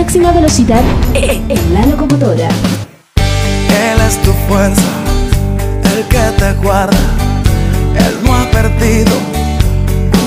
máxima 0.06 0.30
velocidad 0.30 0.84
en 1.14 1.50
en 1.50 1.74
la 1.74 1.84
locomotora. 1.84 2.48
Él 3.86 3.98
es 4.06 4.16
tu 4.22 4.32
fuerza, 4.46 4.92
el 5.92 6.04
que 6.06 6.24
te 6.38 6.52
guarda. 6.62 6.96
Él 8.04 8.14
no 8.22 8.32
ha 8.36 8.44
perdido 8.52 9.14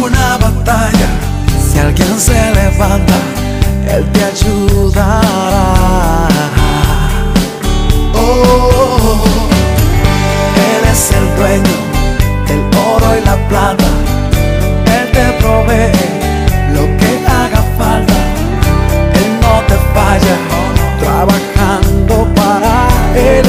una 0.03 0.37
batalla. 0.37 1.07
Si 1.65 1.79
alguien 1.79 2.19
se 2.19 2.39
levanta, 2.59 3.17
Él 3.93 4.03
te 4.11 4.21
ayudará. 4.25 5.21
Oh, 8.15 9.23
Él 10.71 10.83
es 10.91 11.11
el 11.19 11.25
dueño 11.37 11.75
del 12.47 12.61
oro 12.93 13.17
y 13.17 13.25
la 13.25 13.37
plata. 13.47 13.98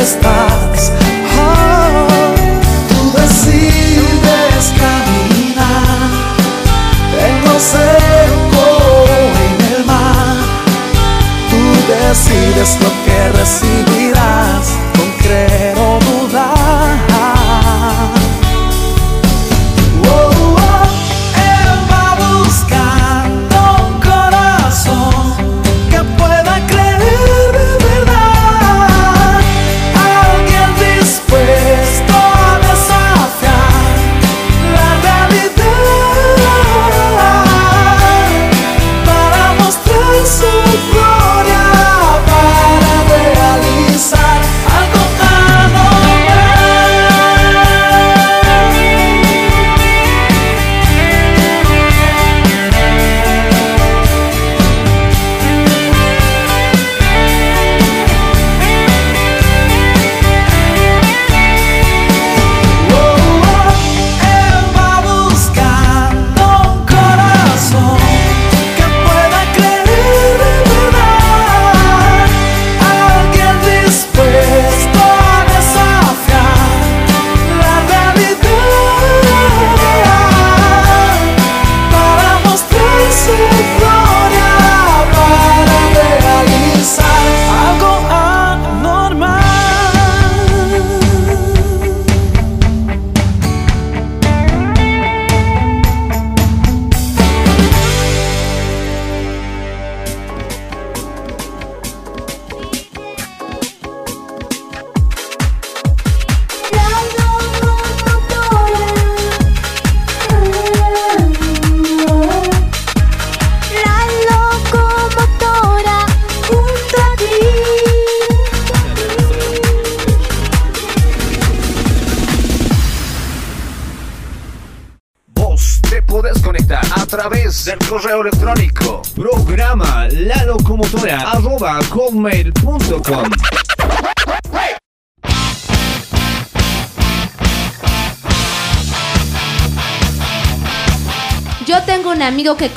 Estás. 0.00 0.92
Oh, 1.38 2.06
tú 2.88 3.12
decides 3.20 4.72
caminar 4.78 6.10
en 7.26 7.44
lo 7.44 7.60
seco 7.60 8.62
o 8.62 9.28
en 9.44 9.76
el 9.76 9.84
mar. 9.84 10.36
Tú 11.50 11.62
decides 11.92 12.78
lo 12.80 12.88
que 13.04 13.10
través 13.32 13.99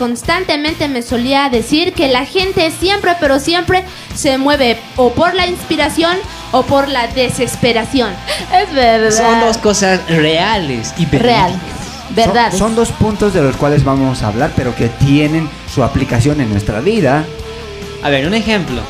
constantemente 0.03 0.89
me 0.89 1.01
solía 1.01 1.47
decir 1.47 1.93
que 1.93 2.09
la 2.09 2.25
gente 2.25 2.69
siempre, 2.77 3.15
pero 3.21 3.39
siempre 3.39 3.85
se 4.13 4.37
mueve 4.37 4.77
o 4.97 5.13
por 5.13 5.33
la 5.33 5.47
inspiración 5.47 6.17
o 6.51 6.63
por 6.63 6.89
la 6.89 7.07
desesperación. 7.07 8.11
Es 8.53 8.73
verdad. 8.73 9.11
Son 9.11 9.39
dos 9.39 9.57
cosas 9.59 10.05
reales 10.09 10.93
y 10.97 11.05
Real. 11.05 11.53
Verdad. 12.09 12.49
Son, 12.49 12.59
son 12.59 12.75
dos 12.75 12.91
puntos 12.91 13.33
de 13.33 13.41
los 13.41 13.55
cuales 13.55 13.85
vamos 13.85 14.23
a 14.23 14.27
hablar, 14.27 14.51
pero 14.57 14.75
que 14.75 14.89
tienen 14.89 15.49
su 15.73 15.85
aplicación 15.85 16.41
en 16.41 16.49
nuestra 16.49 16.81
vida. 16.81 17.23
A 18.03 18.09
ver, 18.09 18.27
un 18.27 18.33
ejemplo. 18.33 18.81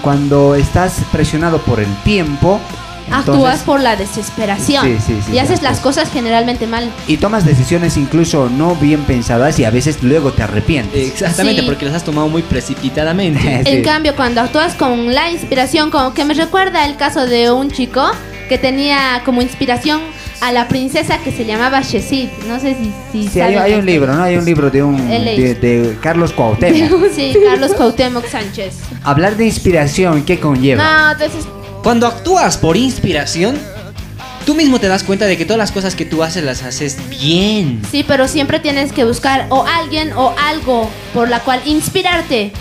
Cuando 0.00 0.54
estás 0.54 0.98
presionado 1.10 1.58
por 1.62 1.80
el 1.80 1.92
tiempo, 2.04 2.60
Actúas 3.12 3.36
entonces- 3.36 3.62
por 3.62 3.80
la 3.80 3.96
desesperación 3.96 4.84
Sí, 4.86 4.96
sí, 5.06 5.18
sí, 5.26 5.32
y 5.34 5.38
haces 5.38 5.62
las 5.62 5.80
cosas 5.80 6.10
generalmente 6.12 6.66
mal. 6.66 6.90
y 7.06 7.16
tomas 7.18 7.44
decisiones 7.44 7.96
incluso 7.96 8.48
no 8.48 8.74
bien 8.76 9.02
pensadas 9.02 9.58
y 9.58 9.64
a 9.64 9.70
veces 9.70 10.02
luego 10.02 10.32
te 10.32 10.42
arrepientes. 10.42 11.08
Exactamente, 11.10 11.62
Sí. 11.62 11.66
porque 11.66 11.84
las 11.86 11.94
has 11.94 12.04
tomado 12.04 12.28
muy 12.28 12.42
precipitadamente. 12.42 13.62
En 13.66 13.82
cambio, 13.82 14.14
cuando 14.16 14.40
actúas 14.40 14.74
con 14.74 15.14
la 15.14 15.30
inspiración, 15.30 15.90
como 15.90 16.14
que 16.14 16.24
me 16.24 16.34
recuerda 16.34 16.84
el 16.86 16.96
caso 16.96 17.26
de 17.26 17.50
un 17.50 17.70
chico 17.70 18.02
que 18.48 18.58
tenía 18.58 19.22
como 19.24 19.40
inspiración 19.42 20.00
a 20.40 20.50
la 20.52 20.66
princesa 20.66 21.18
que 21.18 21.30
se 21.30 21.44
llamaba 21.44 21.80
Shezid. 21.82 22.28
No 22.48 22.58
sé 22.58 22.74
si, 22.74 22.92
si 23.12 23.28
Sí, 23.28 23.40
hay, 23.40 23.74
un 23.74 23.86
libro, 23.86 24.12
¿no? 24.12 24.22
Hay 24.24 24.36
un 24.36 24.44
libro 24.44 24.70
de 24.70 24.82
un 24.82 24.96
de 25.08 25.96
Carlos 26.02 26.32
Cuauhtémoc. 26.32 27.06
Sí, 27.14 27.34
Carlos 27.44 27.72
Cuauhtémoc 27.74 28.26
Sánchez. 28.26 28.74
Hablar 29.04 29.36
de 29.36 29.46
inspiración, 29.46 30.24
¿qué 30.24 30.40
conlleva? 30.40 30.82
No, 30.82 31.12
entonces 31.12 31.44
Cuando 31.82 32.06
actúas 32.06 32.56
por 32.58 32.76
inspiración, 32.76 33.58
tú 34.46 34.54
mismo 34.54 34.78
te 34.78 34.88
das 34.88 35.02
cuenta 35.02 35.26
de 35.26 35.36
que 35.36 35.44
todas 35.44 35.58
las 35.58 35.72
cosas 35.72 35.94
que 35.94 36.04
tú 36.04 36.22
haces 36.22 36.44
las 36.44 36.62
haces 36.62 36.96
bien. 37.10 37.82
sí, 37.90 38.04
pero 38.06 38.28
siempre 38.28 38.60
tienes 38.60 38.92
que 38.92 39.04
buscar 39.04 39.46
o 39.50 39.64
alguien 39.64 40.12
o 40.12 40.32
algo 40.38 40.88
por 41.12 41.28
la 41.28 41.40
cual 41.40 41.60
inspirarte. 41.66 42.52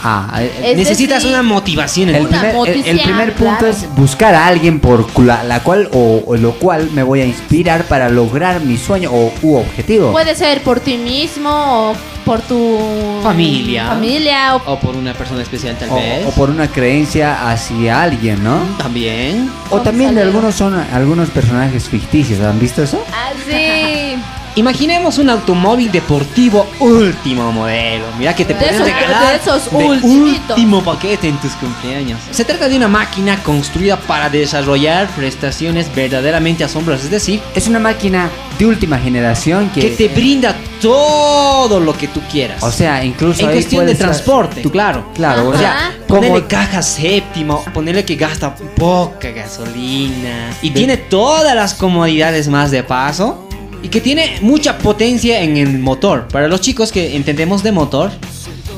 Ah, 0.00 0.38
eh, 0.40 0.52
Es 0.62 0.76
Necesitas 0.76 1.24
decir, 1.24 1.30
una 1.36 1.42
motivación. 1.42 2.08
el 2.10 2.26
una 2.26 2.40
primer, 2.40 2.86
el- 2.86 3.00
primer 3.00 3.32
punto 3.32 3.56
claro. 3.58 3.66
es 3.66 3.92
buscar 3.96 4.32
a 4.32 4.46
alguien 4.46 4.78
por 4.78 5.04
la, 5.20 5.42
la 5.42 5.60
cual 5.64 5.88
o, 5.92 6.22
o 6.24 6.36
lo 6.36 6.52
cual 6.52 6.88
me 6.92 7.02
voy 7.02 7.20
a 7.20 7.26
inspirar 7.26 7.82
para 7.84 8.08
lograr 8.08 8.60
mi 8.60 8.76
sueño 8.76 9.10
o 9.12 9.32
u 9.42 9.56
objetivo. 9.56 10.12
Puede 10.12 10.36
ser 10.36 10.62
por 10.62 10.78
ti 10.78 10.96
mismo 10.98 11.50
o 11.50 11.94
por 12.28 12.40
tu 12.42 13.20
Familia. 13.22 13.86
familia 13.86 14.54
o 14.56 14.72
O 14.74 14.78
por 14.78 14.94
una 14.96 15.14
persona 15.14 15.40
especial 15.42 15.76
tal 15.78 15.88
O, 15.90 15.94
vez. 15.94 16.26
o 16.26 16.30
por 16.32 16.50
una 16.50 16.68
creencia 16.68 17.50
hacia 17.50 18.02
alguien, 18.02 18.44
¿no? 18.44 18.58
También. 18.76 19.50
O 19.70 19.80
también 19.80 20.14
de 20.14 20.20
algunos 20.22 20.54
son 20.54 20.74
algunos 20.92 21.30
personajes 21.30 21.88
ficticios, 21.88 22.40
¿han 22.40 22.60
visto 22.60 22.82
eso? 22.82 23.02
Ah, 23.12 23.30
sí. 23.48 24.16
Imaginemos 24.56 25.16
un 25.18 25.30
automóvil 25.30 25.90
deportivo 25.90 26.66
último 26.80 27.52
modelo. 27.52 28.04
Mira 28.18 28.34
que 28.34 28.44
te 28.44 28.54
De 28.54 28.58
pueden 28.60 28.74
esos- 28.74 28.86
regalar 28.86 29.30
de 29.30 29.36
esos 29.36 29.70
de 29.70 29.84
último 30.06 30.82
paquete 30.82 31.28
en 31.28 31.36
tus 31.38 31.52
cumpleaños. 31.52 32.20
Se 32.30 32.44
trata 32.44 32.68
de 32.68 32.76
una 32.76 32.88
máquina 32.88 33.42
construida 33.42 33.96
para 33.98 34.28
desarrollar 34.30 35.08
prestaciones 35.16 35.92
verdaderamente 35.94 36.64
asombrosas. 36.64 37.04
Es 37.06 37.10
decir, 37.10 37.40
Es 37.54 37.66
una 37.68 37.78
máquina 37.78 38.30
de 38.58 38.66
última 38.66 38.98
generación 38.98 39.70
que, 39.70 39.80
que 39.80 39.90
te 39.90 40.08
brinda 40.08 40.54
todo 40.80 41.80
lo 41.80 41.96
que 41.96 42.08
tú 42.08 42.20
quieras. 42.30 42.62
o 42.62 42.70
sea, 42.70 43.04
incluso 43.04 43.42
en 43.42 43.48
ahí 43.48 43.54
cuestión 43.54 43.86
de 43.86 43.92
estar- 43.92 44.08
transporte, 44.10 44.60
tú- 44.62 44.70
claro. 44.70 45.06
Claro, 45.14 45.48
o 45.48 45.52
Ajá. 45.52 45.58
sea, 45.58 45.96
como 46.06 46.20
Ponerle 46.20 46.46
caja 46.46 46.82
séptima, 46.82 47.58
ponerle 47.74 48.04
que 48.04 48.14
gasta 48.16 48.54
poca 48.54 49.30
gasolina 49.30 50.50
y 50.62 50.70
De- 50.70 50.74
tiene 50.74 50.96
todas 50.96 51.54
las 51.54 51.74
comodidades 51.74 52.48
más 52.48 52.70
de 52.70 52.82
paso 52.82 53.47
y 53.82 53.88
que 53.88 54.00
tiene 54.00 54.38
mucha 54.40 54.78
potencia 54.78 55.40
en 55.40 55.56
el 55.56 55.78
motor. 55.78 56.28
Para 56.28 56.48
los 56.48 56.60
chicos 56.60 56.92
que 56.92 57.16
entendemos 57.16 57.62
de 57.62 57.72
motor, 57.72 58.10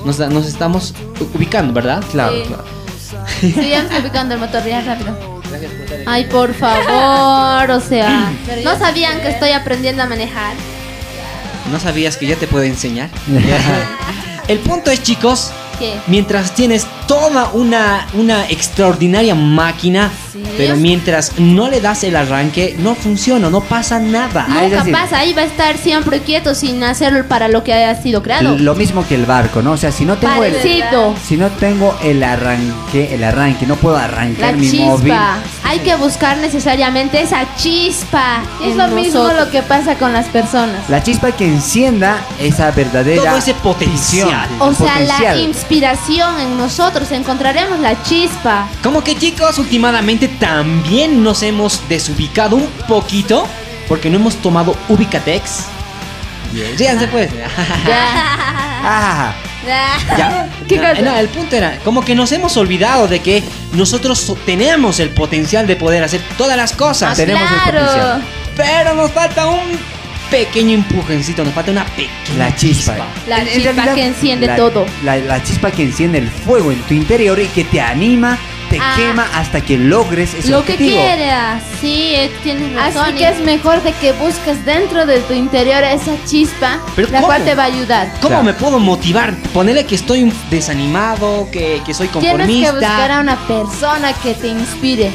nos, 0.04 0.18
nos 0.18 0.46
estamos 0.46 0.94
ubicando, 1.34 1.72
¿verdad? 1.72 2.02
Claro, 2.10 2.34
Sí. 2.36 2.42
claro. 2.48 2.64
Sí, 3.40 3.52
ya 3.70 3.82
me 3.82 3.88
estoy 3.88 4.02
picando 4.02 4.34
el 4.34 4.40
motor, 4.40 4.64
ya 4.64 4.80
rápido. 4.82 5.40
Ay, 6.06 6.24
por 6.26 6.54
favor, 6.54 7.70
o 7.70 7.80
sea, 7.80 8.30
¿no 8.62 8.78
sabían 8.78 9.20
que 9.20 9.28
estoy 9.30 9.50
aprendiendo 9.50 10.02
a 10.02 10.06
manejar? 10.06 10.54
¿No 11.72 11.80
sabías 11.80 12.16
que 12.16 12.26
ya 12.26 12.36
te 12.36 12.46
puedo 12.46 12.64
enseñar? 12.64 13.10
el 14.48 14.58
punto 14.60 14.90
es, 14.90 15.02
chicos, 15.02 15.50
¿Qué? 15.80 15.94
mientras 16.06 16.54
tienes 16.54 16.86
toda 17.08 17.50
una, 17.54 18.06
una 18.14 18.48
extraordinaria 18.48 19.34
máquina, 19.34 20.12
Sí. 20.32 20.42
pero 20.56 20.76
mientras 20.76 21.38
no 21.40 21.68
le 21.68 21.80
das 21.80 22.04
el 22.04 22.14
arranque, 22.14 22.76
no 22.78 22.94
funciona, 22.94 23.50
no 23.50 23.60
pasa 23.62 23.98
nada. 23.98 24.46
Es 24.48 24.54
Nunca 24.62 24.76
decir- 24.84 24.92
pasa, 24.92 25.18
ahí 25.18 25.32
va 25.32 25.42
a 25.42 25.46
estar 25.46 25.76
siempre 25.76 26.20
quieto 26.20 26.54
sin 26.54 26.84
hacer 26.84 27.26
para 27.26 27.48
lo 27.48 27.64
que 27.64 27.72
haya 27.72 28.00
sido 28.00 28.22
creado. 28.22 28.56
Lo 28.58 28.74
mismo 28.76 29.04
que 29.08 29.16
el 29.16 29.26
barco, 29.26 29.60
¿no? 29.62 29.72
O 29.72 29.76
sea, 29.76 29.90
si 29.90 30.04
no 30.04 30.16
tengo 30.18 30.44
el 30.44 30.54
si 31.26 31.36
no 31.36 31.48
tengo 31.48 31.96
el 32.04 32.22
arranque, 32.22 33.14
el 33.14 33.24
arranque, 33.24 33.66
no 33.66 33.74
puedo 33.76 33.96
arrancar 33.96 34.52
La 34.52 34.58
mi 34.58 34.70
móvil. 34.78 35.12
Hay 35.70 35.78
que 35.78 35.94
buscar 35.94 36.36
necesariamente 36.38 37.22
esa 37.22 37.46
chispa. 37.54 38.42
Es 38.60 38.74
lo 38.74 38.88
mismo 38.88 39.28
lo 39.28 39.48
que 39.52 39.62
pasa 39.62 39.94
con 39.94 40.12
las 40.12 40.26
personas. 40.26 40.90
La 40.90 41.00
chispa 41.00 41.30
que 41.30 41.44
encienda 41.46 42.18
esa 42.40 42.72
verdadera 42.72 43.22
Todo 43.22 43.36
ese 43.36 43.54
potencial. 43.54 44.48
visión, 44.48 44.62
O 44.62 44.74
sea, 44.74 44.98
la 44.98 45.36
inspiración 45.36 46.40
en 46.40 46.58
nosotros, 46.58 47.12
encontraremos 47.12 47.78
la 47.78 48.02
chispa. 48.02 48.66
Como 48.82 49.04
que 49.04 49.16
chicos, 49.16 49.58
últimamente 49.58 50.26
también 50.26 51.22
nos 51.22 51.40
hemos 51.44 51.88
desubicado 51.88 52.56
un 52.56 52.66
poquito 52.88 53.46
porque 53.86 54.10
no 54.10 54.16
hemos 54.16 54.34
tomado 54.42 54.74
Ubicatex. 54.88 55.66
Ríanse 56.76 57.06
pues. 57.06 57.30
Ah, 58.82 59.34
Ya. 59.66 60.48
¿Qué 60.68 60.76
No, 60.76 60.88
cosa? 60.88 61.02
no, 61.02 61.16
el 61.18 61.28
punto 61.28 61.56
era, 61.56 61.78
como 61.84 62.02
que 62.04 62.14
nos 62.14 62.32
hemos 62.32 62.56
olvidado 62.56 63.08
de 63.08 63.20
que 63.20 63.42
nosotros 63.72 64.18
so- 64.18 64.34
tenemos 64.46 65.00
el 65.00 65.10
potencial 65.10 65.66
de 65.66 65.76
poder 65.76 66.02
hacer 66.02 66.20
todas 66.38 66.56
las 66.56 66.72
cosas. 66.72 67.12
Ah, 67.12 67.16
tenemos 67.16 67.42
el 67.50 67.72
potencial. 67.72 68.22
Pero 68.56 68.94
nos 68.94 69.10
falta 69.12 69.46
un 69.48 69.60
pequeño 70.30 70.74
empujoncito, 70.74 71.44
nos 71.44 71.52
falta 71.52 71.72
una 71.72 71.84
pequeña 71.84 72.10
La 72.38 72.54
chispa. 72.56 72.96
La 73.26 73.44
chispa 73.44 73.72
realidad, 73.72 73.94
que 73.94 74.04
enciende 74.06 74.46
la- 74.46 74.56
todo. 74.56 74.86
La, 75.04 75.16
la 75.16 75.42
chispa 75.42 75.70
que 75.70 75.82
enciende 75.82 76.18
el 76.18 76.28
fuego 76.30 76.70
en 76.72 76.80
tu 76.82 76.94
interior 76.94 77.38
y 77.40 77.46
que 77.48 77.64
te 77.64 77.80
anima, 77.80 78.38
te 78.70 78.78
Ah. 78.80 78.94
quema 78.96 79.26
hasta 79.34 79.60
que 79.60 79.76
logres 79.76 80.32
ese 80.32 80.48
Lo 80.50 80.64
que 80.64 80.72
objetivo. 80.74 81.00
quieras. 81.02 81.62
Sí, 81.80 82.12
eh, 82.14 82.30
tienes 82.42 82.72
razón. 82.74 83.04
Así 83.04 83.14
que 83.14 83.28
es 83.28 83.38
mejor 83.40 83.82
de 83.82 83.92
que 83.94 84.12
busques 84.12 84.64
dentro 84.64 85.04
de 85.06 85.18
tu 85.20 85.34
interior 85.34 85.82
esa 85.84 86.12
chispa, 86.24 86.78
Pero 86.96 87.08
la 87.10 87.18
¿cómo? 87.18 87.26
cual 87.26 87.44
te 87.44 87.54
va 87.56 87.64
a 87.64 87.66
ayudar. 87.66 88.08
¿Cómo 88.22 88.28
Claro. 88.28 88.42
me 88.44 88.52
puedo 88.54 88.78
motivar? 88.78 89.34
Ponerle 89.52 89.84
que 89.84 89.96
estoy 89.96 90.32
desanimado, 90.50 91.48
que, 91.50 91.82
que 91.84 91.92
soy 91.92 92.08
Tienes 92.08 92.30
que 92.30 92.30
conformista. 92.30 92.72
buscar 92.72 93.10
a 93.10 93.20
una 93.20 93.36
persona 93.46 94.12
que 94.12 94.34
te 94.34 94.46
inspire. 94.48 95.10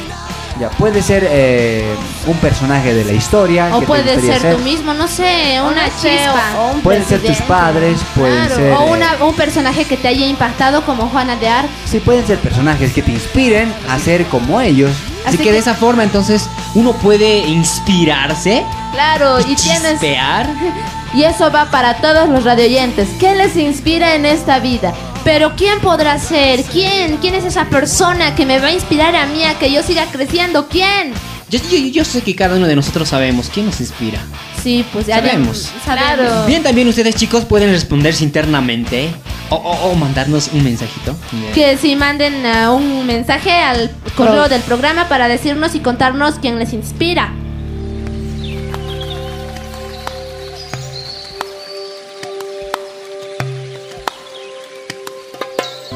Ya, 0.59 0.69
puede 0.69 1.01
ser 1.01 1.27
eh, 1.29 1.83
un 2.27 2.37
personaje 2.37 2.93
de 2.93 3.03
la 3.03 3.11
historia. 3.11 3.75
O 3.75 3.81
que 3.81 3.85
puede 3.87 4.03
gustaría 4.13 4.39
ser 4.39 4.55
tú 4.55 4.63
mismo, 4.63 4.93
no 4.93 5.05
sé, 5.05 5.59
O 5.59 5.67
una 5.67 5.87
no 5.87 5.91
sé, 5.99 6.09
chispa. 6.17 6.43
o- 6.57 6.61
o 6.61 6.71
un 6.71 6.81
Pueden 6.81 7.05
ser 7.05 7.21
tus 7.21 7.37
padres, 7.41 7.99
pueden 8.15 8.35
Claro, 8.37 8.55
ser. 8.55 8.71
o 8.73 8.87
eh, 8.87 8.91
una, 8.91 9.25
un 9.25 9.33
personaje 9.35 9.83
que 9.83 9.97
te 9.97 10.07
haya 10.07 10.25
impactado 10.25 10.85
como 10.85 11.09
Juana 11.09 11.35
de 11.35 11.49
Arc. 11.49 11.67
Sí, 11.85 11.99
pueden 11.99 12.25
ser 12.25 12.39
personajes 12.39 12.93
que 12.93 13.01
te 13.01 13.11
inspiren 13.11 13.73
a 13.89 13.99
ser 13.99 14.25
como 14.27 14.61
ellos. 14.61 14.91
Así 15.25 15.35
Así 15.35 15.43
que 15.43 15.51
de 15.51 15.57
esa 15.57 15.73
forma 15.73 16.03
entonces 16.03 16.47
uno 16.75 16.93
puede 16.93 17.39
inspirarse 17.39 18.63
Claro, 18.93 19.39
y 19.41 19.51
y 19.51 19.55
tienes 19.55 19.99
y 21.13 21.23
eso 21.23 21.51
va 21.51 21.65
para 21.65 21.95
todos 21.95 22.29
los 22.29 22.43
radioyentes. 22.45 23.09
¿Qué 23.19 23.35
les 23.35 23.55
inspira 23.57 24.15
en 24.15 24.25
esta 24.25 24.59
vida? 24.59 24.93
Pero 25.25 25.53
¿quién 25.57 25.79
podrá 25.81 26.17
ser? 26.19 26.63
¿Quién? 26.63 27.17
¿Quién 27.17 27.35
es 27.35 27.43
esa 27.43 27.65
persona 27.65 28.33
que 28.35 28.45
me 28.45 28.59
va 28.59 28.67
a 28.67 28.71
inspirar 28.71 29.13
a 29.15 29.25
mí 29.25 29.43
a 29.43 29.55
que 29.59 29.69
yo 29.71 29.83
siga 29.83 30.05
creciendo? 30.05 30.67
¿Quién? 30.69 31.11
Yo, 31.49 31.59
yo, 31.69 31.77
yo 31.77 32.05
sé 32.05 32.21
que 32.21 32.35
cada 32.35 32.55
uno 32.55 32.67
de 32.67 32.75
nosotros 32.75 33.09
sabemos 33.09 33.49
quién 33.53 33.65
nos 33.65 33.79
inspira. 33.81 34.19
Sí, 34.63 34.85
pues 34.93 35.05
ya 35.07 35.15
Sabemos. 35.17 35.71
sabemos. 35.85 36.15
Claro. 36.17 36.45
Bien, 36.47 36.63
también 36.63 36.87
ustedes 36.87 37.15
chicos 37.15 37.43
pueden 37.45 37.69
responderse 37.71 38.23
internamente 38.23 39.09
o, 39.49 39.55
o- 39.55 39.91
o 39.91 39.95
mandarnos 39.95 40.49
un 40.53 40.63
mensajito. 40.63 41.15
Que 41.53 41.77
si 41.77 41.95
manden 41.95 42.43
uh, 42.45 42.73
un 42.73 43.05
mensaje 43.05 43.51
al 43.51 43.91
correo 44.15 44.33
Pro- 44.45 44.49
del 44.49 44.61
programa 44.61 45.07
para 45.07 45.27
decirnos 45.27 45.75
y 45.75 45.79
contarnos 45.81 46.35
quién 46.41 46.57
les 46.59 46.73
inspira. 46.73 47.31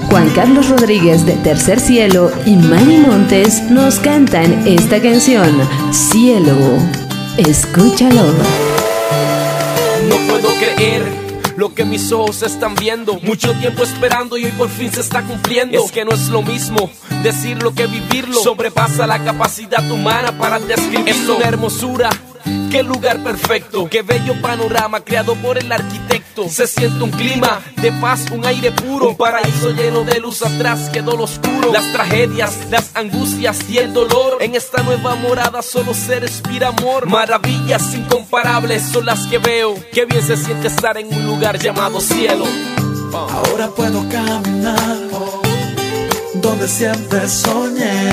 Juan 0.09 0.29
Carlos 0.31 0.69
Rodríguez 0.69 1.23
de 1.25 1.33
Tercer 1.33 1.79
Cielo 1.79 2.31
y 2.43 2.55
Manny 2.55 2.97
Montes 2.97 3.61
nos 3.69 3.99
cantan 3.99 4.67
esta 4.67 4.99
canción, 4.99 5.61
Cielo. 5.91 6.55
Escúchalo. 7.37 8.23
No 10.09 10.15
puedo 10.27 10.49
creer 10.55 11.03
lo 11.57 11.75
que 11.75 11.85
mis 11.85 12.11
ojos 12.11 12.41
están 12.41 12.73
viendo. 12.73 13.19
Mucho 13.19 13.53
tiempo 13.53 13.83
esperando 13.83 14.35
y 14.35 14.45
hoy 14.45 14.51
por 14.53 14.69
fin 14.69 14.91
se 14.91 15.01
está 15.01 15.21
cumpliendo. 15.21 15.85
Es 15.85 15.91
que 15.91 16.03
no 16.05 16.11
es 16.11 16.29
lo 16.29 16.41
mismo 16.41 16.89
decirlo 17.21 17.75
que 17.75 17.85
vivirlo. 17.85 18.41
Sobrepasa 18.41 19.05
la 19.05 19.23
capacidad 19.23 19.89
humana 19.91 20.35
para 20.37 20.57
describirlo. 20.57 21.11
Es 21.11 21.29
una 21.29 21.47
hermosura. 21.47 22.09
Qué 22.71 22.83
lugar 22.83 23.23
perfecto, 23.23 23.89
qué 23.89 24.01
bello 24.01 24.39
panorama 24.41 25.01
creado 25.01 25.35
por 25.35 25.57
el 25.57 25.71
arquitecto. 25.71 26.47
Se 26.49 26.67
siente 26.67 27.03
un 27.03 27.11
clima 27.11 27.61
de 27.77 27.91
paz, 27.93 28.29
un 28.31 28.45
aire 28.45 28.71
puro, 28.71 29.09
un 29.09 29.17
paraíso 29.17 29.71
lleno 29.71 30.03
de 30.03 30.19
luz 30.19 30.41
atrás 30.41 30.89
quedó 30.91 31.17
lo 31.17 31.23
oscuro. 31.23 31.71
Las 31.73 31.91
tragedias, 31.91 32.69
las 32.69 32.95
angustias 32.95 33.69
y 33.69 33.79
el 33.79 33.93
dolor. 33.93 34.37
En 34.39 34.55
esta 34.55 34.83
nueva 34.83 35.15
morada 35.15 35.61
solo 35.61 35.93
se 35.93 36.19
respira 36.19 36.69
amor. 36.69 37.07
Maravillas 37.07 37.93
incomparables 37.93 38.83
son 38.83 39.05
las 39.05 39.25
que 39.27 39.39
veo. 39.39 39.75
Qué 39.91 40.05
bien 40.05 40.21
se 40.21 40.37
siente 40.37 40.67
estar 40.67 40.97
en 40.97 41.13
un 41.13 41.25
lugar 41.25 41.59
llamado 41.59 41.99
cielo. 41.99 42.45
Ahora 43.13 43.69
puedo 43.69 44.07
caminar 44.09 44.97
donde 46.35 46.67
siempre 46.67 47.27
soñé. 47.27 48.11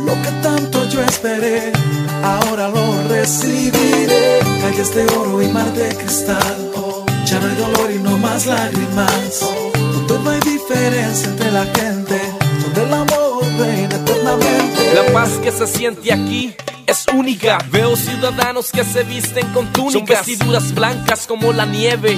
Lo 0.00 0.12
que 0.22 0.30
tanto 0.42 0.65
yo 0.96 1.02
esperé, 1.02 1.72
ahora 2.22 2.68
lo 2.68 3.08
recibiré. 3.08 4.40
Calles 4.62 4.94
de 4.94 5.04
oro 5.16 5.42
y 5.42 5.48
mar 5.48 5.70
de 5.74 5.94
cristal. 5.94 6.72
Ya 7.26 7.38
no 7.40 7.46
hay 7.48 7.56
dolor 7.56 7.90
y 7.90 7.98
no 7.98 8.18
más 8.18 8.46
lágrimas. 8.46 9.40
Donde 10.08 10.18
no 10.24 10.30
hay 10.30 10.40
diferencia 10.40 11.28
entre 11.28 11.50
la 11.50 11.64
gente. 11.66 12.20
Donde 12.62 12.82
el 12.82 12.94
amor 12.94 13.44
reina 13.58 13.96
eternamente. 13.96 14.94
La 14.94 15.12
paz 15.12 15.30
que 15.42 15.52
se 15.52 15.66
siente 15.66 16.12
aquí 16.12 16.54
es 16.86 17.04
única. 17.12 17.58
Veo 17.70 17.94
ciudadanos 17.96 18.70
que 18.70 18.84
se 18.84 19.02
visten 19.02 19.46
con 19.52 19.70
túnicas, 19.72 20.24
Son 20.24 20.26
vestiduras 20.26 20.74
blancas 20.74 21.26
como 21.26 21.52
la 21.52 21.66
nieve. 21.66 22.16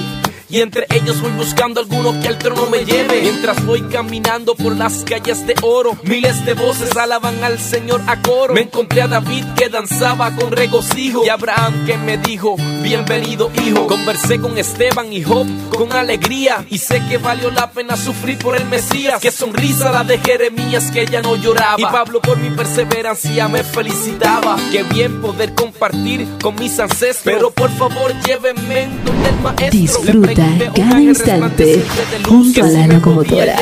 Y 0.51 0.61
entre 0.61 0.87
ellos 0.89 1.21
voy 1.21 1.31
buscando 1.33 1.79
alguno 1.79 2.19
que 2.19 2.27
al 2.27 2.39
trono 2.39 2.65
me 2.71 2.83
lleve. 2.83 3.21
Mientras 3.21 3.63
voy 3.65 3.83
caminando 3.83 4.55
por 4.55 4.75
las 4.75 5.03
calles 5.03 5.45
de 5.45 5.53
oro, 5.61 5.95
miles 6.03 6.43
de 6.43 6.55
voces 6.55 6.97
alaban 6.97 7.43
al 7.43 7.59
Señor 7.59 8.01
a 8.07 8.19
coro. 8.23 8.55
Me 8.55 8.61
encontré 8.61 9.03
a 9.03 9.07
David 9.07 9.45
que 9.55 9.69
danzaba 9.69 10.35
con 10.35 10.51
regocijo. 10.51 11.23
Y 11.23 11.29
Abraham 11.29 11.85
que 11.85 11.97
me 11.99 12.17
dijo, 12.17 12.55
bienvenido 12.81 13.51
hijo. 13.63 13.85
Conversé 13.85 14.39
con 14.39 14.57
Esteban 14.57 15.13
y 15.13 15.21
Job 15.21 15.45
con 15.69 15.93
alegría. 15.93 16.65
Y 16.67 16.79
sé 16.79 16.99
que 17.07 17.19
valió 17.19 17.51
la 17.51 17.69
pena 17.69 17.95
sufrir 17.95 18.39
por 18.39 18.55
el 18.55 18.65
Mesías. 18.65 19.21
Qué 19.21 19.31
sonrisa 19.31 19.91
la 19.91 20.03
de 20.03 20.17
Jeremías 20.17 20.89
que 20.89 21.05
ya 21.05 21.21
no 21.21 21.35
lloraba. 21.35 21.75
Y 21.77 21.83
Pablo 21.83 22.21
por 22.21 22.37
mi 22.39 22.49
perseverancia 22.49 23.47
me 23.49 23.63
felicitaba. 23.63 24.57
Qué 24.71 24.81
bien 24.81 25.21
poder 25.21 25.53
compartir 25.53 26.27
con 26.41 26.55
mis 26.55 26.79
ancestros. 26.79 27.35
Pero 27.35 27.51
por 27.51 27.69
favor 27.69 28.13
llévenme 28.25 28.87
donde 29.05 29.29
el 29.29 29.35
maestro. 29.41 29.79
Disfruta 29.79 30.38
cada 30.75 31.01
instante 31.01 31.83
junto 32.27 32.63
a 32.63 32.67
la 32.67 32.87
locomotora. 32.87 33.55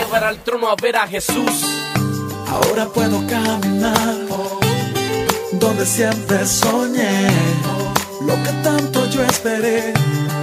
Ahora 2.50 2.86
puedo 2.88 3.26
caminar 3.28 4.18
donde 5.54 5.86
siempre 5.86 6.46
soñé. 6.46 7.28
Lo 8.22 8.34
que 8.44 8.52
tanto 8.64 9.10
yo 9.10 9.24
esperé, 9.24 9.94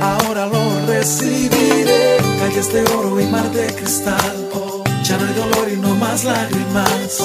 ahora 0.00 0.46
lo 0.46 0.86
recibiré. 0.86 2.16
Calles 2.40 2.72
de 2.72 2.82
oro 2.94 3.20
y 3.20 3.26
mar 3.26 3.50
de 3.52 3.66
cristal. 3.74 4.50
Ya 5.02 5.16
no 5.18 5.26
hay 5.26 5.34
dolor 5.34 5.68
y 5.72 5.76
no 5.76 5.94
más 5.96 6.24
lágrimas. 6.24 7.18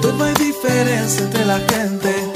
Donde 0.00 0.18
no 0.18 0.24
hay 0.24 0.34
diferencia 0.34 1.22
entre 1.22 1.44
la 1.44 1.58
gente. 1.58 2.29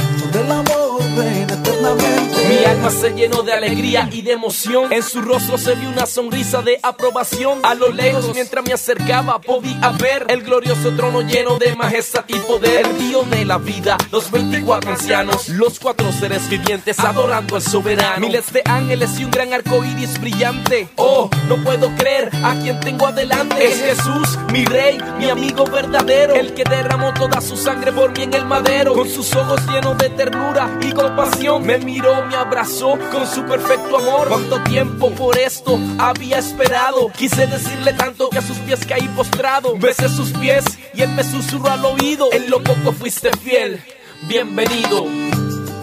Mi 1.14 2.64
alma 2.64 2.90
se 2.90 3.14
llenó 3.14 3.42
de 3.42 3.52
alegría 3.52 4.08
y 4.10 4.22
de 4.22 4.32
emoción. 4.32 4.92
En 4.92 5.02
su 5.02 5.22
rostro 5.22 5.56
se 5.56 5.74
vio 5.76 5.88
una 5.88 6.06
sonrisa 6.06 6.60
de 6.60 6.78
aprobación. 6.82 7.60
A 7.62 7.74
lo 7.74 7.90
lejos, 7.92 8.30
mientras 8.34 8.64
me 8.64 8.72
acercaba, 8.72 9.40
podía 9.40 9.90
ver 9.90 10.26
el 10.28 10.42
glorioso 10.42 10.90
trono 10.96 11.22
lleno 11.22 11.56
de 11.58 11.74
majestad 11.76 12.24
y 12.26 12.34
poder. 12.40 12.86
El 12.86 12.98
río 12.98 13.22
de 13.22 13.44
la 13.44 13.58
vida, 13.58 13.96
los 14.10 14.30
24 14.30 14.90
ancianos, 14.90 15.48
los 15.48 15.78
cuatro 15.78 16.10
seres 16.12 16.48
vivientes 16.48 16.98
adorando 16.98 17.56
al 17.56 17.62
soberano. 17.62 18.26
Miles 18.26 18.52
de 18.52 18.62
ángeles 18.64 19.18
y 19.18 19.24
un 19.24 19.30
gran 19.30 19.52
arco 19.52 19.84
iris 19.84 20.20
brillante. 20.20 20.88
Oh, 20.96 21.30
no 21.48 21.62
puedo 21.62 21.94
creer 21.96 22.30
a 22.42 22.54
quien 22.54 22.80
tengo 22.80 23.06
adelante. 23.06 23.64
Es 23.64 23.80
Jesús, 23.80 24.38
mi 24.52 24.64
rey, 24.64 24.98
mi 25.18 25.30
amigo 25.30 25.64
verdadero. 25.64 26.34
El 26.34 26.54
que 26.54 26.64
derramó 26.64 27.14
toda 27.14 27.40
su 27.40 27.56
sangre 27.56 27.92
por 27.92 28.10
mí 28.16 28.24
en 28.24 28.34
el 28.34 28.44
madero. 28.44 28.94
Con 28.94 29.08
sus 29.08 29.34
ojos 29.34 29.60
llenos 29.66 29.96
de 29.98 30.10
ternura 30.10 30.78
y 30.82 30.92
compasión, 31.08 31.66
me 31.66 31.78
miró, 31.78 32.24
me 32.26 32.34
abrazó 32.34 32.98
con 33.12 33.26
su 33.26 33.44
perfecto 33.44 33.98
amor. 33.98 34.28
Cuánto 34.28 34.62
tiempo 34.64 35.10
por 35.10 35.36
esto 35.36 35.78
había 35.98 36.38
esperado. 36.38 37.10
Quise 37.10 37.46
decirle 37.46 37.92
tanto 37.92 38.30
que 38.30 38.38
a 38.38 38.42
sus 38.42 38.56
pies 38.58 38.80
caí 38.86 39.06
postrado. 39.08 39.76
Besé 39.76 40.08
sus 40.08 40.32
pies 40.32 40.64
y 40.94 41.02
él 41.02 41.10
me 41.10 41.22
susurró 41.22 41.70
al 41.70 41.84
oído. 41.84 42.32
En 42.32 42.48
lo 42.48 42.62
poco 42.62 42.92
fuiste 42.92 43.30
fiel. 43.36 43.82
Bienvenido. 44.22 45.06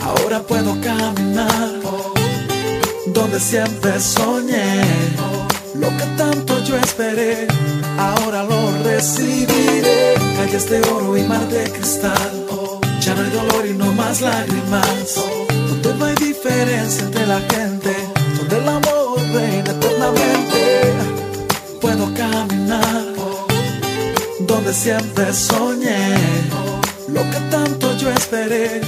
Ahora 0.02 0.40
puedo 0.42 0.76
caminar 0.82 1.70
donde 3.08 3.40
siempre 3.40 4.00
soñé. 4.00 4.82
Lo 5.76 5.90
que 5.98 6.06
tanto 6.18 6.64
yo 6.64 6.78
esperé, 6.78 7.48
ahora 7.98 8.44
lo 8.44 8.84
recibiré. 8.84 10.16
Calles 10.38 10.68
de 10.68 10.82
oro 10.90 11.16
y 11.16 11.24
mar 11.24 11.48
de 11.48 11.72
cristal. 11.72 12.61
Ya 13.02 13.16
no 13.16 13.22
hay 13.24 13.32
dolor 13.32 13.66
y 13.66 13.74
no 13.74 13.92
más 13.94 14.22
lágrimas. 14.22 15.16
Donde 15.70 15.94
no 15.96 16.06
hay 16.06 16.16
diferencia 16.16 17.04
entre 17.04 17.26
la 17.26 17.40
gente. 17.42 17.96
Donde 18.38 18.58
el 18.58 18.68
amor 18.68 19.20
reina 19.34 19.72
eternamente. 19.72 20.94
Puedo 21.82 22.14
caminar 22.14 23.12
donde 24.48 24.74
siempre 24.74 25.34
soñé. 25.34 26.16
Lo 27.08 27.22
que 27.32 27.40
tanto 27.50 27.98
yo 27.98 28.10
esperé, 28.12 28.82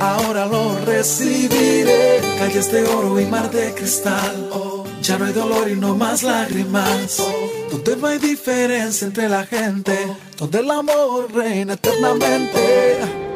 ahora 0.00 0.46
lo 0.46 0.78
recibiré. 0.84 2.20
Calles 2.38 2.72
de 2.72 2.84
oro 2.84 3.20
y 3.20 3.26
mar 3.26 3.50
de 3.50 3.72
cristal. 3.74 4.50
Ya 5.02 5.16
no 5.18 5.26
hay 5.26 5.32
dolor 5.32 5.68
y 5.68 5.76
no 5.76 5.94
más 5.94 6.22
lágrimas. 6.22 7.22
Donde 7.70 7.96
no 7.96 8.06
hay 8.08 8.18
diferencia 8.18 9.06
entre 9.06 9.28
la 9.28 9.44
gente. 9.46 9.96
Donde 10.36 10.58
el 10.58 10.70
amor 10.70 11.32
reina 11.32 11.74
eternamente. 11.74 13.30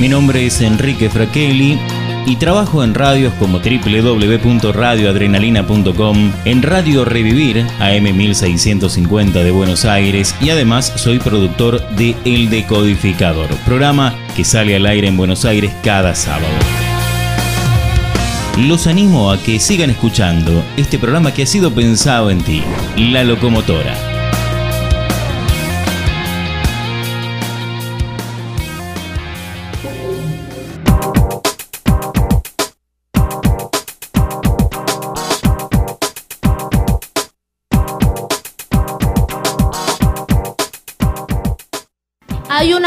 Mi 0.00 0.08
nombre 0.08 0.46
es 0.46 0.60
Enrique 0.60 1.08
Fraquelli 1.08 1.78
y 2.26 2.36
trabajo 2.36 2.84
en 2.84 2.94
radios 2.94 3.32
como 3.34 3.60
www.radioadrenalina.com, 3.60 6.32
en 6.44 6.62
Radio 6.62 7.06
Revivir 7.06 7.66
AM 7.78 8.14
1650 8.14 9.42
de 9.42 9.50
Buenos 9.50 9.86
Aires 9.86 10.34
y 10.40 10.50
además 10.50 10.92
soy 10.96 11.18
productor 11.18 11.80
de 11.96 12.14
El 12.26 12.50
Decodificador, 12.50 13.48
programa 13.64 14.14
que 14.36 14.44
sale 14.44 14.76
al 14.76 14.84
aire 14.84 15.08
en 15.08 15.16
Buenos 15.16 15.46
Aires 15.46 15.72
cada 15.82 16.14
sábado. 16.14 16.44
Los 18.58 18.86
animo 18.86 19.30
a 19.30 19.38
que 19.38 19.58
sigan 19.58 19.88
escuchando 19.88 20.62
este 20.76 20.98
programa 20.98 21.32
que 21.32 21.44
ha 21.44 21.46
sido 21.46 21.74
pensado 21.74 22.30
en 22.30 22.42
ti, 22.42 22.62
La 22.96 23.24
Locomotora. 23.24 24.15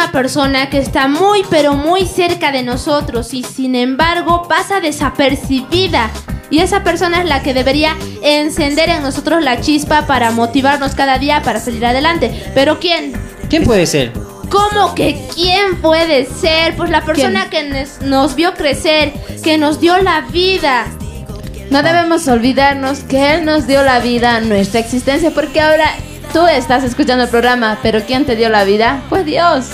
Una 0.10 0.22
persona 0.22 0.70
que 0.72 0.80
está 0.80 1.08
muy 1.08 1.44
pero 1.52 1.76
muy 1.76 2.08
cerca 2.08 2.52
de 2.52 2.64
nosotros 2.64 3.32
y 3.36 3.44
sin 3.44 3.76
embargo 3.76 4.48
pasa 4.48 4.80
desapercibida. 4.80 6.10
Y 6.50 6.60
esa 6.60 6.84
persona 6.84 7.22
es 7.22 7.28
la 7.28 7.44
que 7.44 7.54
debería 7.54 7.96
encender 8.24 8.90
en 8.90 9.04
nosotros 9.04 9.44
la 9.44 9.62
chispa 9.62 10.08
para 10.08 10.32
motivarnos 10.32 10.96
cada 10.96 11.20
día 11.20 11.44
para 11.44 11.60
salir 11.60 11.86
adelante. 11.86 12.32
Pero 12.56 12.80
¿quién? 12.80 13.14
¿Quién 13.52 13.64
puede 13.66 13.86
ser? 13.86 14.12
¿Cómo 14.50 14.96
que 14.96 15.28
quién 15.36 15.80
puede 15.80 16.26
ser? 16.26 16.76
Pues 16.76 16.90
la 16.90 17.06
persona 17.06 17.52
que 17.52 17.70
nos, 17.70 18.02
nos 18.02 18.34
vio 18.34 18.56
crecer, 18.56 19.14
que 19.44 19.60
nos 19.60 19.80
dio 19.80 19.96
la 20.02 20.22
vida. 20.22 20.88
No 21.70 21.84
debemos 21.84 22.28
olvidarnos 22.28 23.02
que 23.02 23.36
Él 23.36 23.46
nos 23.46 23.68
dio 23.68 23.84
la 23.84 24.00
vida, 24.00 24.40
nuestra 24.40 24.80
existencia, 24.80 25.30
porque 25.30 25.62
ahora 25.62 25.94
tú 26.34 26.48
estás 26.48 26.84
escuchando 26.84 27.26
el 27.26 27.30
programa, 27.30 27.78
pero 27.84 28.02
¿quién 28.08 28.26
te 28.26 28.36
dio 28.36 28.50
la 28.50 28.64
vida? 28.64 29.04
Fue 29.08 29.24
Dios. 29.24 29.68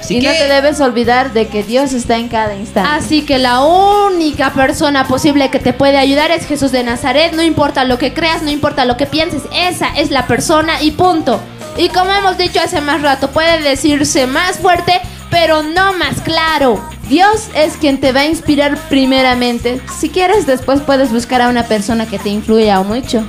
Así 0.00 0.16
y 0.16 0.20
no 0.22 0.30
te 0.30 0.48
debes 0.48 0.80
olvidar 0.80 1.32
de 1.32 1.48
que 1.48 1.62
Dios 1.62 1.92
está 1.92 2.16
en 2.16 2.28
cada 2.28 2.56
instante. 2.56 2.88
Así 2.90 3.22
que 3.22 3.38
la 3.38 3.60
única 3.64 4.52
persona 4.52 5.06
posible 5.06 5.50
que 5.50 5.58
te 5.58 5.72
puede 5.72 5.98
ayudar 5.98 6.30
es 6.30 6.46
Jesús 6.46 6.72
de 6.72 6.82
Nazaret. 6.82 7.32
No 7.34 7.42
importa 7.42 7.84
lo 7.84 7.98
que 7.98 8.12
creas, 8.12 8.42
no 8.42 8.50
importa 8.50 8.84
lo 8.84 8.96
que 8.96 9.06
pienses, 9.06 9.42
esa 9.54 9.88
es 9.96 10.10
la 10.10 10.26
persona 10.26 10.82
y 10.82 10.92
punto. 10.92 11.40
Y 11.76 11.88
como 11.88 12.12
hemos 12.12 12.36
dicho 12.36 12.60
hace 12.60 12.80
más 12.80 13.02
rato, 13.02 13.30
puede 13.30 13.60
decirse 13.62 14.26
más 14.26 14.58
fuerte, 14.58 15.00
pero 15.30 15.62
no 15.62 15.92
más 15.92 16.20
claro. 16.22 16.82
Dios 17.08 17.48
es 17.54 17.76
quien 17.76 18.00
te 18.00 18.12
va 18.12 18.20
a 18.20 18.26
inspirar 18.26 18.76
primeramente. 18.88 19.80
Si 19.98 20.10
quieres, 20.10 20.46
después 20.46 20.80
puedes 20.80 21.12
buscar 21.12 21.42
a 21.42 21.48
una 21.48 21.64
persona 21.64 22.06
que 22.06 22.18
te 22.18 22.28
influya 22.28 22.80
mucho. 22.82 23.24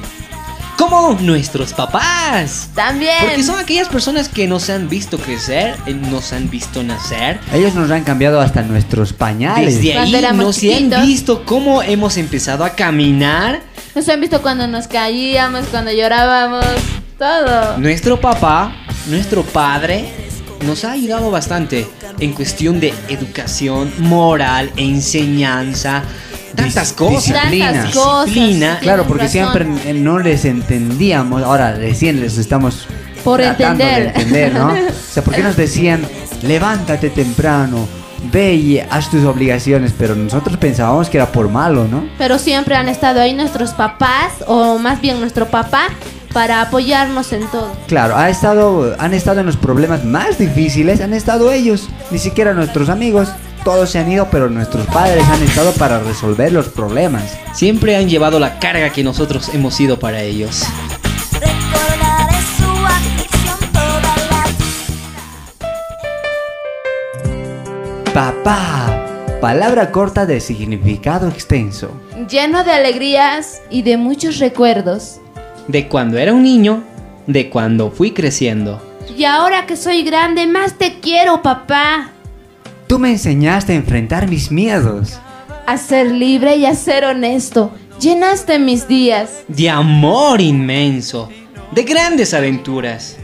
Como 0.81 1.13
nuestros 1.21 1.73
papás. 1.73 2.69
También. 2.73 3.13
Porque 3.21 3.43
son 3.43 3.59
aquellas 3.59 3.87
personas 3.87 4.27
que 4.27 4.47
nos 4.47 4.67
han 4.71 4.89
visto 4.89 5.19
crecer, 5.19 5.75
eh, 5.85 5.93
nos 5.93 6.33
han 6.33 6.49
visto 6.49 6.81
nacer. 6.81 7.39
Ellos 7.53 7.75
nos 7.75 7.91
han 7.91 8.03
cambiado 8.03 8.41
hasta 8.41 8.63
nuestros 8.63 9.13
pañales. 9.13 9.75
Desde 9.75 9.91
ahí 9.91 9.97
Cuando 9.97 10.17
éramos 10.17 10.63
nos 10.63 10.63
han 10.63 11.05
visto 11.05 11.45
cómo 11.45 11.83
hemos 11.83 12.17
empezado 12.17 12.63
a 12.63 12.71
caminar. 12.71 13.61
Nos 13.93 14.09
han 14.09 14.21
visto 14.21 14.41
cuando 14.41 14.65
nos 14.65 14.87
caíamos, 14.87 15.67
cuando 15.67 15.91
llorábamos, 15.91 16.65
todo. 17.19 17.77
Nuestro 17.77 18.19
papá, 18.19 18.75
nuestro 19.05 19.43
padre, 19.43 20.11
nos 20.65 20.83
ha 20.83 20.93
ayudado 20.93 21.29
bastante 21.29 21.87
en 22.19 22.33
cuestión 22.33 22.79
de 22.79 22.91
educación, 23.07 23.93
moral, 23.99 24.71
enseñanza, 24.77 26.01
tantas 26.55 26.93
cosas. 26.93 27.25
Disciplina. 27.25 27.71
Tantas 27.73 27.95
cosas, 27.95 28.25
Disciplina. 28.25 28.73
sí, 28.79 28.81
Claro, 28.83 29.05
porque 29.07 29.23
razón. 29.23 29.31
siempre 29.53 29.93
no 29.93 30.19
les 30.19 30.45
entendíamos. 30.45 31.43
Ahora 31.43 31.73
recién 31.73 32.19
les 32.21 32.37
estamos 32.37 32.87
Por 33.23 33.39
tratando 33.41 33.83
de 33.83 33.91
entender. 34.07 34.51
entender, 34.51 34.53
¿no? 34.53 34.67
O 34.89 35.13
sea, 35.13 35.23
¿por 35.23 35.33
qué 35.35 35.43
nos 35.43 35.55
decían, 35.57 36.01
levántate 36.43 37.09
temprano, 37.09 37.87
ve 38.31 38.53
y 38.55 38.79
haz 38.79 39.09
tus 39.09 39.23
obligaciones? 39.25 39.93
Pero 39.97 40.15
nosotros 40.15 40.57
pensábamos 40.57 41.09
que 41.09 41.17
era 41.17 41.31
por 41.31 41.49
malo, 41.49 41.87
¿no? 41.89 42.05
Pero 42.17 42.39
siempre 42.39 42.75
han 42.75 42.87
estado 42.89 43.19
ahí 43.21 43.33
nuestros 43.33 43.71
papás, 43.71 44.31
o 44.47 44.77
más 44.77 45.01
bien 45.01 45.19
nuestro 45.19 45.47
papá, 45.47 45.87
para 46.33 46.61
apoyarnos 46.61 47.33
en 47.33 47.45
todo. 47.47 47.71
Claro, 47.87 48.15
ha 48.15 48.29
estado, 48.29 48.95
han 48.99 49.13
estado 49.13 49.41
en 49.41 49.45
los 49.47 49.57
problemas 49.57 50.05
más 50.05 50.37
difíciles, 50.37 51.01
han 51.01 51.13
estado 51.13 51.51
ellos, 51.51 51.89
ni 52.09 52.19
siquiera 52.19 52.53
nuestros 52.53 52.87
amigos. 52.87 53.27
Todos 53.63 53.91
se 53.91 53.99
han 53.99 54.11
ido, 54.11 54.27
pero 54.31 54.49
nuestros 54.49 54.87
padres 54.87 55.23
han 55.27 55.43
estado 55.43 55.71
para 55.73 55.99
resolver 55.99 56.51
los 56.51 56.69
problemas. 56.69 57.37
Siempre 57.53 57.95
han 57.95 58.09
llevado 58.09 58.39
la 58.39 58.57
carga 58.57 58.91
que 58.91 59.03
nosotros 59.03 59.49
hemos 59.53 59.75
sido 59.75 59.99
para 59.99 60.21
ellos. 60.23 60.63
Papá, 68.15 69.05
palabra 69.39 69.91
corta 69.91 70.25
de 70.25 70.39
significado 70.39 71.27
extenso. 71.29 71.91
Lleno 72.27 72.63
de 72.63 72.71
alegrías 72.71 73.61
y 73.69 73.83
de 73.83 73.97
muchos 73.97 74.39
recuerdos. 74.39 75.21
De 75.67 75.87
cuando 75.87 76.17
era 76.17 76.33
un 76.33 76.41
niño, 76.41 76.83
de 77.27 77.51
cuando 77.51 77.91
fui 77.91 78.11
creciendo. 78.11 78.81
Y 79.15 79.23
ahora 79.25 79.67
que 79.67 79.77
soy 79.77 80.01
grande, 80.01 80.47
más 80.47 80.79
te 80.79 80.99
quiero, 80.99 81.43
papá. 81.43 82.09
Tú 82.91 82.99
me 82.99 83.11
enseñaste 83.11 83.71
a 83.71 83.77
enfrentar 83.77 84.27
mis 84.27 84.51
miedos. 84.51 85.17
A 85.65 85.77
ser 85.77 86.11
libre 86.11 86.57
y 86.57 86.65
a 86.65 86.75
ser 86.75 87.05
honesto. 87.05 87.71
Llenaste 88.01 88.59
mis 88.59 88.85
días. 88.85 89.43
De 89.47 89.69
amor 89.69 90.41
inmenso. 90.41 91.29
De 91.71 91.83
grandes 91.83 92.33
aventuras. 92.33 93.15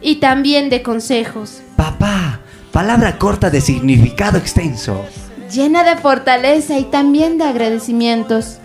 Y 0.00 0.20
también 0.20 0.70
de 0.70 0.80
consejos. 0.80 1.60
Papá, 1.76 2.40
palabra 2.72 3.18
corta 3.18 3.50
de 3.50 3.60
significado 3.60 4.38
extenso. 4.38 5.04
Llena 5.52 5.84
de 5.84 6.00
fortaleza 6.00 6.78
y 6.78 6.84
también 6.84 7.36
de 7.36 7.44
agradecimientos. 7.44 8.56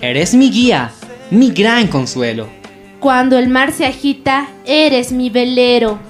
Eres 0.00 0.34
mi 0.34 0.50
guía, 0.50 0.90
mi 1.30 1.52
gran 1.52 1.86
consuelo. 1.86 2.48
Cuando 2.98 3.38
el 3.38 3.50
mar 3.50 3.70
se 3.70 3.86
agita, 3.86 4.48
eres 4.66 5.12
mi 5.12 5.30
velero. 5.30 6.00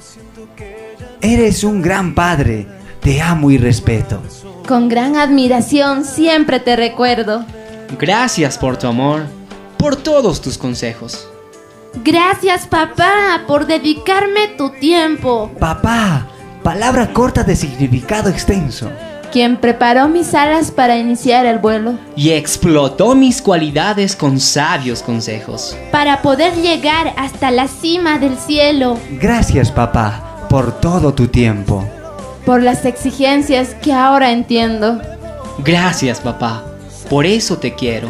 Eres 1.20 1.64
un 1.64 1.82
gran 1.82 2.14
padre. 2.14 2.66
Te 3.00 3.20
amo 3.20 3.50
y 3.50 3.58
respeto. 3.58 4.22
Con 4.68 4.88
gran 4.88 5.16
admiración 5.16 6.04
siempre 6.04 6.60
te 6.60 6.76
recuerdo. 6.76 7.44
Gracias 7.98 8.56
por 8.56 8.76
tu 8.76 8.86
amor, 8.86 9.22
por 9.78 9.96
todos 9.96 10.40
tus 10.40 10.56
consejos. 10.56 11.28
Gracias, 12.04 12.66
papá, 12.66 13.42
por 13.48 13.66
dedicarme 13.66 14.48
tu 14.56 14.70
tiempo. 14.70 15.50
Papá, 15.58 16.28
palabra 16.62 17.12
corta 17.12 17.42
de 17.42 17.56
significado 17.56 18.28
extenso. 18.28 18.88
Quien 19.32 19.56
preparó 19.56 20.08
mis 20.08 20.34
alas 20.34 20.70
para 20.70 20.96
iniciar 20.98 21.46
el 21.46 21.58
vuelo. 21.58 21.98
Y 22.14 22.30
explotó 22.30 23.14
mis 23.14 23.42
cualidades 23.42 24.14
con 24.14 24.38
sabios 24.38 25.02
consejos. 25.02 25.76
Para 25.90 26.22
poder 26.22 26.54
llegar 26.54 27.12
hasta 27.16 27.50
la 27.50 27.68
cima 27.68 28.18
del 28.18 28.38
cielo. 28.38 28.98
Gracias, 29.20 29.70
papá, 29.72 30.37
por 30.48 30.80
todo 30.80 31.12
tu 31.12 31.28
tiempo. 31.28 31.86
Por 32.46 32.62
las 32.62 32.84
exigencias 32.84 33.74
que 33.82 33.92
ahora 33.92 34.32
entiendo. 34.32 35.00
Gracias, 35.58 36.20
papá. 36.20 36.64
Por 37.10 37.26
eso 37.26 37.58
te 37.58 37.74
quiero. 37.74 38.08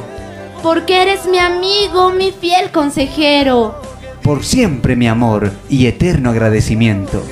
Porque 0.62 1.02
eres 1.02 1.26
mi 1.26 1.38
amigo, 1.38 2.12
mi 2.12 2.30
fiel 2.32 2.70
consejero. 2.70 3.80
Por 4.22 4.44
siempre 4.44 4.94
mi 4.94 5.08
amor 5.08 5.50
y 5.68 5.86
eterno 5.86 6.30
agradecimiento. 6.30 7.22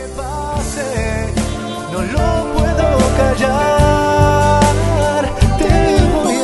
No 1.93 2.03
lo 2.03 2.53
puedo 2.55 2.99
callar, 3.17 4.65
te 5.59 5.65
voy 6.15 6.37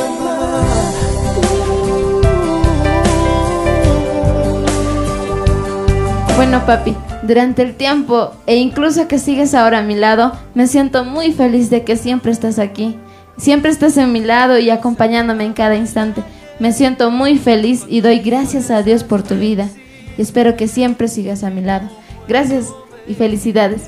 a 6.31 6.35
Bueno, 6.35 6.65
papi, 6.65 6.95
durante 7.23 7.61
el 7.61 7.75
tiempo 7.75 8.33
e 8.45 8.57
incluso 8.57 9.07
que 9.07 9.17
sigues 9.17 9.53
ahora 9.53 9.79
a 9.79 9.83
mi 9.83 9.95
lado, 9.95 10.33
me 10.53 10.67
siento 10.67 11.05
muy 11.05 11.31
feliz 11.31 11.69
de 11.69 11.83
que 11.83 11.95
siempre 11.95 12.31
estás 12.31 12.59
aquí. 12.59 12.97
Siempre 13.37 13.71
estás 13.71 13.97
a 13.97 14.05
mi 14.05 14.19
lado 14.19 14.59
y 14.59 14.69
acompañándome 14.69 15.45
en 15.45 15.53
cada 15.53 15.75
instante. 15.75 16.21
Me 16.59 16.71
siento 16.71 17.09
muy 17.09 17.37
feliz 17.37 17.85
y 17.87 18.01
doy 18.01 18.19
gracias 18.19 18.69
a 18.69 18.83
Dios 18.83 19.03
por 19.03 19.23
tu 19.23 19.35
vida. 19.35 19.69
Y 20.17 20.21
espero 20.21 20.55
que 20.55 20.67
siempre 20.67 21.07
sigas 21.07 21.43
a 21.43 21.49
mi 21.49 21.61
lado. 21.61 21.89
Gracias 22.27 22.67
y 23.07 23.15
felicidades. 23.15 23.83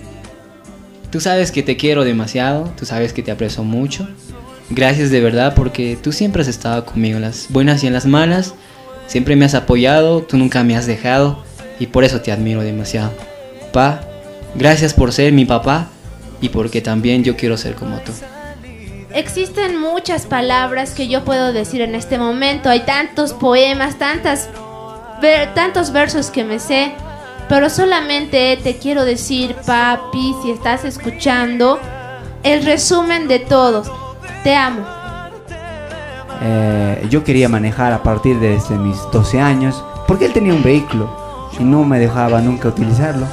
Tú 1.11 1.21
sabes 1.21 1.51
que 1.51 1.61
te 1.61 1.77
quiero 1.77 2.03
demasiado, 2.03 2.71
tú 2.77 2.85
sabes 2.85 3.13
que 3.13 3.21
te 3.21 3.31
aprecio 3.31 3.63
mucho. 3.63 4.07
Gracias 4.71 5.11
de 5.11 5.21
verdad 5.21 5.53
porque 5.55 5.97
tú 6.01 6.11
siempre 6.11 6.41
has 6.41 6.47
estado 6.47 6.85
conmigo 6.85 7.17
en 7.17 7.21
las 7.21 7.47
buenas 7.49 7.83
y 7.83 7.87
en 7.87 7.93
las 7.93 8.07
malas. 8.07 8.55
Siempre 9.07 9.35
me 9.35 9.45
has 9.45 9.53
apoyado, 9.53 10.23
tú 10.23 10.37
nunca 10.37 10.63
me 10.63 10.75
has 10.75 10.87
dejado 10.87 11.43
y 11.79 11.87
por 11.87 12.03
eso 12.03 12.21
te 12.21 12.31
admiro 12.31 12.61
demasiado. 12.61 13.11
Pa, 13.73 14.01
gracias 14.55 14.93
por 14.93 15.11
ser 15.13 15.33
mi 15.33 15.45
papá 15.45 15.87
y 16.41 16.49
porque 16.49 16.81
también 16.81 17.23
yo 17.23 17.35
quiero 17.35 17.57
ser 17.57 17.75
como 17.75 17.97
tú. 17.99 18.11
Existen 19.13 19.79
muchas 19.79 20.25
palabras 20.25 20.91
que 20.93 21.07
yo 21.07 21.23
puedo 21.23 21.53
decir 21.53 21.81
en 21.81 21.95
este 21.95 22.17
momento. 22.17 22.69
Hay 22.69 22.81
tantos 22.81 23.31
poemas, 23.33 23.95
tantas, 23.97 24.49
ver- 25.21 25.53
tantos 25.53 25.91
versos 25.91 26.29
que 26.29 26.43
me 26.43 26.59
sé. 26.59 26.91
Pero 27.47 27.69
solamente 27.69 28.57
te 28.61 28.77
quiero 28.77 29.05
decir, 29.05 29.55
papi, 29.65 30.35
si 30.43 30.51
estás 30.51 30.83
escuchando, 30.83 31.79
el 32.43 32.65
resumen 32.65 33.27
de 33.27 33.39
todos. 33.39 33.89
Te 34.43 34.53
amo. 34.55 34.85
Eh, 36.41 37.07
yo 37.09 37.23
quería 37.23 37.47
manejar 37.47 37.93
a 37.93 38.03
partir 38.03 38.39
de 38.39 38.49
desde 38.49 38.75
mis 38.75 38.97
12 39.13 39.39
años, 39.39 39.81
porque 40.07 40.25
él 40.25 40.33
tenía 40.33 40.53
un 40.53 40.63
vehículo 40.63 41.09
y 41.59 41.63
no 41.63 41.83
me 41.83 41.99
dejaba 41.99 42.41
nunca 42.41 42.69
utilizarlo. 42.69 43.25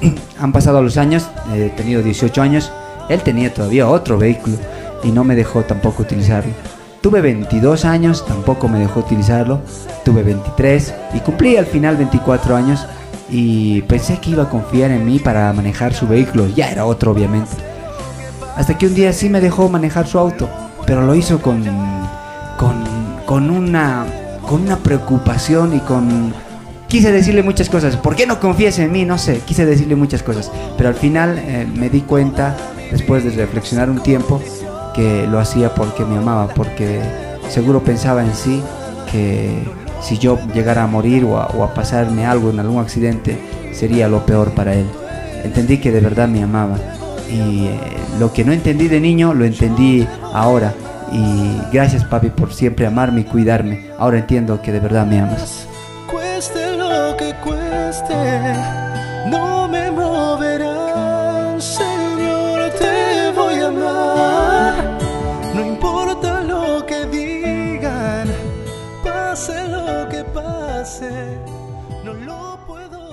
Han 0.40 0.52
pasado 0.52 0.82
los 0.82 0.96
años, 0.96 1.28
he 1.54 1.70
tenido 1.70 2.02
18 2.02 2.42
años, 2.42 2.72
él 3.08 3.22
tenía 3.22 3.52
todavía 3.52 3.88
otro 3.88 4.18
vehículo 4.18 4.56
y 5.02 5.10
no 5.10 5.24
me 5.24 5.34
dejó 5.34 5.62
tampoco 5.62 6.02
utilizarlo. 6.02 6.52
Tuve 7.00 7.22
22 7.22 7.86
años, 7.86 8.26
tampoco 8.26 8.68
me 8.68 8.78
dejó 8.78 9.00
utilizarlo. 9.00 9.62
Tuve 10.04 10.22
23 10.22 10.94
y 11.14 11.20
cumplí 11.20 11.56
al 11.56 11.64
final 11.64 11.96
24 11.96 12.54
años 12.54 12.86
y 13.30 13.80
pensé 13.82 14.18
que 14.18 14.30
iba 14.30 14.42
a 14.42 14.50
confiar 14.50 14.90
en 14.90 15.06
mí 15.06 15.18
para 15.18 15.50
manejar 15.54 15.94
su 15.94 16.06
vehículo. 16.06 16.46
Ya 16.48 16.70
era 16.70 16.84
otro, 16.84 17.12
obviamente. 17.12 17.52
Hasta 18.54 18.76
que 18.76 18.86
un 18.86 18.94
día 18.94 19.14
sí 19.14 19.30
me 19.30 19.40
dejó 19.40 19.70
manejar 19.70 20.06
su 20.06 20.18
auto, 20.18 20.48
pero 20.86 21.00
lo 21.02 21.14
hizo 21.14 21.40
con, 21.40 21.64
con, 22.58 22.84
con 23.24 23.50
una, 23.50 24.04
con 24.46 24.62
una 24.62 24.76
preocupación 24.76 25.74
y 25.74 25.80
con... 25.80 26.34
Quise 26.90 27.12
decirle 27.12 27.44
muchas 27.44 27.70
cosas. 27.70 27.96
¿Por 27.96 28.16
qué 28.16 28.26
no 28.26 28.40
confías 28.40 28.80
en 28.80 28.90
mí? 28.90 29.04
No 29.04 29.16
sé. 29.16 29.38
Quise 29.46 29.64
decirle 29.64 29.94
muchas 29.94 30.24
cosas. 30.24 30.50
Pero 30.76 30.88
al 30.88 30.96
final 30.96 31.38
eh, 31.38 31.64
me 31.72 31.88
di 31.88 32.00
cuenta, 32.00 32.56
después 32.90 33.22
de 33.22 33.30
reflexionar 33.30 33.88
un 33.88 34.02
tiempo, 34.02 34.42
que 34.92 35.24
lo 35.28 35.38
hacía 35.38 35.72
porque 35.72 36.04
me 36.04 36.18
amaba, 36.18 36.48
porque 36.48 37.00
seguro 37.48 37.84
pensaba 37.84 38.24
en 38.24 38.34
sí 38.34 38.60
que 39.12 39.52
si 40.02 40.18
yo 40.18 40.36
llegara 40.52 40.82
a 40.82 40.88
morir 40.88 41.24
o 41.24 41.38
a, 41.38 41.72
pasarme 41.74 42.26
algo 42.26 42.50
en 42.50 42.58
algún 42.58 42.80
accidente, 42.82 43.38
sería 43.72 44.08
lo 44.08 44.26
peor 44.26 44.50
para 44.50 44.74
él. 44.74 44.86
Entendí 45.44 45.78
que 45.78 45.92
de 45.92 46.00
verdad 46.00 46.26
me 46.26 46.42
amaba. 46.42 46.76
Y 47.30 47.66
eh, 47.66 47.78
lo 48.18 48.32
que 48.32 48.44
no 48.44 48.50
entendí 48.50 48.88
de 48.88 48.98
niño, 48.98 49.32
lo 49.32 49.44
entendí 49.44 50.08
ahora. 50.34 50.74
Y 51.12 51.72
gracias 51.72 52.02
papi 52.02 52.30
por 52.30 52.52
siempre 52.52 52.84
amarme 52.84 53.20
y 53.20 53.24
cuidarme. 53.24 53.86
Ahora 53.96 54.18
entiendo 54.18 54.60
que 54.60 54.72
de 54.72 54.80
verdad 54.80 55.06
me 55.06 55.20
amas 55.20 55.69
no 59.26 59.68
me 59.68 59.90
moverán, 59.90 61.60
Señor, 61.60 62.70
te 62.78 63.30
voy 63.34 63.54
a 63.60 63.68
amar. 63.68 64.98
No 65.54 65.66
importa 65.66 66.40
lo 66.40 66.84
que 66.86 67.06
digan, 67.06 68.28
pase 69.04 69.68
lo 69.68 70.08
que 70.08 70.24
pase, 70.24 71.38
no 72.04 72.14
lo 72.14 72.58
puedo. 72.66 73.10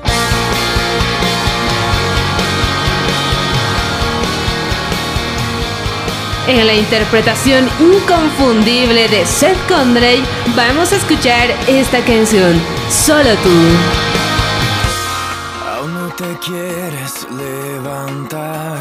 En 6.48 6.66
la 6.66 6.74
interpretación 6.74 7.70
inconfundible 7.80 9.10
de 9.10 9.26
Seth 9.26 9.58
Condrey, 9.68 10.24
vamos 10.56 10.94
a 10.94 10.96
escuchar 10.96 11.50
esta 11.68 12.00
canción, 12.06 12.62
Solo 12.90 13.32
tú. 13.44 14.17
Te 16.18 16.36
quieres 16.40 17.28
levantar, 17.30 18.80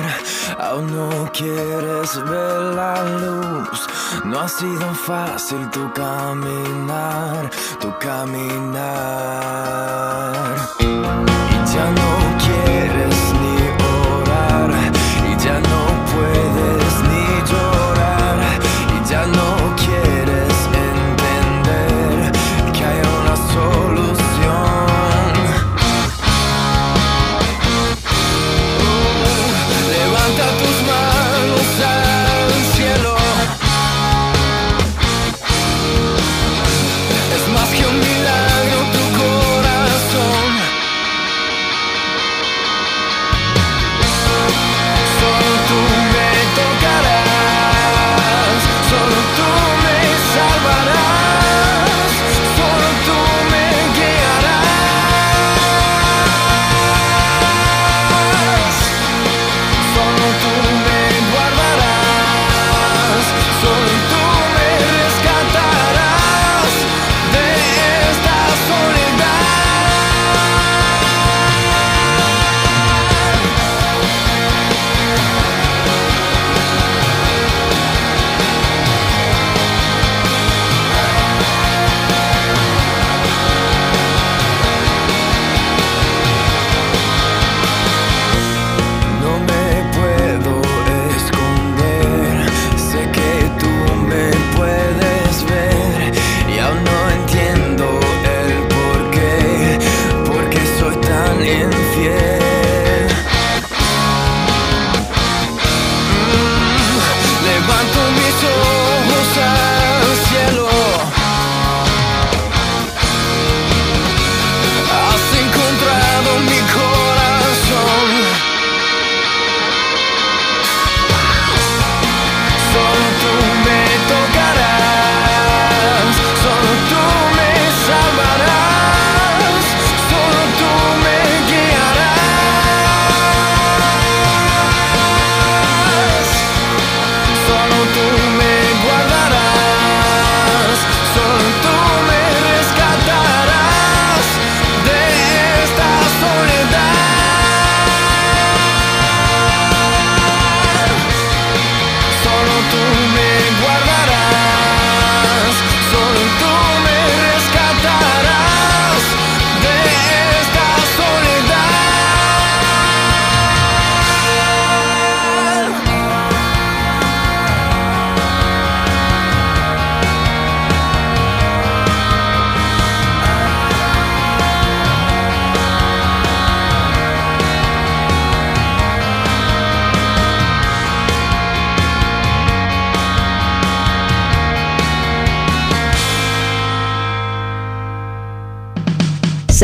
aún 0.58 0.86
no 0.96 1.30
quieres 1.34 2.16
ver 2.24 2.60
la 2.74 3.04
luz. 3.04 3.86
No 4.24 4.40
ha 4.40 4.48
sido 4.48 4.94
fácil 4.94 5.68
tu 5.70 5.92
caminar, 5.92 7.50
tu 7.78 7.92
caminar. 7.98 8.86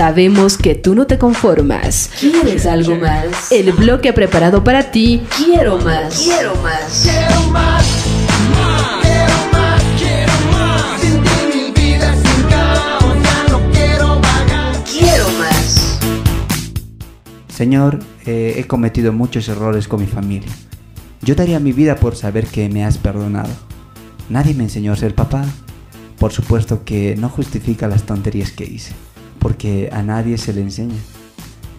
Sabemos 0.03 0.59
que 0.59 0.75
tú 0.75 0.97
no 0.97 1.07
te 1.07 1.17
conformas. 1.17 2.11
¿Quieres 2.19 2.67
algo 2.67 2.97
más? 2.97 3.53
El 3.53 3.71
bloque 3.71 4.13
preparado 4.13 4.65
para 4.65 4.91
ti. 4.91 5.23
Quiero 5.37 5.79
más. 5.79 6.19
Quiero 6.19 6.57
más. 6.57 7.03
Quiero 7.05 7.41
más, 7.53 7.87
más, 8.53 9.01
quiero 9.01 9.33
más. 9.63 11.01
Quiero 14.91 15.29
más. 15.39 15.99
Señor, 17.47 18.01
eh, 18.27 18.55
he 18.57 18.67
cometido 18.67 19.13
muchos 19.13 19.49
errores 19.49 19.87
con 19.87 20.01
mi 20.01 20.09
familia. 20.09 20.51
Yo 21.21 21.37
daría 21.37 21.61
mi 21.61 21.71
vida 21.73 21.95
por 21.95 22.17
saber 22.17 22.49
que 22.49 22.69
me 22.69 22.85
has 22.85 22.99
perdonado. 22.99 23.53
Nadie 24.29 24.55
me 24.55 24.65
enseñó 24.65 24.95
a 24.95 24.97
ser 24.97 25.15
papá. 25.15 25.45
Por 26.19 26.33
supuesto 26.33 26.85
que 26.85 27.15
no 27.17 27.29
justifica 27.29 27.87
las 27.87 28.03
tonterías 28.03 28.51
que 28.51 28.65
hice, 28.65 28.95
porque 29.43 29.91
a 29.93 30.03
nadie 30.03 30.39
se 30.39 30.53
le 30.53 30.63
enseña. 30.63 30.97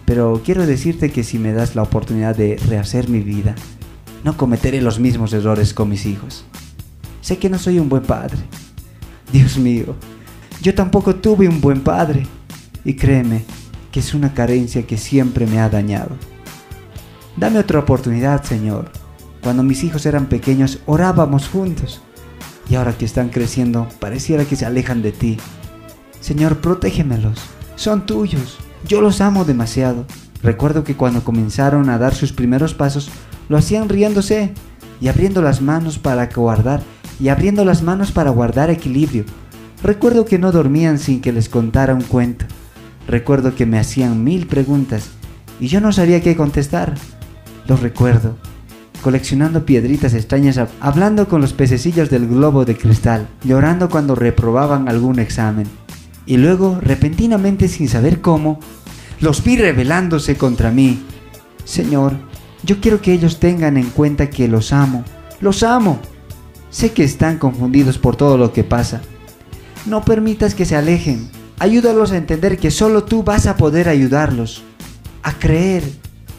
Pero 0.04 0.42
quiero 0.44 0.66
decirte 0.66 1.10
que 1.10 1.24
si 1.24 1.38
me 1.38 1.52
das 1.52 1.74
la 1.74 1.82
oportunidad 1.82 2.36
de 2.36 2.60
rehacer 2.68 3.08
mi 3.08 3.20
vida, 3.20 3.54
no 4.22 4.36
cometeré 4.36 4.82
los 4.82 5.00
mismos 5.00 5.32
errores 5.32 5.72
con 5.72 5.88
mis 5.88 6.04
hijos. 6.04 6.44
Sé 7.22 7.38
que 7.38 7.48
no 7.48 7.58
soy 7.58 7.78
un 7.78 7.88
buen 7.88 8.02
padre. 8.02 8.36
Dios 9.32 9.56
mío, 9.56 9.96
yo 10.60 10.74
tampoco 10.74 11.16
tuve 11.16 11.48
un 11.48 11.60
buen 11.60 11.80
padre. 11.80 12.26
Y 12.84 12.94
créeme 12.94 13.44
que 13.90 14.00
es 14.00 14.12
una 14.12 14.34
carencia 14.34 14.86
que 14.86 14.98
siempre 14.98 15.46
me 15.46 15.58
ha 15.58 15.70
dañado. 15.70 16.10
Dame 17.36 17.58
otra 17.58 17.80
oportunidad, 17.80 18.44
Señor. 18.44 18.90
Cuando 19.42 19.62
mis 19.62 19.82
hijos 19.84 20.04
eran 20.04 20.26
pequeños 20.26 20.80
orábamos 20.84 21.48
juntos. 21.48 22.02
Y 22.68 22.74
ahora 22.74 22.96
que 22.96 23.06
están 23.06 23.30
creciendo, 23.30 23.88
pareciera 24.00 24.44
que 24.44 24.56
se 24.56 24.66
alejan 24.66 25.00
de 25.00 25.12
ti. 25.12 25.38
Señor, 26.24 26.56
protégemelos. 26.56 27.38
Son 27.76 28.06
tuyos. 28.06 28.56
Yo 28.88 29.02
los 29.02 29.20
amo 29.20 29.44
demasiado. 29.44 30.06
Recuerdo 30.42 30.82
que 30.82 30.96
cuando 30.96 31.22
comenzaron 31.22 31.90
a 31.90 31.98
dar 31.98 32.14
sus 32.14 32.32
primeros 32.32 32.72
pasos, 32.72 33.10
lo 33.50 33.58
hacían 33.58 33.90
riéndose 33.90 34.54
y 35.02 35.08
abriendo 35.08 35.42
las 35.42 35.60
manos 35.60 35.98
para 35.98 36.26
guardar 36.34 36.82
y 37.20 37.28
abriendo 37.28 37.66
las 37.66 37.82
manos 37.82 38.10
para 38.10 38.30
guardar 38.30 38.70
equilibrio. 38.70 39.26
Recuerdo 39.82 40.24
que 40.24 40.38
no 40.38 40.50
dormían 40.50 40.98
sin 40.98 41.20
que 41.20 41.30
les 41.30 41.50
contara 41.50 41.94
un 41.94 42.00
cuento. 42.00 42.46
Recuerdo 43.06 43.54
que 43.54 43.66
me 43.66 43.78
hacían 43.78 44.24
mil 44.24 44.46
preguntas 44.46 45.10
y 45.60 45.66
yo 45.68 45.82
no 45.82 45.92
sabía 45.92 46.22
qué 46.22 46.36
contestar. 46.36 46.94
Lo 47.66 47.76
recuerdo, 47.76 48.38
coleccionando 49.02 49.66
piedritas 49.66 50.14
extrañas, 50.14 50.56
hab- 50.56 50.68
hablando 50.80 51.28
con 51.28 51.42
los 51.42 51.52
pececillos 51.52 52.08
del 52.08 52.26
globo 52.28 52.64
de 52.64 52.78
cristal, 52.78 53.28
llorando 53.44 53.90
cuando 53.90 54.14
reprobaban 54.14 54.88
algún 54.88 55.18
examen. 55.18 55.66
Y 56.26 56.36
luego, 56.36 56.78
repentinamente 56.80 57.68
sin 57.68 57.88
saber 57.88 58.20
cómo, 58.20 58.58
los 59.20 59.42
vi 59.44 59.56
rebelándose 59.56 60.36
contra 60.36 60.70
mí. 60.70 61.02
Señor, 61.64 62.14
yo 62.62 62.80
quiero 62.80 63.00
que 63.00 63.12
ellos 63.12 63.40
tengan 63.40 63.76
en 63.76 63.90
cuenta 63.90 64.30
que 64.30 64.48
los 64.48 64.72
amo. 64.72 65.04
Los 65.40 65.62
amo. 65.62 65.98
Sé 66.70 66.92
que 66.92 67.04
están 67.04 67.38
confundidos 67.38 67.98
por 67.98 68.16
todo 68.16 68.38
lo 68.38 68.52
que 68.52 68.64
pasa. 68.64 69.02
No 69.86 70.02
permitas 70.02 70.54
que 70.54 70.64
se 70.64 70.76
alejen. 70.76 71.28
Ayúdalos 71.58 72.12
a 72.12 72.16
entender 72.16 72.58
que 72.58 72.70
solo 72.70 73.04
tú 73.04 73.22
vas 73.22 73.46
a 73.46 73.56
poder 73.56 73.88
ayudarlos. 73.88 74.62
A 75.22 75.32
creer. 75.34 75.84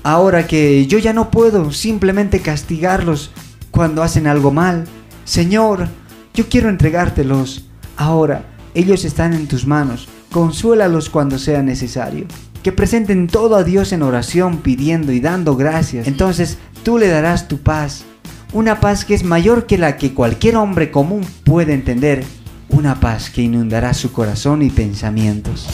Ahora 0.04 0.48
que 0.48 0.86
yo 0.88 0.98
ya 0.98 1.14
no 1.14 1.32
puedo 1.32 1.72
simplemente 1.72 2.40
castigarlos 2.40 3.32
cuando 3.72 4.04
hacen 4.04 4.28
algo 4.28 4.52
mal. 4.52 4.86
Señor, 5.26 5.88
yo 6.34 6.48
quiero 6.50 6.70
entregártelos. 6.70 7.66
Ahora, 7.98 8.55
ellos 8.76 9.06
están 9.06 9.34
en 9.34 9.48
tus 9.48 9.66
manos. 9.66 10.08
Consuélalos 10.32 11.10
cuando 11.10 11.40
sea 11.40 11.64
necesario. 11.64 12.26
Que 12.62 12.72
presenten 12.72 13.28
todo 13.28 13.56
a 13.56 13.64
Dios 13.64 13.92
en 13.94 14.04
oración, 14.04 14.58
pidiendo 14.58 15.12
y 15.12 15.20
dando 15.20 15.56
gracias. 15.56 16.08
Entonces 16.08 16.58
tú 16.84 16.98
le 16.98 17.08
darás 17.08 17.48
tu 17.48 17.60
paz. 17.60 18.04
Una 18.54 18.80
paz 18.80 19.06
que 19.06 19.16
es 19.16 19.24
mayor 19.24 19.66
que 19.66 19.78
la 19.78 19.98
que 19.98 20.14
cualquier 20.14 20.58
hombre 20.58 20.92
común 20.92 21.26
puede 21.44 21.74
entender. 21.74 22.24
Una 22.70 23.00
paz 23.00 23.30
que 23.30 23.42
inundará 23.42 23.94
su 23.94 24.12
corazón 24.12 24.62
y 24.62 24.70
pensamientos. 24.70 25.68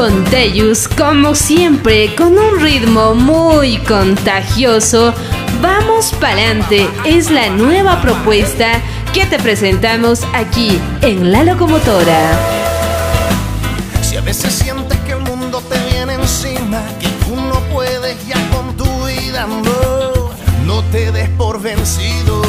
Con 0.00 0.24
Teyus, 0.24 0.88
como 0.88 1.34
siempre, 1.34 2.14
con 2.16 2.38
un 2.38 2.58
ritmo 2.58 3.14
muy 3.14 3.76
contagioso, 3.76 5.12
vamos 5.60 6.14
pa'lante. 6.18 6.88
Es 7.04 7.30
la 7.30 7.50
nueva 7.50 8.00
propuesta 8.00 8.80
que 9.12 9.26
te 9.26 9.38
presentamos 9.38 10.22
aquí 10.32 10.80
en 11.02 11.30
La 11.30 11.44
Locomotora. 11.44 12.30
Si 14.00 14.16
a 14.16 14.22
veces 14.22 14.54
sientes 14.54 14.98
que 15.00 15.12
el 15.12 15.20
mundo 15.20 15.62
te 15.68 15.78
viene 15.90 16.14
encima, 16.14 16.80
que 16.98 17.08
tú 17.26 17.36
no 17.36 17.60
puedes 17.70 18.26
ya 18.26 18.38
con 18.52 18.74
tu 18.78 19.04
vida, 19.04 19.46
no, 19.46 20.30
no 20.64 20.82
te 20.84 21.12
des 21.12 21.28
por 21.28 21.60
vencido. 21.60 22.40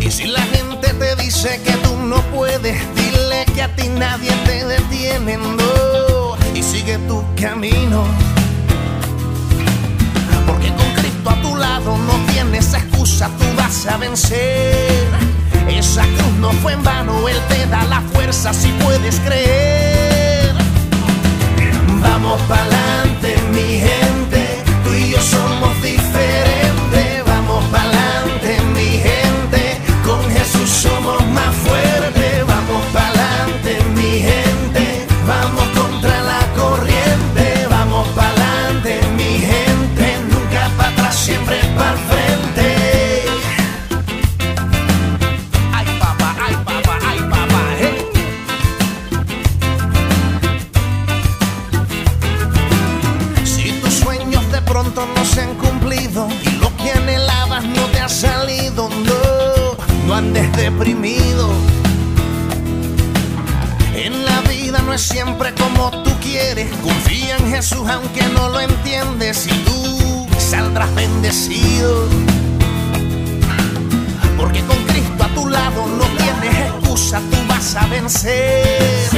Y 0.00 0.12
si 0.12 0.28
la 0.28 0.42
gente 0.42 0.94
te 0.94 1.16
dice 1.16 1.60
que 1.64 1.72
tú 1.72 1.96
no 1.96 2.22
puedes, 2.30 2.80
dile 3.10 3.44
que 3.54 3.62
a 3.62 3.68
ti 3.74 3.88
nadie 3.88 4.30
te 4.44 4.64
detiene, 4.64 5.36
no, 5.36 6.36
y 6.54 6.62
sigue 6.62 6.98
tu 7.08 7.24
camino. 7.40 8.04
Porque 10.46 10.68
con 10.68 10.92
Cristo 10.94 11.30
a 11.30 11.34
tu 11.42 11.56
lado 11.56 11.96
no 11.96 12.14
tienes 12.32 12.74
excusa, 12.74 13.28
tú 13.38 13.44
vas 13.56 13.86
a 13.86 13.96
vencer. 13.96 15.08
Esa 15.68 16.02
cruz 16.02 16.34
no 16.40 16.52
fue 16.62 16.72
en 16.72 16.82
vano, 16.82 17.28
Él 17.28 17.38
te 17.48 17.66
da 17.66 17.84
la 17.84 18.00
fuerza 18.12 18.52
si 18.52 18.68
puedes 18.84 19.20
creer. 19.20 20.52
Vamos 22.02 22.40
pa'lante, 22.42 23.36
mi 23.52 23.80
gente, 23.80 23.99
En 63.94 64.24
la 64.24 64.40
vida 64.48 64.80
no 64.86 64.94
es 64.94 65.02
siempre 65.02 65.52
como 65.54 65.90
tú 66.02 66.10
quieres. 66.22 66.74
Confía 66.82 67.36
en 67.36 67.50
Jesús 67.50 67.86
aunque 67.86 68.22
no 68.28 68.48
lo 68.48 68.60
entiendes 68.60 69.46
y 69.46 69.50
tú 69.64 70.26
saldrás 70.38 70.94
bendecido. 70.94 72.08
Porque 74.38 74.60
con 74.62 74.78
Cristo 74.86 75.22
a 75.22 75.28
tu 75.34 75.48
lado 75.48 75.86
no 75.86 76.04
tienes 76.16 76.70
excusa, 76.70 77.20
tú 77.30 77.36
vas 77.46 77.76
a 77.76 77.86
vencer. 77.88 79.10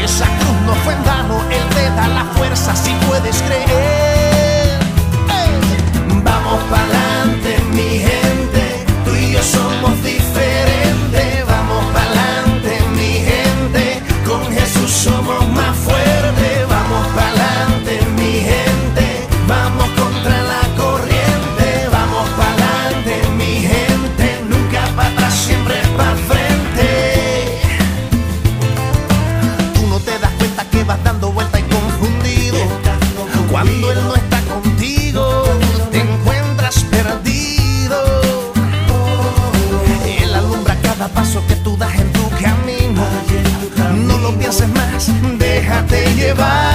Esa 0.00 0.26
cruz 0.38 0.60
no 0.64 0.74
fue 0.84 0.94
en 0.94 1.04
vano, 1.04 1.42
Él 1.50 1.74
te 1.74 1.90
da 1.96 2.06
la 2.06 2.24
fuerza 2.36 2.76
si 2.76 2.92
puedes 3.08 3.42
creer. 3.42 4.78
Vamos 6.22 6.62
pa'lante, 6.70 7.58
mi 7.72 7.98
gente, 7.98 8.86
tú 9.04 9.14
y 9.16 9.32
yo 9.32 9.42
somos 9.42 10.00
goodbye. 46.40 46.69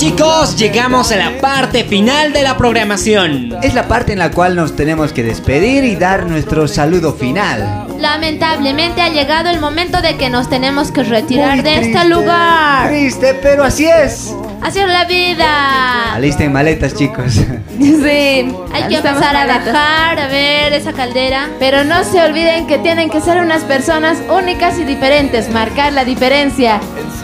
Chicos, 0.00 0.56
llegamos 0.56 1.12
a 1.12 1.16
la 1.16 1.38
parte 1.42 1.84
final 1.84 2.32
de 2.32 2.42
la 2.42 2.56
programación. 2.56 3.54
Es 3.62 3.74
la 3.74 3.86
parte 3.86 4.14
en 4.14 4.18
la 4.18 4.30
cual 4.30 4.56
nos 4.56 4.74
tenemos 4.74 5.12
que 5.12 5.22
despedir 5.22 5.84
y 5.84 5.94
dar 5.94 6.24
nuestro 6.24 6.66
saludo 6.68 7.12
final. 7.12 7.86
Lamentablemente 7.98 9.02
ha 9.02 9.10
llegado 9.10 9.50
el 9.50 9.60
momento 9.60 10.00
de 10.00 10.16
que 10.16 10.30
nos 10.30 10.48
tenemos 10.48 10.90
que 10.90 11.02
retirar 11.02 11.56
Muy 11.56 11.64
de 11.64 11.74
triste, 11.74 11.98
este 11.98 12.08
lugar. 12.08 12.88
Triste, 12.88 13.34
pero 13.42 13.62
así 13.62 13.84
es. 13.84 14.34
Así 14.62 14.78
es 14.78 14.88
la 14.88 15.04
vida. 15.04 16.14
Alisten 16.14 16.50
maletas, 16.50 16.94
chicos. 16.94 17.34
Sí. 17.78 18.54
Hay 18.74 18.88
que 18.88 18.96
empezar 18.96 19.34
a 19.34 19.46
bajar, 19.46 20.18
a 20.18 20.26
ver 20.28 20.72
esa 20.74 20.92
caldera. 20.92 21.48
Pero 21.58 21.84
no 21.84 22.04
se 22.04 22.20
olviden 22.20 22.66
que 22.66 22.76
tienen 22.78 23.08
que 23.08 23.22
ser 23.22 23.38
unas 23.38 23.62
personas 23.64 24.18
únicas 24.30 24.78
y 24.78 24.84
diferentes, 24.84 25.50
marcar 25.50 25.92
la 25.94 26.04
diferencia. 26.04 26.78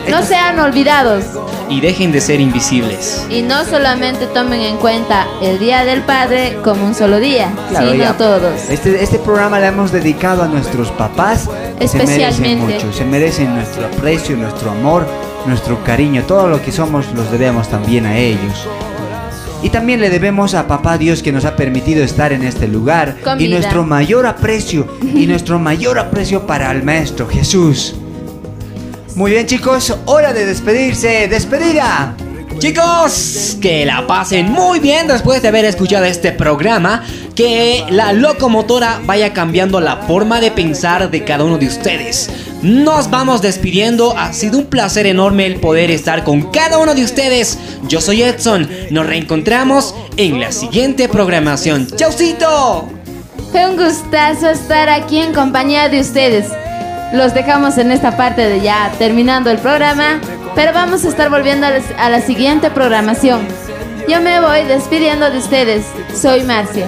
No 0.09 0.23
sean 0.23 0.59
olvidados. 0.59 1.25
Y 1.69 1.81
dejen 1.81 2.13
de 2.13 2.21
ser 2.21 2.41
invisibles. 2.41 3.27
Y 3.29 3.43
no 3.43 3.65
solamente 3.65 4.27
tomen 4.27 4.61
en 4.61 4.77
cuenta 4.77 5.27
el 5.43 5.59
Día 5.59 5.85
del 5.85 6.03
Padre 6.03 6.59
como 6.63 6.85
un 6.87 6.95
solo 6.95 7.19
día, 7.19 7.51
Claro, 7.71 7.91
sino 7.93 8.05
ya. 8.05 8.17
todos. 8.17 8.71
Este, 8.71 9.03
este 9.03 9.19
programa 9.19 9.59
lo 9.59 9.67
hemos 9.67 9.91
dedicado 9.93 10.43
a 10.43 10.47
nuestros 10.49 10.91
papás. 10.93 11.49
que 11.79 11.89
Se 11.89 11.99
merecen 11.99 12.23
Especialmente. 12.23 12.75
mucho, 12.75 12.93
se 12.93 13.05
merecen 13.05 13.55
nuestro 13.55 13.87
aprecio, 13.87 14.37
nuestro 14.37 14.71
amor, 14.71 15.07
nuestro 15.47 15.83
cariño. 15.85 16.23
Todo 16.27 16.49
lo 16.49 16.63
que 16.63 16.71
somos 16.73 17.07
los 17.15 17.31
debemos 17.33 17.69
también 17.69 18.07
a 18.07 18.17
ellos. 18.17 18.67
Y 19.63 19.71
también 19.71 20.01
le 20.01 20.11
debemos 20.11 20.55
a 20.55 20.69
Papá 20.69 20.97
Dios 20.99 21.23
que 21.23 21.33
nos 21.33 21.45
ha 21.45 21.57
permitido 21.57 22.05
estar 22.05 22.33
en 22.33 22.43
este 22.45 22.69
lugar. 22.69 23.17
Y 23.39 23.49
nuestro 23.49 23.85
mayor 23.85 24.27
aprecio, 24.27 24.87
y 25.03 25.27
nuestro 25.27 25.59
mayor 25.59 25.99
aprecio 25.99 26.47
para 26.47 26.71
el 26.71 26.85
Maestro 26.85 27.27
Jesús. 27.27 27.95
Muy 29.17 29.31
bien 29.31 29.47
chicos, 29.47 29.97
hora 30.05 30.35
de 30.35 30.45
despedirse. 30.45 31.27
¡Despedida! 31.27 32.15
Chicos, 32.59 33.57
que 33.63 33.87
la 33.87 34.07
pasen 34.07 34.53
muy 34.53 34.79
bien 34.79 35.07
después 35.09 35.41
de 35.41 35.49
haber 35.49 35.65
escuchado 35.65 36.05
este 36.05 36.33
programa. 36.33 37.03
Que 37.35 37.87
la 37.89 38.13
locomotora 38.13 39.01
vaya 39.07 39.33
cambiando 39.33 39.81
la 39.81 39.97
forma 39.97 40.39
de 40.39 40.51
pensar 40.51 41.11
de 41.11 41.25
cada 41.25 41.45
uno 41.45 41.57
de 41.57 41.67
ustedes. 41.67 42.29
Nos 42.61 43.09
vamos 43.09 43.41
despidiendo. 43.41 44.15
Ha 44.19 44.35
sido 44.35 44.59
un 44.59 44.67
placer 44.67 45.07
enorme 45.07 45.47
el 45.47 45.61
poder 45.61 45.91
estar 45.91 46.23
con 46.23 46.53
cada 46.53 46.77
uno 46.77 46.95
de 46.95 47.03
ustedes. 47.03 47.59
Yo 47.89 48.03
soy 48.03 48.23
Edson. 48.23 48.69
Nos 48.91 49.07
reencontramos 49.07 49.95
en 50.19 50.41
la 50.41 50.53
siguiente 50.53 51.09
programación. 51.09 51.87
¡Chaucito! 51.97 52.87
Fue 53.51 53.67
un 53.67 53.79
gustazo 53.79 54.51
estar 54.51 54.91
aquí 54.91 55.21
en 55.21 55.33
compañía 55.33 55.89
de 55.89 56.01
ustedes. 56.01 56.49
Los 57.13 57.35
dejamos 57.35 57.79
en 57.79 57.93
esta 57.93 58.17
parte 58.17 58.49
de 58.49 58.61
ya 58.61 58.91
terminando 58.99 59.51
el 59.51 59.59
programa, 59.59 60.21
pero 60.55 60.73
vamos 60.73 61.05
a 61.05 61.09
estar 61.09 61.31
volviendo 61.31 61.67
a 61.67 61.71
la, 61.71 61.81
a 61.99 62.11
la 62.11 62.21
siguiente 62.21 62.71
programación. 62.71 63.47
Yo 64.09 64.21
me 64.21 64.41
voy 64.41 64.65
despidiendo 64.65 65.31
de 65.31 65.39
ustedes. 65.39 65.87
Soy 66.15 66.43
Marcia. 66.45 66.87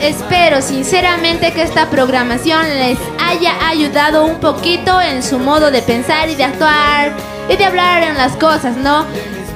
Espero 0.00 0.62
sinceramente 0.62 1.52
que 1.52 1.62
esta 1.62 1.90
programación 1.90 2.62
les 2.68 2.98
haya 3.18 3.68
ayudado 3.68 4.24
un 4.24 4.38
poquito 4.38 5.00
en 5.00 5.22
su 5.22 5.38
modo 5.38 5.70
de 5.70 5.82
pensar 5.82 6.28
y 6.28 6.36
de 6.36 6.44
actuar 6.44 7.12
y 7.48 7.56
de 7.56 7.64
hablar 7.64 8.02
en 8.04 8.16
las 8.16 8.32
cosas, 8.36 8.76
¿no? 8.76 9.06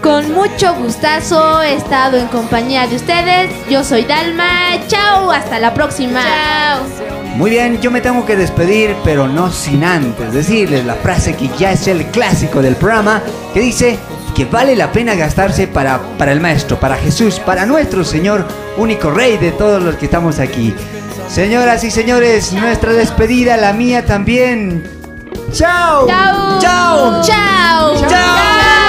Con 0.03 0.33
mucho 0.33 0.75
gustazo 0.75 1.63
he 1.63 1.75
estado 1.75 2.17
en 2.17 2.27
compañía 2.27 2.89
de 2.89 2.97
ustedes. 2.97 3.51
Yo 3.71 3.85
soy 3.85 4.03
Dalma. 4.03 4.79
Chao, 4.89 5.31
hasta 5.31 5.61
la 5.61 5.73
próxima. 5.75 6.23
Chao. 6.23 7.22
Muy 7.37 7.51
bien, 7.51 7.81
yo 7.81 7.91
me 7.91 8.01
tengo 8.01 8.27
que 8.27 8.37
despedir, 8.37 8.95
pero 9.05 9.27
no 9.27 9.51
sin 9.51 9.85
antes 9.85 10.33
decirles 10.33 10.85
la 10.85 10.95
frase 10.95 11.35
que 11.35 11.49
ya 11.59 11.73
es 11.73 11.89
el 11.89 12.05
clásico 12.07 12.61
del 12.61 12.77
programa, 12.77 13.23
que 13.55 13.61
dice 13.61 13.99
que 14.35 14.45
vale 14.45 14.77
la 14.77 14.93
pena 14.93 15.15
gastarse 15.15 15.67
para, 15.67 15.99
para 16.19 16.33
el 16.33 16.41
Maestro, 16.41 16.79
para 16.79 16.97
Jesús, 16.97 17.41
para 17.41 17.67
nuestro 17.67 18.05
Señor, 18.05 18.47
único 18.77 19.11
Rey 19.11 19.39
de 19.39 19.51
todos 19.53 19.83
los 19.83 19.97
que 19.97 20.07
estamos 20.07 20.39
aquí. 20.39 20.75
Señoras 21.29 21.83
y 21.85 21.91
señores, 21.91 22.53
nuestra 22.53 22.93
despedida, 22.93 23.57
la 23.57 23.73
mía 23.73 24.05
también. 24.05 24.85
¡Chao! 25.53 26.07
Chao. 26.07 26.61
¡Chao! 26.61 27.23
Chao. 27.25 28.09
Chao. 28.09 28.82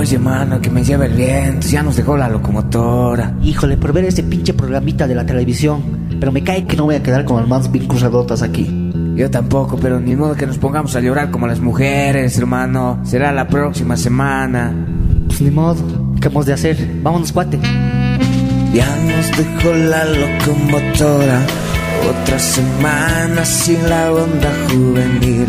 Oye, 0.00 0.18
mano, 0.18 0.62
que 0.62 0.70
me 0.70 0.82
lleva 0.82 1.04
el 1.04 1.12
viento. 1.12 1.66
Ya 1.66 1.82
nos 1.82 1.94
dejó 1.94 2.16
la 2.16 2.26
locomotora. 2.26 3.34
Híjole, 3.42 3.76
por 3.76 3.92
ver 3.92 4.06
ese 4.06 4.22
pinche 4.22 4.54
programita 4.54 5.06
de 5.06 5.14
la 5.14 5.26
televisión. 5.26 6.08
Pero 6.18 6.32
me 6.32 6.42
cae 6.42 6.64
que 6.64 6.74
no 6.74 6.84
voy 6.84 6.94
a 6.94 7.02
quedar 7.02 7.26
con 7.26 7.36
las 7.36 7.46
manos 7.46 7.70
bien 7.70 7.86
cruzadotas 7.86 8.40
aquí. 8.40 8.90
Yo 9.14 9.30
tampoco, 9.30 9.76
pero 9.76 10.00
ni 10.00 10.16
modo 10.16 10.34
que 10.36 10.46
nos 10.46 10.56
pongamos 10.56 10.96
a 10.96 11.00
llorar 11.00 11.30
como 11.30 11.46
las 11.46 11.60
mujeres, 11.60 12.38
hermano. 12.38 13.00
Será 13.04 13.30
la 13.30 13.46
próxima 13.46 13.94
semana. 13.98 14.72
Pues 15.26 15.42
ni 15.42 15.50
modo. 15.50 16.14
¿Qué 16.18 16.28
hemos 16.28 16.46
de 16.46 16.54
hacer? 16.54 16.78
Vámonos, 17.02 17.30
cuate. 17.30 17.58
Ya 18.72 18.96
nos 19.04 19.36
dejó 19.36 19.74
la 19.74 20.06
locomotora. 20.06 21.42
Otra 22.08 22.38
semana 22.38 23.44
sin 23.44 23.86
la 23.86 24.10
onda 24.10 24.50
juvenil. 24.66 25.46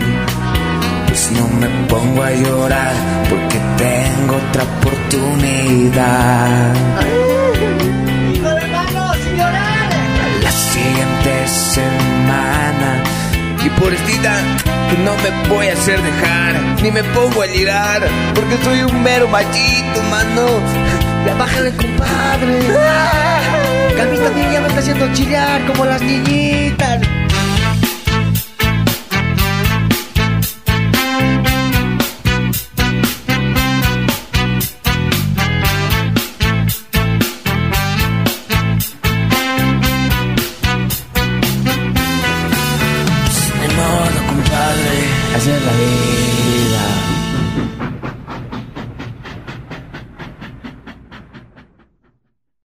Pues 1.07 1.32
no 1.32 1.48
me 1.57 1.88
pongo 1.88 2.22
a 2.22 2.32
llorar 2.32 2.94
porque 3.30 3.61
tengo 4.31 4.49
otra 4.49 4.63
oportunidad. 4.63 6.73
La 10.43 10.51
siguiente 10.51 11.47
semana. 11.47 13.03
Y 13.63 13.69
por 13.79 13.93
estita 13.93 14.33
no 15.05 15.15
me 15.17 15.29
voy 15.47 15.67
a 15.67 15.73
hacer 15.73 16.01
dejar, 16.01 16.55
ni 16.81 16.89
me 16.91 17.03
pongo 17.03 17.43
a 17.43 17.45
llorar, 17.45 18.01
porque 18.35 18.57
soy 18.63 18.81
un 18.81 19.03
mero 19.03 19.27
machito, 19.27 20.01
mano. 20.09 20.47
Ya 21.25 21.35
bájale, 21.35 21.71
compadre. 21.71 22.59
Que 23.95 24.01
a 24.01 24.05
mí 24.05 24.17
también 24.17 24.51
ya 24.51 24.61
me 24.61 24.67
está 24.67 24.79
haciendo 24.79 25.13
chillar 25.13 25.63
como 25.67 25.85
las 25.85 26.01
niñitas. 26.01 26.99